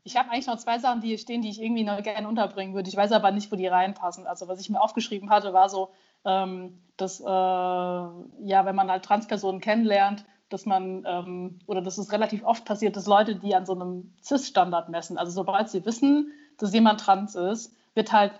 Ich 0.06 0.18
habe 0.18 0.30
eigentlich 0.32 0.48
noch 0.48 0.58
zwei 0.58 0.80
Sachen, 0.80 1.02
die 1.02 1.08
hier 1.08 1.18
stehen, 1.18 1.42
die 1.42 1.50
ich 1.50 1.62
irgendwie 1.62 1.86
noch 1.86 2.02
gerne 2.04 2.28
unterbringen 2.28 2.76
würde. 2.76 2.90
Ich 2.90 2.98
weiß 2.98 3.14
aber 3.14 3.32
nicht, 3.32 3.52
wo 3.52 3.56
die 3.56 3.68
reinpassen. 3.68 4.28
Also 4.28 4.48
was 4.50 4.60
ich 4.60 4.70
mir 4.70 4.82
aufgeschrieben 4.82 5.30
hatte, 5.30 5.54
war 5.54 5.70
so, 5.70 5.92
ähm, 6.26 6.82
dass 6.98 7.22
äh, 7.22 7.24
ja, 7.24 8.66
wenn 8.66 8.76
man 8.76 8.92
halt 8.92 9.06
Transpersonen 9.06 9.62
kennenlernt, 9.62 10.26
dass 10.50 10.66
man 10.66 11.06
ähm, 11.08 11.60
oder 11.68 11.82
dass 11.82 11.98
es 11.98 12.12
relativ 12.12 12.44
oft 12.44 12.66
passiert, 12.66 12.98
dass 12.98 13.08
Leute, 13.08 13.36
die 13.36 13.56
an 13.56 13.66
so 13.66 13.74
einem 13.74 14.14
CIS-Standard 14.22 14.90
messen, 14.90 15.18
also 15.18 15.32
sobald 15.32 15.70
sie 15.70 15.86
wissen, 15.86 16.32
dass 16.58 16.74
jemand 16.74 17.00
trans 17.00 17.36
ist, 17.36 17.74
wird 17.96 18.12
halt 18.12 18.34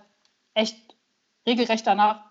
echt 0.54 0.93
regelrecht 1.46 1.86
danach, 1.86 2.22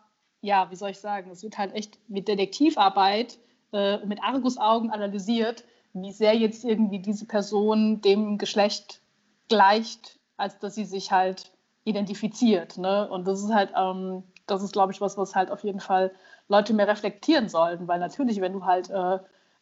ja, 0.40 0.70
wie 0.70 0.76
soll 0.76 0.90
ich 0.90 1.00
sagen, 1.00 1.30
es 1.30 1.42
wird 1.42 1.58
halt 1.58 1.74
echt 1.74 1.98
mit 2.08 2.28
Detektivarbeit 2.28 3.38
äh, 3.72 4.04
mit 4.04 4.22
Argusaugen 4.22 4.90
analysiert, 4.90 5.64
wie 5.94 6.12
sehr 6.12 6.34
jetzt 6.34 6.64
irgendwie 6.64 6.98
diese 6.98 7.26
Person 7.26 8.00
dem 8.00 8.38
Geschlecht 8.38 9.00
gleicht, 9.48 10.18
als 10.36 10.58
dass 10.58 10.74
sie 10.74 10.84
sich 10.84 11.12
halt 11.12 11.50
identifiziert. 11.84 12.78
Ne? 12.78 13.08
Und 13.08 13.26
das 13.26 13.42
ist 13.42 13.52
halt, 13.52 13.70
ähm, 13.76 14.22
das 14.46 14.62
ist, 14.62 14.72
glaube 14.72 14.92
ich, 14.92 15.00
was, 15.00 15.16
was 15.16 15.34
halt 15.34 15.50
auf 15.50 15.64
jeden 15.64 15.80
Fall 15.80 16.12
Leute 16.48 16.74
mehr 16.74 16.88
reflektieren 16.88 17.48
sollten, 17.48 17.88
weil 17.88 17.98
natürlich, 17.98 18.40
wenn 18.40 18.52
du 18.52 18.64
halt 18.64 18.90
äh, 18.90 19.18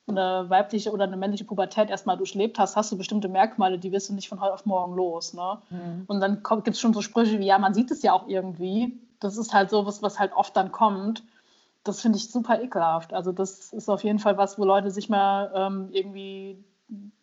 eine 0.09 0.47
weibliche 0.49 0.93
oder 0.93 1.05
eine 1.05 1.17
männliche 1.17 1.45
Pubertät 1.45 1.91
erstmal 1.91 2.17
durchlebt 2.17 2.59
hast, 2.59 2.77
hast 2.77 2.91
du 2.91 2.99
bestimmte 2.99 3.29
Merkmale, 3.29 3.79
die 3.79 3.93
wirst 3.93 4.09
du 4.09 4.15
nicht 4.15 4.29
von 4.29 4.41
heute 4.41 4.55
auf 4.55 4.67
morgen 4.67 4.95
los. 4.95 5.35
Ne? 5.35 5.59
Mhm. 5.71 6.05
Und 6.07 6.21
dann 6.21 6.43
gibt 6.43 6.69
es 6.69 6.81
schon 6.81 6.95
so 6.95 7.03
Sprüche 7.03 7.39
wie, 7.39 7.47
ja, 7.47 7.59
man 7.59 7.75
sieht 7.75 7.91
es 7.91 8.03
ja 8.03 8.13
auch 8.13 8.27
irgendwie. 8.29 8.99
Das 9.21 9.37
ist 9.37 9.53
halt 9.53 9.71
so 9.71 9.87
was, 9.87 10.03
was 10.03 10.19
halt 10.19 10.33
oft 10.33 10.57
dann 10.57 10.73
kommt. 10.73 11.23
Das 11.85 12.01
finde 12.01 12.19
ich 12.19 12.31
super 12.31 12.61
ekelhaft. 12.61 13.13
Also 13.13 13.33
das 13.33 13.73
ist 13.73 13.89
auf 13.89 14.05
jeden 14.05 14.19
Fall 14.19 14.37
was, 14.37 14.59
wo 14.59 14.65
Leute 14.65 14.91
sich 14.91 15.09
mal 15.09 15.53
ähm, 15.55 15.89
irgendwie 15.93 16.65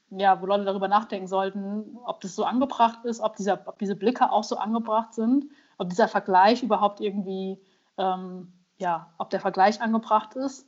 ja, 0.10 0.42
wo 0.42 0.46
Leute 0.46 0.64
darüber 0.64 0.88
nachdenken 0.88 1.28
sollten, 1.28 1.98
ob 2.06 2.22
das 2.22 2.36
so 2.36 2.46
angebracht 2.46 3.04
ist, 3.04 3.20
ob, 3.20 3.36
dieser, 3.36 3.60
ob 3.66 3.78
diese 3.78 3.96
Blicke 3.96 4.32
auch 4.32 4.44
so 4.44 4.58
angebracht 4.58 5.14
sind, 5.14 5.46
ob 5.78 5.90
dieser 5.90 6.08
Vergleich 6.08 6.64
überhaupt 6.64 7.02
irgendwie, 7.02 7.60
ähm, 7.98 8.54
ja, 8.78 9.12
ob 9.18 9.30
der 9.30 9.42
Vergleich 9.42 9.82
angebracht 9.82 10.36
ist. 10.36 10.68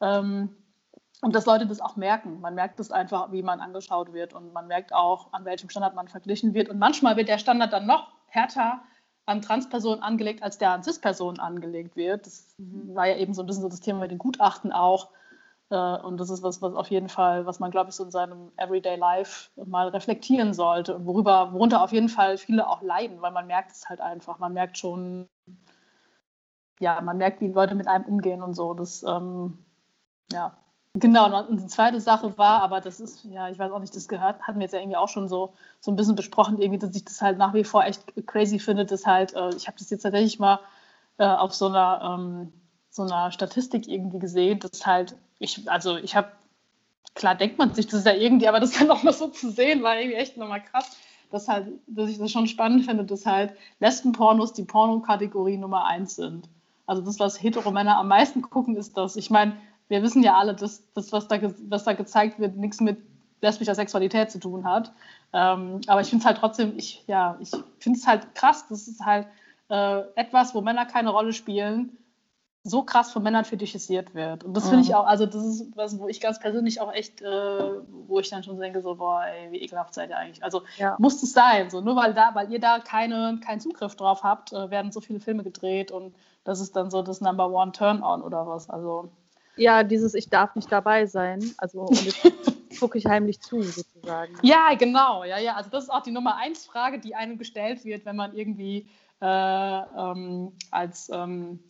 Ähm, 0.00 0.56
und 1.20 1.34
dass 1.34 1.46
Leute 1.46 1.66
das 1.66 1.80
auch 1.80 1.96
merken. 1.96 2.40
Man 2.40 2.54
merkt 2.54 2.78
es 2.78 2.92
einfach, 2.92 3.32
wie 3.32 3.42
man 3.42 3.60
angeschaut 3.60 4.12
wird 4.12 4.34
und 4.34 4.52
man 4.52 4.68
merkt 4.68 4.94
auch, 4.94 5.32
an 5.32 5.44
welchem 5.44 5.68
Standard 5.68 5.94
man 5.94 6.06
verglichen 6.06 6.54
wird. 6.54 6.68
Und 6.68 6.78
manchmal 6.78 7.16
wird 7.16 7.28
der 7.28 7.38
Standard 7.38 7.72
dann 7.72 7.86
noch 7.86 8.12
härter 8.26 8.80
an 9.28 9.42
Transpersonen 9.42 10.02
angelegt, 10.02 10.42
als 10.42 10.58
der 10.58 10.70
an 10.70 10.82
Cis-Personen 10.82 11.38
angelegt 11.38 11.96
wird. 11.96 12.26
Das 12.26 12.54
mhm. 12.58 12.94
war 12.94 13.06
ja 13.06 13.16
eben 13.16 13.34
so 13.34 13.42
ein 13.42 13.46
bisschen 13.46 13.62
so 13.62 13.68
das 13.68 13.80
Thema 13.80 14.00
mit 14.00 14.10
den 14.10 14.18
Gutachten 14.18 14.72
auch 14.72 15.10
äh, 15.70 15.98
und 15.98 16.18
das 16.18 16.30
ist 16.30 16.42
was, 16.42 16.62
was 16.62 16.74
auf 16.74 16.88
jeden 16.88 17.08
Fall, 17.08 17.46
was 17.46 17.60
man, 17.60 17.70
glaube 17.70 17.90
ich, 17.90 17.96
so 17.96 18.04
in 18.04 18.10
seinem 18.10 18.50
Everyday 18.56 18.96
Life 18.96 19.50
mal 19.66 19.88
reflektieren 19.88 20.54
sollte 20.54 20.96
und 20.96 21.06
worüber, 21.06 21.52
worunter 21.52 21.82
auf 21.82 21.92
jeden 21.92 22.08
Fall 22.08 22.38
viele 22.38 22.68
auch 22.68 22.82
leiden, 22.82 23.20
weil 23.20 23.32
man 23.32 23.46
merkt 23.46 23.72
es 23.72 23.88
halt 23.88 24.00
einfach. 24.00 24.38
Man 24.38 24.54
merkt 24.54 24.78
schon, 24.78 25.28
ja, 26.80 27.00
man 27.00 27.18
merkt, 27.18 27.40
wie 27.40 27.48
Leute 27.48 27.74
mit 27.74 27.88
einem 27.88 28.04
umgehen 28.04 28.42
und 28.42 28.54
so. 28.54 28.74
Das, 28.74 29.02
ähm, 29.02 29.58
ja. 30.32 30.56
Genau, 30.94 31.46
und 31.46 31.60
die 31.60 31.66
zweite 31.66 32.00
Sache 32.00 32.36
war, 32.38 32.62
aber 32.62 32.80
das 32.80 32.98
ist, 32.98 33.24
ja, 33.24 33.48
ich 33.50 33.58
weiß 33.58 33.70
auch 33.70 33.78
nicht, 33.78 33.94
das 33.94 34.08
gehört, 34.08 34.42
hatten 34.42 34.58
wir 34.58 34.64
jetzt 34.64 34.72
ja 34.72 34.80
irgendwie 34.80 34.96
auch 34.96 35.08
schon 35.08 35.28
so, 35.28 35.52
so 35.80 35.92
ein 35.92 35.96
bisschen 35.96 36.16
besprochen, 36.16 36.58
irgendwie, 36.60 36.78
dass 36.78 36.96
ich 36.96 37.04
das 37.04 37.20
halt 37.20 37.38
nach 37.38 37.54
wie 37.54 37.64
vor 37.64 37.84
echt 37.84 38.02
crazy 38.26 38.58
finde, 38.58 38.84
dass 38.84 39.06
halt, 39.06 39.34
äh, 39.34 39.50
ich 39.54 39.66
habe 39.68 39.78
das 39.78 39.90
jetzt 39.90 40.02
tatsächlich 40.02 40.38
mal 40.38 40.60
äh, 41.18 41.26
auf 41.26 41.54
so 41.54 41.66
einer, 41.66 42.16
ähm, 42.18 42.52
so 42.90 43.02
einer 43.02 43.30
Statistik 43.30 43.86
irgendwie 43.86 44.18
gesehen, 44.18 44.58
dass 44.60 44.86
halt 44.86 45.14
ich, 45.38 45.70
also 45.70 45.96
ich 45.98 46.16
habe, 46.16 46.32
klar 47.14 47.34
denkt 47.34 47.58
man 47.58 47.74
sich 47.74 47.86
das 47.86 48.00
ist 48.00 48.06
ja 48.06 48.14
irgendwie, 48.14 48.48
aber 48.48 48.58
das 48.60 48.72
dann 48.78 48.90
auch 48.90 49.02
mal 49.02 49.12
so 49.12 49.28
zu 49.28 49.50
sehen, 49.50 49.82
war 49.82 49.96
irgendwie 49.98 50.16
echt 50.16 50.36
nochmal 50.36 50.62
krass, 50.62 50.96
dass 51.30 51.48
halt, 51.48 51.68
dass 51.86 52.08
ich 52.08 52.18
das 52.18 52.32
schon 52.32 52.46
spannend 52.46 52.86
finde, 52.86 53.04
dass 53.04 53.26
halt 53.26 53.52
Lesbenpornos 53.80 54.52
die 54.54 54.64
Pornokategorie 54.64 55.58
Nummer 55.58 55.84
eins 55.84 56.16
sind. 56.16 56.48
Also 56.86 57.02
das, 57.02 57.20
was 57.20 57.40
Heteromänner 57.40 57.98
am 57.98 58.08
meisten 58.08 58.40
gucken, 58.40 58.74
ist 58.76 58.96
das. 58.96 59.16
Ich 59.16 59.28
meine, 59.28 59.56
wir 59.88 60.02
wissen 60.02 60.22
ja 60.22 60.36
alle, 60.36 60.54
dass 60.54 60.82
das, 60.94 61.12
was 61.12 61.28
da, 61.28 61.38
was 61.68 61.84
da 61.84 61.92
gezeigt 61.92 62.38
wird, 62.38 62.56
nichts 62.56 62.80
mit 62.80 62.98
lesbischer 63.40 63.74
Sexualität 63.74 64.30
zu 64.30 64.38
tun 64.38 64.64
hat. 64.64 64.92
Ähm, 65.32 65.80
aber 65.86 66.00
ich 66.00 66.08
finde 66.08 66.22
es 66.22 66.26
halt 66.26 66.38
trotzdem, 66.38 66.74
ich, 66.76 67.04
ja, 67.06 67.36
ich 67.40 67.50
finde 67.78 67.98
es 67.98 68.06
halt 68.06 68.34
krass, 68.34 68.66
das 68.68 68.88
ist 68.88 69.04
halt 69.04 69.26
äh, 69.68 70.00
etwas, 70.16 70.54
wo 70.54 70.60
Männer 70.60 70.86
keine 70.86 71.10
Rolle 71.10 71.32
spielen 71.32 71.98
so 72.68 72.82
krass 72.82 73.12
von 73.12 73.22
Männern 73.22 73.44
fetischisiert 73.44 74.14
wird. 74.14 74.44
Und 74.44 74.54
das 74.54 74.68
finde 74.68 74.82
ich 74.82 74.90
mhm. 74.90 74.96
auch, 74.96 75.06
also 75.06 75.26
das 75.26 75.44
ist 75.44 75.76
was, 75.76 75.98
wo 75.98 76.08
ich 76.08 76.20
ganz 76.20 76.38
persönlich 76.38 76.80
auch 76.80 76.92
echt, 76.92 77.22
äh, 77.22 77.26
wo 77.26 78.20
ich 78.20 78.28
dann 78.30 78.42
schon 78.42 78.58
denke, 78.58 78.82
so, 78.82 78.96
boah, 78.96 79.24
ey, 79.24 79.52
wie 79.52 79.62
ekelhaft 79.62 79.94
seid 79.94 80.10
ihr 80.10 80.18
eigentlich. 80.18 80.42
Also 80.42 80.62
ja. 80.76 80.96
muss 80.98 81.22
es 81.22 81.32
sein. 81.32 81.70
So, 81.70 81.80
nur 81.80 81.96
weil 81.96 82.14
da, 82.14 82.34
weil 82.34 82.52
ihr 82.52 82.60
da 82.60 82.78
keine, 82.78 83.40
keinen 83.44 83.60
Zugriff 83.60 83.96
drauf 83.96 84.22
habt, 84.22 84.52
äh, 84.52 84.70
werden 84.70 84.92
so 84.92 85.00
viele 85.00 85.20
Filme 85.20 85.44
gedreht 85.44 85.90
und 85.90 86.14
das 86.44 86.60
ist 86.60 86.76
dann 86.76 86.90
so 86.90 87.02
das 87.02 87.20
Number 87.20 87.50
One 87.50 87.72
Turn-On 87.72 88.22
oder 88.22 88.46
was. 88.46 88.68
Also. 88.70 89.10
Ja, 89.58 89.82
dieses 89.82 90.14
Ich 90.14 90.28
darf 90.28 90.54
nicht 90.54 90.70
dabei 90.70 91.06
sein. 91.06 91.52
Also 91.58 91.86
gucke 92.80 92.98
ich 92.98 93.06
heimlich 93.06 93.40
zu, 93.40 93.62
sozusagen. 93.62 94.34
Ja, 94.42 94.74
genau. 94.78 95.24
Ja, 95.24 95.38
ja. 95.38 95.54
Also 95.54 95.70
das 95.70 95.84
ist 95.84 95.90
auch 95.90 96.02
die 96.02 96.10
Nummer 96.10 96.36
eins 96.36 96.64
Frage, 96.64 96.98
die 96.98 97.14
einem 97.14 97.38
gestellt 97.38 97.84
wird, 97.84 98.04
wenn 98.04 98.16
man 98.16 98.34
irgendwie 98.34 98.88
äh, 99.20 99.26
ähm, 99.26 100.52
als, 100.70 101.10
ähm, 101.12 101.60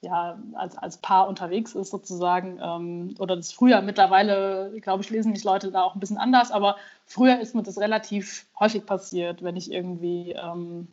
ja, 0.00 0.38
als, 0.54 0.76
als 0.76 0.98
Paar 0.98 1.28
unterwegs 1.28 1.74
ist, 1.74 1.90
sozusagen. 1.90 2.58
Ähm, 2.60 3.14
oder 3.18 3.36
das 3.36 3.52
früher, 3.52 3.80
mittlerweile, 3.82 4.72
glaube 4.80 5.02
ich, 5.02 5.10
lesen 5.10 5.34
die 5.34 5.42
Leute 5.42 5.70
da 5.70 5.82
auch 5.82 5.94
ein 5.94 6.00
bisschen 6.00 6.18
anders, 6.18 6.50
aber 6.50 6.76
früher 7.06 7.40
ist 7.40 7.54
mir 7.54 7.62
das 7.62 7.78
relativ 7.78 8.46
häufig 8.58 8.86
passiert, 8.86 9.42
wenn 9.42 9.56
ich 9.56 9.70
irgendwie, 9.70 10.32
ähm, 10.32 10.88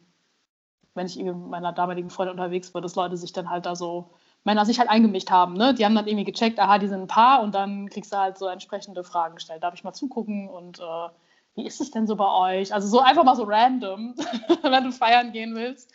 wenn 0.94 1.08
ich 1.08 1.18
mit 1.18 1.36
meiner 1.36 1.74
damaligen 1.74 2.10
Freundin 2.10 2.38
unterwegs 2.38 2.74
war, 2.74 2.82
dass 2.82 2.96
Leute 2.96 3.18
sich 3.18 3.34
dann 3.34 3.50
halt 3.50 3.66
da 3.66 3.76
so 3.76 4.12
Männer 4.44 4.66
sich 4.66 4.80
halt 4.80 4.90
eingemischt 4.90 5.32
haben. 5.32 5.54
Ne? 5.54 5.74
Die 5.74 5.86
haben 5.86 5.96
dann 5.96 6.08
irgendwie 6.08 6.26
gecheckt, 6.26 6.60
aha, 6.60 6.78
die 6.78 6.88
sind 6.88 7.02
ein 7.02 7.08
Paar 7.08 7.42
und 7.42 7.56
dann 7.56 7.90
kriegst 7.90 8.12
du 8.12 8.18
halt 8.18 8.38
so 8.38 8.48
entsprechende 8.48 9.04
Fragen 9.04 9.36
gestellt. 9.36 9.64
Darf 9.64 9.74
ich 9.74 9.84
mal 9.84 9.94
zugucken 9.94 10.50
und 10.50 10.80
äh, 10.80 11.10
wie 11.56 11.66
ist 11.66 11.80
es 11.82 11.92
denn 11.92 12.08
so 12.08 12.16
bei 12.16 12.60
euch? 12.60 12.74
Also 12.74 12.88
so 12.88 13.00
einfach 13.00 13.24
mal 13.24 13.36
so 13.36 13.44
random, 13.44 14.16
wenn 14.62 14.84
du 14.84 14.92
feiern 14.92 15.32
gehen 15.32 15.56
willst. 15.56 15.92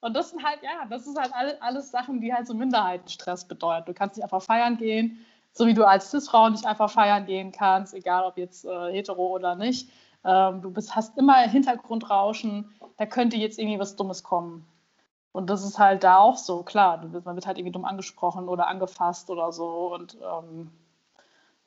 Und 0.00 0.14
das 0.14 0.30
sind 0.30 0.42
halt, 0.42 0.60
ja, 0.62 0.86
das 0.88 1.06
ist 1.06 1.18
halt 1.18 1.34
alles, 1.34 1.60
alles 1.60 1.90
Sachen, 1.90 2.20
die 2.20 2.32
halt 2.32 2.46
so 2.46 2.54
Minderheitenstress 2.54 3.46
bedeuten. 3.46 3.86
Du 3.86 3.92
kannst 3.92 4.16
nicht 4.16 4.24
einfach 4.24 4.42
feiern 4.42 4.78
gehen, 4.78 5.24
so 5.52 5.66
wie 5.66 5.74
du 5.74 5.86
als 5.86 6.10
Cis-Frau 6.10 6.48
nicht 6.48 6.64
einfach 6.64 6.90
feiern 6.90 7.26
gehen 7.26 7.52
kannst, 7.52 7.92
egal 7.92 8.24
ob 8.24 8.38
jetzt 8.38 8.64
äh, 8.64 8.92
hetero 8.92 9.26
oder 9.26 9.56
nicht. 9.56 9.90
Ähm, 10.24 10.62
du 10.62 10.70
bist, 10.70 10.96
hast 10.96 11.18
immer 11.18 11.36
Hintergrundrauschen, 11.36 12.72
da 12.96 13.04
könnte 13.04 13.36
jetzt 13.36 13.58
irgendwie 13.58 13.78
was 13.78 13.96
Dummes 13.96 14.22
kommen. 14.22 14.66
Und 15.32 15.48
das 15.48 15.64
ist 15.64 15.78
halt 15.78 16.02
da 16.02 16.18
auch 16.18 16.36
so, 16.36 16.62
klar, 16.62 16.98
man 16.98 17.34
wird 17.36 17.46
halt 17.46 17.56
irgendwie 17.58 17.72
dumm 17.72 17.84
angesprochen 17.84 18.48
oder 18.48 18.66
angefasst 18.66 19.30
oder 19.30 19.52
so. 19.52 19.94
Und 19.94 20.18
ähm, 20.22 20.72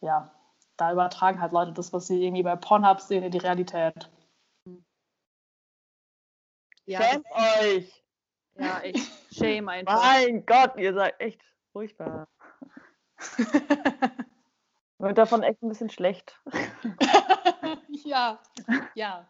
ja, 0.01 0.31
da 0.75 0.91
übertragen 0.91 1.39
halt 1.39 1.53
Leute 1.53 1.71
das, 1.71 1.93
was 1.93 2.07
sie 2.07 2.23
irgendwie 2.23 2.43
bei 2.43 2.55
Pornhub 2.55 2.99
sehen, 2.99 3.23
in 3.23 3.31
die 3.31 3.37
Realität. 3.37 4.09
Ja, 6.85 7.01
Schämt 7.01 7.25
euch! 7.31 8.03
Ja, 8.55 8.79
echt. 8.81 8.99
Shame 9.33 9.69
einfach. 9.69 10.03
Mein 10.03 10.45
Gott, 10.45 10.75
ihr 10.77 10.93
seid 10.93 11.19
echt 11.19 11.41
furchtbar. 11.71 12.27
Wird 14.99 15.17
davon 15.17 15.43
echt 15.43 15.61
ein 15.61 15.69
bisschen 15.69 15.89
schlecht. 15.89 16.39
ja, 18.05 18.39
ja. 18.95 19.27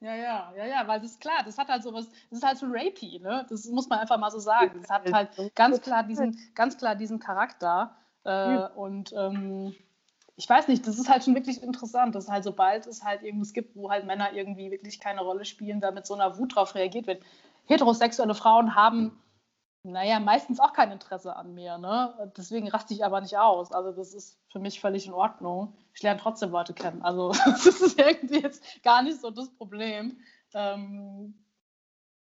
Ja, 0.00 0.14
ja, 0.14 0.52
ja, 0.56 0.64
ja, 0.66 0.88
weil 0.88 1.00
das 1.00 1.12
ist 1.12 1.20
klar, 1.20 1.42
das 1.44 1.58
hat 1.58 1.68
halt 1.68 1.82
sowas, 1.82 2.08
das 2.30 2.38
ist 2.38 2.44
halt 2.46 2.56
so 2.56 2.66
rapey, 2.70 3.18
ne? 3.20 3.46
Das 3.50 3.66
muss 3.66 3.88
man 3.88 3.98
einfach 3.98 4.18
mal 4.18 4.30
so 4.30 4.38
sagen. 4.38 4.80
Das 4.80 4.90
hat 4.90 5.12
halt 5.12 5.54
ganz 5.54 5.80
klar 5.82 6.02
diesen, 6.04 6.38
ganz 6.54 6.78
klar 6.78 6.94
diesen 6.94 7.18
Charakter. 7.18 7.94
Äh, 8.24 8.68
und 8.76 9.12
ähm, 9.12 9.74
ich 10.36 10.48
weiß 10.48 10.68
nicht, 10.68 10.86
das 10.86 10.98
ist 10.98 11.10
halt 11.10 11.24
schon 11.24 11.34
wirklich 11.34 11.62
interessant, 11.62 12.14
dass 12.14 12.30
halt 12.30 12.44
sobald 12.44 12.86
es 12.86 13.04
halt 13.04 13.22
irgendwas 13.22 13.52
gibt, 13.52 13.76
wo 13.76 13.90
halt 13.90 14.06
Männer 14.06 14.32
irgendwie 14.32 14.70
wirklich 14.70 15.00
keine 15.00 15.20
Rolle 15.20 15.44
spielen, 15.44 15.80
da 15.80 15.90
mit 15.90 16.06
so 16.06 16.14
einer 16.14 16.38
Wut 16.38 16.56
drauf 16.56 16.74
reagiert 16.74 17.06
wird. 17.06 17.22
Heterosexuelle 17.66 18.34
Frauen 18.34 18.74
haben 18.74 19.20
naja, 19.82 20.20
meistens 20.20 20.60
auch 20.60 20.72
kein 20.72 20.92
Interesse 20.92 21.34
an 21.36 21.54
mir. 21.54 21.78
Ne? 21.78 22.32
Deswegen 22.36 22.68
raste 22.68 22.92
ich 22.92 23.04
aber 23.04 23.20
nicht 23.20 23.38
aus. 23.38 23.72
Also 23.72 23.92
das 23.92 24.12
ist 24.12 24.38
für 24.50 24.58
mich 24.58 24.80
völlig 24.80 25.06
in 25.06 25.12
Ordnung. 25.12 25.72
Ich 25.94 26.02
lerne 26.02 26.20
trotzdem 26.20 26.50
Leute 26.50 26.74
kennen. 26.74 27.02
Also 27.02 27.32
das 27.44 27.66
ist 27.66 27.98
irgendwie 27.98 28.40
jetzt 28.40 28.62
gar 28.82 29.02
nicht 29.02 29.20
so 29.20 29.30
das 29.30 29.48
Problem. 29.50 30.18
Ähm, 30.52 31.34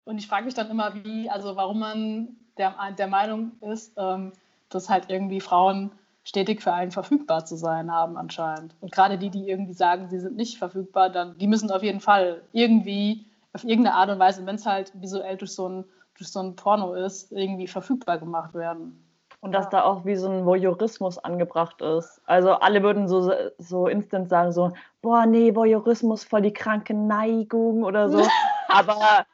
und 0.04 0.18
ich 0.18 0.28
frage 0.28 0.46
mich 0.46 0.54
dann 0.54 0.70
immer, 0.70 0.94
wie, 1.04 1.30
also 1.30 1.56
warum 1.56 1.80
man 1.80 2.36
der, 2.58 2.76
der 2.98 3.08
Meinung 3.08 3.52
ist, 3.62 3.94
ähm, 3.98 4.34
dass 4.70 4.90
halt 4.90 5.10
irgendwie 5.10 5.40
Frauen 5.40 5.92
stetig 6.24 6.62
für 6.62 6.74
einen 6.74 6.92
verfügbar 6.92 7.46
zu 7.46 7.56
sein 7.56 7.92
haben 7.92 8.18
anscheinend. 8.18 8.76
Und 8.82 8.92
gerade 8.92 9.18
die, 9.18 9.30
die 9.30 9.50
irgendwie 9.50 9.74
sagen, 9.74 10.10
sie 10.10 10.20
sind 10.20 10.36
nicht 10.36 10.58
verfügbar, 10.58 11.10
dann, 11.10 11.38
die 11.38 11.48
müssen 11.48 11.72
auf 11.72 11.84
jeden 11.84 12.02
Fall 12.02 12.42
irgendwie 12.52 13.26
auf 13.54 13.64
irgendeine 13.64 13.96
Art 13.96 14.10
und 14.10 14.20
Weise, 14.20 14.46
wenn 14.46 14.56
es 14.56 14.66
halt 14.66 14.92
visuell 15.02 15.38
durch 15.38 15.54
so 15.54 15.70
ein 15.70 15.86
durch 16.18 16.32
so 16.32 16.40
ein 16.40 16.56
Porno 16.56 16.94
ist, 16.94 17.32
irgendwie 17.32 17.68
verfügbar 17.68 18.18
gemacht 18.18 18.54
werden. 18.54 19.04
Und 19.40 19.52
dass 19.52 19.70
da 19.70 19.84
auch 19.84 20.04
wie 20.04 20.16
so 20.16 20.30
ein 20.30 20.46
Voyeurismus 20.46 21.20
angebracht 21.20 21.82
ist. 21.82 22.22
Also 22.26 22.54
alle 22.54 22.82
würden 22.82 23.08
so, 23.08 23.32
so 23.60 23.88
instant 23.88 24.30
sagen 24.30 24.52
so, 24.52 24.72
boah, 25.02 25.26
nee, 25.28 25.56
Voyeurismus 25.56 26.24
voll 26.24 26.42
die 26.42 26.54
kranke 26.54 26.94
Neigung 26.96 27.84
oder 27.84 28.10
so. 28.10 28.28
Aber 28.68 29.26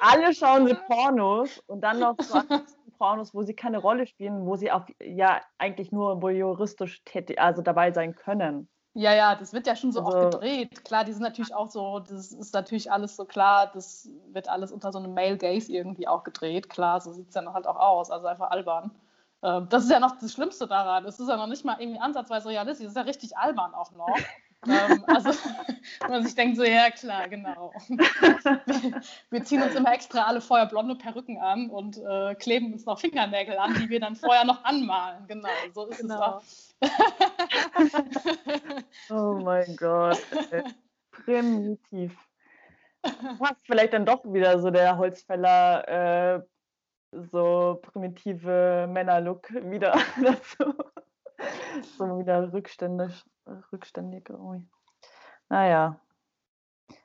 alle 0.00 0.34
schauen 0.34 0.66
sie 0.66 0.74
Pornos 0.88 1.62
und 1.68 1.80
dann 1.82 2.00
noch 2.00 2.16
so 2.20 2.40
Pornos, 2.98 3.34
wo 3.34 3.42
sie 3.42 3.54
keine 3.54 3.78
Rolle 3.78 4.06
spielen, 4.06 4.46
wo 4.46 4.56
sie 4.56 4.70
auch 4.70 4.84
ja 5.00 5.40
eigentlich 5.58 5.92
nur 5.92 6.22
voyeuristisch 6.22 7.02
tätig, 7.04 7.40
also 7.40 7.62
dabei 7.62 7.92
sein 7.92 8.14
können. 8.14 8.68
Ja, 8.94 9.14
ja, 9.14 9.34
das 9.34 9.54
wird 9.54 9.66
ja 9.66 9.74
schon 9.74 9.90
so 9.90 10.04
also, 10.04 10.18
auch 10.18 10.30
gedreht. 10.30 10.84
Klar, 10.84 11.04
die 11.04 11.12
sind 11.12 11.22
natürlich 11.22 11.54
auch 11.54 11.70
so, 11.70 12.00
das 12.00 12.32
ist 12.32 12.52
natürlich 12.52 12.92
alles 12.92 13.16
so 13.16 13.24
klar, 13.24 13.70
das 13.72 14.10
wird 14.32 14.48
alles 14.48 14.70
unter 14.70 14.92
so 14.92 14.98
einem 14.98 15.14
Male 15.14 15.38
Gaze 15.38 15.72
irgendwie 15.72 16.06
auch 16.06 16.24
gedreht. 16.24 16.68
Klar, 16.68 17.00
so 17.00 17.12
sieht 17.12 17.28
es 17.28 17.34
ja 17.34 17.52
halt 17.54 17.66
auch 17.66 17.76
aus, 17.76 18.10
also 18.10 18.26
einfach 18.26 18.50
albern. 18.50 18.90
Ähm, 19.42 19.66
das 19.70 19.84
ist 19.84 19.90
ja 19.90 19.98
noch 19.98 20.18
das 20.18 20.32
Schlimmste 20.32 20.66
daran. 20.66 21.06
Es 21.06 21.18
ist 21.18 21.28
ja 21.28 21.36
noch 21.36 21.46
nicht 21.46 21.64
mal 21.64 21.80
irgendwie 21.80 22.00
ansatzweise 22.00 22.50
realistisch, 22.50 22.84
das 22.84 22.92
ist 22.92 22.96
ja 22.96 23.02
richtig 23.02 23.36
albern 23.36 23.74
auch 23.74 23.92
noch. 23.92 24.08
ähm, 24.68 25.04
also, 25.06 25.30
man 26.08 26.24
sich 26.24 26.34
denkt, 26.34 26.56
so, 26.56 26.64
ja, 26.64 26.90
klar, 26.90 27.28
genau. 27.28 27.72
wir 29.30 29.44
ziehen 29.44 29.62
uns 29.62 29.74
immer 29.74 29.92
extra 29.92 30.24
alle 30.24 30.40
vorher 30.40 30.66
blonde 30.66 30.94
Perücken 30.94 31.38
an 31.38 31.70
und 31.70 31.98
äh, 31.98 32.34
kleben 32.36 32.72
uns 32.72 32.86
noch 32.86 33.00
Fingernägel 33.00 33.58
an, 33.58 33.74
die 33.74 33.88
wir 33.88 34.00
dann 34.00 34.16
vorher 34.16 34.44
noch 34.44 34.64
anmalen. 34.64 35.26
Genau, 35.26 35.48
so 35.74 35.86
ist 35.86 36.00
genau. 36.00 36.40
es 36.40 36.72
auch. 39.10 39.10
oh 39.10 39.40
mein 39.42 39.76
Gott. 39.76 40.22
Primitiv. 41.10 42.16
Passt 43.02 43.60
vielleicht 43.64 43.92
dann 43.94 44.06
doch 44.06 44.24
wieder 44.24 44.60
so 44.60 44.70
der 44.70 44.96
Holzfäller, 44.96 46.36
äh, 46.36 46.42
so 47.32 47.80
primitive 47.82 48.86
Männerlook 48.88 49.50
wieder 49.70 49.92
dazu. 50.22 50.74
So 51.98 52.18
wieder 52.18 52.52
rückständig. 52.52 53.24
rückständig 53.72 54.28
irgendwie. 54.28 54.66
Naja. 55.48 56.00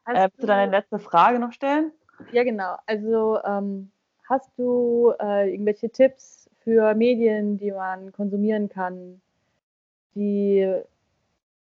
Äh, 0.05 0.24
willst 0.24 0.43
du 0.43 0.47
deine 0.47 0.72
letzte 0.72 0.99
Frage 0.99 1.39
noch 1.39 1.51
stellen? 1.51 1.91
Ja, 2.32 2.43
genau. 2.43 2.78
Also 2.86 3.39
ähm, 3.43 3.91
hast 4.28 4.51
du 4.57 5.13
äh, 5.20 5.51
irgendwelche 5.51 5.89
Tipps 5.89 6.49
für 6.63 6.93
Medien, 6.95 7.57
die 7.57 7.72
man 7.72 8.11
konsumieren 8.11 8.70
kann, 8.70 9.22
die, 10.15 10.82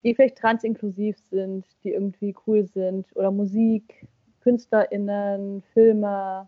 die 0.04 0.16
vielleicht 0.16 0.38
transinklusiv 0.38 1.18
sind, 1.30 1.66
die 1.84 1.94
irgendwie 1.94 2.36
cool 2.48 2.66
sind 2.66 3.06
oder 3.16 3.32
Musik, 3.32 4.08
KünstlerInnen, 4.42 5.62
Filme. 5.74 6.48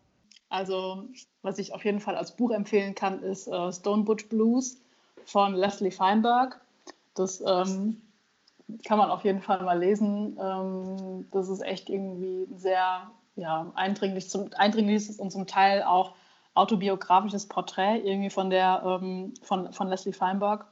Also, 0.50 1.06
was 1.42 1.60
ich 1.60 1.74
auf 1.74 1.86
jeden 1.86 2.00
Fall 2.00 2.16
als 2.16 2.36
Buch 2.36 2.52
empfehlen 2.52 2.96
kann, 2.96 3.22
ist 3.24 3.48
äh, 3.48 3.72
Stone 3.72 4.04
Butch 4.04 4.28
Blues 4.30 4.82
von 5.26 5.56
Leslie 5.56 5.92
Feinberg. 5.92 6.60
Das 7.14 7.42
ähm, 7.42 8.02
kann 8.86 8.98
man 8.98 9.10
auf 9.10 9.24
jeden 9.24 9.42
Fall 9.42 9.64
mal 9.64 9.80
lesen. 9.80 10.38
Ähm, 10.42 11.28
das 11.32 11.50
ist 11.50 11.62
echt 11.62 11.90
irgendwie 11.90 12.48
sehr 12.56 13.12
ja, 13.36 13.72
eindringlich 13.76 14.30
zum, 14.30 14.50
eindringliches 14.56 15.20
und 15.20 15.32
zum 15.32 15.48
Teil 15.48 15.84
auch 15.84 16.14
autobiografisches 16.54 17.48
Porträt 17.48 18.02
irgendwie 18.04 18.30
von 18.30 18.50
der 18.50 18.82
ähm, 18.86 19.34
von, 19.42 19.72
von 19.72 19.88
Leslie 19.88 20.14
Feinberg. 20.14 20.66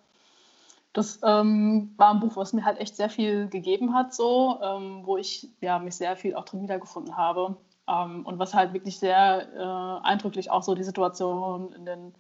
Das 0.94 1.20
ähm, 1.24 1.94
war 1.98 2.12
ein 2.12 2.20
Buch, 2.20 2.36
was 2.36 2.52
mir 2.52 2.66
halt 2.66 2.80
echt 2.80 2.96
sehr 2.96 3.10
viel 3.10 3.48
gegeben 3.48 3.94
hat, 3.94 4.14
so, 4.14 4.60
ähm, 4.62 5.02
wo 5.06 5.18
ich 5.18 5.48
ja, 5.62 5.78
mich 5.78 5.96
sehr 5.96 6.16
viel 6.16 6.36
auch 6.36 6.46
drin 6.46 6.64
wiedergefunden 6.64 7.16
habe. 7.16 7.56
Ähm, 7.88 8.26
und 8.26 8.40
was 8.40 8.54
halt 8.54 8.74
wirklich 8.74 8.98
sehr 8.98 9.48
äh, 9.56 10.08
eindrücklich 10.08 10.50
auch 10.50 10.64
so 10.64 10.74
die 10.74 10.84
Situation 10.84 11.74
in 11.74 11.86
den 11.86 12.14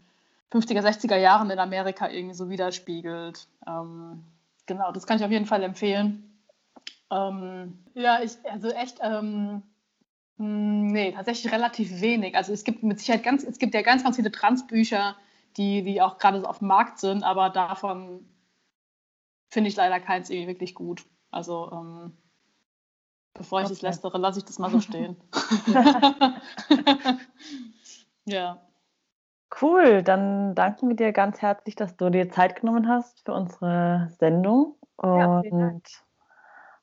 50er, 0.52 0.82
60er 0.82 1.18
Jahren 1.18 1.50
in 1.50 1.60
Amerika 1.60 2.10
irgendwie 2.10 2.36
so 2.36 2.50
widerspiegelt. 2.50 3.48
Ähm, 3.68 4.24
genau, 4.66 4.92
das 4.92 5.06
kann 5.06 5.18
ich 5.18 5.24
auf 5.24 5.32
jeden 5.32 5.46
Fall 5.46 5.64
empfehlen. 5.64 6.42
Ähm, 7.12 7.80
ja, 7.94 8.22
ich, 8.22 8.32
also 8.46 8.70
echt, 8.70 9.00
ähm, 9.02 9.64
hm, 10.38 10.88
nee, 10.88 11.12
tatsächlich 11.12 11.52
relativ 11.52 12.02
wenig. 12.02 12.36
Also 12.36 12.54
es 12.54 12.64
gibt 12.64 12.84
mit 12.84 13.00
Sicherheit 13.00 13.24
ganz, 13.24 13.44
es 13.44 13.60
gibt 13.60 13.74
ja 13.74 13.82
ganz, 13.82 14.04
ganz 14.04 14.16
viele 14.16 14.32
Transbücher, 14.32 15.16
die, 15.58 15.84
die 15.84 16.02
auch 16.02 16.18
gerade 16.18 16.40
so 16.42 16.48
auf 16.48 16.60
dem 16.60 16.68
Markt 16.68 17.00
sind, 17.00 17.24
aber 17.24 17.50
davon 17.50 18.26
finde 19.50 19.70
ich 19.70 19.76
leider 19.76 20.00
keins 20.00 20.30
irgendwie 20.30 20.50
wirklich 20.50 20.76
gut. 20.76 21.06
Also 21.32 21.72
ähm, 21.72 22.14
bevor 23.34 23.60
ich 23.60 23.66
okay. 23.66 23.74
das 23.74 23.82
lästere, 23.82 24.18
lasse 24.18 24.40
ich 24.40 24.46
das 24.46 24.60
mal 24.60 24.70
so 24.72 24.80
stehen. 24.80 25.18
ja. 28.26 28.69
Cool, 29.62 30.04
dann 30.04 30.54
danken 30.54 30.90
wir 30.90 30.96
dir 30.96 31.12
ganz 31.12 31.42
herzlich, 31.42 31.76
dass 31.76 31.96
du 31.96 32.10
dir 32.10 32.30
Zeit 32.30 32.60
genommen 32.60 32.88
hast 32.88 33.26
für 33.26 33.34
unsere 33.34 34.10
Sendung 34.20 34.76
und 34.98 35.20
ja, 35.20 35.42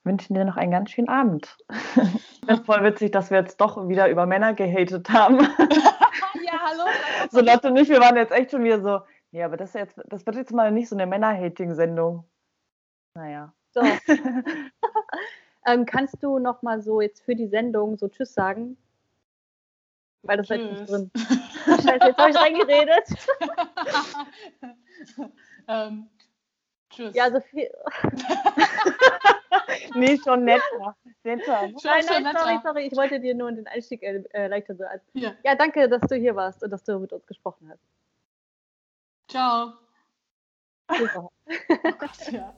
wünschen 0.03 0.35
dir 0.35 0.45
noch 0.45 0.57
einen 0.57 0.71
ganz 0.71 0.91
schönen 0.91 1.09
Abend. 1.09 1.57
Das 2.47 2.61
ist 2.61 2.67
voll 2.67 2.85
witzig, 2.85 3.11
dass 3.11 3.33
wir 3.33 3.39
jetzt 3.39 3.61
doch 3.61 3.89
wieder 3.89 4.09
über 4.09 4.25
Männer 4.25 4.55
gehatet 4.55 5.11
haben. 5.11 5.41
ja, 6.45 6.53
hallo. 6.65 6.85
So 7.29 7.41
Lotte 7.41 7.71
und 7.71 7.77
ich, 7.77 7.89
wir 7.89 7.99
waren 7.99 8.15
jetzt 8.15 8.31
echt 8.31 8.53
schon 8.53 8.63
wieder 8.63 8.81
so, 8.81 9.01
ja, 9.33 9.47
aber 9.47 9.57
das, 9.57 9.73
jetzt, 9.73 10.01
das 10.07 10.25
wird 10.27 10.37
jetzt 10.37 10.53
mal 10.53 10.71
nicht 10.71 10.89
so 10.89 10.95
eine 10.95 11.07
Männer-Hating-Sendung. 11.07 12.23
Naja. 13.15 13.53
So. 13.73 13.81
ähm, 15.67 15.87
kannst 15.87 16.23
du 16.23 16.39
noch 16.39 16.63
mal 16.63 16.83
so 16.83 17.01
jetzt 17.01 17.25
für 17.25 17.35
die 17.35 17.49
Sendung 17.49 17.99
so 17.99 18.07
Tschüss 18.07 18.33
sagen? 18.33 18.77
Weil 20.23 20.37
das 20.37 20.49
jetzt 20.49 20.71
nicht 20.71 20.89
drin. 20.89 21.11
Scheiße, 21.67 22.07
jetzt 22.07 22.19
habe 22.19 22.31
ich 22.31 22.37
reingeredet. 22.41 23.09
ähm, 25.69 26.09
tschüss. 26.91 27.15
Ja, 27.15 27.31
so 27.31 27.41
viel. 27.41 27.71
nee, 29.95 30.19
schon 30.23 30.45
netter. 30.45 30.97
netter. 31.25 31.69
Schon, 31.69 31.79
nein, 31.85 32.05
nein, 32.09 32.23
netter. 32.23 32.39
sorry, 32.39 32.61
sorry. 32.63 32.87
Ich 32.87 32.97
wollte 32.97 33.21
dir 33.21 33.35
nur 33.35 33.51
den 33.53 33.67
Einstieg 33.67 34.03
äh, 34.03 34.23
erleichtern. 34.31 34.79
Äh, 34.81 34.99
ja. 35.15 35.35
ja, 35.45 35.55
danke, 35.55 35.89
dass 35.89 36.03
du 36.03 36.17
hier 36.17 36.37
warst 36.37 36.63
und 36.63 36.71
dass 36.71 36.85
du 36.85 36.99
mit 36.99 37.13
uns 37.13 37.27
gesprochen 37.27 37.69
hast. 37.71 37.83
Ciao. 39.29 39.73
Super. 40.89 41.31
oh 41.49 41.93
Gott, 41.99 42.33
ja. 42.33 42.55